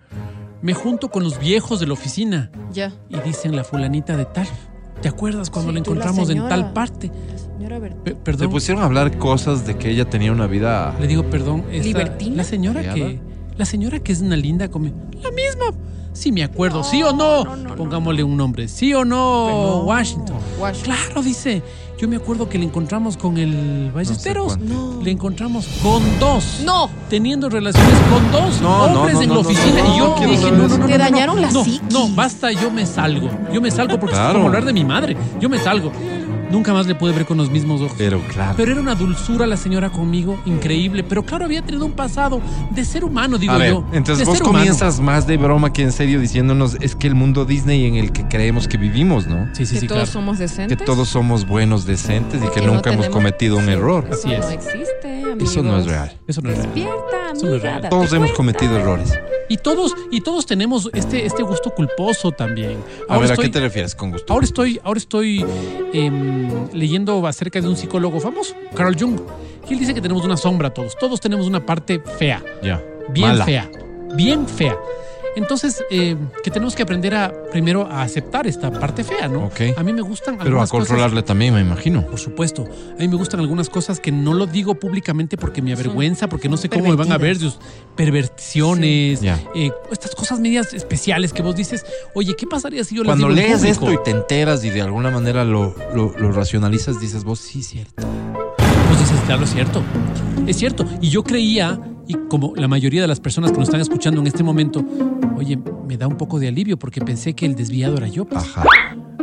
me 0.62 0.74
junto 0.74 1.10
con 1.10 1.24
los 1.24 1.40
viejos 1.40 1.80
de 1.80 1.88
la 1.88 1.94
oficina 1.94 2.50
Ya. 2.72 2.92
y 3.10 3.20
dicen 3.20 3.56
la 3.56 3.64
fulanita 3.64 4.18
de 4.18 4.26
tal. 4.26 4.48
¿Te 5.02 5.10
acuerdas 5.10 5.50
cuando 5.50 5.72
Sí, 5.72 5.78
la 5.78 5.84
tú, 5.84 5.94
la 5.94 6.02
encontramos 6.02 6.30
en 6.30 6.36
señora. 6.38 6.50
tal 6.50 6.74
parte? 6.74 7.12
Señora 7.58 7.80
Berta. 7.80 8.04
Pe- 8.04 8.12
Se 8.12 8.16
perdón. 8.18 8.50
pusieron 8.50 8.82
a 8.82 8.86
hablar 8.88 9.18
cosas 9.18 9.66
de 9.68 9.78
que 9.78 9.92
ella 9.92 10.10
tenía 10.10 10.32
una 10.32 10.48
vida. 10.48 10.96
Le 11.00 11.08
digo, 11.08 11.24
perdón. 11.30 11.64
esta- 11.72 11.86
¿Libertina? 11.88 12.38
La 12.38 12.44
señora 12.44 12.80
¿Criada? 12.82 12.96
que. 12.96 13.20
La 13.58 13.66
señora 13.66 14.00
que 14.00 14.12
es 14.12 14.22
una 14.22 14.36
linda 14.36 14.70
come. 14.70 14.94
La 15.22 15.30
misma. 15.32 15.66
Sí, 16.16 16.32
me 16.32 16.44
acuerdo. 16.44 16.84
¿Sí 16.84 17.04
o 17.04 17.12
no? 17.14 17.44
no, 17.44 17.56
no, 17.58 17.76
Pongámosle 17.76 18.24
un 18.24 18.38
nombre. 18.38 18.68
¿Sí 18.68 18.94
o 18.94 19.04
no? 19.06 19.48
No. 19.50 19.78
Washington. 19.84 20.38
Washington. 20.60 20.96
Claro, 20.96 21.22
dice. 21.22 21.62
Yo 21.98 22.10
me 22.10 22.18
acuerdo 22.18 22.50
que 22.50 22.58
le 22.58 22.66
encontramos 22.66 23.16
con 23.16 23.38
el 23.38 23.90
Ballesteros. 23.94 24.58
No. 24.58 25.00
le 25.02 25.12
encontramos 25.12 25.66
con 25.82 26.02
dos. 26.20 26.62
No. 26.66 26.90
Teniendo 27.10 27.50
relaciones 27.50 27.98
con 28.12 28.32
dos 28.34 28.62
No, 28.62 28.88
no, 28.90 29.00
hombres 29.00 29.16
no, 29.16 29.22
en 29.22 29.30
no, 29.30 29.36
la 29.36 29.42
no, 29.44 29.48
oficina. 29.50 29.82
no, 29.82 29.94
y 29.94 29.98
yo 29.98 30.16
no, 30.20 30.28
dije, 30.28 30.52
no, 30.52 30.58
no, 30.58 30.68
no. 30.68 30.70
Te 30.74 30.78
no, 30.80 30.88
no, 30.88 30.98
dañaron 30.98 31.42
la 31.42 31.52
no, 31.52 31.64
psiquis. 31.64 31.82
No, 31.94 32.10
basta, 32.10 32.52
yo 32.52 32.70
me 32.70 32.86
salgo. 32.86 33.30
Yo 33.54 33.62
me 33.62 33.72
salgo 33.72 33.98
porque 33.98 34.14
Claro. 34.14 34.30
es 34.30 34.36
como 34.36 34.48
hablar 34.48 34.66
de 34.66 34.74
mi 34.74 34.84
madre. 34.84 35.16
Yo 35.40 35.48
me 35.48 35.58
salgo. 35.58 35.92
Nunca 36.52 36.74
más 36.74 36.86
le 36.88 36.96
pude 36.96 37.12
ver 37.14 37.26
con 37.26 37.38
los 37.38 37.50
mismos 37.50 37.82
ojos. 37.82 37.96
Pero 37.98 38.20
claro. 38.28 38.54
Pero 38.58 38.72
era 38.72 38.82
una 38.82 38.96
dulzura 38.96 39.48
la 39.48 39.58
señora 39.58 39.90
conmigo, 39.90 40.40
increíble. 40.46 41.04
Pero 41.04 41.24
claro, 41.24 41.46
había 41.46 41.62
tenido 41.64 41.86
un 41.86 41.94
pasado 41.94 42.42
de 42.72 42.86
ser 42.86 43.04
humano, 43.04 43.38
digo 43.38 43.54
a 43.54 43.58
ver, 43.58 43.72
yo. 43.72 43.86
entonces 43.94 44.20
de 44.20 44.26
vos 44.26 44.38
ser 44.38 44.44
humano. 44.48 44.60
comienzas 44.60 45.00
más 45.00 45.28
de 45.28 45.38
broma 45.38 45.74
que 45.74 45.82
en 45.82 45.92
serio 45.92 46.20
diciéndonos 46.20 46.78
es 46.82 46.96
que 46.96 47.08
el 47.08 47.16
mundo 47.16 47.46
Disney 47.46 47.86
en 47.86 47.96
el 47.96 48.12
que 48.12 48.28
creemos 48.28 48.68
que 48.68 48.78
vivimos, 48.78 49.28
¿no? 49.28 49.48
Sí, 49.54 49.66
sí, 49.66 49.76
que 49.76 49.80
sí, 49.82 49.88
todos 49.88 50.02
claro. 50.04 50.12
somos 50.12 50.38
Que 50.38 50.44
decentes. 50.44 50.86
todos 50.86 51.08
somos 51.10 51.48
buenos, 51.48 51.86
decentes 51.86 52.42
y 52.44 52.48
que 52.48 52.62
Que 52.62 52.68
no 52.68 52.74
nunca 52.76 52.92
hemos 52.94 53.10
cometido 53.10 53.58
un 53.58 53.66
Sí, 53.66 53.72
error. 53.72 54.06
Eso 54.10 54.28
Así 54.28 54.34
es. 54.34 54.40
no 54.46 54.50
existe, 54.52 55.24
amigos. 55.24 55.52
Eso 55.52 55.64
no 55.64 55.78
es 55.80 55.86
real. 55.86 56.18
Eso 56.28 56.42
no 56.42 56.50
es 56.52 56.58
real. 56.58 56.68
Despierta, 56.74 57.32
Eso 57.34 57.46
no 57.48 57.56
es 57.56 57.62
real. 57.62 57.90
Todos 57.90 58.14
hemos 58.14 58.32
cuenta. 58.32 58.36
cometido 58.38 58.78
errores. 58.78 59.14
Y 59.48 59.58
todos, 59.58 59.94
y 60.12 60.22
todos 60.22 60.46
tenemos 60.48 60.90
este, 60.94 61.26
este 61.26 61.44
gusto 61.44 61.70
culposo 61.72 62.32
también. 62.32 62.78
A 63.08 63.14
Ahora 63.14 63.28
ver, 63.28 63.40
¿a 63.40 63.42
qué 63.44 63.50
te 63.50 63.60
refieres 63.60 63.94
con 63.94 64.10
gusto? 64.12 64.34
Ahora 64.34 64.44
estoy, 64.46 64.80
ahora 64.84 64.98
estoy 64.98 65.46
em, 65.94 66.35
leyendo 66.74 67.26
acerca 67.28 67.62
de 67.62 67.68
un 67.68 67.76
psicólogo 67.78 68.20
famoso, 68.20 68.56
Carl 68.76 68.96
Jung. 69.00 69.20
Y 69.70 69.74
él 69.74 69.80
dice 69.80 69.94
que 69.94 70.02
tenemos 70.02 70.24
una 70.26 70.38
sombra 70.38 70.74
todos. 70.74 70.96
Todos 70.98 71.20
tenemos 71.20 71.48
una 71.48 71.66
parte 71.66 72.00
fea, 72.18 72.44
Ya. 72.62 72.84
bien 73.10 73.30
Mala. 73.30 73.46
fea, 73.46 73.70
bien 74.16 74.48
fea. 74.48 74.78
Entonces, 75.36 75.84
eh, 75.92 76.16
que 76.44 76.50
tenemos 76.52 76.76
que 76.76 76.84
aprender 76.84 77.14
a 77.16 77.34
primero 77.52 77.86
a 77.86 78.02
aceptar 78.04 78.48
esta 78.48 78.72
parte 78.72 79.04
fea, 79.04 79.28
¿no? 79.28 79.46
Ok. 79.46 79.62
A 79.78 79.84
mí 79.84 79.92
me 79.94 80.02
gustan 80.02 80.38
Pero 80.38 80.58
a 80.58 80.62
cosas- 80.62 80.72
controlarle 80.72 81.24
también, 81.24 81.54
me 81.54 81.62
imagino. 81.62 82.06
por 82.08 82.20
supuesto. 82.20 82.64
A 82.64 83.00
mí 83.02 83.08
me 83.08 83.16
gustan 83.16 83.40
algunas 83.42 83.70
cosas 83.70 84.00
que 84.00 84.12
no 84.12 84.34
lo 84.34 84.46
digo 84.48 84.76
públicamente 84.76 85.38
porque 85.38 85.62
me 85.62 85.74
avergüenza, 85.74 86.28
porque 86.30 86.48
no 86.50 86.58
sé 86.58 86.70
cómo 86.70 86.86
me 86.86 86.96
van 86.96 87.12
a 87.12 87.18
ver 87.18 87.38
sus 87.38 87.58
perversiones, 87.96 89.20
Sí. 89.20 89.26
Ya. 89.26 89.40
eh, 89.56 89.72
estas 89.92 90.16
cosas 90.16 90.40
medias 90.40 90.74
especiales 90.74 91.34
que 91.34 91.42
vos 91.42 91.56
dices, 91.56 91.86
oye, 92.14 92.36
¿qué 92.36 92.48
pasaría 92.48 92.84
si 92.84 92.96
yo 92.96 93.04
Cuando 93.04 93.28
las 93.30 93.36
digo 93.38 93.48
en 93.58 93.62
lees 93.64 93.78
público? 93.78 94.02
esto 94.02 94.02
y 94.02 94.04
te 94.14 94.18
enteras 94.18 94.64
y 94.64 94.70
de 94.70 94.82
alguna 94.82 95.12
manera 95.12 95.44
lo, 95.44 95.76
lo, 95.94 96.14
lo 96.18 96.32
racionalizas, 96.32 97.00
dices 97.00 97.24
vos, 97.24 97.40
sí, 97.40 97.62
cierto. 97.64 98.04
Pues 98.88 99.00
dices, 99.00 99.20
claro, 99.26 99.44
es 99.44 99.52
cierto. 99.52 99.82
Es 100.48 100.58
cierto. 100.58 100.86
Y 101.02 101.10
yo 101.10 101.24
creía, 101.24 101.80
y 102.08 102.14
como 102.30 102.54
la 102.56 102.68
mayoría 102.68 103.02
de 103.02 103.08
las 103.08 103.20
personas 103.20 103.52
que 103.52 103.58
nos 103.58 103.68
están 103.70 103.82
escuchando 103.82 104.22
en 104.22 104.28
este 104.28 104.44
momento, 104.44 104.84
oye, 105.38 105.58
me 105.88 105.98
da 105.98 106.08
un 106.08 106.18
poco 106.18 106.40
de 106.40 106.48
alivio 106.48 106.78
porque 106.78 107.02
pensé 107.02 107.34
que 107.34 107.46
el 107.46 107.56
desviado 107.56 107.98
era 107.98 108.08
yo. 108.08 108.26
pues. 108.26 108.44
Ajá. 108.44 108.64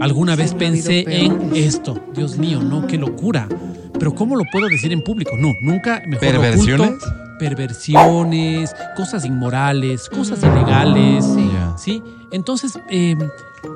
Alguna 0.01 0.35
vez 0.35 0.55
pensé 0.55 1.05
en 1.07 1.53
esto. 1.55 2.01
Dios 2.15 2.37
mío, 2.39 2.61
no, 2.61 2.87
qué 2.87 2.99
locura. 2.99 3.49
Pero 3.99 4.15
¿cómo 4.15 4.35
lo 4.35 4.43
puedo 4.51 4.67
decir 4.69 4.93
en 4.93 5.03
público? 5.05 5.31
No, 5.39 5.53
nunca 5.63 6.03
mejor 6.09 6.35
lo 6.35 6.41
¿Perversiones? 6.41 6.89
oculto. 6.89 7.07
Perversiones, 7.43 8.75
cosas 8.97 9.25
inmorales, 9.25 10.09
cosas 10.09 10.39
ilegales. 10.43 11.25
Ya. 11.53 11.75
¿sí? 11.77 12.01
Entonces, 12.31 12.79
eh, 12.89 13.17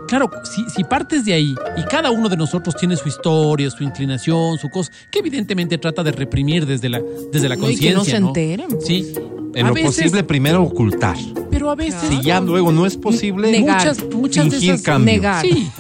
claro, 0.06 0.30
si, 0.44 0.64
si 0.70 0.84
partes 0.84 1.24
de 1.24 1.32
ahí 1.32 1.54
y 1.76 1.82
cada 1.84 2.10
uno 2.10 2.28
de 2.28 2.36
nosotros 2.36 2.76
tiene 2.76 2.96
su 2.96 3.08
historia, 3.08 3.68
su 3.70 3.82
inclinación, 3.82 4.56
su 4.58 4.68
cosa, 4.70 4.92
que 5.10 5.18
evidentemente 5.18 5.78
trata 5.78 6.02
de 6.04 6.12
reprimir 6.12 6.64
desde 6.66 6.88
la, 6.88 7.00
desde 7.32 7.48
la 7.48 7.56
conciencia. 7.56 7.94
no 7.98 8.04
se 8.04 8.20
¿no? 8.20 8.28
enteren, 8.28 8.68
pues. 8.70 8.86
Sí. 8.86 9.12
En 9.54 9.64
A 9.66 9.68
lo 9.68 9.74
veces- 9.74 9.96
posible, 9.96 10.22
primero 10.22 10.62
ocultar. 10.62 11.16
Pero 11.50 11.70
a 11.70 11.74
veces. 11.74 12.08
Si 12.08 12.20
ya 12.22 12.40
luego 12.40 12.70
no 12.72 12.86
es 12.86 12.96
posible, 12.96 13.50
Negar. 13.50 13.78
Muchas, 13.78 14.04
muchas 14.14 14.44
de 14.46 14.50
Fingir 14.52 14.74
esas. 14.74 14.82
cambio. 14.84 15.12
Negar. 15.14 15.42
Sí. 15.42 15.70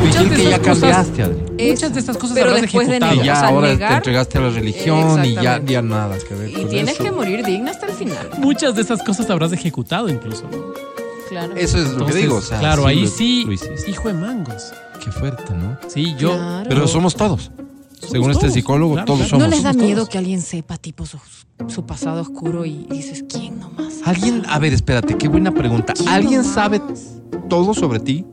Muchas 0.00 0.22
fingir 0.22 0.30
de 0.30 0.36
que 0.44 0.50
ya 0.50 0.58
cosas. 0.58 0.78
cambiaste, 0.80 1.22
Adri. 1.22 1.68
Muchas 1.70 1.94
de 1.94 2.00
estas 2.00 2.16
cosas 2.16 2.34
pero 2.34 2.46
habrás 2.50 2.62
después 2.62 2.88
de 2.88 2.96
ejecutado. 2.96 3.14
Y 3.14 3.18
negar, 3.18 3.26
ya 3.26 3.32
o 3.32 3.40
sea, 3.40 3.48
ahora 3.48 3.68
te 3.68 3.74
negar- 3.74 3.96
entregaste 3.96 4.38
a 4.38 4.40
la 4.42 4.50
religión 4.50 5.24
y 5.24 5.34
ya, 5.34 5.62
ya 5.64 5.82
nada 5.82 6.16
que 6.26 6.34
ver 6.34 6.50
Y 6.50 6.52
con 6.54 6.68
tienes 6.68 6.94
eso. 6.94 7.04
que 7.04 7.10
morir 7.10 7.44
digna 7.44 7.70
hasta 7.70 7.86
el 7.86 7.92
final. 7.92 8.30
Muchas 8.38 8.74
de 8.74 8.82
esas 8.82 9.02
cosas 9.02 9.28
habrás 9.30 9.52
ejecutado 9.52 10.08
incluso. 10.08 10.44
Claro. 11.28 11.54
Eso 11.56 11.78
es 11.78 11.92
lo 11.94 12.06
que 12.06 12.14
digo. 12.14 12.36
o 12.36 12.40
sea, 12.40 12.58
claro, 12.58 12.82
sí 12.84 12.88
ahí 12.88 13.00
lo- 13.02 13.08
sí, 13.08 13.44
lo 13.44 13.90
hijo 13.90 14.08
de 14.08 14.14
mangos. 14.14 14.72
Qué 15.04 15.12
fuerte, 15.12 15.52
¿no? 15.54 15.76
Sí, 15.88 16.14
yo. 16.18 16.34
Claro. 16.36 16.66
Pero 16.68 16.88
somos 16.88 17.14
todos. 17.14 17.50
Según 18.08 18.30
este 18.30 18.42
todos, 18.42 18.54
psicólogo, 18.54 18.92
claro, 18.94 19.06
todos 19.06 19.18
claro. 19.20 19.30
somos. 19.30 19.44
¿No 19.48 19.50
les 19.54 19.62
da 19.64 19.72
somos 19.72 19.84
miedo 19.84 19.96
todos. 19.98 20.08
que 20.08 20.18
alguien 20.18 20.40
sepa, 20.40 20.76
tipo, 20.76 21.04
su, 21.04 21.18
su 21.66 21.84
pasado 21.84 22.22
oscuro 22.22 22.64
y 22.64 22.86
dices, 22.88 23.24
¿quién 23.28 23.58
nomás? 23.58 23.94
Alguien, 24.04 24.44
a 24.48 24.58
ver, 24.60 24.72
espérate, 24.72 25.16
qué 25.18 25.26
buena 25.28 25.50
pregunta. 25.52 25.92
¿Quién 25.94 26.08
¿Alguien 26.08 26.40
nomás? 26.42 26.54
sabe 26.54 26.80
todo 27.50 27.74
sobre 27.74 27.98
ti? 28.00 28.24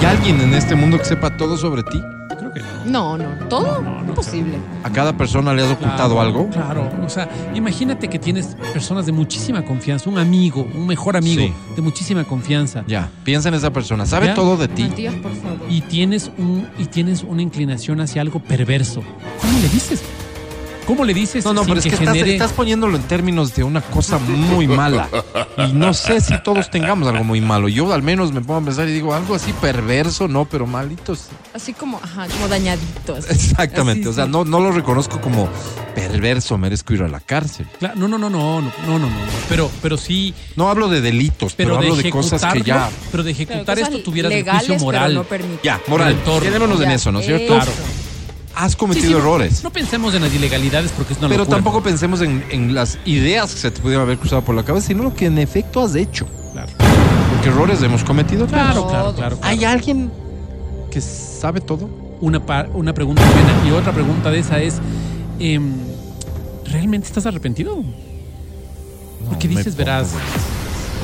¿Hay 0.00 0.06
alguien 0.06 0.40
en 0.40 0.54
este 0.54 0.74
mundo 0.74 0.98
que 0.98 1.04
sepa 1.04 1.36
todo 1.36 1.56
sobre 1.56 1.82
ti? 1.82 2.02
Creo 2.38 2.52
que 2.54 2.60
no. 2.60 3.16
No, 3.16 3.18
no, 3.18 3.48
todo 3.48 3.82
imposible. 4.08 4.56
¿A 4.82 4.90
cada 4.90 5.12
persona 5.16 5.52
le 5.52 5.62
has 5.62 5.70
ocultado 5.70 6.14
Claro, 6.14 6.20
algo? 6.20 6.48
Claro, 6.50 6.90
o 7.04 7.08
sea, 7.08 7.28
imagínate 7.54 8.08
que 8.08 8.18
tienes 8.18 8.56
personas 8.72 9.04
de 9.06 9.12
muchísima 9.12 9.62
confianza, 9.62 10.08
un 10.08 10.18
amigo, 10.18 10.66
un 10.74 10.86
mejor 10.86 11.16
amigo 11.16 11.42
Sí. 11.42 11.52
de 11.76 11.82
muchísima 11.82 12.24
confianza. 12.24 12.82
Ya, 12.86 13.10
piensa 13.24 13.48
en 13.50 13.54
esa 13.56 13.70
persona. 13.72 14.06
¿Sabe 14.06 14.28
Ya. 14.28 14.34
todo 14.34 14.56
de 14.56 14.68
ti? 14.68 14.84
Matías, 14.84 15.14
por 15.16 15.34
favor. 15.34 15.58
Y 15.68 15.82
tienes 15.82 16.30
un 16.38 16.66
y 16.78 16.86
tienes 16.86 17.22
una 17.22 17.42
inclinación 17.42 18.00
hacia 18.00 18.22
algo 18.22 18.40
perverso. 18.40 19.02
¿Cómo 19.42 19.58
le 19.58 19.68
dices? 19.68 20.02
¿Cómo 20.90 21.04
le 21.04 21.14
dices 21.14 21.44
No, 21.44 21.52
no, 21.54 21.60
sin 21.62 21.68
pero 21.68 21.78
es 21.78 21.84
que 21.86 21.90
estás, 21.94 22.16
genere- 22.16 22.32
estás 22.32 22.52
poniéndolo 22.52 22.96
en 22.96 23.04
términos 23.04 23.54
de 23.54 23.62
una 23.62 23.80
cosa 23.80 24.18
muy 24.18 24.66
mala. 24.66 25.08
Y 25.56 25.72
no 25.72 25.94
sé 25.94 26.20
si 26.20 26.34
todos 26.42 26.68
tengamos 26.68 27.06
algo 27.06 27.22
muy 27.22 27.40
malo. 27.40 27.68
Yo 27.68 27.92
al 27.92 28.02
menos 28.02 28.32
me 28.32 28.40
pongo 28.40 28.58
a 28.58 28.64
pensar 28.64 28.88
y 28.88 28.92
digo, 28.92 29.14
algo 29.14 29.36
así 29.36 29.52
perverso, 29.52 30.26
no, 30.26 30.46
pero 30.46 30.66
malitos. 30.66 31.28
Así 31.54 31.74
como, 31.74 32.00
ajá, 32.02 32.26
como 32.26 32.48
dañaditos. 32.48 33.30
Exactamente. 33.30 34.00
Así, 34.00 34.08
o 34.08 34.12
sea, 34.14 34.24
sí. 34.24 34.32
no, 34.32 34.44
no 34.44 34.58
lo 34.58 34.72
reconozco 34.72 35.20
como 35.20 35.48
perverso, 35.94 36.58
merezco 36.58 36.92
ir 36.92 37.04
a 37.04 37.08
la 37.08 37.20
cárcel. 37.20 37.68
Claro, 37.78 37.94
no, 37.94 38.08
no, 38.08 38.18
no, 38.18 38.28
no, 38.28 38.60
no, 38.60 38.72
no, 38.84 38.98
no, 38.98 39.06
no. 39.08 39.16
Pero, 39.48 39.70
pero 39.82 39.96
sí, 39.96 40.34
No 40.56 40.70
hablo 40.70 40.88
de 40.88 41.00
delitos, 41.00 41.54
pero, 41.54 41.78
pero, 41.78 41.92
hablo 41.92 42.02
de 42.02 42.10
cosas 42.10 42.44
que 42.52 42.62
ya. 42.62 42.90
pero 43.12 43.22
de 43.22 43.30
ejecutar 43.30 43.78
esto 43.78 44.00
tuvieras 44.02 44.32
legales, 44.32 44.66
juicio 44.66 44.84
moral. 44.84 45.24
Pero 45.28 45.44
no. 45.44 45.50
Ya, 45.62 45.80
moral. 45.86 46.16
Quedémonos 46.42 46.80
en 46.80 46.90
eso, 46.90 47.12
¿no 47.12 47.20
es 47.20 47.26
cierto? 47.26 47.54
Claro. 47.54 47.70
Has 48.54 48.72
Sí, 48.72 48.78
cometido 48.78 49.06
sí, 49.06 49.12
no- 49.12 49.18
errores. 49.18 49.62
No 49.64 49.70
pensemos 49.70 50.14
en 50.14 50.22
las 50.22 50.34
ilegalidades 50.34 50.92
porque 50.92 51.12
es 51.12 51.18
una 51.18 51.28
pero 51.28 51.40
locura. 51.40 51.56
tampoco 51.56 51.82
pensemos 51.82 52.20
en, 52.20 52.44
en 52.50 52.74
las 52.74 52.98
ideas 53.04 53.52
que 53.54 53.60
se 53.60 53.70
te 53.70 53.80
pudieran 53.80 54.04
haber 54.04 54.18
cruzado 54.18 54.42
por 54.42 54.54
la 54.54 54.64
cabeza, 54.64 54.88
sino 54.88 55.02
lo 55.04 55.14
que 55.14 55.26
en 55.26 55.38
efecto 55.38 55.82
has 55.82 55.94
hecho. 55.94 56.26
Claro, 56.52 56.68
Porque 57.32 57.48
errores 57.48 57.80
hemos 57.82 58.02
cometido. 58.04 58.46
todos. 58.46 58.52
claro, 58.60 58.86
claro, 58.88 59.14
claro. 59.14 59.38
¿Hay 59.42 59.64
alguien 59.64 60.10
que 60.90 61.00
sabe 61.00 61.60
todo? 61.60 61.88
Una, 62.20 62.40
una 62.74 62.92
pregunta 62.92 63.22
buena. 63.24 63.68
Y 63.68 63.70
otra 63.70 63.92
pregunta 63.92 64.30
de 64.30 64.40
esa 64.40 64.58
es, 64.60 64.78
em, 65.38 65.72
¿realmente 66.66 67.06
estás 67.06 67.24
arrepentido? 67.26 67.82
Porque 69.28 69.48
me 69.48 69.56
dices, 69.56 69.76
verás, 69.76 70.08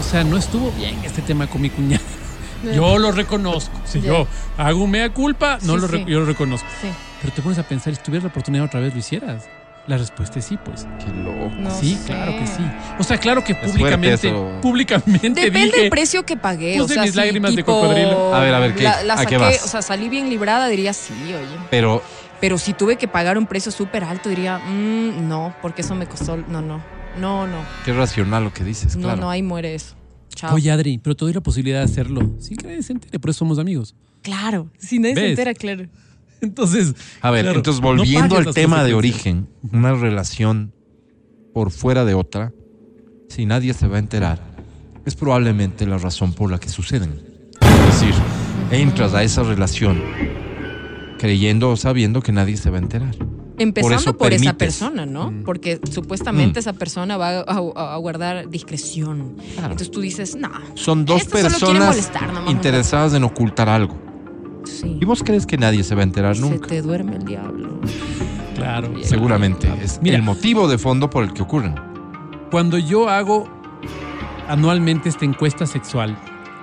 o 0.01 0.03
sea, 0.03 0.25
no 0.25 0.37
estuvo 0.37 0.73
bien 0.73 0.97
este 1.05 1.23
tema 1.23 1.47
con 1.47 1.63
mi 1.63 1.71
cuñada. 1.71 2.03
Yo 2.75 2.99
lo 2.99 3.13
reconozco. 3.13 3.71
Si 3.85 4.01
Ya. 4.01 4.09
yo 4.09 4.27
hago 4.59 4.87
mea 4.89 5.13
culpa, 5.13 5.59
no 5.63 5.75
Sí, 5.77 5.81
lo 5.83 5.89
sí. 5.89 6.05
yo 6.09 6.21
lo 6.21 6.27
reconozco. 6.27 6.67
Sí. 6.83 6.89
Pero 7.21 7.33
te 7.33 7.43
pones 7.43 7.59
a 7.59 7.63
pensar, 7.67 7.95
si 7.95 8.03
tuvieras 8.03 8.25
la 8.25 8.29
oportunidad 8.31 8.65
otra 8.65 8.81
vez, 8.81 8.93
¿lo 8.93 9.01
hicieras? 9.01 9.45
La 9.87 9.97
respuesta 9.97 10.41
es 10.41 10.45
sí, 10.45 10.59
pues. 10.65 10.87
Qué 10.99 11.13
loco. 11.13 11.51
No 11.57 11.71
sí, 11.71 11.95
sé. 11.95 12.07
claro 12.07 12.33
que 12.37 12.47
sí. 12.47 12.63
O 12.99 13.05
sea, 13.05 13.19
claro 13.19 13.45
que 13.45 13.55
públicamente, 13.55 14.29
eso. 14.29 14.59
públicamente 14.61 15.29
Depende 15.43 15.67
dije, 15.67 15.81
del 15.83 15.91
precio 15.91 16.25
que 16.27 16.37
pagué. 16.37 16.73
Puse 16.79 16.83
o 16.83 16.89
sea, 16.95 17.03
mis 17.05 17.15
lágrimas 17.15 17.53
de 17.53 17.59
tipo, 17.63 17.73
cocodrilo. 17.73 18.35
A 18.35 18.41
ver, 18.41 18.53
a 18.55 18.59
ver, 18.59 18.75
¿qué- 18.75 18.83
La, 18.83 19.05
la 19.05 19.15
a 19.15 19.17
qué 19.19 19.23
saqué, 19.25 19.39
vas? 19.39 19.65
o 19.65 19.69
sea, 19.69 19.83
salí 19.83 20.09
bien 20.09 20.29
librada, 20.29 20.67
diría 20.67 20.93
sí, 20.93 21.13
oye. 21.25 21.57
Pero 21.71 22.03
Pero 22.41 22.59
si 22.59 22.75
tuve 22.75 22.97
que 22.97 23.07
pagar 23.09 23.39
un 23.39 23.47
precio 23.47 23.71
súper 23.73 24.03
alto, 24.05 24.29
diría, 24.29 24.59
"Mm, 24.59 25.27
no, 25.29 25.55
porque 25.63 25.83
eso 25.83 25.95
me 25.95 26.07
costó. 26.07 26.37
No, 26.37 26.61
no. 26.61 26.83
No, 27.19 27.47
no. 27.47 27.59
qué 27.85 27.93
racional 27.95 28.45
lo 28.45 28.53
que 28.53 28.63
dices, 28.65 28.95
No, 28.97 29.05
claro. 29.05 29.21
no, 29.23 29.31
ahí 29.31 29.43
muere 29.43 29.75
eso. 29.75 29.95
Chao. 30.35 30.55
Oye, 30.55 30.71
Adri, 30.71 30.99
pero 30.99 31.15
te 31.17 31.25
doy 31.25 31.33
la 31.33 31.41
posibilidad 31.41 31.79
de 31.79 31.85
hacerlo. 31.85 32.29
Sí, 32.41 32.57
que 32.57 32.67
nadie 32.67 32.83
se 32.83 32.93
entere, 32.93 33.19
por 33.19 33.31
eso 33.31 33.39
somos 33.39 33.59
amigos. 33.59 33.95
Claro. 34.21 34.69
Si 34.79 34.99
nadie 34.99 35.15
se 35.15 35.29
entera, 35.31 35.55
claro. 35.55 35.87
Entonces. 36.41 36.95
A 37.21 37.31
ver, 37.31 37.45
claro, 37.45 37.59
entonces 37.59 37.81
no 37.83 37.89
volviendo 37.89 38.35
pagues 38.37 38.49
al 38.49 38.55
tema 38.55 38.85
de 38.85 38.95
origen, 38.95 39.49
una 39.73 39.95
relación 39.95 40.73
por 41.55 41.71
fuera 41.71 42.05
de 42.05 42.15
otra, 42.15 42.53
si 43.29 43.47
nadie 43.47 43.73
se 43.75 43.87
va 43.89 43.97
a 43.97 43.99
enterar, 43.99 44.41
es 45.05 45.15
probablemente 45.15 45.87
la 45.87 45.99
razón 45.99 46.33
por 46.33 46.51
la 46.51 46.59
que 46.59 46.69
suceden. 46.69 47.21
Es 47.61 48.01
decir, 48.01 48.15
entras 48.71 49.15
a 49.15 49.23
esa 49.23 49.43
relación 49.43 50.03
creyendo 51.19 51.71
o 51.71 51.77
sabiendo 51.77 52.21
que 52.21 52.33
nadie 52.33 52.57
se 52.57 52.71
va 52.71 52.77
a 52.77 52.81
enterar. 52.81 53.15
Empezando 53.59 53.97
eso 53.97 54.17
por, 54.19 54.35
esa 54.35 54.53
persona, 54.53 55.07
¿no? 55.07 55.31
Mm. 55.31 55.45
Porque 55.45 55.81
supuestamente 55.91 56.59
Mm. 56.59 56.61
esa 56.61 56.73
persona 56.75 57.17
va 57.17 57.39
a, 57.39 57.43
a- 57.43 57.95
a 57.95 57.97
guardar 57.97 58.51
discreción. 58.51 59.37
Claro. 59.55 59.73
Entonces 59.73 59.91
tú 59.91 60.03
dices, 60.03 60.37
no. 60.37 60.51
Son 60.75 61.07
dos 61.07 61.25
personas 61.25 62.11
interesadas 62.49 63.15
en 63.15 63.25
ocultar 63.25 63.71
algo. 63.71 63.97
Sí. 64.67 64.99
¿Y 65.01 65.05
vos 65.05 65.23
crees 65.25 65.47
que 65.47 65.57
nadie 65.57 65.83
se 65.85 65.95
va 65.95 66.03
a 66.03 66.05
enterar 66.05 66.35
Se 66.37 66.43
nunca? 66.43 66.67
te 66.69 66.83
duerme 66.83 67.17
el 67.17 67.25
diablo. 67.25 67.81
Claro. 68.55 68.93
Seguramente. 69.03 69.73
Es 69.83 70.01
Mira. 70.03 70.17
el 70.17 70.23
motivo 70.23 70.69
de 70.69 70.77
fondo 70.79 71.09
por 71.09 71.25
el 71.25 71.33
que 71.33 71.43
ocurren. 71.43 71.75
Cuando 72.51 72.79
yo 72.79 73.09
hago 73.09 73.49
anualmente 74.49 75.09
esta 75.09 75.25
encuesta 75.25 75.67
sexual, 75.67 76.17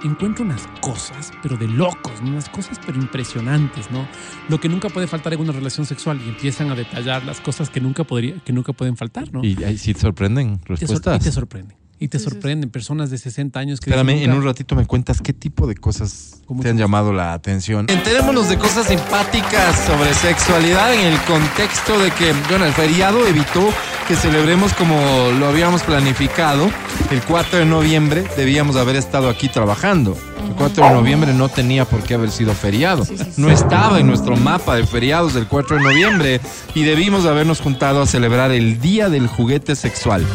encuentro 0.04 0.44
unas 0.44 0.68
cosas, 0.82 1.32
pero 1.42 1.56
de 1.58 1.68
locos, 1.68 2.22
¿no? 2.22 2.32
unas 2.32 2.50
cosas 2.50 2.80
pero 2.86 2.98
impresionantes, 3.00 3.90
¿no? 3.92 4.08
Lo 4.50 4.60
que 4.60 4.68
nunca 4.70 4.90
puede 4.90 5.08
faltar 5.08 5.34
en 5.34 5.42
una 5.42 5.52
relación 5.54 5.86
sexual 5.86 6.20
y 6.26 6.30
empiezan 6.30 6.70
a 6.72 6.76
detallar 6.76 7.24
las 7.26 7.40
cosas 7.42 7.70
que 7.70 7.80
nunca 7.80 8.04
podría, 8.04 8.36
que 8.44 8.52
nunca 8.54 8.74
pueden 8.74 8.98
faltar, 8.98 9.32
¿no? 9.32 9.44
Y 9.44 9.64
ahí 9.64 9.78
sí 9.78 9.94
te 9.94 10.00
sorprenden 10.02 10.58
te, 10.60 10.66
sor- 10.76 10.80
respuestas. 10.80 11.22
y 11.22 11.24
te 11.26 11.32
sorprenden. 11.32 11.78
Y 12.00 12.10
te 12.10 12.18
Sí, 12.18 12.24
sí, 12.26 12.30
sí. 12.30 12.36
sorprenden 12.36 12.70
personas 12.70 13.10
de 13.12 13.18
60 13.18 13.60
años 13.60 13.80
que 13.80 13.90
Espérame, 13.90 14.08
dicen, 14.14 14.24
en 14.26 14.30
un 14.32 14.36
"Nunca- 14.38 14.50
ratito 14.50 14.76
me 14.76 14.86
cuentas 14.86 15.22
qué 15.22 15.32
tipo 15.32 15.68
de 15.68 15.76
cosas 15.76 16.42
te 16.62 16.70
han 16.70 16.78
llamado 16.78 17.14
la 17.14 17.32
atención. 17.34 17.86
Enterémonos 17.90 18.50
de 18.50 18.58
cosas 18.58 18.88
simpáticas 18.88 19.78
sobre 19.86 20.14
sexualidad 20.14 20.94
en 20.94 21.14
el 21.14 21.20
contexto 21.22 21.98
de 22.00 22.12
que, 22.12 22.34
bueno, 22.50 22.66
el 22.66 22.74
feriado 22.74 23.26
evitó 23.26 23.70
que 24.08 24.16
celebremos 24.18 24.74
como 24.74 24.96
lo 25.40 25.48
habíamos 25.48 25.82
planificado. 25.84 26.70
El 27.10 27.22
4 27.22 27.60
de 27.60 27.66
noviembre 27.66 28.26
debíamos 28.36 28.76
haber 28.76 28.98
estado 28.98 29.30
aquí 29.30 29.48
trabajando. 29.48 30.18
El 30.46 30.56
4 30.56 30.84
de 30.86 30.92
noviembre 30.94 31.34
no 31.34 31.48
tenía 31.48 31.86
por 31.86 32.04
qué 32.04 32.16
haber 32.16 32.32
sido 32.32 32.54
feriado. 32.54 33.06
Sí, 33.06 33.18
sí, 33.18 33.24
sí. 33.24 33.42
No 33.42 33.50
estaba 33.50 34.00
en 34.00 34.08
nuestro 34.08 34.36
mapa 34.36 34.76
de 34.76 34.86
feriados 34.86 35.34
del 35.36 35.48
4 35.48 35.78
de 35.78 35.84
noviembre 35.84 36.42
y 36.76 36.84
debimos 36.84 37.26
habernos 37.26 37.62
juntado 37.62 38.02
a 38.02 38.06
celebrar 38.08 38.52
el 38.52 38.82
Día 38.82 39.08
del 39.10 39.28
Juguete 39.28 39.76
Sexual. 39.78 40.26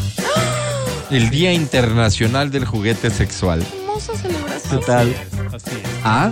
El 1.11 1.29
Día 1.29 1.53
Internacional 1.53 2.51
del 2.51 2.65
Juguete 2.65 3.09
Sexual. 3.09 3.63
Hermosa 3.81 4.15
celebración. 4.15 4.79
¿Qué 4.79 4.85
tal? 4.85 5.15
Así 5.53 5.71
es. 5.71 5.89
Ah, 6.03 6.31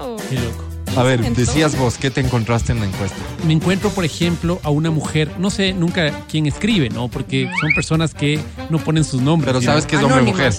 Wow. 0.00 0.16
Qué 0.30 0.36
loco. 0.36 0.64
a 1.00 1.02
ver, 1.02 1.20
decías 1.34 1.76
vos, 1.76 1.98
¿qué 1.98 2.10
te 2.10 2.20
encontraste 2.20 2.72
en 2.72 2.80
la 2.80 2.86
encuesta? 2.86 3.16
Me 3.46 3.52
encuentro, 3.52 3.90
por 3.90 4.04
ejemplo, 4.04 4.60
a 4.62 4.70
una 4.70 4.90
mujer, 4.90 5.30
no 5.38 5.50
sé 5.50 5.72
nunca 5.74 6.10
quién 6.28 6.46
escribe, 6.46 6.88
¿no? 6.88 7.08
Porque 7.08 7.50
son 7.60 7.70
personas 7.74 8.14
que 8.14 8.40
no 8.70 8.78
ponen 8.78 9.04
sus 9.04 9.20
nombres. 9.20 9.52
Pero 9.52 9.62
sabes 9.62 9.84
que 9.86 9.96
es 9.96 10.02
hombre 10.02 10.20
o 10.20 10.24
mujer. 10.24 10.52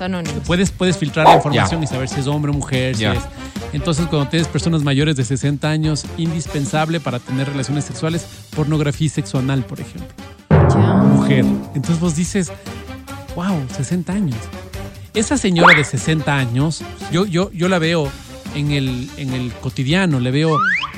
Puedes, 0.45 0.71
puedes 0.71 0.97
filtrar 0.97 1.25
la 1.27 1.35
información 1.35 1.81
y 1.83 1.87
saber 1.87 2.07
si 2.09 2.19
es 2.19 2.27
hombre 2.27 2.51
o 2.51 2.53
mujer. 2.53 2.95
si 2.95 3.01
Ya. 3.03 3.13
es- 3.13 3.23
Entonces, 3.73 4.05
cuando 4.07 4.29
tienes 4.29 4.47
personas 4.47 4.83
mayores 4.83 5.15
de 5.15 5.25
60 5.25 5.69
años, 5.69 6.05
indispensable 6.17 6.99
para 6.99 7.19
tener 7.19 7.47
relaciones 7.49 7.83
sexuales, 7.85 8.25
pornografía 8.55 9.07
y 9.07 9.09
sexo 9.09 9.39
anal, 9.39 9.65
por 9.65 9.79
ejemplo. 9.81 10.07
Ya. 10.49 10.93
Mujer. 10.95 11.43
Entonces 11.75 11.99
vos 11.99 12.15
dices, 12.15 12.51
wow, 13.35 13.65
60 13.75 14.13
años. 14.13 14.37
Esa 15.13 15.37
señora 15.37 15.75
de 15.75 15.83
60 15.83 16.35
años, 16.35 16.83
yo, 17.11 17.25
yo, 17.25 17.51
yo 17.51 17.69
la 17.69 17.79
veo 17.79 18.11
en 18.55 18.71
el, 18.71 19.09
en 19.17 19.33
el 19.33 19.51
cotidiano, 19.53 20.19
le 20.19 20.31
veo 20.31 20.57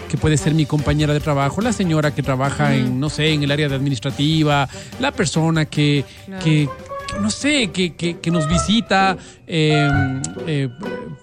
que 0.09 0.17
puede 0.17 0.37
ser 0.37 0.53
mi 0.53 0.65
compañera 0.65 1.13
de 1.13 1.19
trabajo, 1.19 1.61
la 1.61 1.73
señora 1.73 2.15
que 2.15 2.23
trabaja 2.23 2.75
en, 2.75 2.99
no 2.99 3.09
sé, 3.09 3.33
en 3.33 3.43
el 3.43 3.51
área 3.51 3.67
de 3.67 3.75
administrativa, 3.75 4.69
la 4.99 5.11
persona 5.11 5.65
que, 5.65 6.05
que, 6.43 6.69
no 7.21 7.29
sé, 7.29 7.71
que, 7.71 7.95
que- 7.95 8.19
que 8.19 8.31
nos 8.31 8.47
visita 8.47 9.17
eh, 9.47 9.89
eh, 10.45 10.69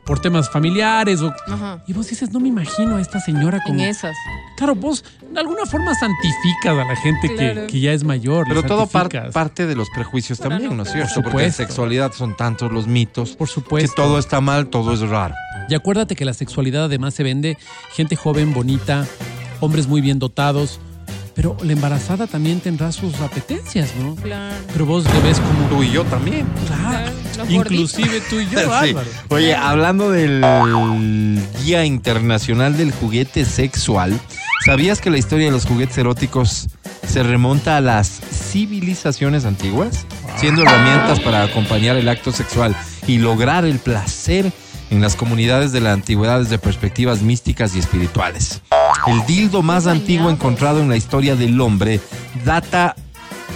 por 0.05 0.21
temas 0.21 0.51
familiares. 0.51 1.21
O, 1.21 1.33
Ajá. 1.49 1.83
y 1.87 1.93
vos 1.93 2.09
dices, 2.09 2.31
no 2.33 2.41
me 2.41 2.49
imagino 2.49 2.97
a 2.97 3.01
esta 3.01 3.21
señora 3.21 3.59
En 3.59 3.63
como... 3.65 3.81
esas. 3.85 4.17
Claro, 4.57 4.75
vos 4.75 5.05
de 5.33 5.41
alguna 5.41 5.67
forma 5.67 5.95
santificas 5.95 6.73
a 6.79 6.85
la 6.85 6.97
gente 6.97 7.29
que, 7.29 7.35
Claro. 7.53 7.67
que 7.67 7.81
ya 7.81 7.93
es 7.93 8.05
mayor. 8.05 8.47
Pero 8.49 8.63
todo 8.63 8.87
par- 8.87 9.09
parte 9.33 9.67
de 9.67 9.75
los 9.75 9.89
prejuicios 9.91 10.39
también, 10.39 10.71
no 10.71 10.77
¿no 10.77 10.83
es 10.85 10.93
cierto? 10.93 11.15
Por 11.23 11.33
Porque 11.33 11.47
en 11.47 11.53
sexualidad 11.53 12.13
son 12.13 12.37
tantos 12.37 12.71
los 12.73 12.87
mitos. 12.87 13.37
Por 13.37 13.49
Que 13.49 13.55
supuesto. 13.55 13.95
todo 14.03 14.19
está 14.19 14.41
mal, 14.41 14.69
todo 14.69 14.93
es 14.95 15.01
raro. 15.01 15.35
Y 15.69 15.75
acuérdate 15.75 16.15
que 16.17 16.25
la 16.25 16.35
sexualidad 16.35 16.85
además 16.85 17.15
se 17.15 17.23
vende 17.23 17.57
gente 17.95 18.17
joven, 18.17 18.53
bonita, 18.55 19.07
hombres 19.61 19.87
muy 19.87 20.01
bien 20.01 20.19
dotados, 20.19 20.79
pero 21.35 21.57
la 21.63 21.73
embarazada 21.73 22.27
también 22.27 22.61
tendrá 22.61 22.93
sus 22.93 23.21
apetencias, 23.21 23.91
¿no? 23.97 24.15
Claro. 24.17 24.55
Pero 24.73 24.87
vos 24.87 25.05
le 25.05 25.21
ves 25.21 25.41
como... 25.41 25.69
Tú 25.69 25.83
y 25.83 25.91
yo 25.91 26.05
también. 26.05 26.47
Claro, 26.67 27.11
Los 27.39 27.51
inclusive 27.51 28.21
tú 28.31 28.41
y 28.41 28.49
yo, 28.49 28.59
Sí. 28.61 28.67
Álvaro. 28.71 29.09
Oye, 29.31 29.55
hablando 29.55 30.11
del 30.11 30.41
Día 31.65 31.85
Internacional 31.85 32.77
del 32.77 32.93
Juguete 32.93 33.45
Sexual, 33.45 34.19
¿sabías 34.65 35.01
que 35.01 35.11
la 35.11 35.19
historia 35.19 35.47
de 35.47 35.53
los 35.53 35.67
juguetes 35.67 35.99
eróticos 35.99 36.69
se 37.07 37.23
remonta 37.23 37.77
a 37.77 37.81
las 37.81 38.09
civilizaciones 38.09 39.45
antiguas? 39.45 40.07
Siendo 40.37 40.63
herramientas 40.63 41.21
para 41.21 41.43
acompañar 41.43 41.97
el 41.97 42.09
acto 42.09 42.33
sexual 42.33 42.77
y 43.07 43.19
lograr 43.19 43.65
el 43.65 43.79
placer 43.79 44.53
en 44.91 45.01
las 45.01 45.17
comunidades 45.17 45.73
de 45.73 45.81
la 45.81 45.93
antigüedad 45.93 46.41
desde 46.41 46.59
perspectivas 46.59 47.23
místicas 47.23 47.75
y 47.75 47.79
espirituales. 47.79 48.61
El 49.07 49.25
dildo 49.27 49.63
más 49.63 49.87
antiguo 49.87 50.31
encontrado 50.31 50.81
en 50.81 50.89
la 50.89 50.97
historia 50.97 51.37
del 51.37 51.61
hombre 51.61 52.01
data, 52.45 52.95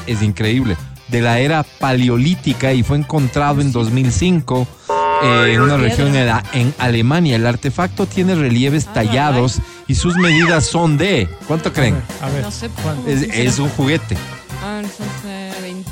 es 0.06 0.22
increíble, 0.22 0.76
de 1.08 1.20
la 1.22 1.38
era 1.38 1.62
paleolítica 1.62 2.72
y 2.72 2.82
fue 2.82 2.98
encontrado 2.98 3.60
en 3.60 3.72
2005 3.72 4.66
eh, 5.24 5.52
en 5.54 5.60
una 5.62 5.76
región 5.78 6.14
en, 6.14 6.26
la- 6.26 6.44
en 6.52 6.74
Alemania. 6.78 7.36
El 7.36 7.46
artefacto 7.46 8.06
tiene 8.06 8.34
relieves 8.34 8.86
tallados 8.92 9.58
y 9.86 9.94
sus 9.94 10.16
medidas 10.16 10.66
son 10.66 10.98
de, 10.98 11.28
¿cuánto 11.46 11.72
creen? 11.72 11.96
A 12.22 12.28
ver, 12.28 12.42
No 12.42 12.50
sé. 12.50 12.68
¿cuánto? 12.82 13.08
Es, 13.08 13.22
es 13.22 13.58
un 13.58 13.68
juguete. 13.70 14.16
Ah, 14.62 14.80
entonces, 14.82 15.62
20, 15.62 15.90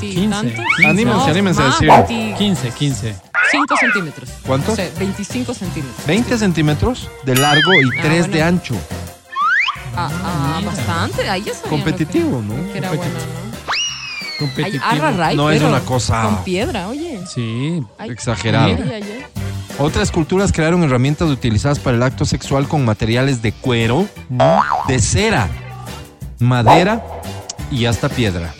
15, 0.00 0.28
tantos. 0.28 0.64
15. 0.76 0.86
Anímense, 0.86 1.30
anímense 1.30 1.62
a 1.62 1.66
decir. 1.66 1.88
25 2.08 2.38
15, 2.78 3.14
15. 3.52 3.76
centímetros. 3.80 4.30
¿Cuánto? 4.46 4.72
O 4.72 4.76
sea, 4.76 4.88
25 4.98 5.54
centímetros. 5.54 6.06
20 6.06 6.38
centímetros 6.38 7.08
de 7.24 7.34
largo 7.36 7.72
y 7.74 7.98
Ah, 7.98 8.02
3 8.02 8.24
de 8.24 8.30
bueno. 8.30 8.46
ancho. 8.46 8.74
Ah, 9.96 10.08
ah, 10.24 10.54
Mira. 10.60 10.70
bastante. 10.72 11.28
Ahí 11.28 11.42
ya 11.42 11.52
Competitivo, 11.68 12.40
que- 12.40 12.46
¿no? 12.46 12.72
Que 12.72 12.78
era 12.78 12.88
bueno, 12.90 13.04
¿no? 13.04 13.18
Ay, 13.72 14.38
Competitivo. 14.38 14.84
arra, 14.84 15.10
ray, 15.12 15.36
No 15.36 15.50
es 15.50 15.62
una 15.62 15.80
cosa- 15.80 16.22
Con 16.22 16.44
piedra, 16.44 16.88
oye. 16.88 17.20
Sí. 17.32 17.82
Ay, 17.98 18.10
Exagerado. 18.10 18.66
ay, 18.68 18.82
ay, 18.82 19.02
ay. 19.02 19.26
Otras 19.78 20.10
culturas 20.10 20.52
crearon 20.52 20.82
herramientas 20.82 21.28
utilizadas 21.30 21.78
para 21.78 21.96
el 21.96 22.02
acto 22.02 22.24
sexual 22.24 22.68
con 22.68 22.84
materiales 22.84 23.40
de 23.42 23.52
cuero, 23.52 24.06
de 24.88 24.98
cera, 25.00 25.48
madera 26.38 27.02
y 27.70 27.86
hasta 27.86 28.08
piedra. 28.08 28.54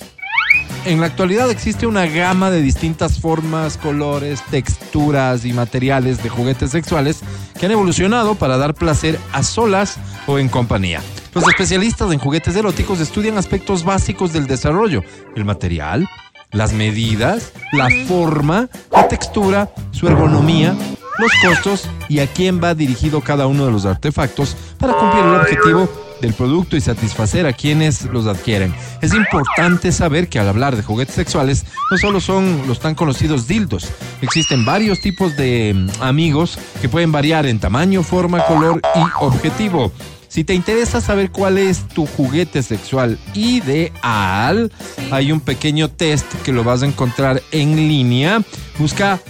En 0.87 0.99
la 0.99 1.07
actualidad 1.07 1.51
existe 1.51 1.87
una 1.87 2.07
gama 2.07 2.51
de 2.51 2.63
distintas 2.63 3.21
formas, 3.21 3.77
colores, 3.77 4.43
texturas 4.51 5.45
y 5.45 5.53
materiales 5.53 6.23
de 6.23 6.31
juguetes 6.31 6.71
sexuales 6.71 7.21
que 7.59 7.67
han 7.67 7.73
evolucionado 7.73 8.35
para 8.35 8.57
dar 8.57 8.75
placer 8.75 9.19
a 9.33 9.43
solas 9.43 9.99
o 10.27 10.39
en 10.39 10.49
compañía. 10.49 11.03
Los 11.35 11.47
especialistas 11.47 12.11
en 12.13 12.19
juguetes 12.19 12.57
eróticos 12.57 12.99
estudian 13.01 13.37
aspectos 13.37 13.85
básicos 13.85 14.33
del 14.33 14.47
desarrollo, 14.47 15.05
el 15.37 15.45
material, 15.45 16.09
las 16.51 16.73
medidas, 16.73 17.53
la 17.73 17.89
forma, 18.09 18.71
la 18.91 19.07
textura, 19.07 19.71
su 19.91 20.09
ergonomía, 20.09 20.75
los 21.19 21.31
costos 21.45 21.89
y 22.09 22.21
a 22.21 22.27
quién 22.27 22.61
va 22.63 22.75
dirigido 22.75 23.21
cada 23.21 23.47
uno 23.47 23.67
de 23.67 23.73
los 23.73 23.85
artefactos 23.85 24.57
para 24.79 24.95
cumplir 24.95 25.25
el 25.25 25.35
objetivo 25.35 26.10
del 26.21 26.35
producto 26.35 26.77
y 26.77 26.81
satisfacer 26.81 27.47
a 27.47 27.53
quienes 27.53 28.05
los 28.05 28.27
adquieren. 28.27 28.75
Es 29.01 29.15
importante 29.15 29.93
saber 29.93 30.29
que 30.29 30.39
al 30.39 30.49
hablar 30.49 30.77
de 30.77 30.83
juguetes 30.83 31.15
sexuales 31.15 31.65
no 31.91 31.99
solo 31.99 32.21
son 32.21 32.63
los 32.67 32.81
tan 32.81 32.95
conocidos 32.95 33.47
dildos, 33.47 33.89
existen 34.21 34.65
varios 34.65 35.01
tipos 35.01 35.37
de 35.37 35.73
mm, 35.75 36.03
amigos 36.03 36.59
que 36.81 36.89
pueden 36.89 37.13
variar 37.13 37.47
en 37.47 37.59
tamaño, 37.59 38.03
forma, 38.03 38.45
color 38.47 38.81
y 38.95 39.01
objetivo. 39.21 39.93
Si 40.29 40.45
te 40.45 40.55
interesa 40.55 41.01
saber 41.01 41.33
cuál 41.33 41.59
es 41.59 41.89
tu 41.89 42.07
juguete 42.07 42.63
sexual 42.63 43.19
ideal, 43.35 44.71
hay 45.11 45.33
un 45.33 45.41
pequeño 45.41 45.91
test 45.91 46.25
que 46.45 46.53
lo 46.53 46.63
vas 46.63 46.83
a 46.83 46.87
encontrar 46.87 47.43
en 47.51 47.75
línea. 47.75 48.41
Busca 48.79 49.21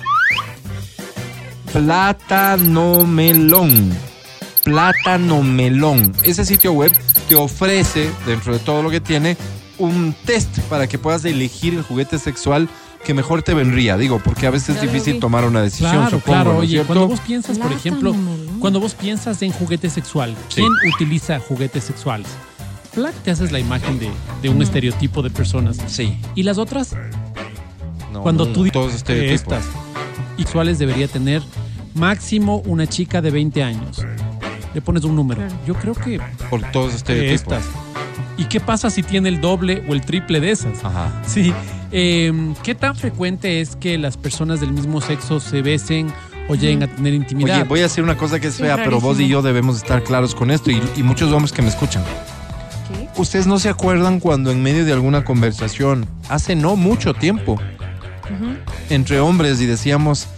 Plátano 1.72 3.06
Melón. 3.06 4.09
Plátano 4.64 5.42
Melón. 5.42 6.12
Ese 6.24 6.44
sitio 6.44 6.72
web 6.72 6.92
te 7.28 7.34
ofrece, 7.34 8.10
dentro 8.26 8.52
de 8.52 8.58
todo 8.58 8.82
lo 8.82 8.90
que 8.90 9.00
tiene, 9.00 9.36
un 9.78 10.14
test 10.26 10.58
para 10.68 10.86
que 10.86 10.98
puedas 10.98 11.24
elegir 11.24 11.74
el 11.74 11.82
juguete 11.82 12.18
sexual 12.18 12.68
que 13.04 13.14
mejor 13.14 13.42
te 13.42 13.54
vendría. 13.54 13.96
Digo, 13.96 14.20
porque 14.22 14.46
a 14.46 14.50
veces 14.50 14.76
es 14.76 14.82
difícil 14.82 15.18
tomar 15.20 15.44
una 15.46 15.62
decisión, 15.62 15.92
Claro, 15.92 16.10
supongo, 16.10 16.24
claro. 16.24 16.52
¿no 16.52 16.56
es 16.58 16.60
Oye, 16.60 16.68
cierto? 16.72 16.86
cuando 16.88 17.08
vos 17.08 17.20
piensas, 17.20 17.58
por 17.58 17.72
ejemplo, 17.72 18.12
melón. 18.12 18.60
cuando 18.60 18.80
vos 18.80 18.94
piensas 18.94 19.40
en 19.42 19.52
juguete 19.52 19.88
sexual, 19.88 20.34
Sí. 20.48 20.56
¿quién 20.56 20.68
utiliza 20.94 21.38
juguetes 21.40 21.84
sexuales? 21.84 22.26
Flac, 22.92 23.14
te 23.22 23.30
haces 23.30 23.52
la 23.52 23.58
imagen 23.60 23.98
de, 23.98 24.10
de 24.42 24.48
un 24.50 24.60
estereotipo 24.60 25.22
de 25.22 25.30
personas. 25.30 25.78
Sí. 25.86 26.18
Y 26.34 26.42
las 26.42 26.58
otras, 26.58 26.94
No, 28.12 28.20
cuando 28.22 28.44
no, 28.46 28.52
tú 28.52 28.64
dices 28.64 28.72
todos 28.74 28.90
que 28.90 28.96
estereotipos. 28.96 29.40
estas 29.58 29.64
sexuales 30.36 30.78
debería 30.78 31.08
tener 31.08 31.40
máximo 31.94 32.58
una 32.66 32.86
chica 32.86 33.22
de 33.22 33.30
20 33.30 33.62
años. 33.62 34.04
Le 34.74 34.80
pones 34.80 35.04
un 35.04 35.16
número. 35.16 35.42
Yo 35.66 35.74
creo 35.74 35.94
que 35.94 36.20
Por 36.48 36.62
todos 36.70 36.94
estereotipos. 36.94 37.54
estas. 37.54 37.64
¿Y 38.36 38.44
qué 38.44 38.60
pasa 38.60 38.88
si 38.90 39.02
tiene 39.02 39.28
el 39.28 39.40
doble 39.40 39.82
o 39.88 39.92
el 39.92 40.00
triple 40.00 40.40
de 40.40 40.50
esas? 40.52 40.84
Ajá. 40.84 41.12
Sí. 41.26 41.52
Eh, 41.92 42.32
¿Qué 42.62 42.74
tan 42.74 42.94
frecuente 42.96 43.60
es 43.60 43.76
que 43.76 43.98
las 43.98 44.16
personas 44.16 44.60
del 44.60 44.72
mismo 44.72 45.00
sexo 45.00 45.40
se 45.40 45.60
besen 45.60 46.12
o 46.48 46.54
lleguen 46.54 46.84
a 46.84 46.86
tener 46.86 47.14
intimidad? 47.14 47.56
Oye, 47.56 47.64
voy 47.64 47.80
a 47.80 47.84
decir 47.84 48.04
una 48.04 48.16
cosa 48.16 48.38
que 48.38 48.46
es 48.46 48.54
fea, 48.56 48.76
pero 48.76 49.00
vos 49.00 49.18
y 49.20 49.28
yo 49.28 49.42
debemos 49.42 49.76
estar 49.76 50.02
claros 50.04 50.34
con 50.34 50.50
esto 50.50 50.70
y, 50.70 50.80
y 50.96 51.02
muchos 51.02 51.32
hombres 51.32 51.52
que 51.52 51.62
me 51.62 51.68
escuchan. 51.68 52.02
¿Qué? 52.04 53.08
¿Ustedes 53.20 53.46
no 53.46 53.58
se 53.58 53.68
acuerdan 53.68 54.20
cuando 54.20 54.50
en 54.52 54.62
medio 54.62 54.84
de 54.84 54.92
alguna 54.92 55.24
conversación, 55.24 56.06
hace 56.28 56.54
no 56.54 56.76
mucho 56.76 57.12
tiempo, 57.12 57.60
entre 58.88 59.20
hombres 59.20 59.60
y 59.60 59.66
decíamos 59.66 60.28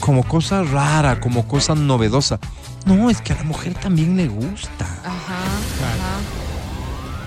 como 0.00 0.24
cosa 0.24 0.62
rara, 0.64 1.20
como 1.20 1.46
cosa 1.46 1.74
novedosa? 1.74 2.40
No, 2.86 3.10
es 3.10 3.20
que 3.20 3.32
a 3.32 3.36
la 3.36 3.44
mujer 3.44 3.74
también 3.74 4.16
le 4.16 4.28
gusta. 4.28 4.84
Ajá. 5.04 5.36
Ajá. 5.36 6.20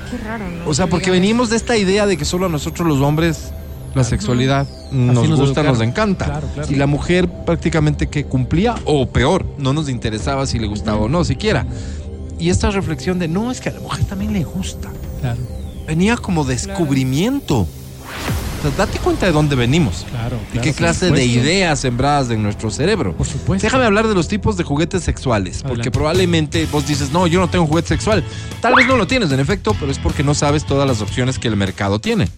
Qué 0.09 0.17
raro, 0.17 0.49
¿no? 0.49 0.67
O 0.67 0.73
sea, 0.73 0.85
Que 0.85 0.91
porque 0.91 1.11
venimos 1.11 1.49
de 1.49 1.57
esta 1.57 1.77
idea 1.77 2.05
de 2.05 2.17
que 2.17 2.25
solo 2.25 2.47
a 2.47 2.49
nosotros 2.49 2.87
los 2.87 2.99
hombres 3.01 3.51
la 3.95 4.03
sexualidad 4.03 4.67
nos, 4.91 5.15
nos 5.15 5.39
gusta, 5.39 5.61
educaron. 5.61 5.73
nos 5.73 5.81
encanta. 5.81 6.25
Claro, 6.25 6.47
claro. 6.53 6.71
Y 6.71 6.75
la 6.75 6.87
mujer 6.87 7.29
prácticamente 7.45 8.07
que 8.07 8.25
cumplía, 8.25 8.75
o 8.85 9.07
peor, 9.07 9.45
no 9.57 9.73
nos 9.73 9.89
interesaba 9.89 10.45
si 10.47 10.57
le 10.57 10.67
gustaba 10.67 10.97
o 11.01 11.09
no, 11.09 11.23
siquiera. 11.23 11.65
Y 12.39 12.49
esta 12.49 12.71
reflexión 12.71 13.19
de, 13.19 13.27
no, 13.27 13.51
es 13.51 13.61
que 13.61 13.69
a 13.69 13.73
la 13.73 13.79
mujer 13.79 14.05
también 14.05 14.33
le 14.33 14.43
gusta. 14.43 14.89
Claro, 15.21 15.39
Venía 15.87 16.17
como 16.17 16.43
descubrimiento. 16.43 17.67
Date 18.71 18.99
cuenta 18.99 19.25
de 19.25 19.31
dónde 19.31 19.55
venimos. 19.55 20.05
claro. 20.09 20.37
Y 20.49 20.51
claro, 20.53 20.63
qué 20.63 20.73
clase 20.73 21.11
de 21.11 21.25
ideas 21.25 21.79
sembradas 21.79 22.29
en 22.29 22.41
nuestro 22.43 22.69
cerebro. 22.71 23.13
Por 23.15 23.27
supuesto. 23.27 23.65
Déjame 23.65 23.85
hablar 23.85 24.07
de 24.07 24.15
los 24.15 24.27
tipos 24.27 24.57
de 24.57 24.63
juguetes 24.63 25.03
sexuales, 25.03 25.63
porque 25.67 25.91
probablemente 25.91 26.65
vos 26.71 26.87
dices, 26.87 27.11
no, 27.11 27.27
yo 27.27 27.39
no 27.39 27.49
tengo 27.49 27.65
un 27.65 27.69
juguete 27.69 27.89
sexual. 27.89 28.23
Tal 28.61 28.75
vez 28.75 28.87
no 28.87 28.95
lo 28.95 29.07
tienes, 29.07 29.31
en 29.31 29.39
efecto, 29.39 29.75
pero 29.79 29.91
es 29.91 29.99
porque 29.99 30.23
no 30.23 30.33
sabes 30.33 30.65
todas 30.65 30.87
las 30.87 31.01
opciones 31.01 31.39
que 31.39 31.47
el 31.47 31.55
mercado 31.55 31.99
tiene. 31.99 32.29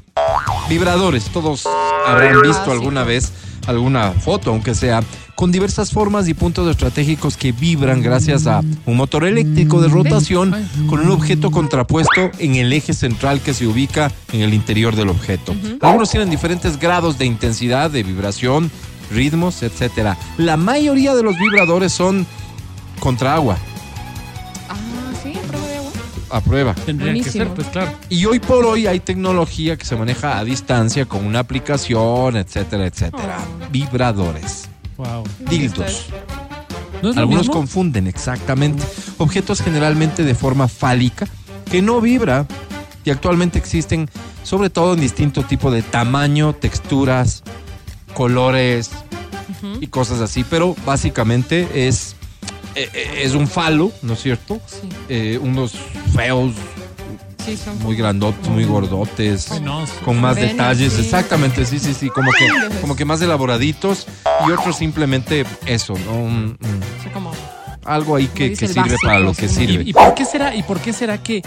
Vibradores, 0.69 1.25
todos 1.25 1.65
habrán 2.07 2.41
visto 2.41 2.61
Ah, 2.61 2.65
sí. 2.65 2.71
alguna 2.71 3.03
vez 3.03 3.31
alguna 3.67 4.11
foto, 4.11 4.51
aunque 4.51 4.75
sea, 4.75 5.03
con 5.35 5.51
diversas 5.51 5.91
formas 5.91 6.27
y 6.27 6.33
puntos 6.33 6.69
estratégicos 6.69 7.37
que 7.37 7.51
vibran 7.51 8.01
gracias 8.01 8.47
a 8.47 8.61
un 8.85 8.95
motor 8.95 9.25
eléctrico 9.25 9.81
de 9.81 9.89
rotación 9.89 10.55
con 10.87 11.01
un 11.01 11.11
objeto 11.11 11.51
contrapuesto 11.51 12.31
en 12.39 12.55
el 12.55 12.71
eje 12.71 12.93
central 12.93 13.41
que 13.41 13.53
se 13.53 13.67
ubica 13.67 14.11
en 14.31 14.41
el 14.41 14.53
interior 14.53 14.95
del 14.95 15.09
objeto. 15.09 15.55
Algunos 15.81 16.09
tienen 16.09 16.29
diferentes 16.29 16.79
grados 16.79 17.17
de 17.17 17.25
intensidad, 17.25 17.91
de 17.91 18.03
vibración, 18.03 18.71
ritmos, 19.11 19.61
etcétera. 19.61 20.17
La 20.37 20.57
mayoría 20.57 21.13
de 21.15 21.23
los 21.23 21.37
vibradores 21.37 21.91
son 21.91 22.25
contra 22.99 23.35
agua, 23.35 23.57
a 26.35 26.41
prueba. 26.41 26.73
Tendría 26.85 27.13
que 27.13 27.29
ser, 27.29 27.47
pues 27.49 27.67
claro. 27.67 27.91
Y 28.09 28.25
hoy 28.25 28.39
por 28.39 28.65
hoy 28.65 28.87
hay 28.87 28.99
tecnología 28.99 29.77
que 29.77 29.85
se 29.85 29.95
maneja 29.95 30.37
a 30.37 30.43
distancia 30.43 31.05
con 31.05 31.25
una 31.25 31.39
aplicación, 31.39 32.35
etcétera, 32.35 32.85
etcétera. 32.85 33.37
Oh. 33.39 33.71
Vibradores, 33.71 34.65
Wow. 34.97 35.23
dildos. 35.49 36.07
¿No 37.01 37.09
es 37.09 37.15
lo 37.15 37.21
Algunos 37.21 37.43
mismo? 37.43 37.53
confunden 37.53 38.07
exactamente. 38.07 38.83
Objetos 39.17 39.61
generalmente 39.61 40.23
de 40.23 40.35
forma 40.35 40.67
fálica 40.67 41.27
que 41.71 41.81
no 41.81 42.01
vibra 42.01 42.45
y 43.03 43.11
actualmente 43.11 43.57
existen 43.59 44.09
sobre 44.43 44.69
todo 44.69 44.93
en 44.93 44.99
distinto 45.01 45.43
tipo 45.43 45.71
de 45.71 45.81
tamaño, 45.83 46.53
texturas, 46.53 47.43
colores 48.13 48.91
y 49.79 49.87
cosas 49.87 50.21
así, 50.21 50.43
pero 50.49 50.75
básicamente 50.85 51.87
es 51.87 52.15
eh, 52.75 52.89
eh, 52.93 53.21
es 53.23 53.33
un 53.35 53.47
falo, 53.47 53.91
¿no 54.01 54.13
es 54.13 54.21
cierto? 54.21 54.59
Sí. 54.67 54.89
Eh, 55.07 55.39
unos 55.41 55.73
feos, 56.15 56.53
Sí, 57.45 57.55
son 57.57 57.77
muy 57.83 57.95
grandotes, 57.95 58.47
muy 58.49 58.63
gordotes, 58.63 59.47
con 60.03 60.19
más 60.19 60.35
Venas, 60.35 60.51
detalles, 60.53 60.93
sí. 60.93 61.01
exactamente, 61.01 61.63
sí, 61.67 61.77
sí, 61.77 61.93
sí, 61.93 62.09
como 62.09 62.31
que, 62.31 62.75
como 62.81 62.95
que 62.95 63.05
más 63.05 63.21
elaboraditos 63.21 64.07
y 64.47 64.51
otros 64.51 64.77
simplemente 64.77 65.45
eso, 65.67 65.93
¿no? 65.93 66.55
Sí, 67.03 67.09
como 67.13 67.31
algo 67.83 68.15
ahí 68.15 68.25
que, 68.33 68.53
que 68.53 68.67
sirve 68.67 68.95
para 69.03 69.19
lo 69.19 69.35
que 69.35 69.45
¿Y, 69.45 69.49
sirve. 69.49 69.83
y 69.85 69.93
por 69.93 70.15
qué 70.15 70.25
será, 70.25 70.55
y 70.55 70.63
por 70.63 70.79
qué 70.79 70.91
será 70.91 71.21
que, 71.21 71.43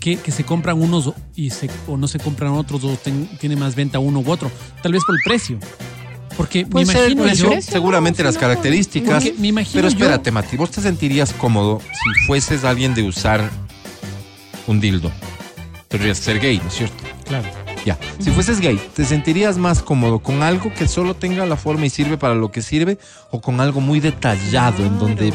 que, 0.00 0.16
que 0.16 0.32
se 0.32 0.42
compran 0.42 0.82
unos 0.82 1.12
y 1.36 1.50
se, 1.50 1.70
o 1.86 1.96
no 1.96 2.08
se 2.08 2.18
compran 2.18 2.50
otros 2.54 2.82
o 2.82 2.96
ten- 2.96 3.28
tiene 3.38 3.54
más 3.54 3.76
venta 3.76 4.00
uno 4.00 4.18
u 4.18 4.28
otro? 4.28 4.50
Tal 4.82 4.90
vez 4.90 5.02
por 5.06 5.14
el 5.14 5.20
precio. 5.24 5.60
Porque 6.36 6.66
Puede 6.66 6.86
me 6.86 6.92
ser 6.92 7.02
imagino 7.12 7.22
precio, 7.22 7.44
yo, 7.44 7.50
precio, 7.52 7.72
seguramente 7.72 8.22
no, 8.24 8.26
las 8.30 8.34
no. 8.34 8.40
características. 8.40 9.22
Porque 9.22 9.38
me 9.40 9.46
imagino 9.46 9.74
Pero 9.74 9.88
yo- 9.90 9.96
espérate, 9.96 10.32
Mati, 10.32 10.56
¿vos 10.56 10.72
te 10.72 10.80
sentirías 10.80 11.32
cómodo 11.34 11.80
si 11.80 12.26
fueses 12.26 12.64
alguien 12.64 12.94
de 12.96 13.04
usar 13.04 13.48
un 14.66 14.80
dildo? 14.80 15.10
Tendrías 15.88 16.18
que 16.18 16.24
ser 16.24 16.40
gay, 16.40 16.58
¿no 16.58 16.68
es 16.68 16.74
cierto? 16.74 17.04
claro. 17.24 17.48
Ya. 17.84 17.96
Si 18.18 18.32
fueses 18.32 18.58
gay, 18.58 18.80
¿te 18.96 19.04
sentirías 19.04 19.58
más 19.58 19.80
cómodo 19.80 20.18
con 20.18 20.42
algo 20.42 20.74
que 20.74 20.88
solo 20.88 21.14
tenga 21.14 21.46
la 21.46 21.56
forma 21.56 21.86
y 21.86 21.90
sirve 21.90 22.18
para 22.18 22.34
lo 22.34 22.50
que 22.50 22.60
sirve 22.60 22.98
o 23.30 23.40
con 23.40 23.60
algo 23.60 23.80
muy 23.80 24.00
detallado 24.00 24.84
en 24.84 24.98
donde 24.98 25.32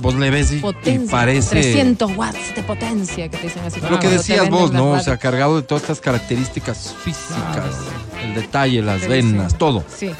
vos 0.00 0.14
le 0.14 0.30
ves 0.30 0.52
y, 0.52 0.62
parece 1.10 1.50
300 1.50 2.16
watts 2.16 2.54
de 2.54 2.62
potencia 2.62 3.28
que 3.28 3.36
te 3.36 3.42
dicen 3.42 3.64
así. 3.64 3.80
lo 3.80 3.98
que 3.98 4.08
decías 4.08 4.48
vos, 4.48 4.72
¿no? 4.72 4.92
O 4.92 5.00
sea, 5.00 5.16
cargado 5.16 5.56
de 5.56 5.62
todas 5.62 5.82
estas 5.82 6.00
características 6.00 6.94
físicas, 7.02 7.74
el 8.22 8.34
detalle, 8.34 8.82
las 8.82 9.08
venas, 9.08 9.50
sí. 9.50 9.58
todo. 9.58 9.84
Sí, 9.94 10.10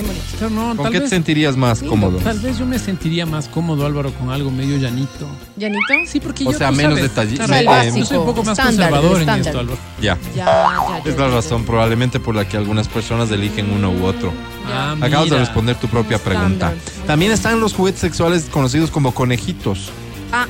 bien 0.00 0.06
bonito. 0.06 0.24
Pero 0.38 0.50
no, 0.50 0.68
¿Con 0.76 0.84
tal 0.84 0.92
qué 0.92 1.00
te 1.00 1.08
sentirías 1.08 1.56
más 1.56 1.82
cómodo? 1.82 2.18
tal 2.18 2.38
vez 2.40 2.58
yo 2.58 2.66
me 2.66 2.78
sentiría 2.78 3.26
más 3.26 3.48
cómodo, 3.48 3.86
Álvaro, 3.86 4.12
con 4.12 4.30
algo 4.30 4.50
medio 4.50 4.76
llanito. 4.76 5.26
¿Llanito? 5.56 5.80
Sí, 6.06 6.20
porque 6.20 6.44
O 6.46 6.52
yo, 6.52 6.58
sea, 6.58 6.70
tú 6.70 6.76
menos 6.76 6.98
sabes, 6.98 7.10
detalle- 7.14 7.36
claro, 7.36 7.52
me- 7.92 7.98
yo 8.00 8.04
soy 8.06 8.16
un 8.18 8.26
poco 8.26 8.42
más 8.44 8.58
estándar, 8.58 8.90
conservador 8.90 9.22
en 9.22 9.28
esto, 9.46 9.58
Álvaro. 9.58 9.78
Ya. 10.00 10.18
Ya, 10.34 10.44
ya, 10.44 11.02
ya. 11.04 11.10
Es 11.10 11.18
la 11.18 11.28
ya, 11.28 11.34
razón 11.34 11.64
probablemente 11.64 12.20
por 12.20 12.34
la 12.34 12.46
que 12.48 12.56
algunas 12.56 12.88
personas 12.88 13.30
eligen 13.30 13.70
uno 13.72 13.90
u 13.90 14.04
otro. 14.04 14.32
Ah, 14.68 14.96
Acabas 15.00 15.30
de 15.30 15.38
responder 15.38 15.76
tu 15.76 15.88
propia 15.88 16.18
pregunta. 16.18 16.72
También 17.06 17.32
están 17.32 17.60
los 17.60 17.72
juguetes 17.72 18.00
sexuales 18.00 18.46
conocidos 18.50 18.90
como 18.90 19.12
conejitos. 19.14 19.90
Ah, 20.32 20.46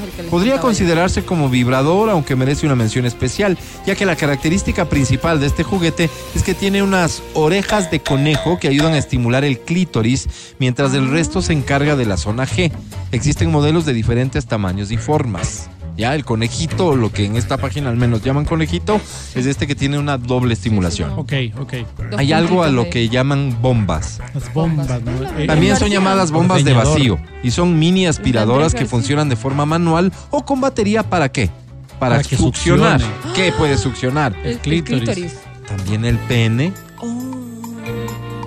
es 0.00 0.08
el 0.08 0.10
que 0.12 0.22
les 0.22 0.30
Podría 0.30 0.60
considerarse 0.60 1.24
como 1.24 1.48
vibrador, 1.48 2.10
aunque 2.10 2.36
merece 2.36 2.66
una 2.66 2.76
mención 2.76 3.06
especial, 3.06 3.58
ya 3.86 3.94
que 3.94 4.06
la 4.06 4.16
característica 4.16 4.88
principal 4.88 5.40
de 5.40 5.46
este 5.46 5.62
juguete 5.62 6.10
es 6.34 6.42
que 6.42 6.54
tiene 6.54 6.82
unas 6.82 7.22
orejas 7.34 7.90
de 7.90 8.00
conejo 8.00 8.58
que 8.58 8.68
ayudan 8.68 8.94
a 8.94 8.98
estimular 8.98 9.44
el 9.44 9.58
clítoris, 9.60 10.28
mientras 10.58 10.94
el 10.94 11.10
resto 11.10 11.42
se 11.42 11.52
encarga 11.52 11.96
de 11.96 12.06
la 12.06 12.16
zona 12.16 12.46
G. 12.46 12.72
Existen 13.12 13.50
modelos 13.50 13.84
de 13.86 13.92
diferentes 13.92 14.46
tamaños 14.46 14.90
y 14.90 14.96
formas. 14.96 15.70
Ya, 16.00 16.14
el 16.14 16.24
conejito, 16.24 16.96
lo 16.96 17.12
que 17.12 17.26
en 17.26 17.36
esta 17.36 17.58
página 17.58 17.90
al 17.90 17.96
menos 17.98 18.22
llaman 18.24 18.46
conejito, 18.46 18.98
es 19.34 19.44
este 19.44 19.66
que 19.66 19.74
tiene 19.74 19.98
una 19.98 20.16
doble 20.16 20.54
estimulación. 20.54 21.10
Ok, 21.16 21.32
ok. 21.60 21.74
Hay 22.16 22.32
algo 22.32 22.62
a 22.62 22.68
lo 22.70 22.88
que 22.88 23.10
llaman 23.10 23.58
bombas. 23.60 24.18
Las 24.32 24.50
bombas, 24.54 24.88
¿no? 24.88 25.38
Eh, 25.38 25.46
También 25.46 25.76
son 25.76 25.90
llamadas 25.90 26.30
bombas 26.30 26.64
de 26.64 26.72
vacío 26.72 27.18
y 27.42 27.50
son 27.50 27.78
mini 27.78 28.06
aspiradoras 28.06 28.74
que 28.74 28.86
funcionan 28.86 29.28
de 29.28 29.36
forma 29.36 29.66
manual 29.66 30.10
o 30.30 30.42
con 30.44 30.60
batería 30.62 31.02
para 31.02 31.30
qué? 31.30 31.50
Para, 31.98 32.16
Para 32.16 32.22
que 32.26 32.36
succionar. 32.38 32.98
succione. 33.02 33.34
¿Qué 33.34 33.52
puede 33.52 33.76
succionar? 33.76 34.34
El 34.42 34.52
El 34.52 34.58
clítoris. 34.60 35.02
clítoris. 35.02 35.34
También 35.68 36.06
el 36.06 36.16
pene. 36.20 36.72
Oh, 36.98 37.12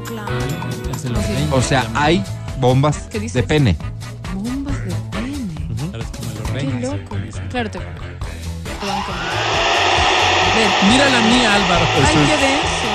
claro. 0.08 0.32
O 1.52 1.62
sea, 1.62 1.86
hay 1.94 2.24
bombas 2.60 3.10
de 3.12 3.44
pene. 3.44 3.78
Qué 6.60 6.80
loco. 6.80 7.18
Claro, 7.50 7.72
te. 7.72 7.80
Ven. 10.56 10.90
Mira 10.92 11.10
la 11.10 11.22
mía, 11.22 11.54
Álvaro. 11.56 11.86
Ay, 12.06 12.16
qué 12.16 12.38
denso. 12.38 12.90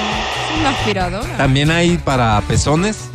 Es 0.52 0.60
una 0.60 0.70
aspiradora. 0.70 1.36
También 1.36 1.70
hay 1.70 1.98
para 1.98 2.40
pezones. 2.42 3.08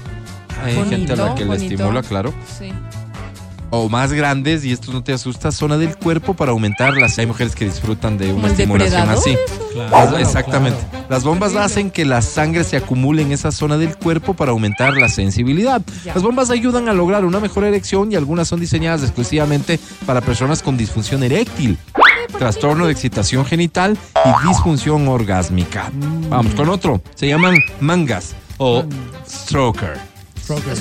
Hay 0.64 0.76
Bonito, 0.76 0.90
gente 0.95 1.14
a 1.14 1.15
la 1.15 1.36
que 1.36 1.41
le 1.41 1.48
bonito. 1.48 1.74
estimula, 1.74 2.02
claro. 2.03 2.34
Sí. 2.57 2.72
O 3.75 3.89
más 3.89 4.13
grandes, 4.13 4.63
y 4.65 4.71
esto 4.71 4.93
no 4.93 5.03
te 5.03 5.13
asusta, 5.13 5.51
zona 5.51 5.79
del 5.79 5.97
cuerpo 5.97 6.35
para 6.35 6.51
aumentarlas. 6.51 7.17
Hay 7.17 7.25
mujeres 7.25 7.55
que 7.55 7.65
disfrutan 7.65 8.19
de 8.19 8.31
una 8.31 8.49
estimulación 8.49 9.07
depredador, 9.07 9.17
así. 9.17 9.35
Claro, 9.73 10.17
exactamente. 10.19 10.77
claro. 10.91 11.05
Las 11.09 11.23
bombas 11.23 11.55
hacen 11.55 11.89
que 11.89 12.05
la 12.05 12.21
sangre 12.21 12.65
se 12.65 12.77
acumule 12.77 13.23
en 13.23 13.31
esa 13.31 13.51
zona 13.51 13.79
del 13.79 13.97
cuerpo 13.97 14.35
para 14.35 14.51
aumentar 14.51 14.93
la 14.93 15.09
sensibilidad. 15.09 15.81
Ya. 16.05 16.13
Las 16.13 16.21
bombas 16.21 16.51
ayudan 16.51 16.87
a 16.87 16.93
lograr 16.93 17.25
una 17.25 17.39
mejor 17.39 17.63
erección 17.63 18.11
y 18.11 18.15
algunas 18.15 18.47
son 18.47 18.59
diseñadas 18.59 19.01
exclusivamente 19.01 19.79
para 20.05 20.21
personas 20.21 20.61
con 20.61 20.77
disfunción 20.77 21.23
eréctil, 21.23 21.79
trastorno 22.37 22.85
de 22.85 22.91
excitación 22.91 23.43
genital 23.43 23.97
y 24.23 24.47
disfunción 24.49 25.07
orgásmica. 25.07 25.91
Vamos 26.29 26.53
con 26.53 26.69
otro. 26.69 27.01
Se 27.15 27.27
llaman 27.27 27.55
mangas 27.79 28.35
o 28.59 28.83
stroker. 29.27 30.12
Stroker. 30.44 30.78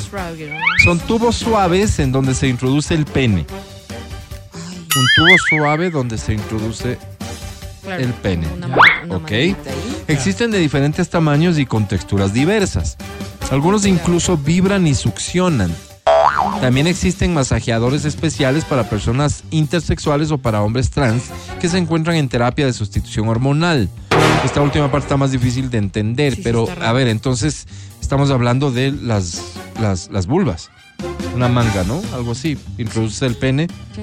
Son 0.85 0.99
tubos 1.01 1.37
suaves 1.37 1.99
en 1.99 2.13
donde 2.13 2.35
se 2.35 2.49
introduce 2.49 2.95
el 2.95 3.05
pene. 3.05 3.47
Un 4.95 5.07
tubo 5.17 5.37
suave 5.49 5.91
donde 5.91 6.19
se 6.19 6.35
introduce 6.35 6.99
Claro. 7.83 8.03
el 8.05 8.13
pene. 8.15 8.47
Una, 8.57 8.67
una 9.05 9.17
Ok. 9.17 9.33
Existen 10.09 10.51
de 10.51 10.59
diferentes 10.59 11.09
tamaños 11.11 11.59
y 11.59 11.67
con 11.67 11.89
texturas 11.89 12.33
diversas. 12.33 12.97
Algunos 13.51 13.87
incluso 13.87 14.37
vibran 14.37 14.87
y 14.87 14.95
succionan. 14.95 15.75
También 16.61 16.87
existen 16.87 17.35
masajeadores 17.35 18.05
especiales 18.05 18.65
para 18.65 18.89
personas 18.89 19.43
intersexuales 19.51 20.31
o 20.31 20.39
para 20.39 20.63
hombres 20.63 20.91
trans 20.91 21.25
que 21.61 21.69
se 21.69 21.79
encuentran 21.79 22.17
en 22.17 22.29
terapia 22.29 22.67
de 22.67 22.73
sustitución 22.73 23.29
hormonal. 23.29 23.89
Esta 24.45 24.61
última 24.61 24.91
parte 24.91 25.07
está 25.07 25.17
más 25.17 25.33
difícil 25.33 25.71
de 25.71 25.79
entender, 25.79 26.37
Sí, 26.37 26.41
pero 26.45 26.69
a 26.83 26.93
ver, 26.93 27.09
entonces 27.09 27.67
estamos 28.13 28.31
hablando 28.31 28.71
de 28.71 28.93
las, 28.93 29.41
las, 29.81 30.11
las 30.13 30.27
vulvas. 30.27 30.71
Una 31.35 31.49
manga, 31.49 31.83
¿no? 31.85 32.03
Algo 32.13 32.33
así. 32.33 32.59
Introduces 32.77 33.23
el 33.23 33.37
pene 33.37 33.69
Sí. 33.97 34.03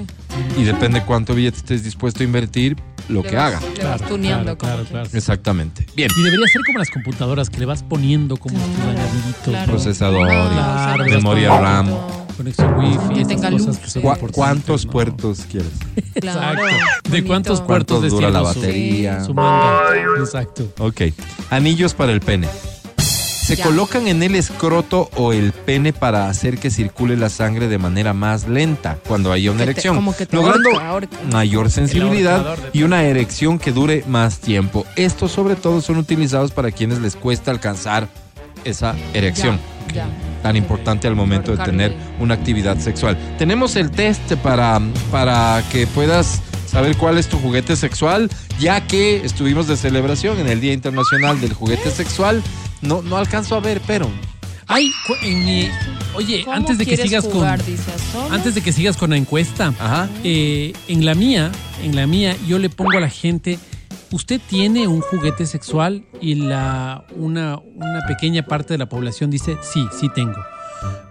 y 0.60 0.64
depende 0.64 1.04
cuánto 1.04 1.32
billete 1.32 1.58
estés 1.58 1.84
dispuesto 1.84 2.24
a 2.24 2.26
invertir, 2.26 2.76
lo 3.08 3.22
Le 3.22 3.28
que 3.28 3.36
vas- 3.36 3.54
haga. 3.54 3.60
Le 3.76 3.84
vas 3.84 4.02
tuneando 4.02 4.58
claro, 4.58 4.82
claro, 4.82 5.04
claro. 5.04 5.08
Exactamente. 5.16 5.86
Bien. 5.94 6.10
Y 6.16 6.22
debería 6.24 6.44
ser 6.48 6.60
como 6.66 6.80
las 6.80 6.90
computadoras 6.90 7.50
que 7.50 7.60
le 7.60 7.66
vas 7.66 7.84
poniendo 7.84 8.36
como 8.36 8.56
tus 8.58 8.74
Claro, 8.74 8.90
añadiditos, 8.90 9.42
claro. 9.44 9.66
¿no? 9.66 9.72
Procesador, 9.74 10.26
Claro, 10.26 11.04
memoria 11.04 11.60
RAM. 11.60 11.88
Conexión 12.36 12.78
wifi, 12.78 13.14
Que 13.14 13.24
tenga 13.26 13.50
cosas 13.52 13.66
luz. 13.68 13.78
que 13.78 13.90
son 13.90 14.02
¿Cu- 14.02 14.28
¿Cuántos 14.32 14.86
¿no? 14.86 14.90
puertos 14.90 15.40
quieres? 15.48 15.70
Claro, 16.20 16.58
Exacto. 16.64 16.64
¿De 17.04 17.10
bonito. 17.10 17.26
cuántos 17.28 17.60
¿Cuánto 17.60 17.94
puertos 18.00 18.10
dura 18.10 18.30
la 18.30 18.40
su- 18.40 18.44
batería? 18.60 19.24
Su 19.24 19.34
manga. 19.34 19.82
Exacto. 20.18 20.68
Ok. 20.80 21.00
Anillos 21.50 21.94
para 21.94 22.10
el 22.10 22.20
pene. 22.20 22.48
Se 23.50 23.56
Ya. 23.56 23.64
colocan 23.64 24.06
en 24.06 24.22
el 24.22 24.36
escroto 24.36 25.10
o 25.16 25.32
el 25.32 25.50
pene 25.52 25.92
para 25.92 26.28
hacer 26.28 26.58
que 26.58 26.70
circule 26.70 27.16
la 27.16 27.28
sangre 27.28 27.66
de 27.66 27.78
manera 27.78 28.12
más 28.14 28.46
lenta 28.46 28.96
cuando 29.08 29.32
haya 29.32 29.50
una 29.50 29.58
te- 29.64 29.70
erección, 29.72 29.96
como 29.96 30.14
que 30.16 30.24
te 30.24 30.36
logrando 30.36 30.70
ahorca, 30.70 30.88
ahorca. 30.88 31.16
mayor 31.32 31.68
sensibilidad 31.68 32.56
y 32.72 32.84
una 32.84 33.02
erección 33.02 33.58
que 33.58 33.72
dure 33.72 34.04
más 34.06 34.38
tiempo. 34.38 34.86
Estos 34.94 35.32
sobre 35.32 35.56
todo 35.56 35.80
son 35.80 35.96
utilizados 35.96 36.52
para 36.52 36.70
quienes 36.70 37.00
les 37.00 37.16
cuesta 37.16 37.50
alcanzar 37.50 38.06
esa 38.64 38.94
erección. 39.14 39.58
Ya, 39.88 40.06
ya. 40.06 40.08
tan 40.44 40.54
importante 40.54 41.08
al 41.08 41.16
momento 41.16 41.50
de 41.56 41.64
tener 41.64 41.92
una 42.20 42.34
actividad 42.34 42.78
sexual. 42.78 43.18
Tenemos 43.36 43.74
el 43.74 43.90
test 43.90 44.32
para, 44.34 44.80
para 45.10 45.62
que 45.72 45.88
puedas 45.88 46.40
saber 46.70 46.96
cuál 46.96 47.18
es 47.18 47.28
tu 47.28 47.38
juguete 47.38 47.74
sexual, 47.76 48.30
ya 48.60 48.86
que 48.86 49.24
estuvimos 49.24 49.66
de 49.66 49.76
celebración 49.76 50.38
en 50.38 50.48
el 50.48 50.60
Día 50.60 50.72
Internacional 50.72 51.40
del 51.40 51.52
Juguete 51.52 51.90
Sexual. 51.90 52.42
No, 52.80 53.02
no 53.02 53.16
alcanzo 53.16 53.56
a 53.56 53.60
ver, 53.60 53.80
pero 53.86 54.08
Ay, 54.66 54.92
cu- 55.06 55.14
en 55.22 55.44
mi- 55.44 55.68
oye, 56.14 56.42
¿Cómo 56.44 56.56
antes 56.56 56.78
de 56.78 56.86
que 56.86 56.96
sigas 56.96 57.24
jugar, 57.24 57.60
con 58.12 58.32
antes 58.32 58.54
de 58.54 58.60
que 58.62 58.72
sigas 58.72 58.96
con 58.96 59.10
la 59.10 59.16
encuesta, 59.16 59.74
Ajá. 59.80 60.08
eh, 60.22 60.72
en 60.86 61.04
la 61.04 61.14
mía, 61.16 61.50
en 61.82 61.96
la 61.96 62.06
mía, 62.06 62.36
yo 62.46 62.58
le 62.60 62.70
pongo 62.70 62.92
a 62.96 63.00
la 63.00 63.10
gente, 63.10 63.58
usted 64.12 64.40
tiene 64.48 64.86
un 64.86 65.00
juguete 65.00 65.44
sexual 65.46 66.04
y 66.20 66.36
la 66.36 67.04
una, 67.16 67.58
una 67.58 68.00
pequeña 68.06 68.44
parte 68.44 68.74
de 68.74 68.78
la 68.78 68.88
población 68.88 69.28
dice 69.30 69.56
sí, 69.60 69.88
sí 69.98 70.08
tengo. 70.14 70.38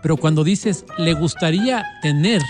Pero 0.01 0.15
cuando 0.15 0.45
dices 0.45 0.85
le 0.97 1.13
gustaría 1.13 1.83
tener, 2.01 2.41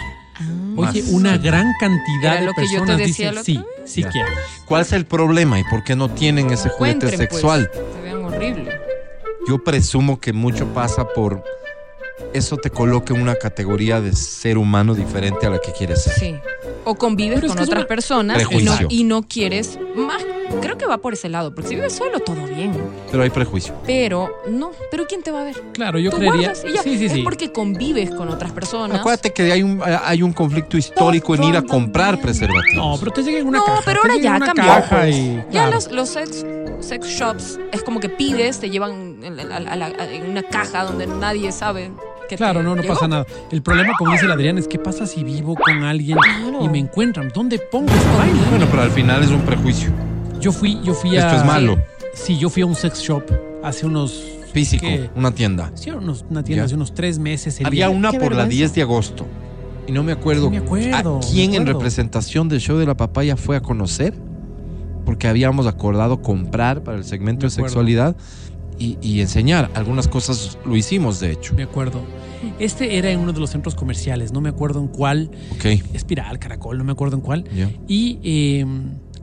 oye, 0.77 1.01
Más. 1.03 1.11
una 1.11 1.37
gran 1.37 1.67
cantidad 1.79 2.33
Era 2.33 2.39
de 2.41 2.45
lo 2.47 2.53
que 2.53 2.61
yo 2.63 2.67
te 2.67 2.77
personas 2.79 2.97
decía 2.97 3.31
dicen 3.31 3.43
sí, 3.45 3.63
sí 3.85 4.01
Ya. 4.03 4.09
quiero. 4.09 4.29
¿cuál 4.65 4.81
es 4.83 4.91
el 4.93 5.05
problema 5.05 5.59
y 5.59 5.63
por 5.65 5.83
qué 5.83 5.95
no 5.95 6.09
tienen 6.09 6.51
ese 6.51 6.69
juguete 6.69 7.05
Encuentren, 7.07 7.17
pues. 7.17 7.29
sexual? 7.31 7.71
Se 7.95 8.01
vean 8.01 8.23
horrible. 8.23 8.79
Yo 9.47 9.63
presumo 9.63 10.19
que 10.19 10.33
mucho 10.33 10.67
pasa 10.73 11.07
por 11.07 11.43
eso 12.33 12.57
te 12.57 12.69
coloca 12.69 13.13
en 13.15 13.21
una 13.21 13.35
categoría 13.35 14.01
de 14.01 14.13
ser 14.13 14.57
humano 14.57 14.93
diferente 14.93 15.47
a 15.47 15.49
la 15.49 15.59
que 15.59 15.71
quieres 15.71 16.03
ser. 16.03 16.13
Sí. 16.13 16.35
O 16.83 16.95
convives 16.95 17.39
Pero 17.41 17.47
con 17.53 17.59
otras 17.63 17.79
una- 17.79 17.87
personas 17.87 18.37
y 18.37 18.43
no, 18.43 18.49
Prejuicio. 18.49 18.87
y 18.89 19.03
no 19.03 19.23
quieres 19.23 19.79
más. 19.95 20.21
Creo 20.61 20.77
que 20.77 20.85
va 20.85 20.97
por 20.97 21.13
ese 21.13 21.29
lado, 21.29 21.53
porque 21.53 21.69
si 21.69 21.75
vives 21.75 21.93
solo, 21.93 22.19
todo 22.19 22.45
bien. 22.45 22.71
Pero 23.11 23.23
hay 23.23 23.29
prejuicio. 23.29 23.73
Pero 23.85 24.41
no, 24.49 24.71
pero 24.91 25.05
¿quién 25.07 25.21
te 25.23 25.31
va 25.31 25.41
a 25.41 25.43
ver? 25.43 25.61
Claro, 25.73 25.99
yo 25.99 26.09
Tú 26.11 26.17
creería. 26.17 26.53
y 26.67 26.73
ya. 26.73 26.81
Sí, 26.83 26.97
sí, 26.97 27.05
es 27.05 27.11
sí. 27.13 27.21
porque 27.23 27.51
convives 27.51 28.11
con 28.11 28.29
otras 28.29 28.51
personas. 28.51 28.99
Acuérdate 28.99 29.31
que 29.31 29.51
hay 29.51 29.63
un, 29.63 29.81
hay 30.03 30.21
un 30.23 30.33
conflicto 30.33 30.77
histórico 30.77 31.35
en 31.35 31.43
ir 31.43 31.55
a 31.57 31.61
comprar 31.61 32.19
preservativos. 32.19 32.75
No, 32.75 32.97
pero 32.99 33.11
te 33.11 33.23
llega 33.23 33.39
en 33.39 33.47
una 33.47 33.59
no, 33.59 33.65
caja. 33.65 33.81
pero 33.85 34.01
te 34.01 34.09
ahora 34.09 34.21
ya 34.21 34.39
cambió. 34.39 35.07
y- 35.09 35.35
Ya 35.35 35.43
claro. 35.51 35.71
los, 35.71 35.91
los 35.91 36.09
sex, 36.09 36.45
sex 36.79 37.07
shops 37.07 37.59
es 37.71 37.83
como 37.83 37.99
que 37.99 38.09
pides, 38.09 38.59
te 38.59 38.69
llevan 38.69 39.23
en, 39.23 39.37
la- 39.37 39.55
a 39.57 39.75
la- 39.75 39.85
a- 39.85 40.11
en 40.11 40.29
una 40.29 40.43
caja 40.43 40.83
donde 40.83 41.07
nadie 41.07 41.51
sabe 41.51 41.91
que 42.27 42.35
Claro, 42.37 42.61
no, 42.61 42.75
no 42.75 42.81
llegó. 42.83 42.93
pasa 42.93 43.07
nada. 43.07 43.25
El 43.51 43.61
problema, 43.63 43.93
como 43.97 44.11
dice 44.11 44.25
el 44.25 44.31
Adrián, 44.31 44.57
es 44.59 44.67
qué 44.67 44.77
pasa 44.77 45.07
si 45.07 45.23
vivo 45.23 45.55
con 45.55 45.83
alguien 45.83 46.17
Claro. 46.19 46.63
y 46.63 46.69
me 46.69 46.77
encuentran. 46.77 47.29
¿Dónde 47.33 47.57
pongo 47.57 47.91
esa 47.91 48.17
vaina? 48.17 48.39
Bueno, 48.51 48.67
pero 48.69 48.83
al 48.83 48.91
final 48.91 49.23
es 49.23 49.29
un 49.31 49.41
prejuicio. 49.41 49.91
Yo 50.41 50.51
fui, 50.51 50.79
yo 50.83 50.93
fui 50.93 51.17
a. 51.17 51.27
Esto 51.27 51.37
es 51.41 51.45
malo. 51.45 51.77
Sí, 52.13 52.37
yo 52.37 52.49
fui 52.49 52.61
a 52.63 52.65
un 52.65 52.75
sex 52.75 52.99
shop 53.01 53.23
hace 53.63 53.85
unos. 53.85 54.23
Físico, 54.53 54.87
¿qué? 54.87 55.09
una 55.15 55.31
tienda. 55.31 55.71
Sí, 55.75 55.91
unos, 55.91 56.25
una 56.27 56.43
tienda 56.43 56.63
Ya. 56.63 56.65
hace 56.65 56.75
unos 56.75 56.93
tres 56.95 57.19
meses. 57.19 57.59
el 57.59 57.67
Había 57.67 57.87
día- 57.87 57.95
una 57.95 58.11
por 58.11 58.21
la 58.21 58.27
vergüenza. 58.29 58.49
10 58.49 58.73
de 58.75 58.81
agosto. 58.81 59.25
Y 59.87 59.91
no 59.91 60.01
me 60.03 60.11
acuerdo, 60.11 60.45
Sí, 60.45 60.49
me 60.51 60.57
acuerdo, 60.57 61.17
a 61.17 61.19
quién 61.19 61.51
me 61.51 61.57
en 61.57 61.65
representación 61.67 62.49
del 62.49 62.59
show 62.59 62.77
de 62.77 62.85
la 62.87 62.97
papaya 62.97 63.35
fue 63.37 63.55
a 63.57 63.61
conocer. 63.61 64.15
Porque 65.05 65.27
habíamos 65.27 65.65
acordado 65.67 66.21
comprar 66.21 66.83
para 66.83 66.97
el 66.97 67.03
segmento 67.03 67.45
Me 67.45 67.49
de 67.49 67.55
sexualidad 67.55 68.15
y, 68.79 68.97
y 69.01 69.21
enseñar. 69.21 69.69
Algunas 69.75 70.07
cosas 70.07 70.57
lo 70.65 70.75
hicimos, 70.75 71.19
de 71.19 71.31
hecho. 71.31 71.53
Me 71.55 71.63
acuerdo. 71.63 72.01
Este 72.59 72.97
era 72.97 73.09
en 73.11 73.19
uno 73.19 73.33
de 73.33 73.39
los 73.39 73.49
centros 73.51 73.75
comerciales, 73.75 74.31
no 74.31 74.41
me 74.41 74.49
acuerdo 74.49 74.79
en 74.79 74.87
cuál. 74.87 75.29
Ok. 75.53 75.65
Espiral, 75.93 76.39
Caracol, 76.39 76.77
no 76.77 76.83
me 76.83 76.91
acuerdo 76.91 77.15
en 77.17 77.21
cuál. 77.21 77.43
Ya. 77.55 77.69
Y 77.87 78.19
eh, 78.23 78.65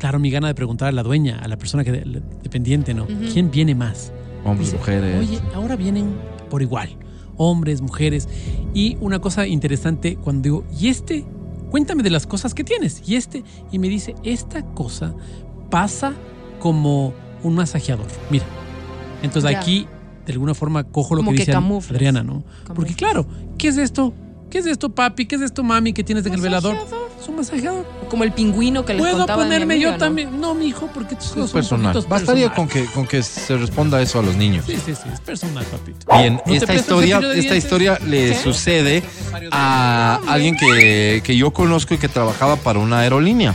claro, 0.07 0.19
mi 0.21 0.31
gana 0.31 0.47
de 0.49 0.55
preguntar 0.55 0.89
a 0.89 0.93
la 0.93 1.03
dueña, 1.03 1.39
a 1.41 1.49
la 1.49 1.57
persona 1.57 1.83
que 1.85 1.93
de- 1.93 2.23
dependiente, 2.43 2.95
¿no? 2.95 3.07
¿Quién 3.33 3.51
viene 3.51 3.75
más? 3.75 4.13
Hombres, 4.45 4.69
Dice, 4.69 4.79
mujeres. 4.79 5.19
Oye, 5.29 5.41
ahora 5.55 5.75
vienen 5.77 6.15
por 6.49 6.63
igual, 6.63 6.91
hombres, 7.37 7.81
mujeres. 7.81 8.29
Y 8.75 8.97
una 9.01 9.19
cosa 9.19 9.47
interesante 9.47 10.17
cuando 10.17 10.43
digo, 10.43 10.65
¿y 10.79 10.89
este? 10.89 11.25
Cuéntame 11.71 12.03
de 12.05 12.11
las 12.11 12.27
cosas 12.27 12.55
que 12.55 12.63
tienes. 12.63 13.03
¿Y 13.09 13.17
este? 13.17 13.43
Y 13.73 13.79
me 13.81 13.89
dice, 13.89 14.15
esta 14.23 14.63
cosa 14.65 15.13
pasa 15.71 16.13
como 16.61 17.13
un 17.43 17.55
masajeador. 17.57 18.07
Mira. 18.31 18.45
Entonces 19.23 19.51
Ya. 19.51 19.59
aquí, 19.59 19.87
de 20.25 20.33
alguna 20.33 20.55
forma, 20.55 20.85
cojo 20.85 21.15
lo 21.17 21.21
Como 21.21 21.33
que 21.33 21.39
que 21.39 21.43
dice 21.43 21.53
camuflas. 21.53 21.97
Adriana, 21.97 22.23
¿no? 22.23 22.45
Porque 22.75 22.95
claro, 22.95 23.27
¿qué 23.59 23.69
es 23.69 23.79
esto? 23.79 24.15
¿Qué 24.51 24.59
es 24.59 24.67
esto, 24.67 24.95
papi? 24.95 25.27
¿Qué 25.27 25.35
es 25.35 25.43
esto, 25.43 25.65
mami, 25.65 25.93
que 25.93 26.05
tienes 26.05 26.25
en 26.27 26.35
el 26.35 26.41
velador? 26.41 26.77
Masajeador. 27.27 27.27
Es 27.27 27.29
un 27.29 27.37
masajeador. 27.37 28.09
Como 28.09 28.25
el 28.25 28.33
pingüino 28.33 28.85
que 28.85 28.93
les 28.95 29.03
¿Puedo 29.03 29.19
contaba 29.19 29.43
ponerme 29.43 29.75
amiga, 29.75 29.91
yo 29.91 29.93
¿no? 29.93 29.99
también? 29.99 30.41
No, 30.41 30.55
mijo, 30.55 30.89
porque 30.95 31.15
estos 31.15 31.31
Es 31.31 31.35
son 31.35 31.51
personal. 31.51 32.05
Bastaría 32.09 32.53
con 32.53 32.69
que, 32.69 32.85
con 32.87 33.07
que 33.07 33.23
se 33.23 33.57
responda 33.57 34.01
eso 34.01 34.21
a 34.21 34.23
los 34.23 34.37
niños. 34.37 34.65
Sí, 34.67 34.77
sí, 34.77 34.95
sí, 34.95 35.09
es 35.13 35.21
personal, 35.21 35.65
papito. 35.65 36.07
Bien, 36.17 36.41
¿No 36.47 36.55
esta 36.55 36.75
historia, 36.75 37.19
de 37.21 37.39
esta 37.39 37.57
historia 37.57 37.99
le 38.07 38.29
¿Qué? 38.31 38.35
sucede 38.43 39.03
a 39.51 40.21
alguien 40.29 40.57
que, 40.57 41.21
que 41.25 41.37
yo 41.37 41.51
conozco 41.53 41.95
y 41.95 41.99
que 41.99 42.09
trabajaba 42.09 42.57
para 42.57 42.79
una 42.79 43.01
aerolínea. 43.01 43.55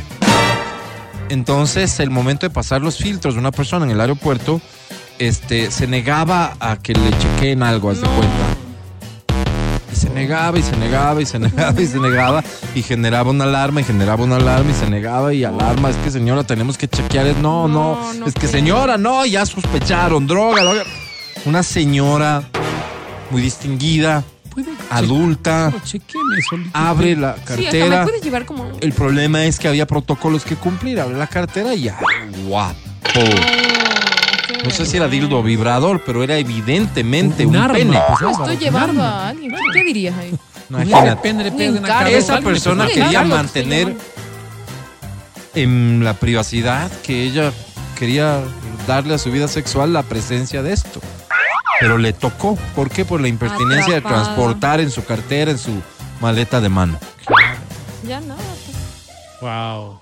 Entonces, 1.30 2.00
el 2.02 2.10
momento 2.10 2.46
de 2.46 2.50
pasar 2.50 2.82
los 2.82 2.98
filtros 2.98 3.36
de 3.36 3.40
una 3.40 3.52
persona 3.52 3.86
en 3.86 3.92
el 3.92 4.02
aeropuerto, 4.02 4.60
este, 5.18 5.72
se 5.72 5.88
negaba 5.88 6.58
a 6.60 6.78
que 6.78 6.94
le 6.94 7.10
chequeen 7.18 7.64
algo, 7.64 7.90
haz 7.90 8.02
de 8.02 8.08
cuenta. 8.08 8.41
Se 10.02 10.10
negaba 10.10 10.58
y 10.58 10.64
se 10.64 10.76
negaba 10.78 11.22
y 11.22 11.26
se 11.28 11.38
negaba 11.38 11.80
y 11.80 11.86
se 11.86 12.00
negaba 12.00 12.44
y 12.74 12.82
generaba 12.82 13.30
una 13.30 13.44
alarma 13.44 13.82
y 13.82 13.84
generaba 13.84 14.24
una 14.24 14.38
alarma 14.38 14.72
y 14.72 14.74
se 14.74 14.90
negaba 14.90 15.32
y 15.32 15.44
alarma. 15.44 15.92
Es 15.92 15.96
que 15.98 16.10
señora, 16.10 16.44
tenemos 16.44 16.76
que 16.76 16.88
chequear. 16.88 17.28
No, 17.38 17.68
no, 17.68 17.68
No, 17.68 18.14
no 18.16 18.26
es 18.26 18.34
que 18.34 18.48
señora, 18.48 18.98
no, 18.98 19.24
ya 19.28 19.46
sospecharon, 19.46 20.26
droga, 20.26 20.64
droga. 20.64 20.84
Una 21.46 21.62
señora 21.62 22.42
muy 23.30 23.44
distinguida, 23.44 24.24
adulta, 24.90 25.72
abre 26.74 27.16
la 27.16 27.36
Sí, 27.36 27.42
cartera. 27.46 28.04
puedes 28.04 28.24
llevar 28.24 28.46
como... 28.48 28.72
El 28.82 28.94
problema 28.94 29.46
es 29.46 29.60
que 29.60 29.68
había 29.68 29.86
protocolos 29.86 30.44
que 30.46 30.56
cumplir. 30.56 31.00
Abre 31.00 31.16
la 31.16 31.28
cartera 31.28 31.76
y 31.76 31.84
ya, 31.84 32.00
guapo. 32.48 32.80
No 34.64 34.70
sé 34.70 34.86
si 34.86 34.98
era 34.98 35.08
dildo 35.08 35.40
o 35.40 35.44
vibrador, 35.44 36.04
pero 36.06 36.24
era 36.24 36.38
evidentemente 36.38 37.46
un, 37.46 37.56
Un 37.56 37.62
arma, 37.62 37.74
pene. 37.74 38.00
pues, 38.08 38.22
No 38.22 38.30
estoy 38.32 38.58
llevando 38.58 39.02
a 39.02 39.30
alguien. 39.30 39.54
¿Qué, 39.74 39.84
dirías 39.84 40.18
ahí? 40.18 40.34
Imagínate. 40.70 41.82
Cara. 41.82 42.10
Esa 42.10 42.40
persona 42.42 42.88
quería 42.88 43.24
mantener 43.24 43.96
en 45.56 46.04
la 46.04 46.14
privacidad 46.14 46.92
que 47.04 47.24
ella 47.24 47.52
quería 47.98 48.42
darle 48.88 49.14
a 49.14 49.18
su 49.18 49.32
vida 49.32 49.48
sexual 49.48 49.94
la 49.94 50.04
presencia 50.04 50.64
de 50.64 50.74
esto. 50.74 51.02
Pero 51.80 51.98
le 51.98 52.14
tocó. 52.14 52.58
¿Por 52.76 52.90
qué? 52.90 53.06
Por 53.06 53.22
la 53.22 53.28
impertinencia 53.28 53.96
de 53.96 54.02
transportar 54.02 54.80
en 54.80 54.92
su 54.92 55.04
cartera, 55.04 55.52
en 55.52 55.58
su 55.58 55.72
maleta 56.20 56.62
de 56.62 56.70
mano. 56.70 57.00
Ya 58.08 58.20
nada. 58.22 58.40
Wow. 59.42 60.00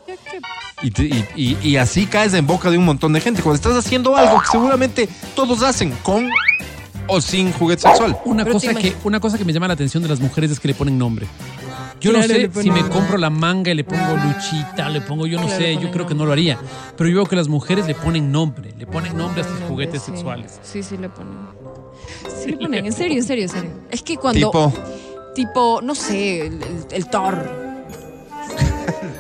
Y, 0.82 0.92
te- 0.92 1.04
y- 1.06 1.26
y- 1.36 1.58
y 1.70 1.78
así 1.78 2.06
caes 2.06 2.34
en 2.34 2.46
boca 2.48 2.70
de 2.70 2.78
un 2.78 2.86
montón 2.86 3.14
de 3.14 3.22
gente. 3.22 3.42
Cuando 3.42 3.56
estás 3.56 3.76
haciendo 3.86 4.16
algo 4.16 4.40
que 4.42 4.48
seguramente 4.52 5.10
todos 5.36 5.62
hacen 5.64 5.92
con 6.04 6.30
o 7.08 7.20
sin 7.22 7.52
juguete 7.54 7.82
sexual. 7.84 8.18
Una 8.26 8.44
Pero 8.46 8.60
te 8.60 8.68
cosa, 8.68 8.80
que, 8.80 8.96
una 9.04 9.20
cosa 9.20 9.38
que 9.38 9.46
me 9.46 9.52
llama 9.54 9.68
la 9.68 9.74
atención 9.74 10.04
de 10.04 10.10
las 10.10 10.20
mujeres 10.20 10.52
es 10.52 10.60
que 10.60 10.68
le 10.68 10.74
ponen 10.76 10.98
nombre. 10.98 11.26
Yo 12.00 12.14
no 12.14 12.22
sé 12.24 12.50
si 12.62 12.72
me 12.72 12.88
compro 12.88 13.18
la 13.18 13.30
manga 13.30 13.72
y 13.72 13.76
le 13.76 13.84
pongo 13.84 14.16
Luchita, 14.24 14.88
le 14.88 15.02
pongo, 15.02 15.26
yo 15.28 15.38
no 15.40 15.48
Claro, 15.48 15.60
sé, 15.62 15.78
yo 15.78 15.92
creo 15.92 16.06
que 16.08 16.16
no 16.16 16.26
lo 16.26 16.32
haría. 16.32 16.58
Pero 16.96 17.10
yo 17.10 17.16
veo 17.18 17.26
que 17.26 17.36
las 17.36 17.48
mujeres 17.50 17.88
le 17.88 17.96
ponen 17.96 18.32
nombre, 18.32 18.74
le 18.78 18.86
ponen 18.88 19.18
nombre 19.18 19.42
a 19.42 19.44
sus 19.44 19.60
juguetes 19.68 20.04
sí. 20.04 20.12
sexuales. 20.12 20.60
Sí, 20.64 20.82
sí 20.84 20.96
le 20.98 21.10
ponen. 21.10 21.34
Sí 22.42 22.52
le 22.52 22.58
ponen, 22.58 22.86
en 22.86 22.94
serio, 22.94 23.18
en 23.18 23.24
serio, 23.26 23.44
en 23.44 23.50
serio. 23.50 23.72
Es 23.92 24.02
que 24.02 24.16
cuando... 24.16 24.40
Tipo, 24.40 24.74
Tipo, 25.36 25.80
no 25.84 25.94
sé, 25.96 26.48
el, 26.48 26.54
el- 26.64 26.86
el 26.92 27.10
Thor. 27.10 27.69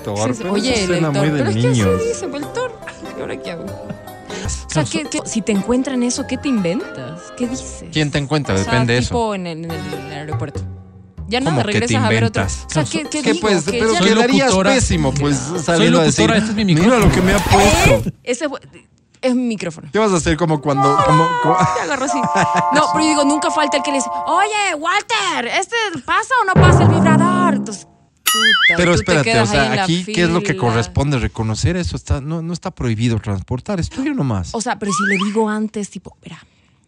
Sí, 0.03 0.33
pero 0.37 0.53
Oye, 0.53 0.73
eso 0.75 0.87
suena 0.87 1.11
muy 1.11 1.29
de 1.29 1.37
Pero 1.37 1.49
es 1.49 1.55
que 1.55 1.67
así 1.69 2.07
dice, 2.07 2.27
pues, 2.27 2.53
Thor. 2.53 2.71
¿Y 3.17 3.21
ahora 3.21 3.37
qué 3.37 3.51
hago? 3.51 3.65
O 3.65 4.69
sea, 4.71 4.83
¿qué- 4.83 5.03
qué- 5.05 5.21
si 5.25 5.41
te 5.41 5.51
encuentran 5.51 6.01
eso, 6.03 6.25
¿qué 6.27 6.37
te 6.37 6.47
inventas? 6.49 7.33
¿Qué 7.37 7.47
dices? 7.47 7.85
¿Quién 7.91 8.11
te 8.11 8.17
encuentra? 8.17 8.55
O 8.55 8.57
sea, 8.57 8.65
Depende 8.65 8.93
de 8.93 8.99
eso. 8.99 9.09
tipo 9.09 9.35
en 9.35 9.47
el, 9.47 9.65
en 9.65 9.71
el 9.71 10.11
aeropuerto. 10.13 10.61
Ya 11.27 11.39
¿Cómo 11.39 11.51
nada, 11.51 11.63
regresas 11.63 12.03
a 12.03 12.09
ver 12.09 12.23
otro. 12.23 12.43
O 12.43 12.47
sea, 12.49 12.83
¿qué, 12.85 13.03
qué 13.03 13.21
¿Qué 13.21 13.33
digo? 13.33 13.47
pues? 13.47 13.63
Que 13.65 13.71
Pero 13.79 13.93
Soy 13.95 14.07
quedarías 14.09 14.47
locutora. 14.47 14.71
pésimo, 14.73 15.13
pues, 15.13 15.37
Soy 15.37 15.59
saliendo 15.59 15.99
a 15.99 16.03
decir, 16.03 16.21
locutora, 16.27 16.37
este 16.39 16.49
es 16.51 16.55
mi 16.55 16.65
mira 16.65 16.81
micrófono". 16.81 17.05
lo 17.07 17.11
que 17.13 17.21
me 17.21 17.33
ha 17.33 17.37
puesto. 17.39 18.11
Ese 18.23 18.49
fue- 18.49 18.59
es 19.21 19.35
mi 19.35 19.43
micrófono. 19.43 19.89
¿Qué 19.91 19.99
vas 19.99 20.11
a 20.11 20.15
hacer 20.15 20.37
como 20.37 20.59
cuando... 20.61 20.97
Como, 21.05 21.27
como- 21.43 21.57
Te 21.75 21.81
agarro 21.81 22.05
así. 22.05 22.17
No, 22.73 22.81
pero 22.93 22.99
yo 23.03 23.09
digo, 23.09 23.25
nunca 23.25 23.51
falta 23.51 23.77
el 23.77 23.83
que 23.83 23.91
le 23.91 23.97
dice, 23.97 24.09
oye, 24.25 24.75
Walter, 24.79 25.45
¿este 25.59 25.75
pasa 26.05 26.33
o 26.41 26.45
no 26.45 26.53
pasa 26.53 26.83
el 26.83 26.89
vibrador? 26.89 27.53
Entonces, 27.55 27.85
puta, 28.31 28.77
Pero 28.77 28.93
espérate, 28.93 29.39
o 29.39 29.45
sea, 29.45 29.83
aquí, 29.83 30.03
¿qué 30.05 30.23
es 30.23 30.29
lo 30.29 30.41
que 30.41 30.55
corresponde? 30.55 31.17
Reconocer 31.19 31.75
eso. 31.77 31.95
Está, 31.95 32.21
no, 32.21 32.41
no 32.41 32.53
está 32.53 32.71
prohibido 32.71 33.19
transportar, 33.19 33.79
es 33.79 33.89
tuyo 33.89 34.13
nomás. 34.13 34.53
O 34.53 34.61
sea, 34.61 34.77
pero 34.79 34.91
si 34.91 35.03
le 35.07 35.15
digo 35.25 35.49
antes, 35.49 35.89
tipo, 35.89 36.15
mira, 36.23 36.37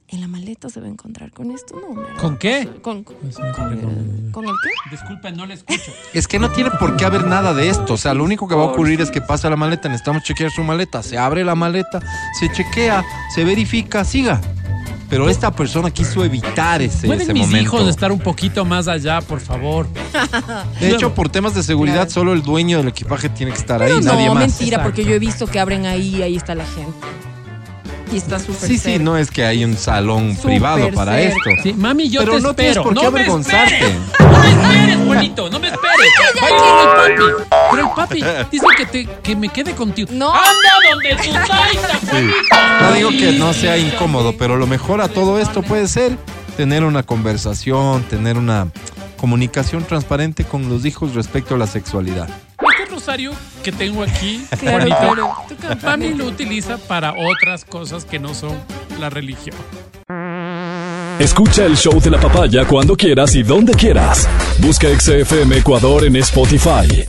en 0.09 0.19
la 0.19 0.27
maleta 0.27 0.67
se 0.69 0.81
va 0.81 0.87
a 0.87 0.89
encontrar 0.89 1.31
con 1.31 1.51
esto, 1.51 1.73
no. 1.79 1.95
mira, 1.95 2.13
¿Con 2.19 2.37
qué? 2.37 2.67
Con, 2.81 2.97
encontrar 2.97 3.79
con- 3.79 4.31
¿con 4.31 4.43
el 4.45 4.51
qué? 4.61 4.89
Disculpen, 4.91 5.37
no 5.37 5.45
le 5.45 5.53
escucho. 5.53 5.91
Es 6.13 6.27
que 6.27 6.37
no 6.37 6.51
tiene 6.51 6.69
por 6.71 6.97
qué 6.97 7.05
haber 7.05 7.25
nada 7.25 7.53
de 7.53 7.69
esto. 7.69 7.93
O 7.93 7.97
sea, 7.97 8.13
lo 8.13 8.23
único 8.25 8.47
que 8.47 8.55
va 8.55 8.63
a 8.63 8.65
ocurrir 8.67 8.99
es 8.99 9.09
que 9.09 9.21
pasa 9.21 9.49
la 9.49 9.55
maleta, 9.55 9.87
necesitamos 9.87 10.23
chequear 10.23 10.51
su 10.51 10.63
maleta. 10.63 11.01
Se 11.01 11.17
abre 11.17 11.45
la 11.45 11.55
maleta, 11.55 12.01
se 12.37 12.51
chequea, 12.51 13.03
se 13.33 13.45
verifica, 13.45 14.03
siga. 14.03 14.41
Pero 15.11 15.29
esta 15.29 15.51
persona 15.51 15.91
quiso 15.91 16.23
evitar 16.25 16.81
ese, 16.81 17.05
¿Pueden 17.05 17.21
ese 17.23 17.33
mis 17.33 17.45
momento. 17.45 17.63
hijos 17.63 17.87
estar 17.89 18.11
un 18.13 18.19
poquito 18.19 18.63
más 18.65 18.87
allá, 18.87 19.19
por 19.21 19.39
favor? 19.41 19.85
De 20.79 20.89
hecho, 20.89 21.13
por 21.13 21.27
temas 21.29 21.53
de 21.53 21.61
seguridad, 21.63 21.95
Claro. 22.05 22.09
solo 22.11 22.33
el 22.33 22.41
dueño 22.41 22.77
del 22.77 22.87
equipaje 22.87 23.27
tiene 23.29 23.51
que 23.51 23.57
estar 23.59 23.81
ahí, 23.83 23.89
Pero 23.91 24.01
nadie 24.01 24.27
no, 24.27 24.35
más. 24.35 24.47
mentira, 24.47 24.77
Exacto. 24.77 24.83
porque 24.89 25.03
yo 25.03 25.13
he 25.13 25.19
visto 25.19 25.45
que 25.47 25.59
abren 25.59 25.85
ahí, 25.85 26.23
ahí 26.23 26.35
está 26.37 26.55
la 26.55 26.65
gente. 26.65 26.95
Y 28.11 28.17
está 28.17 28.39
súper 28.39 28.55
Sí, 28.67 28.67
sí, 28.73 28.77
cerca. 28.79 29.03
no 29.03 29.17
es 29.17 29.31
que 29.31 29.45
hay 29.45 29.63
un 29.63 29.77
salón 29.77 30.31
Súper 30.35 30.45
privado 30.51 30.91
para 30.91 31.13
cerca. 31.13 31.35
esto. 31.37 31.49
Sí, 31.63 31.73
mami, 31.73 32.09
yo 32.09 32.19
Pero 32.21 32.35
te 32.35 32.41
no 32.41 32.53
tienes 32.53 32.71
espero. 32.77 32.83
por 32.83 32.93
qué 32.97 33.03
no 33.05 33.11
me 33.11 33.19
avergonzarte. 33.19 33.75
esperes. 33.75 33.97
No 34.19 34.39
me 34.39 34.49
esperes, 34.49 34.97
Juanito, 35.05 35.49
no 35.49 35.59
me 35.59 35.67
esperes. 35.67 35.97
Vaya 36.41 36.57
con 36.57 37.29
el 37.29 37.35
papi. 37.45 37.61
Pero 37.71 37.83
el 37.87 37.89
papi 37.95 38.23
dice 38.51 38.65
que, 38.77 38.85
te, 38.85 39.05
que 39.23 39.35
me 39.35 39.49
quede 39.49 39.73
contigo. 39.75 40.09
No. 40.11 40.33
Anda 40.33 40.49
donde 40.91 41.15
tu 41.15 41.31
taita, 41.31 41.99
Juanito. 42.09 42.55
No 42.81 42.93
digo 42.93 43.09
que 43.11 43.31
no 43.39 43.53
sea 43.53 43.77
incómodo, 43.77 44.35
pero 44.37 44.57
lo 44.57 44.67
mejor 44.67 44.99
a 45.01 45.07
todo 45.07 45.39
esto 45.39 45.61
puede 45.61 45.87
ser 45.87 46.17
tener 46.57 46.83
una 46.83 47.03
conversación, 47.03 48.03
tener 48.03 48.37
una 48.37 48.67
comunicación 49.17 49.83
transparente 49.85 50.43
con 50.43 50.67
los 50.67 50.85
hijos 50.85 51.13
respecto 51.15 51.55
a 51.55 51.57
la 51.57 51.67
sexualidad. 51.67 52.27
Rosario 52.91 53.31
que 53.63 53.71
tengo 53.71 54.03
aquí, 54.03 54.45
Claro, 54.59 55.33
lo 56.15 56.25
utiliza 56.25 56.77
para 56.77 57.13
otras 57.13 57.65
cosas 57.65 58.05
que 58.05 58.19
no 58.19 58.33
son 58.33 58.55
la 58.99 59.09
religión. 59.09 59.55
Escucha 61.19 61.65
el 61.65 61.77
show 61.77 61.99
de 62.01 62.09
la 62.09 62.19
papaya 62.19 62.65
cuando 62.65 62.95
quieras 62.95 63.35
y 63.35 63.43
donde 63.43 63.73
quieras. 63.73 64.27
Busca 64.57 64.87
XFM 64.87 65.57
Ecuador 65.57 66.05
en 66.05 66.15
Spotify. 66.17 67.05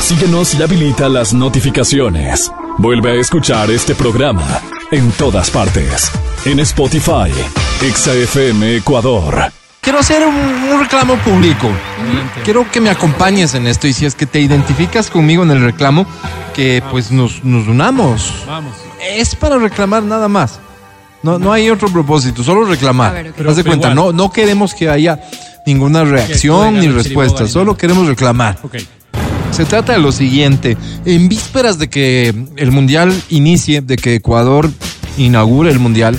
Síguenos 0.00 0.54
y 0.54 0.62
habilita 0.62 1.08
las 1.08 1.32
notificaciones. 1.32 2.50
Vuelve 2.78 3.12
a 3.12 3.14
escuchar 3.14 3.70
este 3.70 3.94
programa 3.94 4.60
en 4.90 5.10
todas 5.12 5.50
partes. 5.50 6.10
En 6.44 6.60
Spotify, 6.60 7.30
XFM 7.80 8.76
Ecuador. 8.76 9.63
Quiero 9.84 9.98
hacer 9.98 10.26
un, 10.26 10.34
un 10.34 10.80
reclamo 10.80 11.16
público. 11.16 11.70
Quiero 12.42 12.70
que 12.70 12.80
me 12.80 12.88
acompañes 12.88 13.54
en 13.54 13.66
esto 13.66 13.86
y 13.86 13.92
si 13.92 14.06
es 14.06 14.14
que 14.14 14.24
te 14.24 14.40
identificas 14.40 15.10
conmigo 15.10 15.42
en 15.42 15.50
el 15.50 15.60
reclamo, 15.62 16.06
que 16.54 16.82
pues 16.90 17.10
nos, 17.10 17.44
nos 17.44 17.68
unamos. 17.68 18.32
Vamos. 18.46 18.74
Es 19.06 19.34
para 19.34 19.58
reclamar 19.58 20.02
nada 20.02 20.26
más. 20.28 20.58
No, 21.22 21.38
no 21.38 21.52
hay 21.52 21.68
otro 21.68 21.88
propósito, 21.88 22.42
solo 22.42 22.64
reclamar. 22.64 23.28
Ok. 23.28 23.46
Haz 23.46 23.56
de 23.56 23.62
Pero 23.62 23.76
cuenta, 23.76 23.94
no, 23.94 24.02
igual. 24.02 24.16
no 24.16 24.32
queremos 24.32 24.74
que 24.74 24.88
haya 24.88 25.20
ninguna 25.66 26.04
reacción 26.04 26.80
ni 26.80 26.88
respuesta, 26.88 27.46
solo 27.46 27.76
queremos 27.76 28.06
reclamar. 28.06 28.58
Ok. 28.62 28.76
Se 29.50 29.64
trata 29.64 29.92
de 29.92 29.98
lo 29.98 30.12
siguiente. 30.12 30.76
En 31.04 31.28
vísperas 31.28 31.78
de 31.78 31.88
que 31.88 32.34
el 32.56 32.72
Mundial 32.72 33.14
inicie, 33.28 33.82
de 33.82 33.96
que 33.96 34.16
Ecuador 34.16 34.70
inaugure 35.16 35.70
el 35.70 35.78
Mundial, 35.78 36.18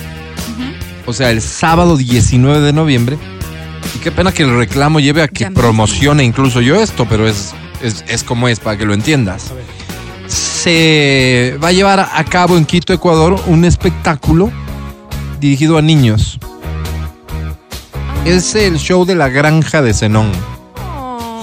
o 1.04 1.12
sea, 1.12 1.30
el 1.30 1.42
sábado 1.42 1.96
19 1.96 2.60
de 2.60 2.72
noviembre, 2.72 3.18
y 3.94 3.98
qué 3.98 4.10
pena 4.10 4.32
que 4.32 4.42
el 4.42 4.56
reclamo 4.56 5.00
lleve 5.00 5.22
a 5.22 5.28
que 5.28 5.50
promocione 5.50 6.24
incluso 6.24 6.60
yo 6.60 6.76
esto, 6.76 7.06
pero 7.08 7.26
es, 7.26 7.54
es, 7.82 8.04
es 8.08 8.24
como 8.24 8.48
es, 8.48 8.60
para 8.60 8.76
que 8.76 8.84
lo 8.84 8.94
entiendas. 8.94 9.50
A 9.50 9.54
ver. 9.54 9.64
Se 10.28 11.56
va 11.62 11.68
a 11.68 11.72
llevar 11.72 12.00
a 12.00 12.24
cabo 12.24 12.56
en 12.56 12.64
Quito, 12.64 12.92
Ecuador, 12.92 13.40
un 13.46 13.64
espectáculo 13.64 14.50
dirigido 15.40 15.78
a 15.78 15.82
niños. 15.82 16.38
Es 18.24 18.54
el 18.56 18.78
show 18.78 19.04
de 19.04 19.14
la 19.14 19.28
granja 19.28 19.82
de 19.82 19.94
Zenón. 19.94 20.32
Oh, 20.84 21.42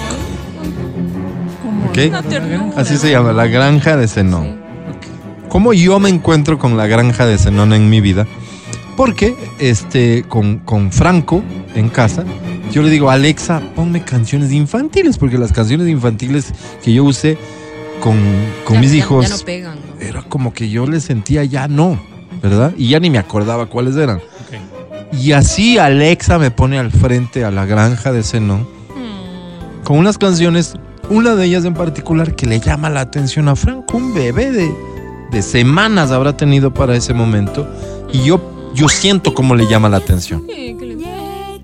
¿Ok? 1.89 1.97
una 2.09 2.23
ternura. 2.23 2.73
Así 2.75 2.97
se 2.97 3.11
llama, 3.11 3.31
la 3.31 3.47
granja 3.47 3.95
de 3.95 4.07
Zenón. 4.07 4.61
¿Cómo 5.47 5.71
yo 5.71 5.99
me 5.99 6.09
encuentro 6.09 6.59
con 6.59 6.75
la 6.75 6.87
granja 6.87 7.25
de 7.25 7.37
Zenón 7.37 7.73
en 7.73 7.89
mi 7.89 8.01
vida? 8.01 8.27
Porque 8.95 9.35
este, 9.59 10.23
con, 10.27 10.59
con 10.59 10.91
Franco 10.91 11.43
en 11.75 11.89
casa, 11.89 12.23
yo 12.71 12.83
le 12.83 12.89
digo, 12.89 13.09
Alexa, 13.09 13.61
ponme 13.75 14.03
canciones 14.03 14.51
infantiles, 14.51 15.17
porque 15.17 15.37
las 15.37 15.51
canciones 15.51 15.87
infantiles 15.87 16.53
que 16.83 16.93
yo 16.93 17.03
usé 17.03 17.37
con, 18.01 18.17
con 18.65 18.75
Ya- 18.75 18.79
mis 18.81 18.91
ya- 18.91 18.97
hijos 18.97 19.29
Ya 19.29 19.35
no 19.37 19.43
pegan. 19.43 19.75
¿no? 19.75 20.01
era 20.05 20.21
como 20.23 20.53
que 20.53 20.69
yo 20.69 20.85
les 20.85 21.03
sentía 21.03 21.43
ya 21.43 21.67
no, 21.67 21.99
¿verdad? 22.41 22.73
Y 22.77 22.89
ya 22.89 22.99
ni 22.99 23.09
me 23.09 23.17
acordaba 23.17 23.65
cuáles 23.67 23.95
eran. 23.95 24.21
Y 25.11 25.31
así 25.33 25.77
Alexa 25.77 26.37
me 26.39 26.49
pone 26.51 26.77
al 26.79 26.91
frente 26.91 27.45
a 27.45 27.51
la 27.51 27.65
granja 27.65 28.11
de 28.11 28.23
Zenón 28.23 28.61
Mm. 28.61 29.83
con 29.83 29.97
unas 29.97 30.17
canciones, 30.17 30.73
una 31.09 31.35
de 31.35 31.45
ellas 31.45 31.65
en 31.65 31.73
particular 31.73 32.35
que 32.35 32.45
le 32.47 32.59
llama 32.59 32.89
la 32.89 33.01
atención 33.01 33.47
a 33.47 33.55
Franco, 33.55 33.97
un 33.97 34.13
bebé 34.13 34.51
de, 34.51 34.71
de 35.31 35.41
semanas 35.41 36.11
habrá 36.11 36.35
tenido 36.37 36.73
para 36.73 36.95
ese 36.95 37.13
momento, 37.13 37.67
y 38.11 38.23
yo, 38.23 38.52
yo 38.73 38.89
siento 38.89 39.33
cómo 39.33 39.55
le 39.55 39.67
llama 39.67 39.89
la 39.89 39.97
atención, 39.97 40.43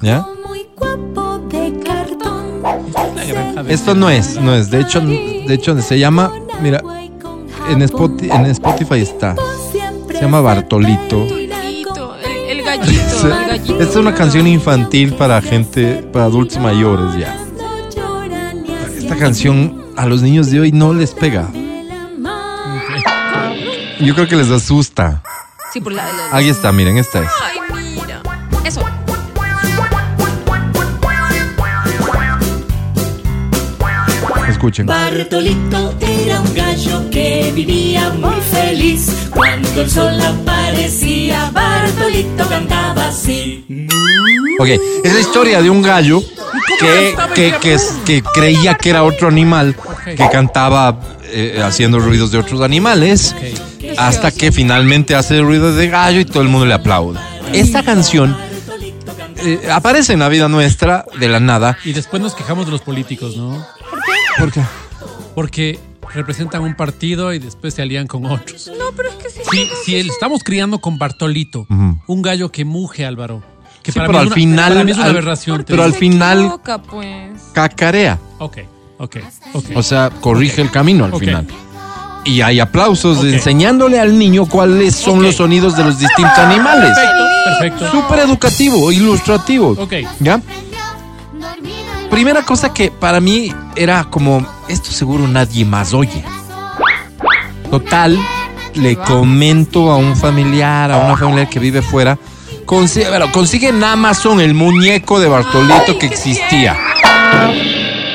¿ya? 0.02 0.26
Esto 3.68 3.94
no 3.94 4.10
es, 4.10 4.40
no 4.41 4.56
es, 4.56 4.72
de 4.72 4.81
hecho, 4.81 4.99
de 5.02 5.53
hecho 5.53 5.80
se 5.81 5.99
llama, 5.99 6.31
mira, 6.61 6.81
en 7.69 7.81
Spotify, 7.84 8.31
en 8.31 8.45
Spotify 8.48 9.02
está, 9.02 9.36
se 10.11 10.22
llama 10.22 10.41
Bartolito. 10.41 11.19
Bartolito, 11.19 12.15
el, 12.23 12.57
el 12.60 12.64
gallito, 12.64 13.27
el 13.27 13.30
gallito. 13.48 13.80
Esta 13.80 13.91
es 13.91 13.95
una 13.95 14.15
canción 14.15 14.48
infantil 14.48 15.14
para 15.14 15.41
gente, 15.41 16.03
para 16.11 16.26
adultos 16.26 16.57
mayores 16.60 17.15
ya. 17.18 17.38
Esta 18.98 19.15
canción 19.15 19.84
a 19.95 20.06
los 20.06 20.22
niños 20.22 20.49
de 20.49 20.60
hoy 20.61 20.72
no 20.72 20.94
les 20.94 21.11
pega. 21.11 21.49
Yo 23.99 24.15
creo 24.15 24.27
que 24.27 24.36
les 24.36 24.49
asusta. 24.49 25.22
Sí, 25.74 25.82
por 25.82 25.94
la, 25.94 26.04
la- 26.04 26.30
Ahí 26.38 26.50
está, 26.50 26.72
miren, 26.72 26.98
esta 26.98 27.22
es. 27.24 27.30
Ay, 27.44 27.60
mira. 27.96 28.22
Eso. 28.66 28.84
Escuchen. 34.48 34.86
Bartolito 34.88 35.94
era 36.02 36.41
un 36.41 36.54
gallo 36.54 37.10
que 37.10 37.52
vivía 37.56 38.10
muy 38.10 38.36
feliz. 38.52 39.30
Cuando 39.34 39.82
el 39.82 39.90
sol 39.90 40.20
aparecía, 40.20 41.50
Bartolito 41.54 42.48
cantaba 42.50 43.08
así. 43.08 43.64
Ok, 44.60 44.68
es 45.04 45.14
la 45.14 45.20
historia 45.20 45.62
de 45.62 45.70
un 45.70 45.82
gallo 45.82 46.22
que, 46.80 47.16
que, 47.36 47.80
que, 48.06 48.24
creía 48.34 48.76
que 48.76 48.90
era 48.90 49.04
otro 49.04 49.28
animal 49.30 49.76
que 50.06 50.30
cantaba 50.30 51.00
eh, 51.26 51.62
haciendo 51.64 52.00
ruidos 52.00 52.32
de 52.32 52.40
otros 52.40 52.62
animales 52.62 53.34
hasta 54.07 54.31
que 54.31 54.51
finalmente 54.51 55.15
hace 55.15 55.41
ruidos 55.41 55.76
de 55.76 55.88
gallo 55.89 56.19
y 56.19 56.26
todo 56.26 56.41
el 56.41 56.49
mundo 56.49 56.65
le 56.65 56.73
aplaude. 56.73 57.19
Esta 57.53 57.84
canción 57.84 58.35
eh, 59.38 59.61
aparece 59.71 60.13
en 60.13 60.19
la 60.19 60.30
vida 60.30 60.47
nuestra 60.47 61.05
de 61.19 61.27
la 61.30 61.39
nada. 61.39 61.77
Y 61.85 61.93
después 61.93 62.21
nos 62.21 62.35
quejamos 62.35 62.65
de 62.65 62.71
los 62.71 62.81
políticos, 62.81 63.38
¿no? 63.38 63.65
¿Por 64.38 64.51
qué? 64.51 64.61
Porque 65.35 65.80
representan 66.13 66.61
un 66.63 66.76
partido 66.76 67.34
y 67.34 67.39
después 67.39 67.73
se 67.73 67.81
alían 67.81 68.07
con 68.07 68.26
otros. 68.26 68.67
No, 68.77 68.85
pero 68.95 69.09
es 69.09 69.15
que 69.15 69.30
sí. 69.30 69.39
Si, 69.51 69.69
si 69.85 69.95
el- 69.97 70.09
estamos 70.09 70.43
criando 70.43 70.80
con 70.80 70.97
Bartolito, 70.97 71.67
un 72.07 72.21
gallo 72.21 72.51
que 72.51 72.65
muge, 72.65 73.05
Álvaro. 73.05 73.43
Que 73.84 73.91
Sí, 73.93 73.99
para 73.99 74.07
pero 74.07 74.19
mí 74.19 74.21
al 74.23 74.27
es 74.27 74.31
una- 74.31 74.35
final- 74.35 74.73
para 74.73 74.84
mí 74.84 74.91
es 74.91 74.97
una 74.97 75.05
al- 75.05 75.11
aberración. 75.11 75.63
pero 75.65 75.84
al 75.84 75.93
final- 75.93 76.39
equivoca, 76.39 76.81
pues. 76.81 77.41
Cacarea. 77.53 78.19
Ok, 78.39 78.57
ok, 78.97 79.17
ok. 79.53 79.65
O 79.76 79.84
sea, 79.84 80.09
corrige 80.09 80.61
el 80.61 80.69
camino 80.71 81.05
al 81.05 81.15
final. 81.15 81.47
Y 82.26 82.41
hay 82.41 82.60
aplausos 82.60 83.24
enseñándole 83.24 84.00
al 84.00 84.18
niño 84.18 84.46
cuáles 84.46 84.96
son 84.96 85.24
los 85.24 85.36
sonidos 85.36 85.76
de 85.76 85.84
los 85.84 86.00
distintos 86.00 86.38
animales. 86.38 86.91
Perfecto, 86.96 87.24
perfecto. 87.46 87.91
Súper 87.91 88.20
educativo, 88.20 88.91
ilustrativo. 88.91 89.70
Ok. 89.80 89.94
¿Ya? 90.20 90.41
Primera 92.10 92.44
cosa 92.44 92.74
que 92.74 92.91
para 92.91 93.20
mí 93.20 93.54
era 93.76 94.04
como, 94.06 94.46
esto 94.68 94.91
seguro 94.91 95.28
nadie 95.28 95.64
más 95.64 95.94
oye. 95.94 96.24
Total, 97.70 98.18
le 98.74 98.96
comento 98.96 99.91
a 99.91 99.98
un 99.98 100.16
familiar, 100.16 100.91
a 100.91 100.98
una 100.98 101.16
familiar 101.16 101.48
que 101.50 101.60
vive 101.60 101.82
fuera, 101.82 102.18
consigue, 102.66 103.10
bueno, 103.10 103.32
consigue 103.32 103.70
en 103.70 103.84
Amazon 103.84 104.41
el 104.41 104.54
muñeco 104.54 105.20
de 105.20 105.28
Bartolito 105.28 105.98
que 106.00 106.08
existía. 106.08 106.76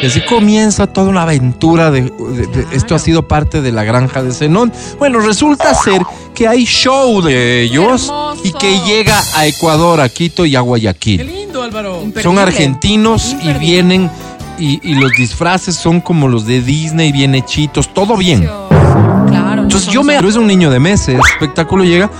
Y 0.04 0.08
así 0.08 0.20
comienza 0.20 0.86
toda 0.86 1.08
una 1.08 1.22
aventura 1.22 1.90
de, 1.90 2.02
de- 2.02 2.46
de- 2.46 2.66
esto 2.76 2.94
ha 2.94 2.98
sido 2.98 3.26
parte 3.26 3.62
de 3.62 3.72
la 3.72 3.84
granja 3.84 4.22
de 4.22 4.32
Zenón. 4.32 4.70
Bueno, 4.98 5.18
resulta 5.20 5.72
ser 5.74 6.02
que 6.34 6.46
hay 6.46 6.64
show 6.66 7.22
de 7.22 7.62
ellos 7.62 8.04
Hermoso. 8.04 8.36
y 8.44 8.52
que 8.52 8.80
llega 8.80 9.18
a 9.34 9.46
Ecuador, 9.46 10.00
a 10.02 10.08
Quito 10.10 10.44
y 10.44 10.56
a 10.56 10.58
Qué 10.60 10.64
Guayaquil. 10.66 11.26
lindo, 11.26 11.62
Álvaro. 11.62 11.94
Son 11.94 12.04
Imperdible. 12.04 12.40
argentinos 12.42 13.34
y 13.42 13.52
vienen 13.54 14.10
y, 14.58 14.78
y 14.88 14.94
los 14.94 15.10
disfraces 15.12 15.74
son 15.74 16.00
como 16.02 16.28
los 16.28 16.44
de 16.46 16.60
Disney, 16.60 17.10
bien 17.10 17.34
hechitos, 17.34 17.92
todo 17.94 18.16
bien. 18.16 18.42
Claro. 19.28 19.62
Entonces 19.62 19.88
yo 19.92 20.02
me... 20.04 20.16
Pero 20.16 20.28
es 20.28 20.36
un 20.36 20.46
niño 20.46 20.70
de 20.70 20.80
meses, 20.80 21.18
espectáculo 21.34 21.82
llega, 21.82 22.10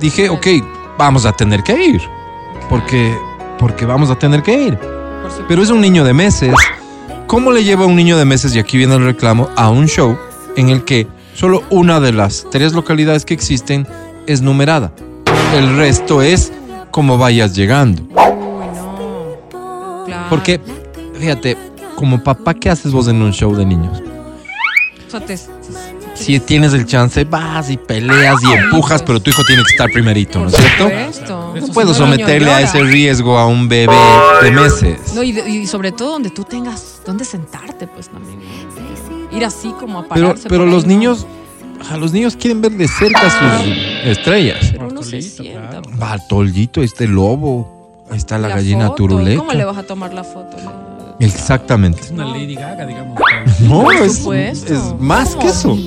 dije, 0.00 0.28
ok, 0.28 0.46
vamos 0.98 1.24
a 1.24 1.32
tener 1.32 1.62
que 1.62 1.80
ir. 1.86 2.02
Porque, 2.68 3.16
porque 3.58 3.86
vamos 3.86 4.10
a 4.10 4.16
tener 4.16 4.42
que 4.42 4.60
ir. 4.60 4.78
Pero 5.46 5.62
es 5.62 5.70
un 5.70 5.80
niño 5.80 6.04
de 6.04 6.12
meses. 6.14 6.52
¿Cómo 7.28 7.52
le 7.52 7.62
lleva 7.62 7.84
a 7.84 7.86
un 7.86 7.94
niño 7.94 8.16
de 8.16 8.24
meses, 8.24 8.54
y 8.56 8.58
aquí 8.58 8.76
viene 8.78 8.94
el 8.96 9.04
reclamo, 9.04 9.48
a 9.54 9.68
un 9.70 9.86
show 9.86 10.16
en 10.56 10.70
el 10.70 10.84
que 10.84 11.06
solo 11.34 11.62
una 11.70 12.00
de 12.00 12.12
las 12.12 12.46
tres 12.50 12.72
localidades 12.72 13.24
que 13.24 13.34
existen 13.34 13.86
es 14.26 14.40
numerada? 14.40 14.92
El 15.54 15.76
resto 15.76 16.22
es 16.22 16.50
como 16.90 17.18
vayas 17.18 17.54
llegando. 17.54 18.02
Uy, 18.02 18.66
no. 18.74 19.36
Claro. 20.06 20.26
Porque, 20.30 20.58
fíjate, 21.20 21.56
como 21.96 22.24
papá, 22.24 22.54
¿qué 22.54 22.70
haces 22.70 22.92
vos 22.92 23.08
en 23.08 23.20
un 23.20 23.32
show 23.32 23.54
de 23.54 23.66
niños? 23.66 24.02
Te- 25.26 25.38
Si 26.18 26.40
tienes 26.40 26.72
el 26.74 26.84
chance, 26.84 27.24
vas 27.24 27.70
y 27.70 27.76
peleas 27.76 28.36
y 28.42 28.52
empujas, 28.52 29.02
pero 29.02 29.20
tu 29.20 29.30
hijo 29.30 29.42
tiene 29.44 29.62
que 29.62 29.70
estar 29.70 29.90
primerito, 29.90 30.40
¿no 30.40 30.48
es 30.48 30.56
cierto? 30.56 30.90
No 31.60 31.66
puedo 31.68 31.94
someterle 31.94 32.50
a 32.50 32.60
ese 32.60 32.82
riesgo 32.82 33.38
a 33.38 33.46
un 33.46 33.68
bebé 33.68 33.92
de 34.42 34.50
meses. 34.50 35.14
No, 35.14 35.22
y, 35.22 35.32
de- 35.32 35.48
y 35.48 35.66
sobre 35.66 35.92
todo 35.92 36.12
donde 36.12 36.30
tú 36.30 36.44
tengas 36.44 37.00
donde 37.06 37.24
sentarte, 37.24 37.86
pues 37.86 38.08
también. 38.08 38.38
Ir 39.30 39.44
así 39.44 39.70
como 39.78 40.00
a 40.00 40.08
Pero, 40.08 40.28
pararse. 40.28 40.48
pero 40.48 40.66
los 40.66 40.84
¿no? 40.84 40.88
niños, 40.88 41.26
a 41.90 41.96
los 41.96 42.12
niños 42.12 42.34
quieren 42.36 42.60
ver 42.62 42.72
de 42.72 42.88
cerca 42.88 43.20
sus 43.30 43.76
estrellas. 44.04 44.70
Pero 44.72 44.88
uno 44.88 45.02
se 45.02 45.16
Bartolito, 45.16 45.42
sienta. 45.42 45.68
claro. 45.68 45.90
Bartolito, 45.98 46.82
este 46.82 47.06
lobo, 47.06 48.04
ahí 48.10 48.16
está 48.16 48.38
la, 48.38 48.48
gallina 48.48 48.86
foto, 48.86 48.96
turuleca. 48.96 49.38
¿Cómo 49.38 49.52
le 49.52 49.64
vas 49.64 49.76
a 49.78 49.82
tomar 49.84 50.12
la 50.14 50.24
foto? 50.24 50.56
Exactamente. 51.20 52.00
Es 52.02 52.10
una 52.10 52.24
Lady 52.26 52.54
Gaga, 52.54 52.86
digamos. 52.86 53.18
No, 53.60 53.90
es, 53.90 54.24
es 54.26 54.94
más 55.00 55.30
¿Cómo? 55.30 55.40
que 55.42 55.48
eso. 55.48 55.78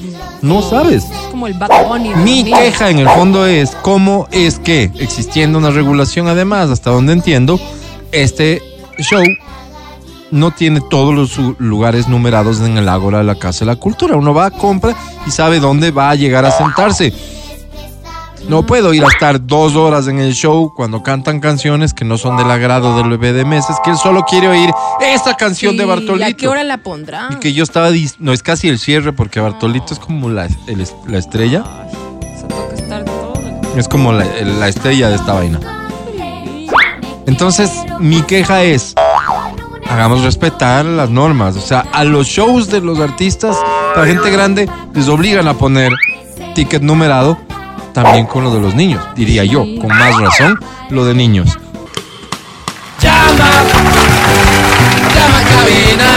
No 0.41 0.61
sabes. 0.61 1.05
Como 1.29 1.47
el 1.47 1.53
Bunny. 1.87 2.15
Mi 2.15 2.43
queja 2.43 2.89
en 2.89 2.99
el 2.99 3.09
fondo 3.09 3.45
es 3.45 3.71
cómo 3.81 4.27
es 4.31 4.59
que, 4.59 4.91
existiendo 4.99 5.57
una 5.59 5.69
regulación 5.69 6.27
además, 6.27 6.69
hasta 6.69 6.89
donde 6.89 7.13
entiendo, 7.13 7.59
este 8.11 8.61
show 8.99 9.23
no 10.31 10.51
tiene 10.51 10.81
todos 10.89 11.13
los 11.13 11.29
su- 11.29 11.55
lugares 11.59 12.07
numerados 12.07 12.59
en 12.61 12.77
el 12.77 12.89
Ágora 12.89 13.19
de 13.19 13.23
la 13.25 13.35
Casa 13.35 13.59
de 13.59 13.65
la 13.67 13.75
Cultura. 13.75 14.15
Uno 14.15 14.33
va, 14.33 14.49
compra 14.49 14.95
y 15.27 15.31
sabe 15.31 15.59
dónde 15.59 15.91
va 15.91 16.09
a 16.09 16.15
llegar 16.15 16.43
a 16.45 16.51
sentarse. 16.51 17.13
No 18.51 18.65
puedo 18.65 18.93
ir 18.93 19.03
a 19.03 19.07
estar 19.07 19.47
dos 19.47 19.75
horas 19.77 20.07
en 20.07 20.19
el 20.19 20.33
show 20.33 20.73
cuando 20.75 21.01
cantan 21.01 21.39
canciones 21.39 21.93
que 21.93 22.03
no 22.03 22.17
son 22.17 22.35
del 22.35 22.51
agrado 22.51 22.97
del 22.97 23.09
bebé 23.09 23.31
de 23.31 23.45
meses, 23.45 23.77
que 23.83 23.91
él 23.91 23.97
solo 23.97 24.25
quiere 24.25 24.49
oír 24.49 24.69
esta 25.01 25.35
canción 25.35 25.77
de 25.77 25.85
Bartolito. 25.85 26.17
¿Y 26.17 26.23
a 26.23 26.33
qué 26.33 26.47
hora 26.49 26.63
la 26.65 26.77
pondrá? 26.77 27.29
Y 27.31 27.35
que 27.35 27.53
yo 27.53 27.63
estaba, 27.63 27.89
dis- 27.91 28.15
no 28.19 28.33
es 28.33 28.43
casi 28.43 28.67
el 28.67 28.77
cierre 28.77 29.13
porque 29.13 29.39
Bartolito 29.39 29.93
es 29.93 29.99
como 29.99 30.29
la, 30.29 30.47
el 30.67 30.85
la 31.07 31.17
estrella, 31.17 31.63
Ay, 31.65 31.95
o 31.95 32.39
sea, 32.39 32.47
toca 32.49 32.75
estar 32.75 33.05
todo. 33.05 33.33
el- 33.73 33.79
es 33.79 33.87
como 33.87 34.11
la, 34.11 34.25
la 34.25 34.67
estrella 34.67 35.07
de 35.09 35.15
esta 35.15 35.31
vaina. 35.33 35.59
Entonces, 37.27 37.71
mi 37.99 38.21
queja 38.23 38.63
es, 38.63 38.95
hagamos 39.89 40.23
respetar 40.23 40.83
las 40.83 41.09
normas, 41.09 41.55
o 41.55 41.61
sea, 41.61 41.85
a 41.93 42.03
los 42.03 42.27
shows 42.27 42.69
de 42.69 42.81
los 42.81 42.99
artistas, 42.99 43.55
la 43.95 44.05
gente 44.05 44.29
grande, 44.29 44.69
les 44.93 45.07
obligan 45.07 45.47
a 45.47 45.53
poner 45.53 45.93
ticket 46.53 46.81
numerado, 46.81 47.37
también 47.93 48.25
con 48.25 48.43
lo 48.43 48.53
de 48.53 48.59
los 48.59 48.75
niños, 48.75 49.03
diría 49.15 49.43
yo, 49.43 49.65
con 49.79 49.89
más 49.89 50.19
razón, 50.19 50.59
lo 50.89 51.05
de 51.05 51.13
niños. 51.13 51.57
Llama, 53.01 53.49
llama 55.15 55.41
cabina. 55.49 56.11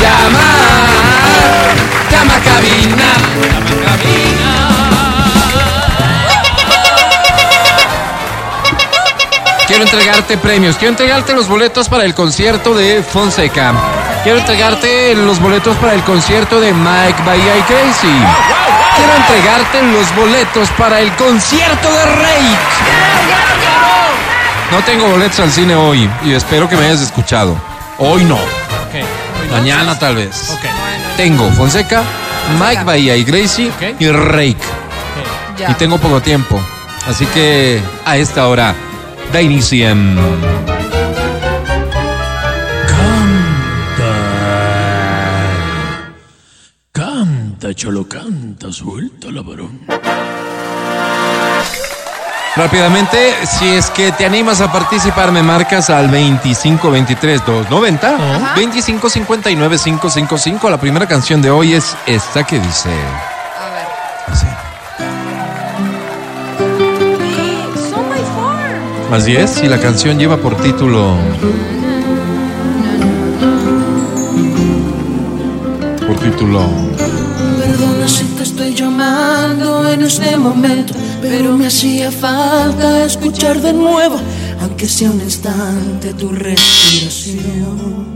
Llama, 0.00 0.46
llama 2.10 2.34
cabina, 2.40 3.08
llama 3.40 3.82
cabina. 3.84 4.72
Quiero 9.66 9.84
entregarte 9.84 10.36
premios, 10.38 10.76
quiero 10.76 10.90
entregarte 10.90 11.32
los 11.32 11.48
boletos 11.48 11.88
para 11.88 12.04
el 12.04 12.14
concierto 12.14 12.74
de 12.74 13.02
Fonseca. 13.02 13.72
Quiero 14.22 14.38
entregarte 14.38 15.14
los 15.14 15.40
boletos 15.40 15.76
para 15.78 15.94
el 15.94 16.02
concierto 16.02 16.60
de 16.60 16.72
Mike 16.72 17.22
Bahía 17.24 17.58
y 17.58 17.62
Crazy. 17.62 18.81
Quiero 18.96 19.14
entregarte 19.14 19.82
los 19.82 20.14
boletos 20.14 20.68
para 20.78 21.00
el 21.00 21.10
concierto 21.16 21.92
de 21.92 22.04
Rey. 22.04 22.56
No 24.70 24.78
tengo 24.84 25.08
boletos 25.08 25.40
al 25.40 25.50
cine 25.50 25.74
hoy 25.74 26.08
y 26.24 26.32
espero 26.32 26.68
que 26.68 26.76
me 26.76 26.86
hayas 26.86 27.02
escuchado. 27.02 27.56
Hoy 27.98 28.24
no, 28.24 28.38
mañana 29.50 29.98
tal 29.98 30.16
vez. 30.16 30.58
Tengo 31.16 31.50
Fonseca, 31.52 32.02
Mike 32.58 32.84
Bahía 32.84 33.16
y 33.16 33.24
Gracie 33.24 33.70
y 33.98 34.08
Rake. 34.10 34.56
Y 35.68 35.74
tengo 35.74 35.98
poco 35.98 36.20
tiempo. 36.20 36.60
Así 37.06 37.26
que 37.26 37.80
a 38.04 38.16
esta 38.16 38.48
hora 38.48 38.74
da 39.32 39.40
inicio 39.40 39.88
en... 39.88 40.71
Canta, 47.72 47.80
cholo, 47.80 48.06
canta, 48.06 48.70
suelta 48.70 49.30
la 49.30 49.40
varón. 49.40 49.80
Rápidamente, 52.54 53.34
si 53.46 53.66
es 53.66 53.88
que 53.88 54.12
te 54.12 54.26
animas 54.26 54.60
a 54.60 54.70
participar, 54.70 55.32
me 55.32 55.42
marcas 55.42 55.88
al 55.88 56.10
2523 56.10 57.40
290 57.46 58.08
Ajá. 58.08 58.52
2559 58.56 59.78
555. 59.82 60.68
La 60.68 60.78
primera 60.78 61.06
canción 61.06 61.40
de 61.40 61.50
hoy 61.50 61.72
es 61.72 61.96
esta 62.04 62.44
que 62.44 62.60
dice 62.60 62.90
A 62.90 63.70
ver. 63.70 63.86
así. 64.28 64.46
Así 69.12 69.34
es, 69.34 69.62
y 69.62 69.68
la 69.68 69.80
canción 69.80 70.18
lleva 70.18 70.36
por 70.36 70.56
título. 70.56 71.16
Por 76.06 76.18
título. 76.18 76.91
En 79.92 80.02
este 80.02 80.36
momento, 80.36 80.94
pero 81.20 81.56
me 81.56 81.66
hacía 81.66 82.10
falta 82.10 83.04
escuchar 83.04 83.60
de 83.60 83.72
nuevo, 83.72 84.16
aunque 84.60 84.86
sea 84.86 85.10
un 85.10 85.20
instante, 85.20 86.14
tu 86.14 86.30
respiración. 86.30 88.06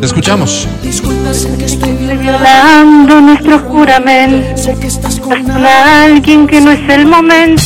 Te 0.00 0.06
escuchamos. 0.06 0.66
Disculpa, 0.82 1.34
sé 1.34 1.54
que 1.58 1.66
estoy 1.66 1.92
violando, 1.92 2.22
violando 2.22 3.20
nuestro 3.20 3.58
juramento 3.58 4.62
sé 4.62 4.74
que 4.76 4.86
estás 4.86 5.20
con 5.20 5.50
alguien. 5.50 6.46
que 6.46 6.60
no 6.60 6.70
es 6.70 6.88
el 6.88 7.06
momento, 7.06 7.62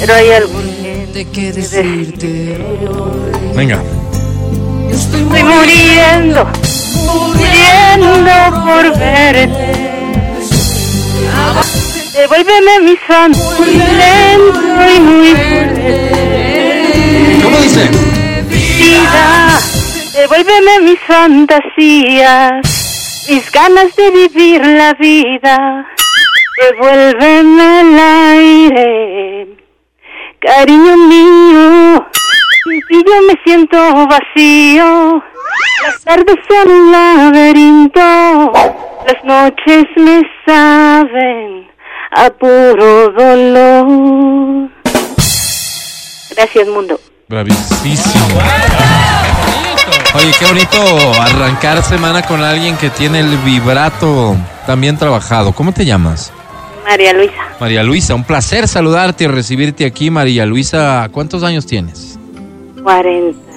pero 0.00 0.14
hay 0.14 0.30
algo 0.32 0.60
que 0.60 1.08
¿De 1.14 1.24
qué 1.24 1.52
decirte? 1.52 2.58
Venga. 3.56 3.82
Estoy 4.90 5.22
estoy 5.22 5.42
muriendo, 5.42 6.46
muriendo 7.06 8.64
por 8.64 8.98
verte. 8.98 9.87
Devuélveme 12.18 12.80
mi 12.80 12.98
muy 13.28 13.74
lento 13.74 14.60
y 14.92 14.98
muy 14.98 15.34
fuerte. 15.36 15.90
¿Cómo 17.44 17.58
dice? 17.58 17.88
Vida, 18.48 19.56
devuélveme 20.16 20.80
mis 20.80 20.98
fantasías, 21.06 22.60
mis 23.30 23.52
ganas 23.52 23.94
de 23.94 24.10
vivir 24.10 24.66
la 24.66 24.94
vida. 24.94 25.86
Devuélveme 26.60 27.80
el 27.82 27.98
aire, 28.00 29.46
cariño 30.40 30.96
mío. 30.96 32.04
Ti 32.88 33.04
yo 33.06 33.22
me 33.28 33.34
siento 33.44 33.78
vacío. 34.08 35.22
Las 35.84 36.02
tardes 36.02 36.36
son 36.48 36.68
un 36.68 36.90
laberinto, 36.90 38.52
las 39.06 39.22
noches 39.22 39.84
me 39.94 40.28
saben 40.44 41.67
a 42.10 42.30
puro 42.30 43.10
dolor. 43.10 44.70
Gracias, 46.30 46.68
mundo. 46.68 47.00
Bravísimo. 47.28 48.40
Oye, 50.14 50.32
qué 50.38 50.46
bonito 50.46 51.12
arrancar 51.20 51.82
semana 51.82 52.22
con 52.22 52.42
alguien 52.42 52.76
que 52.76 52.90
tiene 52.90 53.20
el 53.20 53.36
vibrato 53.38 54.36
también 54.66 54.96
trabajado. 54.96 55.52
¿Cómo 55.52 55.72
te 55.72 55.84
llamas? 55.84 56.32
María 56.84 57.12
Luisa, 57.12 57.48
María 57.60 57.82
Luisa, 57.82 58.14
un 58.14 58.24
placer 58.24 58.66
saludarte 58.66 59.24
y 59.24 59.26
recibirte 59.26 59.84
aquí, 59.84 60.10
María 60.10 60.46
Luisa. 60.46 61.08
¿Cuántos 61.12 61.42
años 61.42 61.66
tienes? 61.66 62.18
40. 62.82 63.47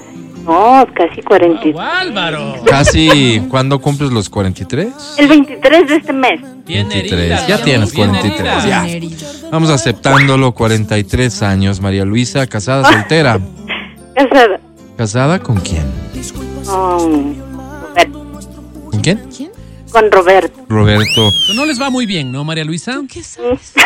No, 0.44 0.86
casi 0.94 1.22
43. 1.22 1.76
Álvaro. 1.78 2.54
Casi, 2.66 3.42
¿cuándo 3.48 3.80
cumples 3.80 4.10
los 4.10 4.28
43? 4.28 4.88
El 5.18 5.28
23 5.28 5.88
de 5.88 5.96
este 5.96 6.12
mes. 6.12 6.40
Tiene 6.64 6.88
23. 6.88 7.12
heridas, 7.20 7.46
Ya 7.46 7.62
tienes 7.62 7.92
tiene 7.92 8.12
43, 8.18 8.64
heridas. 8.64 9.20
ya. 9.42 9.48
Vamos 9.50 9.70
aceptándolo, 9.70 10.52
43 10.52 11.42
años. 11.42 11.80
María 11.80 12.04
Luisa, 12.04 12.46
casada, 12.46 12.84
soltera. 12.92 13.38
Casada 14.14 14.60
¿Casada 14.96 15.38
con 15.38 15.56
quién? 15.60 15.84
con 16.66 17.34
Roberto. 17.82 18.24
¿Con 18.90 19.00
quién? 19.00 19.20
Con 19.90 20.10
Roberto. 20.10 20.64
Roberto. 20.68 21.30
No 21.54 21.64
les 21.66 21.80
va 21.80 21.90
muy 21.90 22.06
bien, 22.06 22.32
¿no, 22.32 22.44
María 22.44 22.64
Luisa? 22.64 23.00
¿Qué 23.12 23.22
sabes? 23.22 23.72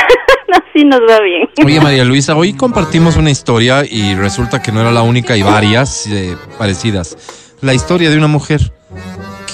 no, 0.52 0.59
sí 0.74 0.85
nos 0.85 1.01
va 1.01 1.20
bien. 1.20 1.48
Oye, 1.64 1.81
María 1.81 2.05
Luisa, 2.05 2.36
hoy 2.36 2.55
compartimos 2.55 3.16
una 3.16 3.31
historia 3.31 3.85
y 3.89 4.14
resulta 4.14 4.62
que 4.62 4.73
no 4.73 4.81
era 4.81 4.90
la 4.90 5.02
única 5.02 5.36
y 5.36 5.43
varias 5.43 6.06
eh, 6.06 6.36
parecidas. 6.59 7.55
La 7.60 7.74
historia 7.74 8.10
de 8.10 8.18
una 8.18 8.27
mujer 8.27 8.60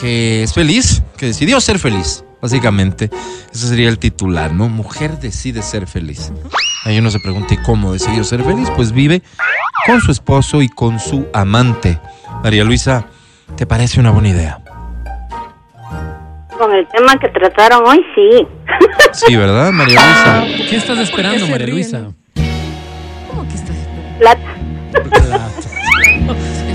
que 0.00 0.42
es 0.42 0.52
feliz, 0.54 1.02
que 1.16 1.26
decidió 1.26 1.60
ser 1.60 1.78
feliz, 1.78 2.24
básicamente. 2.40 3.10
Ese 3.52 3.68
sería 3.68 3.88
el 3.88 3.98
titular, 3.98 4.52
¿no? 4.52 4.68
Mujer 4.68 5.18
decide 5.18 5.62
ser 5.62 5.86
feliz. 5.86 6.32
Ahí 6.84 6.98
uno 6.98 7.10
se 7.10 7.20
pregunta, 7.20 7.54
¿y 7.54 7.58
cómo 7.58 7.92
decidió 7.92 8.24
ser 8.24 8.42
feliz? 8.42 8.68
Pues 8.74 8.92
vive 8.92 9.22
con 9.86 10.00
su 10.00 10.10
esposo 10.10 10.62
y 10.62 10.68
con 10.68 10.98
su 10.98 11.28
amante. 11.32 12.00
María 12.42 12.64
Luisa, 12.64 13.06
¿te 13.56 13.66
parece 13.66 14.00
una 14.00 14.10
buena 14.10 14.30
idea? 14.30 14.58
Con 16.58 16.72
el 16.72 16.86
tema 16.88 17.16
que 17.18 17.28
trataron 17.28 17.86
hoy, 17.86 18.04
sí. 18.14 18.46
Sí, 19.12 19.36
¿verdad, 19.36 19.70
María 19.72 20.00
Luisa? 20.00 20.44
¿Qué 20.70 20.76
estás 20.76 20.98
esperando, 20.98 21.46
María 21.46 21.66
ríen? 21.66 21.76
Luisa? 21.76 22.00
¿Cómo 23.28 23.46
que 23.48 23.54
estás 23.54 23.76
esperando? 23.76 24.18
Plata. 24.18 25.48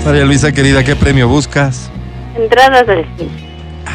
María 0.04 0.24
Luisa, 0.24 0.52
querida, 0.52 0.84
¿qué 0.84 0.96
premio 0.96 1.28
buscas? 1.28 1.90
Entradas 2.36 2.86
del 2.86 3.04
cine. 3.16 3.48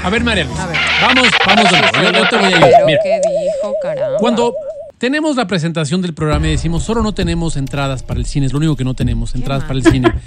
A 0.04 0.10
ver, 0.10 0.24
María 0.24 0.44
Luisa. 0.44 0.64
A 0.64 0.68
ver. 0.68 0.78
Vamos, 1.02 1.28
vamos. 1.46 1.72
Yo, 1.72 2.12
yo 2.12 2.30
te 2.30 2.36
voy 2.36 2.46
a 2.46 2.48
ayudar. 2.48 2.70
Pero 2.74 2.86
Mira, 2.86 3.00
¿qué 3.04 3.22
dijo, 3.22 3.74
caramba? 3.82 4.18
cuando 4.20 4.54
tenemos 4.98 5.36
la 5.36 5.48
presentación 5.48 6.02
del 6.02 6.14
programa 6.14 6.48
y 6.48 6.52
decimos 6.52 6.84
solo 6.84 7.02
no 7.02 7.14
tenemos 7.14 7.56
entradas 7.58 8.04
para 8.04 8.20
el 8.20 8.26
cine, 8.26 8.46
es 8.46 8.52
lo 8.54 8.58
único 8.60 8.76
que 8.76 8.84
no 8.84 8.94
tenemos, 8.94 9.36
entradas 9.36 9.64
para 9.64 9.76
el 9.76 9.86
cine. 9.86 10.12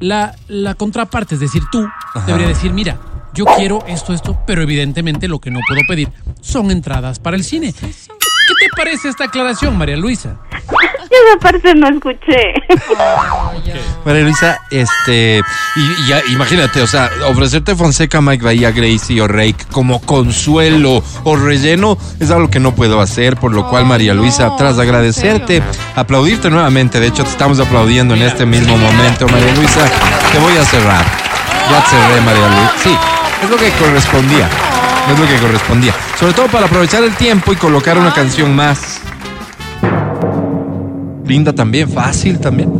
La, 0.00 0.34
la 0.48 0.74
contraparte, 0.76 1.34
es 1.34 1.42
decir, 1.42 1.62
tú 1.70 1.86
debería 2.26 2.48
decir, 2.48 2.72
mira, 2.72 2.96
yo 3.34 3.44
quiero 3.44 3.84
esto, 3.86 4.12
esto, 4.12 4.38
pero 4.46 4.62
evidentemente 4.62 5.28
lo 5.28 5.40
que 5.40 5.50
no 5.50 5.60
puedo 5.66 5.80
pedir 5.88 6.08
son 6.40 6.70
entradas 6.70 7.18
para 7.18 7.36
el 7.36 7.44
cine. 7.44 7.74
¿Qué 8.50 8.66
te 8.66 8.76
parece 8.76 9.08
esta 9.08 9.24
aclaración, 9.24 9.78
María 9.78 9.96
Luisa? 9.96 10.36
Yo 10.52 11.16
esa 11.28 11.38
parte 11.40 11.74
no 11.74 11.88
escuché. 11.88 12.54
María 14.04 14.22
Luisa, 14.22 14.60
este, 14.70 15.40
y, 15.76 15.80
y 15.80 16.08
ya, 16.08 16.20
imagínate, 16.30 16.82
o 16.82 16.86
sea, 16.86 17.10
ofrecerte 17.28 17.76
Fonseca, 17.76 18.20
Mike 18.20 18.44
Bahía, 18.44 18.72
Gracie 18.72 19.20
o 19.20 19.28
Rake 19.28 19.66
como 19.70 20.00
consuelo 20.00 21.02
o 21.24 21.36
relleno 21.36 21.96
es 22.18 22.30
algo 22.30 22.50
que 22.50 22.58
no 22.58 22.74
puedo 22.74 23.00
hacer, 23.00 23.36
por 23.36 23.52
lo 23.52 23.68
cual 23.68 23.86
María 23.86 24.14
Luisa, 24.14 24.48
no, 24.48 24.56
tras 24.56 24.78
agradecerte, 24.78 25.62
aplaudirte 25.94 26.50
nuevamente, 26.50 26.98
de 26.98 27.06
hecho 27.06 27.22
te 27.22 27.30
estamos 27.30 27.60
aplaudiendo 27.60 28.14
en 28.14 28.22
este 28.22 28.46
mismo 28.46 28.76
momento, 28.76 29.28
María 29.28 29.54
Luisa, 29.54 29.88
te 30.32 30.38
voy 30.38 30.56
a 30.56 30.64
cerrar. 30.64 31.04
Ya 31.70 31.82
cerré, 31.82 32.20
María 32.22 32.48
Luisa. 32.48 32.72
Sí, 32.82 32.96
es 33.42 33.50
lo 33.50 33.56
que 33.56 33.70
correspondía. 33.72 34.48
Es 35.10 35.18
lo 35.18 35.26
que 35.26 35.36
correspondía. 35.38 35.94
Sobre 36.18 36.32
todo 36.32 36.46
para 36.48 36.66
aprovechar 36.66 37.02
el 37.02 37.14
tiempo 37.16 37.52
y 37.52 37.56
colocar 37.56 37.98
una 37.98 38.12
canción 38.12 38.54
más. 38.54 39.00
Linda 41.24 41.52
también, 41.52 41.88
fácil 41.88 42.38
también. 42.38 42.70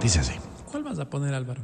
Dice 0.00 0.20
así. 0.20 0.34
¿Cuál 0.70 0.82
vas 0.82 0.98
a 0.98 1.08
poner, 1.08 1.34
Álvaro? 1.34 1.62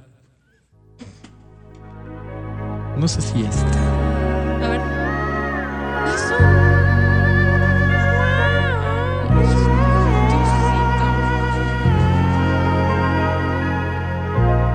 No 2.96 3.08
sé 3.08 3.20
si 3.20 3.42
esta. 3.42 3.66
A 4.62 4.68
ver. 4.68 4.80
Eso. 6.14 6.34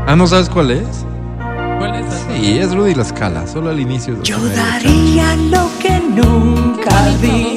Ah, 0.07 0.15
¿no 0.15 0.27
sabes 0.27 0.49
cuál 0.49 0.71
es? 0.71 1.05
¿Cuál 1.77 1.95
es? 1.95 2.05
Sí, 2.27 2.59
es 2.59 2.73
Rudy 2.73 2.95
La 2.95 3.03
Escala, 3.03 3.47
solo 3.47 3.69
al 3.69 3.79
inicio. 3.79 4.21
Yo 4.23 4.37
daría 4.49 5.35
lo 5.35 5.69
que 5.81 5.99
nunca 5.99 7.07
di. 7.21 7.55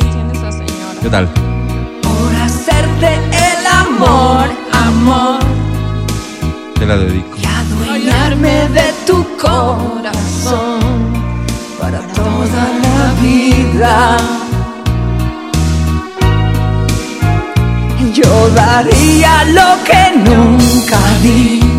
¿Qué 1.02 1.08
tal? 1.08 1.28
por 2.02 2.34
hacerte 2.36 3.14
el 3.14 3.66
amor, 3.66 4.48
amor. 4.72 5.40
Te 6.78 6.86
la 6.86 6.96
dedico. 6.96 7.36
Y 7.40 7.44
adueñarme 7.44 8.68
de 8.68 8.92
tu 9.06 9.24
corazón 9.36 10.80
para 11.80 12.00
toda 12.20 12.62
la 12.84 13.20
vida. 13.22 14.16
Yo 18.12 18.48
daría 18.50 19.44
lo 19.44 19.84
que 19.84 20.02
nunca 20.28 20.98
di. 21.22 21.77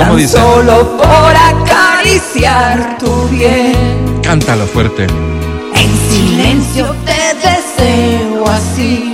¿Cómo 0.00 0.16
dice? 0.16 0.36
solo 0.38 0.96
por 0.96 1.36
acariciar 1.36 2.96
tu 2.98 3.28
piel. 3.28 3.76
Cántalo 4.22 4.66
fuerte. 4.66 5.06
En 5.74 5.90
silencio 6.10 6.96
te 7.04 7.34
deseo 7.46 8.48
así, 8.48 9.12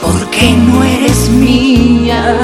porque 0.00 0.52
no 0.52 0.82
eres 0.82 1.28
mía. 1.28 2.40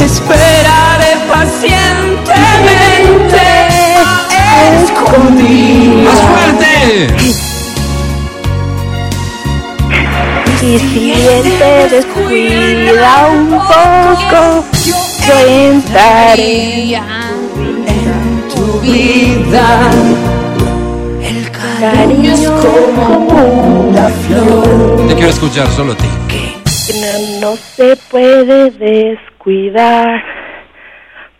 Esperaré 0.00 1.16
pacientemente, 1.28 3.42
escondida. 4.84 6.04
¡Más 6.04 6.20
fuerte! 6.20 7.08
Y 10.62 10.78
si 10.78 11.12
él 11.12 11.42
te 11.58 11.96
descuida 11.96 13.28
un 13.28 13.48
poco, 13.48 14.64
yo 15.26 15.48
entraré 15.48 16.96
en 16.96 18.48
tu 18.54 18.78
vida. 18.80 19.90
El 21.22 21.50
cariño 21.50 22.34
es 22.34 22.46
como 22.46 23.88
una 23.88 24.08
flor. 24.08 25.08
Te 25.08 25.14
quiero 25.14 25.30
escuchar, 25.30 25.66
solo 25.68 25.92
a 25.92 25.96
ti. 25.96 26.08
No, 27.00 27.40
no 27.40 27.56
se 27.56 27.96
puede 28.10 28.70
descuidar, 28.72 30.22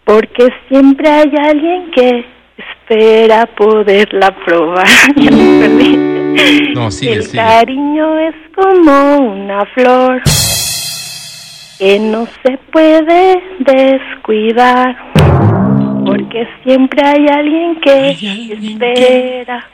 porque 0.05 0.49
siempre 0.69 1.11
hay 1.11 1.31
alguien 1.37 1.91
que 1.91 2.25
espera 2.57 3.45
poderla 3.55 4.35
probar. 4.47 4.87
Ya 5.17 5.31
me 5.31 5.61
perdí. 5.61 6.20
No, 6.75 6.91
sigue, 6.91 7.15
El 7.15 7.23
sigue. 7.25 7.37
cariño 7.37 8.19
es 8.21 8.35
como 8.55 9.17
una 9.17 9.65
flor 9.75 10.23
que 11.79 11.99
no 11.99 12.27
se 12.43 12.59
puede 12.73 13.43
descuidar, 13.61 14.97
porque 16.05 16.47
siempre 16.63 17.03
hay 17.07 17.27
alguien 17.27 17.81
que 17.81 18.11
espera 18.11 19.65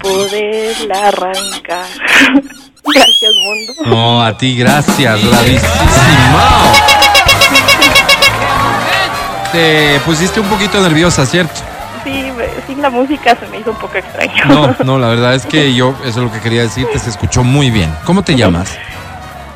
poderla 0.00 1.08
arrancar. 1.08 1.86
Gracias, 2.86 3.32
mundo. 3.34 3.72
No, 3.86 4.22
a 4.22 4.36
ti, 4.36 4.58
gracias, 4.58 5.26
bravísimo. 5.26 5.62
Te 9.52 10.00
pusiste 10.04 10.40
un 10.40 10.48
poquito 10.48 10.80
nerviosa, 10.82 11.24
¿cierto? 11.24 11.60
Sí, 12.04 12.74
la 12.76 12.90
música 12.90 13.34
se 13.36 13.46
me 13.48 13.58
hizo 13.60 13.70
un 13.70 13.76
poco 13.78 13.96
extraño. 13.96 14.44
No, 14.46 14.76
no, 14.84 14.98
la 14.98 15.08
verdad 15.08 15.34
es 15.34 15.46
que 15.46 15.74
yo, 15.74 15.94
eso 16.04 16.08
es 16.08 16.16
lo 16.16 16.30
que 16.32 16.40
quería 16.40 16.62
decirte, 16.62 16.98
se 16.98 17.10
escuchó 17.10 17.42
muy 17.42 17.70
bien. 17.70 17.90
¿Cómo 18.04 18.22
te 18.22 18.34
llamas? 18.36 18.76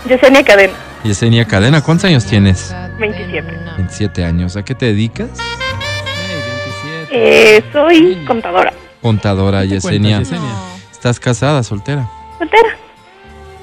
Yesenia 0.09 0.43
Cadena, 0.43 0.73
Yesenia 1.05 1.45
Cadena, 1.45 1.83
¿cuántos 1.83 2.07
años 2.07 2.25
tienes? 2.25 2.75
27. 2.99 3.43
27 3.77 4.25
años. 4.25 4.57
¿A 4.57 4.65
qué 4.65 4.75
te 4.75 4.87
dedicas? 4.87 5.29
Hey, 5.37 7.07
27. 7.11 7.57
Eh, 7.59 7.65
soy 7.73 8.25
contadora. 8.27 8.73
Contadora, 9.03 9.63
¿Qué 9.63 9.69
te 9.69 9.75
Yesenia. 9.75 10.17
cuentas, 10.17 10.31
Yesenia? 10.31 10.55
¿Estás 10.91 11.21
casada, 11.21 11.63
soltera? 11.63 12.09
¿Soltera? 12.39 12.71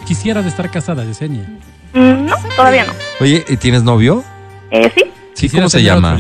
Quisieras 0.05 0.45
estar 0.45 0.69
casada, 0.69 1.03
Yesenia. 1.03 1.45
Mm, 1.93 2.25
no, 2.25 2.35
todavía 2.55 2.85
no. 2.85 2.93
Oye, 3.19 3.43
¿y 3.47 3.57
¿tienes 3.57 3.83
novio? 3.83 4.23
Eh, 4.71 4.91
sí, 4.95 5.03
Sí, 5.35 5.49
¿cómo 5.49 5.69
se 5.69 5.83
llama? 5.83 6.17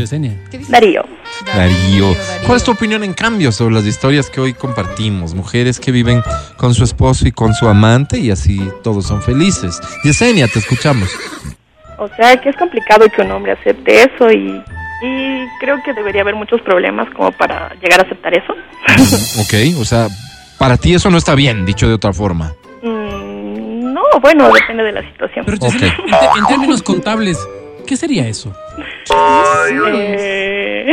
Darío. 0.67 1.05
Darío. 1.45 2.13
¿Cuál 2.45 2.57
es 2.57 2.63
tu 2.63 2.71
opinión 2.71 3.03
en 3.03 3.13
cambio 3.13 3.51
sobre 3.53 3.73
las 3.73 3.85
historias 3.85 4.29
que 4.29 4.41
hoy 4.41 4.53
compartimos? 4.53 5.33
Mujeres 5.33 5.79
que 5.79 5.91
viven 5.91 6.21
con 6.57 6.73
su 6.73 6.83
esposo 6.83 7.25
y 7.25 7.31
con 7.31 7.53
su 7.53 7.67
amante 7.67 8.19
y 8.19 8.29
así 8.29 8.69
todos 8.83 9.07
son 9.07 9.21
felices. 9.21 9.79
Yesenia, 10.03 10.47
te 10.49 10.59
escuchamos. 10.59 11.09
O 11.97 12.09
sea 12.17 12.35
que 12.41 12.49
es 12.49 12.57
complicado 12.57 13.05
que 13.09 13.21
un 13.21 13.31
hombre 13.31 13.53
acepte 13.53 14.03
eso 14.03 14.29
y, 14.29 14.61
y 15.01 15.47
creo 15.61 15.81
que 15.83 15.93
debería 15.93 16.21
haber 16.21 16.35
muchos 16.35 16.61
problemas 16.61 17.07
como 17.15 17.31
para 17.31 17.73
llegar 17.81 18.01
a 18.01 18.03
aceptar 18.03 18.33
eso. 18.33 18.53
ok, 19.39 19.79
o 19.79 19.85
sea, 19.85 20.07
para 20.59 20.75
ti 20.75 20.93
eso 20.93 21.09
no 21.09 21.17
está 21.17 21.35
bien, 21.35 21.65
dicho 21.65 21.87
de 21.87 21.93
otra 21.93 22.11
forma. 22.11 22.51
Mm, 22.83 23.93
no, 23.93 24.01
bueno, 24.21 24.51
depende 24.53 24.83
de 24.83 24.91
la 24.91 25.01
situación. 25.09 25.45
Pero 25.45 25.57
en 25.65 26.45
términos 26.47 26.83
contables, 26.83 27.39
¿qué 27.85 27.97
sería 27.97 28.27
eso? 28.27 28.53
Eh, 29.71 30.91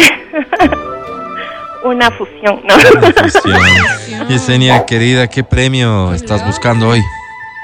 una 1.84 2.10
fusión, 2.12 2.62
¿no? 2.64 4.28
Yesenia, 4.28 4.84
querida, 4.86 5.28
¿qué 5.28 5.42
premio 5.42 6.12
estás 6.14 6.44
buscando 6.46 6.88
hoy? 6.88 7.00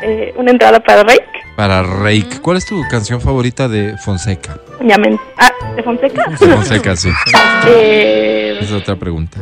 Eh, 0.05 0.32
una 0.36 0.50
entrada 0.50 0.80
para 0.80 1.02
Rake. 1.02 1.24
Para 1.56 1.82
Reik. 1.82 2.40
¿Cuál 2.40 2.59
es 2.59 2.66
tu 2.66 2.80
canción 2.88 3.20
favorita 3.20 3.66
de 3.66 3.96
Fonseca? 3.98 4.56
Llamen. 4.80 5.18
Ah, 5.36 5.50
de 5.74 5.82
Fonseca. 5.82 6.22
De 6.30 6.36
Fonseca, 6.36 6.94
sí. 6.96 7.10
Eh, 7.66 8.59
Esa 8.60 8.76
es 8.76 8.82
otra 8.82 8.94
pregunta. 8.94 9.40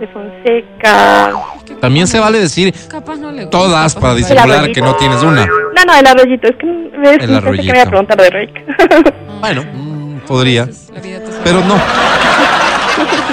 De 0.00 0.06
Fonseca. 0.08 1.32
También 1.80 2.06
se 2.06 2.18
vale 2.18 2.40
decir 2.40 2.74
Capaz 2.88 3.16
no 3.16 3.30
le 3.30 3.42
gusta. 3.44 3.50
todas 3.50 3.94
para 3.94 4.14
disimular 4.14 4.72
que 4.72 4.80
no 4.80 4.96
tienes 4.96 5.22
una. 5.22 5.46
No, 5.46 5.84
no, 5.86 5.94
el 5.94 6.06
arroyito. 6.06 6.48
Es 6.48 6.56
que 6.56 6.66
me 6.66 7.10
El 7.14 7.18
que 7.42 7.72
me 7.72 7.78
iba 7.78 7.82
a 7.82 7.86
preguntar 7.86 8.16
de 8.16 8.30
Rake. 8.30 8.64
Bueno, 9.40 9.62
mm, 9.72 10.18
podría, 10.26 10.68
pero 11.42 11.64
no. 11.64 11.76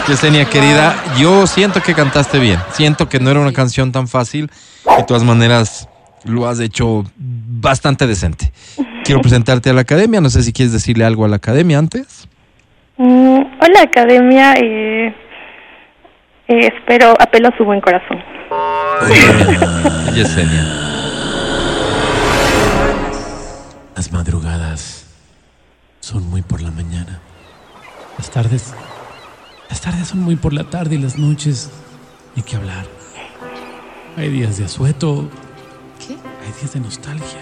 Yesenia, 0.07 0.45
querida, 0.45 0.95
yo 1.18 1.45
siento 1.48 1.81
que 1.81 1.94
cantaste 1.94 2.39
bien. 2.39 2.60
Siento 2.72 3.10
que 3.10 3.19
no 3.19 3.30
era 3.30 3.41
una 3.41 3.52
canción 3.52 3.91
tan 3.91 4.07
fácil. 4.07 4.49
De 4.98 5.03
todas 5.03 5.23
maneras, 5.23 5.89
lo 6.23 6.48
has 6.48 6.61
hecho 6.61 7.03
bastante 7.18 8.07
decente. 8.07 8.53
Quiero 9.03 9.19
presentarte 9.19 9.69
a 9.69 9.73
la 9.73 9.81
academia. 9.81 10.22
No 10.22 10.30
sé 10.30 10.44
si 10.44 10.53
quieres 10.53 10.72
decirle 10.72 11.03
algo 11.03 11.26
a 11.26 11.27
la 11.27 11.35
academia 11.35 11.77
antes. 11.77 12.30
Mm, 12.95 13.39
hola, 13.60 13.81
academia. 13.84 14.53
eh, 14.53 15.14
eh, 16.48 16.72
espero, 16.74 17.14
apelo 17.19 17.49
a 17.49 17.57
su 17.57 17.64
buen 17.65 17.82
corazón. 17.82 18.24
Yesenia. 20.14 20.64
Las 23.95 24.11
madrugadas 24.11 25.07
son 25.99 26.30
muy 26.30 26.41
por 26.44 26.61
la 26.61 26.72
mañana. 26.72 27.19
Las 28.18 28.30
tardes. 28.30 28.76
Las 29.69 29.82
tardes 29.82 30.07
son 30.07 30.22
muy 30.22 30.36
por 30.36 30.53
la 30.53 30.64
tarde 30.65 30.95
y 30.95 30.98
las 30.99 31.18
noches 31.18 31.72
hay 32.36 32.44
que 32.44 32.56
hablar. 32.56 32.86
Hay 34.15 34.30
días 34.30 34.57
de 34.57 34.65
asueto. 34.65 35.30
¿Qué? 35.99 36.14
Hay 36.14 36.52
días 36.60 36.74
de 36.74 36.80
nostalgia. 36.80 37.41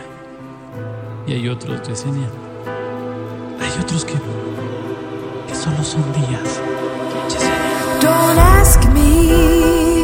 Y 1.28 1.34
hay 1.34 1.50
otros, 1.50 1.88
Yesenia. 1.88 2.28
Hay 3.60 3.82
otros 3.82 4.06
que. 4.06 4.14
que 5.48 5.56
solo 5.56 5.84
son 5.84 6.04
días. 6.14 6.62
Don't 8.06 8.38
ask 8.40 8.80
me 8.94 10.04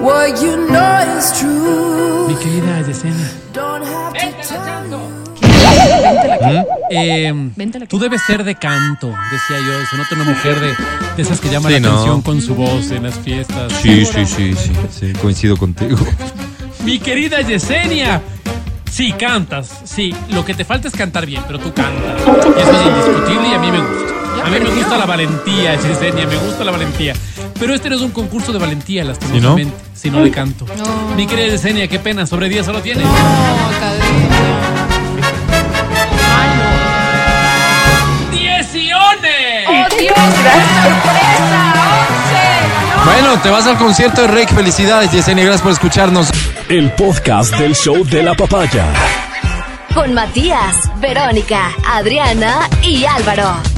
what 0.00 0.40
you 0.42 0.56
know 0.68 1.18
is 1.18 1.32
true. 1.38 2.26
Mi 2.28 2.34
querida 2.36 2.80
Yesenia. 2.86 3.30
Don't 3.52 3.84
have 3.84 4.12
to 4.12 4.48
tell 4.48 4.90
you. 4.90 4.98
Vente 7.56 7.78
la 7.78 7.84
Eh, 7.84 7.88
tú 7.88 7.98
debes 7.98 8.22
ser 8.26 8.42
de 8.44 8.54
canto, 8.56 9.08
decía 9.30 9.58
yo. 9.66 9.86
Se 9.90 9.96
nota 9.96 10.14
una 10.16 10.24
mujer 10.24 10.58
de, 10.60 10.68
de 11.16 11.22
esas 11.22 11.40
que 11.40 11.48
llaman 11.48 11.72
Sí, 11.72 11.80
la 11.80 11.88
¿no? 11.88 11.94
atención 11.94 12.22
con 12.22 12.40
su 12.40 12.54
voz 12.54 12.90
en 12.90 13.02
las 13.04 13.18
fiestas. 13.18 13.72
Sí, 13.82 14.04
sí, 14.04 14.26
sí, 14.26 14.54
sí, 14.54 14.72
sí, 14.90 15.12
coincido 15.20 15.56
contigo. 15.56 15.96
Mi 16.84 16.98
querida 16.98 17.40
Yesenia. 17.42 18.20
Sí, 18.90 19.12
cantas. 19.12 19.68
Sí, 19.84 20.14
lo 20.30 20.44
que 20.44 20.54
te 20.54 20.64
falta 20.64 20.88
es 20.88 20.94
cantar 20.94 21.24
bien, 21.26 21.42
pero 21.46 21.58
tú 21.58 21.72
cantas. 21.72 22.20
Y 22.26 22.60
eso 22.60 22.72
es 22.72 22.86
indiscutible 22.86 23.48
y 23.48 23.54
a 23.54 23.58
mí 23.58 23.70
me 23.70 23.78
gusta. 23.80 24.14
A 24.44 24.50
mí 24.50 24.60
me 24.60 24.70
gusta 24.70 24.96
la 24.96 25.06
valentía, 25.06 25.76
Yesenia, 25.76 26.26
me 26.26 26.36
gusta 26.36 26.64
la 26.64 26.72
valentía. 26.72 27.14
Pero 27.58 27.74
este 27.74 27.90
no 27.90 27.96
es 27.96 28.02
un 28.02 28.10
concurso 28.10 28.52
de 28.52 28.58
valentía, 28.58 29.04
lastimosamente, 29.04 29.74
si 29.94 30.10
no 30.10 30.22
de 30.22 30.30
canto. 30.30 30.66
No. 30.76 31.14
Mi 31.16 31.26
querida 31.26 31.48
Yesenia, 31.48 31.88
qué 31.88 31.98
pena, 31.98 32.26
sobre 32.26 32.48
10 32.48 32.66
solo 32.66 32.80
tienes. 32.80 33.04
No. 33.04 33.10
¡Oh, 39.70 39.86
Dios! 39.98 40.14
¡Sorpresa! 40.16 41.74
Bueno, 43.04 43.40
te 43.42 43.50
vas 43.50 43.66
al 43.66 43.76
concierto 43.76 44.22
de 44.22 44.28
Rake. 44.28 44.54
Felicidades, 44.54 45.12
Yesenia. 45.12 45.44
Gracias 45.44 45.62
por 45.62 45.72
escucharnos. 45.72 46.30
El 46.68 46.90
podcast 46.92 47.54
del 47.56 47.74
show 47.74 48.04
de 48.04 48.22
la 48.22 48.34
papaya. 48.34 48.86
Con 49.94 50.14
Matías, 50.14 50.90
Verónica, 51.00 51.70
Adriana 51.86 52.68
y 52.82 53.04
Álvaro. 53.04 53.77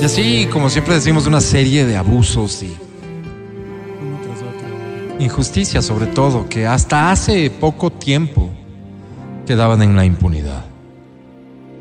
Y 0.00 0.04
así, 0.06 0.48
como 0.50 0.70
siempre 0.70 0.94
decimos, 0.94 1.26
una 1.26 1.42
serie 1.42 1.84
de 1.84 1.94
abusos 1.94 2.62
y 2.62 2.74
injusticias, 5.22 5.84
sobre 5.84 6.06
todo, 6.06 6.48
que 6.48 6.66
hasta 6.66 7.10
hace 7.10 7.50
poco 7.50 7.90
tiempo 7.92 8.48
quedaban 9.46 9.82
en 9.82 9.96
la 9.96 10.06
impunidad. 10.06 10.64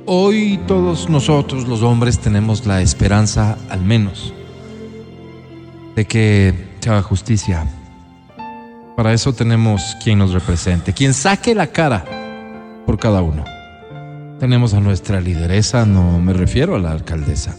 Hoy 0.05 0.59
todos 0.67 1.09
nosotros, 1.09 1.65
los 1.65 1.81
hombres, 1.81 2.19
tenemos 2.19 2.65
la 2.65 2.81
esperanza, 2.81 3.57
al 3.69 3.83
menos, 3.83 4.33
de 5.95 6.03
que 6.03 6.53
se 6.81 6.89
haga 6.89 7.01
justicia. 7.01 7.65
Para 8.97 9.13
eso 9.13 9.31
tenemos 9.31 9.95
quien 10.03 10.19
nos 10.19 10.33
represente, 10.33 10.91
quien 10.91 11.13
saque 11.13 11.55
la 11.55 11.67
cara 11.67 12.03
por 12.85 12.99
cada 12.99 13.21
uno. 13.21 13.45
Tenemos 14.41 14.73
a 14.73 14.81
nuestra 14.81 15.21
lideresa, 15.21 15.85
no 15.85 16.19
me 16.19 16.33
refiero 16.33 16.75
a 16.75 16.79
la 16.79 16.91
alcaldesa 16.91 17.55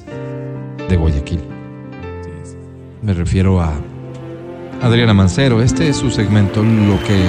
de 0.91 0.97
Guayaquil. 0.97 1.41
Me 3.03 3.15
refiero 3.15 3.61
a 3.63 3.73
Adriana 4.83 5.15
Mancero. 5.15 5.63
Este 5.63 5.89
es 5.89 5.97
su 5.97 6.11
segmento, 6.11 6.63
lo 6.63 6.99
que 7.05 7.25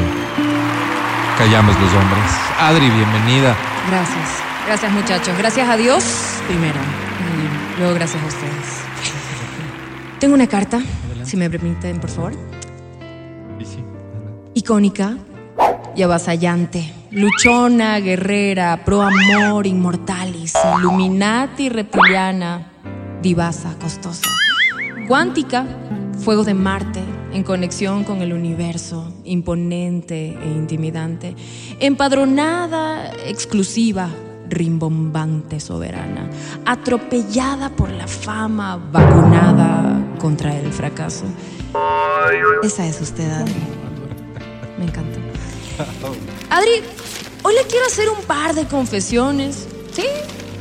callamos 1.37 1.79
los 1.79 1.93
hombres. 1.93 2.31
Adri, 2.59 2.89
bienvenida. 2.89 3.55
Gracias. 3.87 4.43
Gracias, 4.65 4.91
muchachos. 4.91 5.37
Gracias 5.37 5.69
a 5.69 5.77
Dios 5.77 6.03
primero. 6.47 6.79
Y 7.77 7.79
luego 7.79 7.93
gracias 7.93 8.21
a 8.23 8.25
ustedes. 8.25 8.81
Tengo 10.19 10.33
una 10.33 10.47
carta, 10.47 10.81
si 11.23 11.37
me 11.37 11.49
permiten, 11.49 11.99
por 11.99 12.09
favor. 12.09 12.33
Icónica 14.53 15.17
y 15.95 16.01
avasallante. 16.01 16.93
Luchona, 17.11 17.99
guerrera, 17.99 18.81
pro 18.83 19.01
amor, 19.01 19.67
inmortalis, 19.67 20.53
illuminati, 20.79 21.69
reptiliana, 21.69 22.70
divasa, 23.21 23.75
costosa. 23.79 24.29
Cuántica, 25.07 25.65
fuego 26.23 26.43
de 26.43 26.53
Marte, 26.53 27.01
en 27.33 27.43
conexión 27.43 28.03
con 28.03 28.21
el 28.21 28.33
universo, 28.33 29.13
imponente 29.23 30.37
e 30.41 30.47
intimidante. 30.47 31.35
Empadronada, 31.79 33.11
exclusiva, 33.25 34.09
rimbombante, 34.49 35.59
soberana. 35.59 36.29
Atropellada 36.65 37.69
por 37.69 37.89
la 37.91 38.07
fama, 38.07 38.77
vacunada 38.77 40.01
contra 40.19 40.57
el 40.57 40.71
fracaso. 40.71 41.25
Esa 42.63 42.85
es 42.85 43.01
usted, 43.01 43.31
Adri. 43.31 43.53
Me 44.77 44.85
encanta. 44.85 45.19
Adri, 46.49 46.83
hoy 47.43 47.53
le 47.53 47.63
quiero 47.67 47.85
hacer 47.85 48.09
un 48.09 48.23
par 48.25 48.53
de 48.53 48.65
confesiones. 48.65 49.67
Sí, 49.93 50.03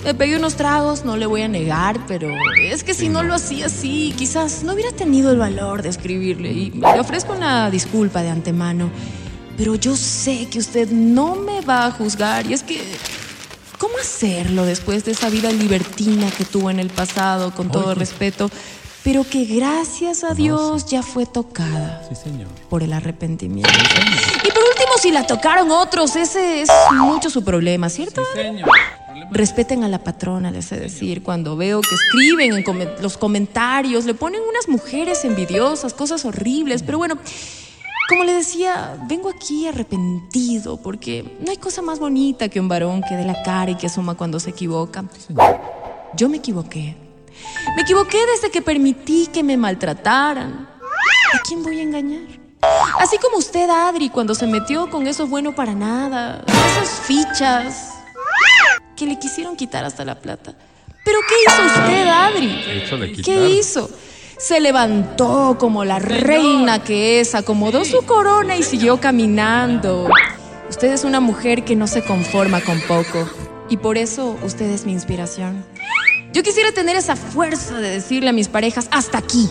me 0.04 0.14
pegué 0.14 0.36
unos 0.36 0.54
tragos, 0.56 1.04
no 1.04 1.16
le 1.16 1.26
voy 1.26 1.42
a 1.42 1.48
negar, 1.48 2.00
pero 2.06 2.28
es 2.60 2.84
que 2.84 2.94
si 2.94 3.08
no 3.08 3.22
lo 3.22 3.34
hacía 3.34 3.66
así, 3.66 4.14
quizás 4.16 4.62
no 4.62 4.72
hubiera 4.72 4.92
tenido 4.92 5.30
el 5.30 5.38
valor 5.38 5.82
de 5.82 5.90
escribirle. 5.90 6.50
Y 6.52 6.70
le 6.70 7.00
ofrezco 7.00 7.32
una 7.32 7.70
disculpa 7.70 8.22
de 8.22 8.30
antemano. 8.30 8.90
Pero 9.56 9.74
yo 9.74 9.96
sé 9.96 10.46
que 10.50 10.58
usted 10.58 10.90
no 10.90 11.36
me 11.36 11.60
va 11.60 11.86
a 11.86 11.90
juzgar. 11.90 12.46
Y 12.46 12.54
es 12.54 12.62
que, 12.62 12.82
¿cómo 13.78 13.98
hacerlo 13.98 14.64
después 14.64 15.04
de 15.04 15.12
esa 15.12 15.28
vida 15.28 15.52
libertina 15.52 16.30
que 16.30 16.44
tuvo 16.44 16.70
en 16.70 16.80
el 16.80 16.88
pasado, 16.88 17.54
con 17.54 17.70
todo 17.70 17.94
respeto? 17.94 18.50
Pero 19.02 19.24
que 19.24 19.44
gracias 19.46 20.24
a 20.24 20.34
Dios 20.34 20.84
ya 20.86 21.02
fue 21.02 21.24
tocada 21.24 22.02
Sí, 22.08 22.14
señor. 22.14 22.48
por 22.68 22.82
el 22.82 22.92
arrepentimiento. 22.92 23.70
Y 24.44 24.50
por 24.50 24.62
último, 24.62 24.92
si 25.00 25.10
la 25.10 25.26
tocaron 25.26 25.70
otros, 25.70 26.16
ese 26.16 26.62
es 26.62 26.68
mucho 26.92 27.30
su 27.30 27.42
problema, 27.42 27.88
¿cierto? 27.88 28.22
Respeten 29.30 29.84
a 29.84 29.88
la 29.88 30.00
patrona, 30.04 30.50
les 30.50 30.70
he 30.72 30.76
de 30.76 30.82
decir, 30.82 31.22
cuando 31.22 31.56
veo 31.56 31.80
que 31.80 31.94
escriben 31.94 32.52
en 32.52 32.64
los 33.00 33.16
comentarios, 33.16 34.04
le 34.04 34.14
ponen 34.14 34.40
unas 34.48 34.68
mujeres 34.68 35.24
envidiosas, 35.24 35.94
cosas 35.94 36.24
horribles, 36.24 36.82
pero 36.82 36.98
bueno, 36.98 37.16
como 38.08 38.24
le 38.24 38.34
decía, 38.34 38.96
vengo 39.08 39.30
aquí 39.30 39.66
arrepentido 39.66 40.76
porque 40.78 41.38
no 41.40 41.50
hay 41.50 41.56
cosa 41.56 41.80
más 41.80 42.00
bonita 42.00 42.48
que 42.48 42.60
un 42.60 42.68
varón 42.68 43.02
que 43.08 43.14
dé 43.16 43.24
la 43.24 43.42
cara 43.44 43.70
y 43.70 43.76
que 43.76 43.86
asuma 43.86 44.14
cuando 44.16 44.40
se 44.40 44.50
equivoca. 44.50 45.04
Yo 46.16 46.28
me 46.28 46.38
equivoqué. 46.38 46.96
Me 47.76 47.82
equivoqué 47.82 48.18
desde 48.34 48.50
que 48.50 48.62
permití 48.62 49.28
que 49.28 49.42
me 49.42 49.56
maltrataran. 49.56 50.68
¿A 51.34 51.38
quién 51.46 51.62
voy 51.62 51.78
a 51.78 51.82
engañar? 51.82 52.40
Así 52.98 53.16
como 53.18 53.38
usted, 53.38 53.68
Adri, 53.70 54.10
cuando 54.10 54.34
se 54.34 54.46
metió 54.46 54.90
con 54.90 55.06
eso 55.06 55.26
bueno 55.26 55.54
para 55.54 55.74
nada, 55.74 56.44
esas 56.46 57.00
fichas 57.00 57.94
que 58.96 59.06
le 59.06 59.18
quisieron 59.18 59.56
quitar 59.56 59.84
hasta 59.84 60.04
la 60.04 60.20
plata. 60.20 60.54
¿Pero 61.04 61.18
qué 61.28 61.34
hizo 61.46 61.66
usted, 61.66 62.06
Adri? 62.08 63.22
¿Qué 63.22 63.48
hizo? 63.48 63.90
Se 64.38 64.60
levantó 64.60 65.56
como 65.58 65.84
la 65.84 65.98
reina 65.98 66.82
que 66.82 67.20
es, 67.20 67.34
acomodó 67.34 67.84
su 67.84 68.04
corona 68.04 68.56
y 68.56 68.62
siguió 68.62 69.00
caminando. 69.00 70.08
Usted 70.68 70.92
es 70.92 71.04
una 71.04 71.20
mujer 71.20 71.64
que 71.64 71.76
no 71.76 71.86
se 71.86 72.02
conforma 72.02 72.60
con 72.60 72.80
poco 72.82 73.28
y 73.68 73.76
por 73.76 73.96
eso 73.98 74.36
usted 74.42 74.66
es 74.66 74.84
mi 74.84 74.92
inspiración. 74.92 75.64
Yo 76.32 76.42
quisiera 76.42 76.70
tener 76.72 76.96
esa 76.96 77.16
fuerza 77.16 77.78
de 77.80 77.90
decirle 77.90 78.30
a 78.30 78.32
mis 78.32 78.48
parejas 78.48 78.88
hasta 78.92 79.18
aquí 79.18 79.48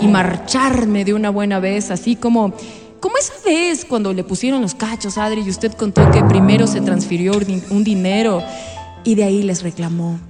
y 0.00 0.06
marcharme 0.06 1.04
de 1.04 1.12
una 1.14 1.30
buena 1.30 1.58
vez, 1.60 1.90
así 1.90 2.16
como 2.16 2.54
como 3.00 3.16
esa 3.16 3.32
vez 3.46 3.86
cuando 3.86 4.12
le 4.12 4.22
pusieron 4.24 4.60
los 4.60 4.74
cachos, 4.74 5.16
Adri, 5.16 5.40
y 5.40 5.48
usted 5.48 5.72
contó 5.72 6.10
que 6.10 6.22
primero 6.24 6.66
se 6.66 6.82
transfirió 6.82 7.32
un 7.32 7.44
din- 7.46 7.64
un 7.70 7.82
dinero 7.82 8.42
y 9.04 9.14
de 9.14 9.24
ahí 9.24 9.42
les 9.42 9.62
reclamó. 9.62 10.20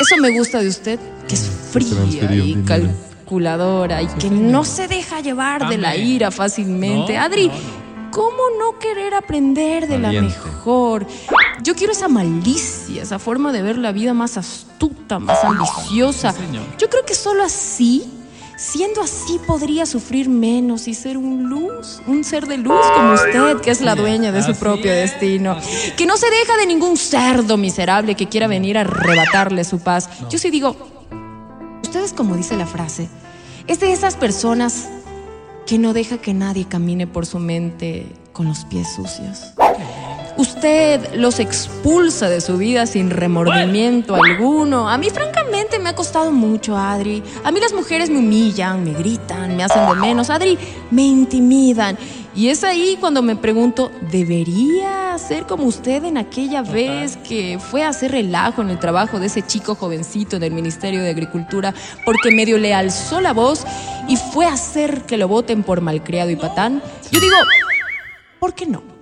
Eso 0.00 0.16
me 0.20 0.30
gusta 0.36 0.60
de 0.60 0.68
usted, 0.68 0.98
que 1.28 1.34
es 1.34 1.42
fría 1.70 1.90
transfirió 1.90 2.42
un 2.44 2.48
y 2.50 2.54
calculadora 2.64 4.02
y 4.02 4.06
que 4.06 4.30
no 4.30 4.64
se 4.64 4.88
deja 4.88 5.20
llevar 5.20 5.68
de 5.68 5.76
la 5.78 5.94
ira 5.94 6.30
fácilmente. 6.30 7.18
Adri, 7.18 7.50
¿cómo 8.16 8.44
no 8.58 8.78
querer 8.78 9.12
aprender 9.12 9.86
de 9.86 9.98
la 9.98 10.10
mejor? 10.10 11.06
Yo 11.62 11.74
quiero 11.74 11.92
esa 11.92 12.08
malicia, 12.08 13.02
esa 13.02 13.18
forma 13.18 13.52
de 13.52 13.60
ver 13.60 13.76
la 13.76 13.92
vida 13.92 14.14
más 14.14 14.38
astuta, 14.38 15.18
más 15.18 15.44
ambiciosa. 15.44 16.32
señor. 16.32 16.64
Yo 16.78 16.88
creo 16.88 17.04
que 17.04 17.14
solo 17.14 17.44
así, 17.44 18.10
siendo 18.56 19.02
así, 19.02 19.38
podría 19.46 19.84
sufrir 19.84 20.30
menos 20.30 20.88
y 20.88 20.94
ser 20.94 21.18
un 21.18 21.50
luz, 21.50 22.00
un 22.06 22.24
ser 22.24 22.46
de 22.46 22.56
luz 22.56 22.80
como 22.94 23.12
usted, 23.12 23.60
que 23.60 23.70
es 23.70 23.82
la 23.82 23.94
dueña 23.94 24.32
de 24.32 24.42
su 24.42 24.52
Así 24.52 24.60
propio 24.60 24.90
es, 24.90 25.10
destino. 25.10 25.58
Que 25.98 26.06
no 26.06 26.16
se 26.16 26.30
deja 26.30 26.56
de 26.56 26.64
ningún 26.64 26.96
cerdo 26.96 27.58
miserable 27.58 28.14
que 28.14 28.30
quiera 28.30 28.46
venir 28.46 28.78
a 28.78 28.80
arrebatarle 28.80 29.62
su 29.64 29.80
paz. 29.80 30.08
Yo 30.30 30.38
sí 30.38 30.48
digo, 30.48 30.74
usted 31.82 32.00
es 32.02 32.14
como 32.14 32.34
dice 32.34 32.56
la 32.56 32.66
frase, 32.66 33.10
es 33.66 33.78
de 33.80 33.92
esas 33.92 34.16
personas 34.16 34.88
que 35.66 35.78
no 35.78 35.92
deja 35.92 36.18
que 36.18 36.32
nadie 36.32 36.64
camine 36.66 37.08
por 37.08 37.26
su 37.26 37.40
mente 37.40 38.06
con 38.32 38.46
los 38.46 38.64
pies 38.66 38.94
sucios. 38.94 39.52
Usted 40.38 41.14
los 41.14 41.40
expulsa 41.40 42.28
de 42.28 42.42
su 42.42 42.58
vida 42.58 42.86
sin 42.86 43.08
remordimiento 43.08 44.14
alguno. 44.14 44.88
A 44.88 44.98
mí 44.98 45.08
francamente 45.08 45.78
me 45.78 45.88
ha 45.88 45.94
costado 45.94 46.30
mucho, 46.30 46.76
Adri. 46.76 47.22
A 47.42 47.50
mí 47.50 47.58
las 47.58 47.72
mujeres 47.72 48.10
me 48.10 48.18
humillan, 48.18 48.84
me 48.84 48.92
gritan, 48.92 49.56
me 49.56 49.64
hacen 49.64 49.88
de 49.88 49.94
menos. 49.94 50.28
Adri, 50.28 50.58
me 50.90 51.02
intimidan. 51.02 51.96
Y 52.34 52.48
es 52.48 52.64
ahí 52.64 52.98
cuando 53.00 53.22
me 53.22 53.34
pregunto, 53.34 53.90
¿debería 54.10 55.16
ser 55.16 55.46
como 55.46 55.64
usted 55.64 56.04
en 56.04 56.18
aquella 56.18 56.60
vez 56.60 57.16
que 57.16 57.58
fue 57.58 57.82
a 57.82 57.88
hacer 57.88 58.12
relajo 58.12 58.60
en 58.60 58.68
el 58.68 58.78
trabajo 58.78 59.18
de 59.18 59.28
ese 59.28 59.40
chico 59.40 59.74
jovencito 59.74 60.38
del 60.38 60.52
Ministerio 60.52 61.00
de 61.00 61.08
Agricultura 61.08 61.72
porque 62.04 62.30
medio 62.30 62.58
le 62.58 62.74
alzó 62.74 63.22
la 63.22 63.32
voz 63.32 63.64
y 64.06 64.18
fue 64.18 64.44
a 64.44 64.52
hacer 64.52 65.06
que 65.06 65.16
lo 65.16 65.28
voten 65.28 65.62
por 65.62 65.80
malcriado 65.80 66.28
y 66.28 66.36
patán? 66.36 66.82
Yo 67.10 67.20
digo, 67.20 67.36
¿por 68.38 68.52
qué 68.52 68.66
no? 68.66 68.95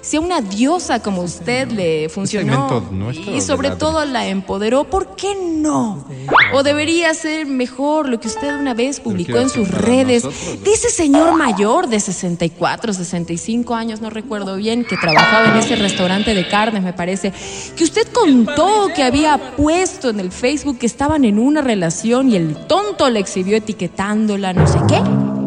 Si 0.00 0.16
a 0.16 0.20
una 0.20 0.40
diosa 0.40 1.00
como 1.00 1.22
usted 1.22 1.70
le 1.70 2.08
funcionó 2.08 2.82
y 3.32 3.40
sobre 3.40 3.70
todo 3.72 4.04
la 4.04 4.26
empoderó, 4.26 4.84
¿por 4.84 5.14
qué 5.14 5.34
no? 5.34 6.04
O 6.54 6.62
debería 6.62 7.12
ser 7.14 7.46
mejor 7.46 8.08
lo 8.08 8.20
que 8.20 8.28
usted 8.28 8.58
una 8.58 8.74
vez 8.74 9.00
publicó 9.00 9.38
en 9.38 9.48
sus 9.48 9.68
redes 9.70 10.24
ese 10.72 10.90
señor 10.90 11.36
mayor 11.36 11.88
de 11.88 12.00
64, 12.00 12.92
65 12.92 13.74
años, 13.74 14.00
no 14.00 14.10
recuerdo 14.10 14.56
bien, 14.56 14.84
que 14.84 14.96
trabajaba 14.96 15.52
en 15.52 15.56
ese 15.56 15.76
restaurante 15.76 16.34
de 16.34 16.48
carnes, 16.48 16.82
me 16.82 16.92
parece, 16.92 17.32
que 17.76 17.84
usted 17.84 18.08
contó 18.08 18.88
que 18.94 19.02
había 19.02 19.54
puesto 19.56 20.10
en 20.10 20.18
el 20.18 20.32
Facebook 20.32 20.78
que 20.78 20.86
estaban 20.86 21.24
en 21.24 21.38
una 21.38 21.60
relación 21.60 22.30
y 22.30 22.36
el 22.36 22.56
tonto 22.66 23.08
le 23.10 23.20
exhibió 23.20 23.56
etiquetándola, 23.56 24.52
no 24.52 24.66
sé 24.66 24.78
qué. 24.88 25.41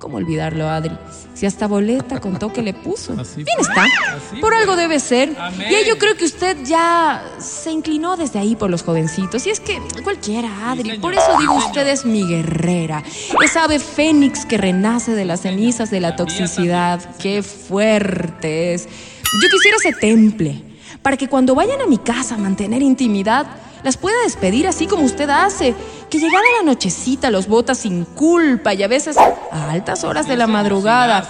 ¿Cómo 0.00 0.16
olvidarlo, 0.16 0.66
Adri? 0.66 0.96
Si 1.34 1.44
hasta 1.44 1.68
boleta 1.68 2.20
contó 2.20 2.50
que 2.50 2.62
le 2.62 2.72
puso. 2.72 3.12
Así 3.20 3.44
Bien 3.44 3.58
está. 3.60 3.84
Así 3.84 4.40
Por 4.40 4.54
algo 4.54 4.74
debe 4.74 4.98
ser. 4.98 5.36
Amén. 5.38 5.70
Y 5.70 5.74
ahí 5.74 5.84
yo 5.86 5.98
creo 5.98 6.16
que 6.16 6.24
usted 6.24 6.56
ya 6.64 7.22
se 7.38 7.70
inclinó 7.70 8.16
desde 8.16 8.38
ahí 8.38 8.56
por 8.56 8.70
los 8.70 8.82
jovencitos. 8.82 9.46
Y 9.46 9.50
es 9.50 9.60
que 9.60 9.78
cualquiera, 10.02 10.70
Adri. 10.70 10.98
Por 10.98 11.12
eso 11.12 11.38
digo, 11.38 11.54
usted 11.54 11.86
es 11.86 12.06
mi 12.06 12.26
guerrera. 12.26 13.04
Esa 13.44 13.64
ave 13.64 13.78
fénix 13.78 14.46
que 14.46 14.56
renace 14.56 15.14
de 15.14 15.26
las 15.26 15.42
cenizas 15.42 15.90
de 15.90 16.00
la 16.00 16.16
toxicidad. 16.16 17.16
Qué 17.18 17.42
fuerte 17.42 18.72
es. 18.72 18.86
Yo 18.86 19.48
quisiera 19.50 19.76
ese 19.76 19.92
temple. 19.92 20.64
Para 21.02 21.18
que 21.18 21.28
cuando 21.28 21.54
vayan 21.54 21.82
a 21.82 21.86
mi 21.86 21.98
casa 21.98 22.36
a 22.36 22.38
mantener 22.38 22.80
intimidad, 22.80 23.46
las 23.82 23.96
pueda 23.96 24.16
despedir 24.24 24.66
así 24.66 24.86
como 24.86 25.04
usted 25.04 25.30
hace. 25.30 25.74
Que 26.08 26.18
llegada 26.18 26.44
la 26.58 26.64
nochecita 26.64 27.30
los 27.30 27.46
bota 27.46 27.74
sin 27.74 28.04
culpa 28.04 28.74
y 28.74 28.82
a 28.82 28.88
veces 28.88 29.16
a 29.16 29.70
altas 29.70 30.04
horas 30.04 30.26
de 30.26 30.36
la 30.36 30.46
madrugada. 30.46 31.28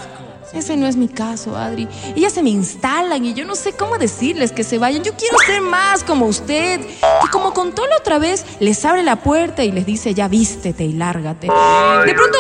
Ese 0.52 0.76
no 0.76 0.88
es 0.88 0.96
mi 0.96 1.06
caso, 1.06 1.56
Adri. 1.56 1.86
Ellas 2.16 2.32
se 2.32 2.42
me 2.42 2.50
instalan 2.50 3.24
y 3.24 3.34
yo 3.34 3.44
no 3.44 3.54
sé 3.54 3.74
cómo 3.74 3.98
decirles 3.98 4.50
que 4.50 4.64
se 4.64 4.78
vayan. 4.78 5.04
Yo 5.04 5.12
quiero 5.14 5.38
ser 5.46 5.60
más 5.60 6.02
como 6.02 6.26
usted. 6.26 6.80
Que 6.80 7.28
como 7.30 7.54
contó 7.54 7.86
la 7.86 7.96
otra 7.96 8.18
vez, 8.18 8.44
les 8.58 8.84
abre 8.84 9.02
la 9.04 9.16
puerta 9.16 9.62
y 9.62 9.70
les 9.70 9.86
dice, 9.86 10.12
ya 10.12 10.26
vístete 10.26 10.84
y 10.84 10.94
lárgate. 10.94 11.46
De 11.46 12.14
pronto, 12.14 12.38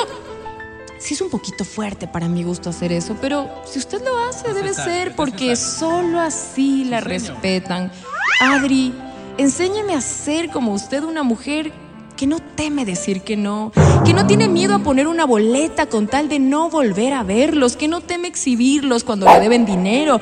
sí 0.98 1.14
es 1.14 1.20
un 1.20 1.30
poquito 1.30 1.64
fuerte 1.64 2.08
para 2.08 2.28
mi 2.28 2.42
gusto 2.42 2.70
hacer 2.70 2.90
eso, 2.90 3.16
pero 3.20 3.48
si 3.64 3.78
usted 3.78 4.04
lo 4.04 4.18
hace, 4.18 4.52
debe 4.54 4.74
ser 4.74 5.14
porque 5.14 5.54
solo 5.54 6.20
así 6.20 6.84
la 6.84 7.00
respetan. 7.00 7.92
Adri, 8.40 8.92
enséñeme 9.40 9.94
a 9.94 10.00
ser 10.00 10.50
como 10.50 10.72
usted 10.72 11.02
una 11.02 11.22
mujer 11.22 11.72
que 12.16 12.26
no 12.26 12.38
teme 12.38 12.84
decir 12.84 13.22
que 13.22 13.36
no, 13.36 13.72
que 14.04 14.12
no 14.12 14.26
tiene 14.26 14.48
miedo 14.48 14.74
a 14.74 14.80
poner 14.80 15.06
una 15.06 15.24
boleta 15.24 15.86
con 15.86 16.06
tal 16.06 16.28
de 16.28 16.38
no 16.38 16.68
volver 16.68 17.14
a 17.14 17.22
verlos, 17.22 17.76
que 17.76 17.88
no 17.88 18.02
teme 18.02 18.28
exhibirlos 18.28 19.04
cuando 19.04 19.26
le 19.26 19.40
deben 19.40 19.64
dinero, 19.64 20.20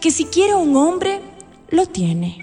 que 0.00 0.12
si 0.12 0.26
quiere 0.26 0.54
un 0.54 0.76
hombre, 0.76 1.20
lo 1.70 1.86
tiene. 1.86 2.38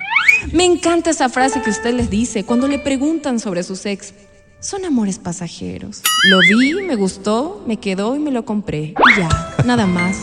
Me 0.51 0.65
encanta 0.65 1.11
esa 1.11 1.29
frase 1.29 1.61
que 1.61 1.69
usted 1.69 1.93
les 1.93 2.09
dice 2.09 2.43
cuando 2.43 2.67
le 2.67 2.79
preguntan 2.79 3.39
sobre 3.39 3.63
sus 3.63 3.85
ex. 3.85 4.13
Son 4.59 4.83
amores 4.83 5.17
pasajeros. 5.19 6.01
Lo 6.29 6.39
vi, 6.39 6.73
me 6.73 6.95
gustó, 6.95 7.63
me 7.65 7.77
quedó 7.77 8.17
y 8.17 8.19
me 8.19 8.31
lo 8.31 8.43
compré. 8.43 8.93
Y 8.93 9.17
ya, 9.17 9.29
nada 9.65 9.85
más. 9.85 10.17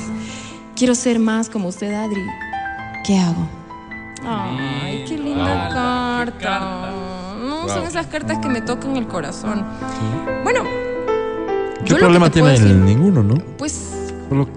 Quiero 0.77 0.95
ser 0.95 1.19
más 1.19 1.49
como 1.49 1.69
usted, 1.69 1.95
Adri. 1.95 2.21
¿Qué 3.07 3.17
hago? 3.17 3.49
Ay, 4.27 5.05
qué 5.07 5.17
linda 5.19 5.69
carta. 5.73 6.91
No, 7.41 7.69
son 7.69 7.85
esas 7.85 8.07
cartas 8.07 8.39
que 8.39 8.49
me 8.49 8.61
tocan 8.61 8.97
el 8.97 9.07
corazón. 9.07 9.65
Bueno, 10.43 10.63
¿Qué 10.65 11.91
yo 11.91 11.95
lo 11.95 11.97
que 11.97 12.01
problema 12.01 12.31
tiene 12.31 12.51
decir, 12.51 12.75
ninguno, 12.75 13.23
no? 13.23 13.35
Pues, 13.57 13.93
Solo, 14.29 14.49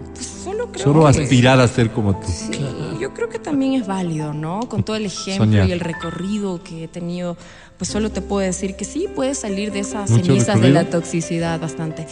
solo 0.43 0.71
creo 0.71 0.83
solo 0.83 1.01
que- 1.03 1.09
aspirar 1.23 1.59
a 1.59 1.67
ser 1.67 1.91
como 1.91 2.15
tú. 2.19 2.25
Sí, 2.27 2.65
yo 2.99 3.13
creo 3.13 3.29
que 3.29 3.37
también 3.37 3.73
es 3.73 3.85
válido, 3.85 4.33
¿no? 4.33 4.61
Con 4.61 4.81
todo 4.83 4.95
el 4.95 5.05
ejemplo 5.05 5.45
Soñar. 5.45 5.67
y 5.69 5.71
el 5.71 5.79
recorrido 5.79 6.63
que 6.63 6.85
he 6.85 6.87
tenido, 6.87 7.37
pues 7.77 7.91
solo 7.91 8.09
te 8.09 8.21
puedo 8.21 8.41
decir 8.45 8.75
que 8.75 8.83
sí, 8.85 9.07
puedes 9.15 9.37
salir 9.37 9.71
de 9.71 9.79
esas 9.81 10.09
Mucho 10.09 10.25
cenizas 10.25 10.59
de 10.59 10.69
la 10.71 10.85
toxicidad 10.85 11.59
bastante. 11.59 12.07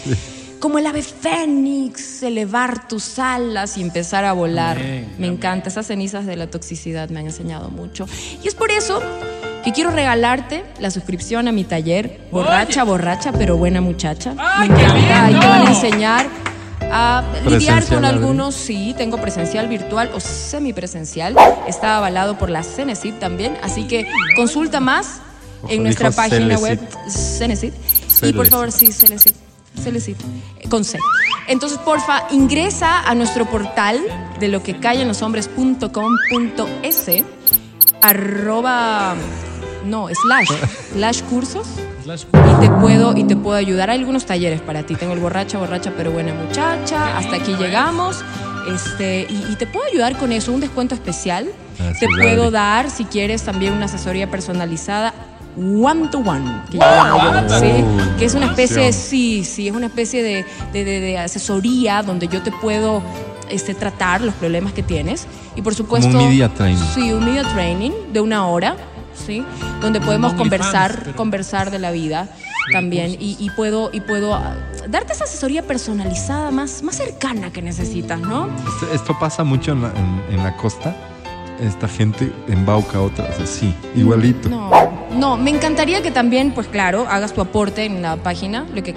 Como 0.60 0.80
el 0.80 0.88
ave 0.88 1.04
fénix, 1.04 2.24
elevar 2.24 2.88
tus 2.88 3.20
alas 3.20 3.78
y 3.78 3.82
empezar 3.82 4.26
a 4.26 4.34
volar. 4.34 4.78
me 5.18 5.28
encanta, 5.28 5.70
esas 5.70 5.88
cenizas 5.88 6.26
de 6.26 6.36
la 6.36 6.48
toxicidad 6.48 7.10
me 7.10 7.20
han 7.20 7.28
enseñado 7.28 7.70
mucho. 7.70 8.08
Y 8.44 8.48
es 8.48 8.56
por 8.56 8.72
eso 8.72 9.02
que 9.64 9.72
quiero 9.72 9.92
regalarte 9.92 10.64
la 10.80 10.92
suscripción 10.92 11.48
a 11.48 11.52
mi 11.52 11.64
taller, 11.64 12.22
borracha, 12.32 12.84
borracha, 12.84 13.32
pero 13.34 13.58
buena 13.58 13.82
muchacha. 13.82 14.34
me 14.60 14.66
encanta, 14.66 15.26
ahí 15.26 15.40
te 15.40 15.46
van 15.46 15.68
a 15.68 15.70
enseñar 15.70 16.28
a 16.92 17.24
lidiar 17.46 17.86
con 17.86 18.06
algunos, 18.06 18.56
sí, 18.56 18.96
tengo 18.98 19.18
presencial, 19.18 19.68
virtual 19.68 20.12
o 20.14 20.20
semipresencial. 20.20 21.36
Está 21.68 21.98
avalado 21.98 22.38
por 22.38 22.50
la 22.50 22.64
Cenecit 22.64 23.20
también, 23.20 23.58
así 23.62 23.88
que 23.88 24.08
consulta 24.36 24.80
más 24.80 25.20
Ojo, 25.62 25.74
en 25.74 25.84
nuestra 25.84 26.12
página 26.12 26.58
Celecit. 26.58 26.64
web 26.64 27.10
Cenecit. 27.10 27.74
Y 28.24 28.34
por 28.34 28.48
favor, 28.48 28.72
sí, 28.72 28.92
Celecit. 28.92 29.47
Eh, 30.60 30.70
con 30.70 30.84
C. 30.84 31.00
Entonces, 31.48 31.78
porfa, 31.80 32.24
ingresa 32.32 33.02
a 33.08 33.16
nuestro 33.16 33.46
portal 33.46 34.02
de 34.40 34.48
lo 34.48 34.64
que 34.64 34.80
callan 34.80 35.08
los 35.08 35.22
hombres.com.es 35.22 37.08
arroba 38.02 39.16
no, 39.86 40.08
slash, 40.10 40.50
slash 40.94 41.22
cursos 41.24 41.68
y 42.06 42.60
te 42.62 42.70
puedo 42.70 43.16
y 43.18 43.24
te 43.24 43.36
puedo 43.36 43.58
ayudar. 43.58 43.90
Hay 43.90 44.00
algunos 44.00 44.26
talleres 44.26 44.62
para 44.62 44.84
ti. 44.84 44.96
Tengo 44.96 45.14
el 45.14 45.20
borracha, 45.20 45.58
borracha, 45.58 45.94
pero 45.96 46.12
buena 46.12 46.34
muchacha. 46.34 47.18
Hasta 47.18 47.38
aquí 47.38 47.56
llegamos. 47.56 48.24
Este, 48.74 49.28
y, 49.30 49.46
y 49.52 49.56
te 49.56 49.66
puedo 49.68 49.86
ayudar 49.86 50.18
con 50.18 50.32
eso, 50.32 50.52
un 50.54 50.60
descuento 50.60 50.96
especial. 50.96 51.48
Te 52.00 52.08
puedo 52.08 52.52
dar, 52.52 52.90
si 52.90 53.06
quieres, 53.06 53.44
también 53.44 53.74
una 53.74 53.86
asesoría 53.86 54.30
personalizada. 54.30 55.14
One 55.58 56.08
to 56.10 56.20
one, 56.20 56.62
que, 56.70 56.78
yo, 56.78 57.60
¿sí? 57.60 57.84
Que 58.20 58.26
es 58.26 58.36
una 58.36 58.46
especie, 58.48 58.84
emoción. 58.84 58.94
sí, 59.10 59.44
sí, 59.44 59.68
es 59.68 59.74
una 59.76 59.88
especie 59.88 60.22
de, 60.22 60.46
de- 60.72 60.84
de- 60.86 61.00
de 61.00 61.18
asesoría 61.18 62.04
donde 62.04 62.28
yo 62.28 62.44
te 62.44 62.52
puedo 62.52 63.02
este, 63.50 63.74
tratar 63.74 64.22
los 64.22 64.36
problemas 64.36 64.74
que 64.74 64.84
tienes. 64.84 65.26
Y 65.56 65.62
por 65.64 65.74
supuesto. 65.74 66.10
un 66.10 66.18
media 66.18 66.50
training. 66.50 66.78
Sí, 66.94 67.12
un 67.12 67.26
media 67.26 67.44
training 67.54 67.90
de 68.14 68.22
una 68.22 68.46
hora, 68.48 68.76
¿sí? 69.26 69.44
Donde 69.82 70.00
podemos 70.00 70.34
OnlyFans, 70.34 70.38
conversar, 70.60 71.00
pero- 71.06 71.16
conversar 71.16 71.72
de 71.72 71.80
la 71.80 71.90
vida 71.92 72.30
también. 72.72 73.12
Y, 73.20 73.36
y 73.40 73.50
puedo, 73.52 73.90
y 73.92 74.02
puedo 74.02 74.36
ah, 74.36 74.54
darte 74.88 75.14
esa 75.14 75.24
asesoría 75.24 75.64
personalizada 75.64 76.52
más, 76.52 76.84
más 76.84 76.98
cercana 76.98 77.52
que 77.52 77.62
necesitas, 77.64 78.20
¿no? 78.20 78.48
Esto, 78.48 78.94
esto 78.94 79.18
pasa 79.20 79.44
mucho 79.44 79.72
en 79.72 79.82
la, 79.82 79.88
en- 79.90 80.22
en 80.38 80.44
la 80.44 80.56
costa. 80.56 80.96
Esta 81.60 81.88
gente 81.88 82.32
embauca 82.48 82.98
a 83.00 83.02
otras 83.02 83.40
así, 83.40 83.74
igualito. 83.96 84.50
No, 84.50 84.72
no, 85.16 85.38
me 85.38 85.50
encantaría 85.52 86.02
que 86.02 86.12
también, 86.12 86.52
pues 86.52 86.68
claro, 86.68 87.08
hagas 87.10 87.34
tu 87.34 87.42
aporte 87.42 87.86
en 87.86 88.02
la 88.02 88.16
página, 88.18 88.66
lo 88.74 88.84
que 88.84 88.94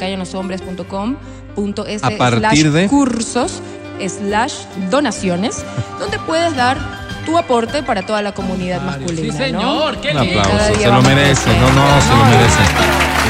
A 2.02 2.10
partir 2.10 2.72
de- 2.72 2.86
cursos 2.88 3.60
slash 4.06 4.54
donaciones, 4.90 5.64
donde 5.98 6.18
puedes 6.20 6.54
dar 6.56 6.78
tu 7.26 7.36
aporte 7.36 7.82
para 7.82 8.02
toda 8.02 8.22
la 8.22 8.32
comunidad 8.32 8.80
masculina. 8.82 9.32
sí, 9.32 9.38
señor, 9.38 9.94
¿no? 9.94 10.00
qué 10.00 10.10
Un 10.12 10.18
aplauso, 10.18 10.74
se 10.74 10.86
lo 10.86 11.02
merece, 11.02 11.50
no, 11.60 11.72
no, 11.72 12.00
se 12.00 12.08
lo 12.10 12.24
merece. 12.24 12.58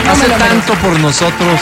No 0.05 0.13
Hace 0.13 0.29
tanto 0.31 0.75
por 0.75 0.99
nosotros 1.01 1.61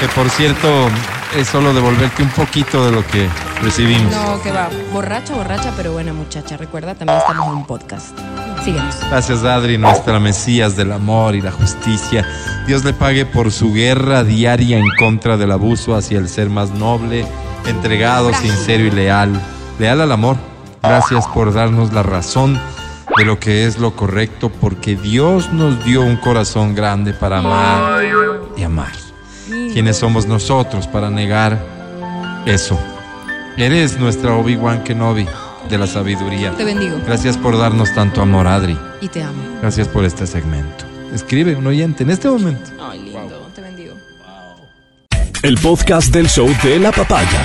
que 0.00 0.08
por 0.08 0.30
cierto 0.30 0.88
es 1.36 1.48
solo 1.48 1.74
devolverte 1.74 2.22
un 2.22 2.30
poquito 2.30 2.84
de 2.86 2.92
lo 2.92 3.06
que 3.06 3.28
recibimos. 3.62 4.12
No, 4.12 4.40
que 4.42 4.50
va. 4.50 4.68
Borracha, 4.92 5.34
borracha, 5.34 5.72
pero 5.76 5.92
buena 5.92 6.12
muchacha. 6.12 6.56
Recuerda, 6.56 6.94
también 6.94 7.18
estamos 7.18 7.46
en 7.48 7.52
un 7.54 7.66
podcast. 7.66 8.18
Síguenos. 8.64 8.96
Gracias 9.08 9.44
Adri, 9.44 9.78
nuestra 9.78 10.18
Mesías 10.18 10.76
del 10.76 10.92
amor 10.92 11.34
y 11.34 11.40
la 11.40 11.52
justicia. 11.52 12.26
Dios 12.66 12.84
le 12.84 12.92
pague 12.92 13.24
por 13.24 13.52
su 13.52 13.72
guerra 13.72 14.24
diaria 14.24 14.78
en 14.78 14.88
contra 14.98 15.36
del 15.36 15.52
abuso 15.52 15.94
hacia 15.94 16.18
el 16.18 16.28
ser 16.28 16.50
más 16.50 16.70
noble, 16.70 17.24
entregado, 17.66 18.32
sincero 18.34 18.84
y 18.84 18.90
leal. 18.90 19.40
Leal 19.78 20.00
al 20.00 20.12
amor. 20.12 20.36
Gracias 20.82 21.26
por 21.28 21.52
darnos 21.52 21.92
la 21.92 22.02
razón 22.02 22.60
de 23.16 23.24
lo 23.24 23.38
que 23.38 23.66
es 23.66 23.78
lo 23.78 23.96
correcto, 23.96 24.50
porque 24.50 24.96
Dios 24.96 25.52
nos 25.52 25.84
dio 25.84 26.02
un 26.02 26.16
corazón 26.16 26.74
grande 26.74 27.12
para 27.12 27.38
amar 27.38 28.02
y 28.56 28.62
amar. 28.62 29.07
¿Quiénes 29.78 29.98
somos 29.98 30.26
nosotros 30.26 30.88
para 30.88 31.08
negar 31.08 31.56
eso? 32.46 32.76
Eres 33.56 33.96
nuestra 33.96 34.34
Obi-Wan 34.34 34.82
Kenobi 34.82 35.24
de 35.70 35.78
la 35.78 35.86
sabiduría. 35.86 36.50
Te 36.56 36.64
bendigo. 36.64 36.98
Gracias 37.06 37.36
por 37.36 37.56
darnos 37.56 37.94
tanto 37.94 38.20
amor, 38.20 38.48
Adri. 38.48 38.76
Y 39.00 39.06
te 39.06 39.22
amo. 39.22 39.40
Gracias 39.62 39.86
por 39.86 40.04
este 40.04 40.26
segmento. 40.26 40.84
Escribe 41.14 41.54
un 41.54 41.64
oyente 41.68 42.02
en 42.02 42.10
este 42.10 42.28
momento. 42.28 42.72
Ay, 42.80 43.02
lindo. 43.02 43.52
Te 43.54 43.60
bendigo. 43.60 43.94
El 45.42 45.56
podcast 45.58 46.12
del 46.12 46.28
show 46.28 46.52
de 46.64 46.80
la 46.80 46.90
papaya. 46.90 47.40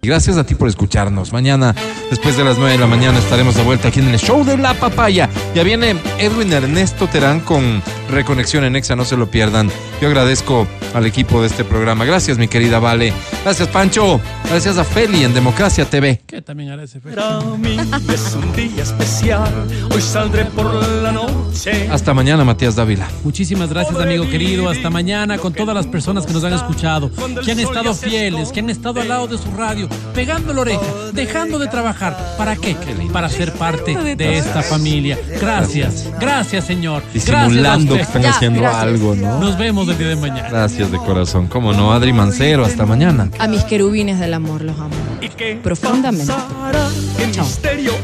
Y 0.00 0.08
Gracias 0.08 0.38
a 0.38 0.46
ti 0.46 0.54
por 0.54 0.66
escucharnos. 0.66 1.30
Mañana, 1.30 1.74
después 2.10 2.36
de 2.36 2.44
las 2.44 2.58
9 2.58 2.72
de 2.72 2.78
la 2.78 2.86
mañana, 2.86 3.18
estaremos 3.18 3.54
de 3.54 3.62
vuelta 3.62 3.88
aquí 3.88 4.00
en 4.00 4.08
el 4.08 4.18
show 4.18 4.44
de 4.44 4.58
la 4.58 4.74
papaya. 4.74 5.28
Ya 5.54 5.62
viene 5.62 5.96
Edwin 6.18 6.52
Ernesto 6.52 7.06
Terán 7.06 7.40
con 7.40 7.82
Reconexión 8.10 8.64
en 8.64 8.76
Exa, 8.76 8.96
no 8.96 9.04
se 9.04 9.16
lo 9.16 9.30
pierdan. 9.30 9.70
Yo 10.00 10.08
agradezco 10.08 10.66
al 10.94 11.06
equipo 11.06 11.40
de 11.40 11.46
este 11.46 11.64
programa. 11.64 12.04
Gracias, 12.04 12.38
mi 12.38 12.48
querida 12.48 12.78
Vale. 12.78 13.12
Gracias, 13.44 13.68
Pancho. 13.68 14.20
Gracias 14.48 14.78
a 14.78 14.84
Feli 14.84 15.24
en 15.24 15.32
Democracia 15.32 15.84
TV. 15.84 16.20
Que 16.26 16.42
también 16.42 16.70
agradece. 16.70 17.00
Fe. 17.00 17.10
Para 17.10 17.40
mí 17.40 17.76
es 18.12 18.34
un 18.34 18.52
día 18.52 18.82
especial. 18.82 19.52
Hoy 19.94 20.02
saldré 20.02 20.46
por 20.46 20.74
la 20.74 21.12
noche. 21.12 21.88
Hasta 21.90 22.12
mañana, 22.14 22.44
Matías 22.44 22.74
Dávila. 22.74 23.08
Muchísimas 23.22 23.68
gracias, 23.70 23.98
amigo 24.00 24.28
querido. 24.28 24.68
Hasta 24.68 24.90
mañana 24.90 25.38
con 25.38 25.52
todas 25.52 25.74
las 25.74 25.86
personas 25.86 26.26
que 26.26 26.32
nos 26.32 26.42
han 26.42 26.54
escuchado, 26.54 27.10
que 27.44 27.52
han 27.52 27.60
estado 27.60 27.94
fieles, 27.94 28.50
que 28.50 28.60
han 28.60 28.70
estado 28.70 29.00
al 29.00 29.08
lado 29.08 29.26
de 29.28 29.38
su 29.38 29.50
radio, 29.52 29.88
pegando 30.14 30.52
la 30.52 30.62
oreja, 30.62 30.82
dejando 31.12 31.58
de 31.58 31.68
trabajar. 31.68 31.99
¿Para 32.38 32.56
qué? 32.56 32.74
Para 33.12 33.28
ser 33.28 33.52
parte 33.52 33.94
de 34.16 34.38
esta 34.38 34.62
familia. 34.62 35.18
Gracias, 35.38 36.08
gracias, 36.18 36.64
Señor. 36.64 37.02
Disimulando 37.12 37.94
que 37.94 38.00
están 38.00 38.24
haciendo 38.24 38.66
algo, 38.66 39.14
¿no? 39.14 39.38
Nos 39.38 39.58
vemos 39.58 39.86
el 39.88 39.98
día 39.98 40.08
de 40.08 40.16
mañana. 40.16 40.48
Gracias 40.48 40.90
de 40.90 40.96
corazón. 40.98 41.46
Cómo 41.46 41.74
no, 41.74 41.92
Adri 41.92 42.14
Mancero. 42.14 42.64
Hasta 42.64 42.86
mañana. 42.86 43.28
A 43.38 43.46
mis 43.48 43.64
querubines 43.64 44.18
del 44.18 44.32
amor 44.32 44.62
los 44.62 44.78
amo. 44.78 44.94
Profundamente. 45.62 46.32
Chao. 47.32 47.46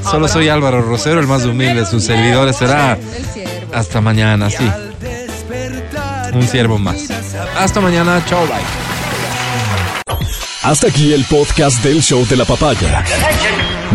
Solo 0.02 0.28
soy 0.28 0.48
Álvaro 0.48 0.82
Rosero, 0.82 1.18
el 1.18 1.26
más 1.26 1.44
humilde 1.44 1.80
de 1.80 1.86
sus 1.86 2.04
servidores. 2.04 2.56
Será 2.56 2.98
hasta 3.72 4.00
mañana, 4.02 4.50
sí. 4.50 4.70
Un 6.34 6.46
siervo 6.46 6.78
más. 6.78 6.96
Hasta 7.58 7.80
mañana. 7.80 8.22
Chao, 8.28 8.46
bye. 8.46 8.86
Hasta 10.62 10.88
aquí 10.88 11.12
el 11.12 11.24
podcast 11.24 11.82
del 11.84 12.02
show 12.02 12.26
de 12.26 12.36
la 12.36 12.44
papaya. 12.44 13.04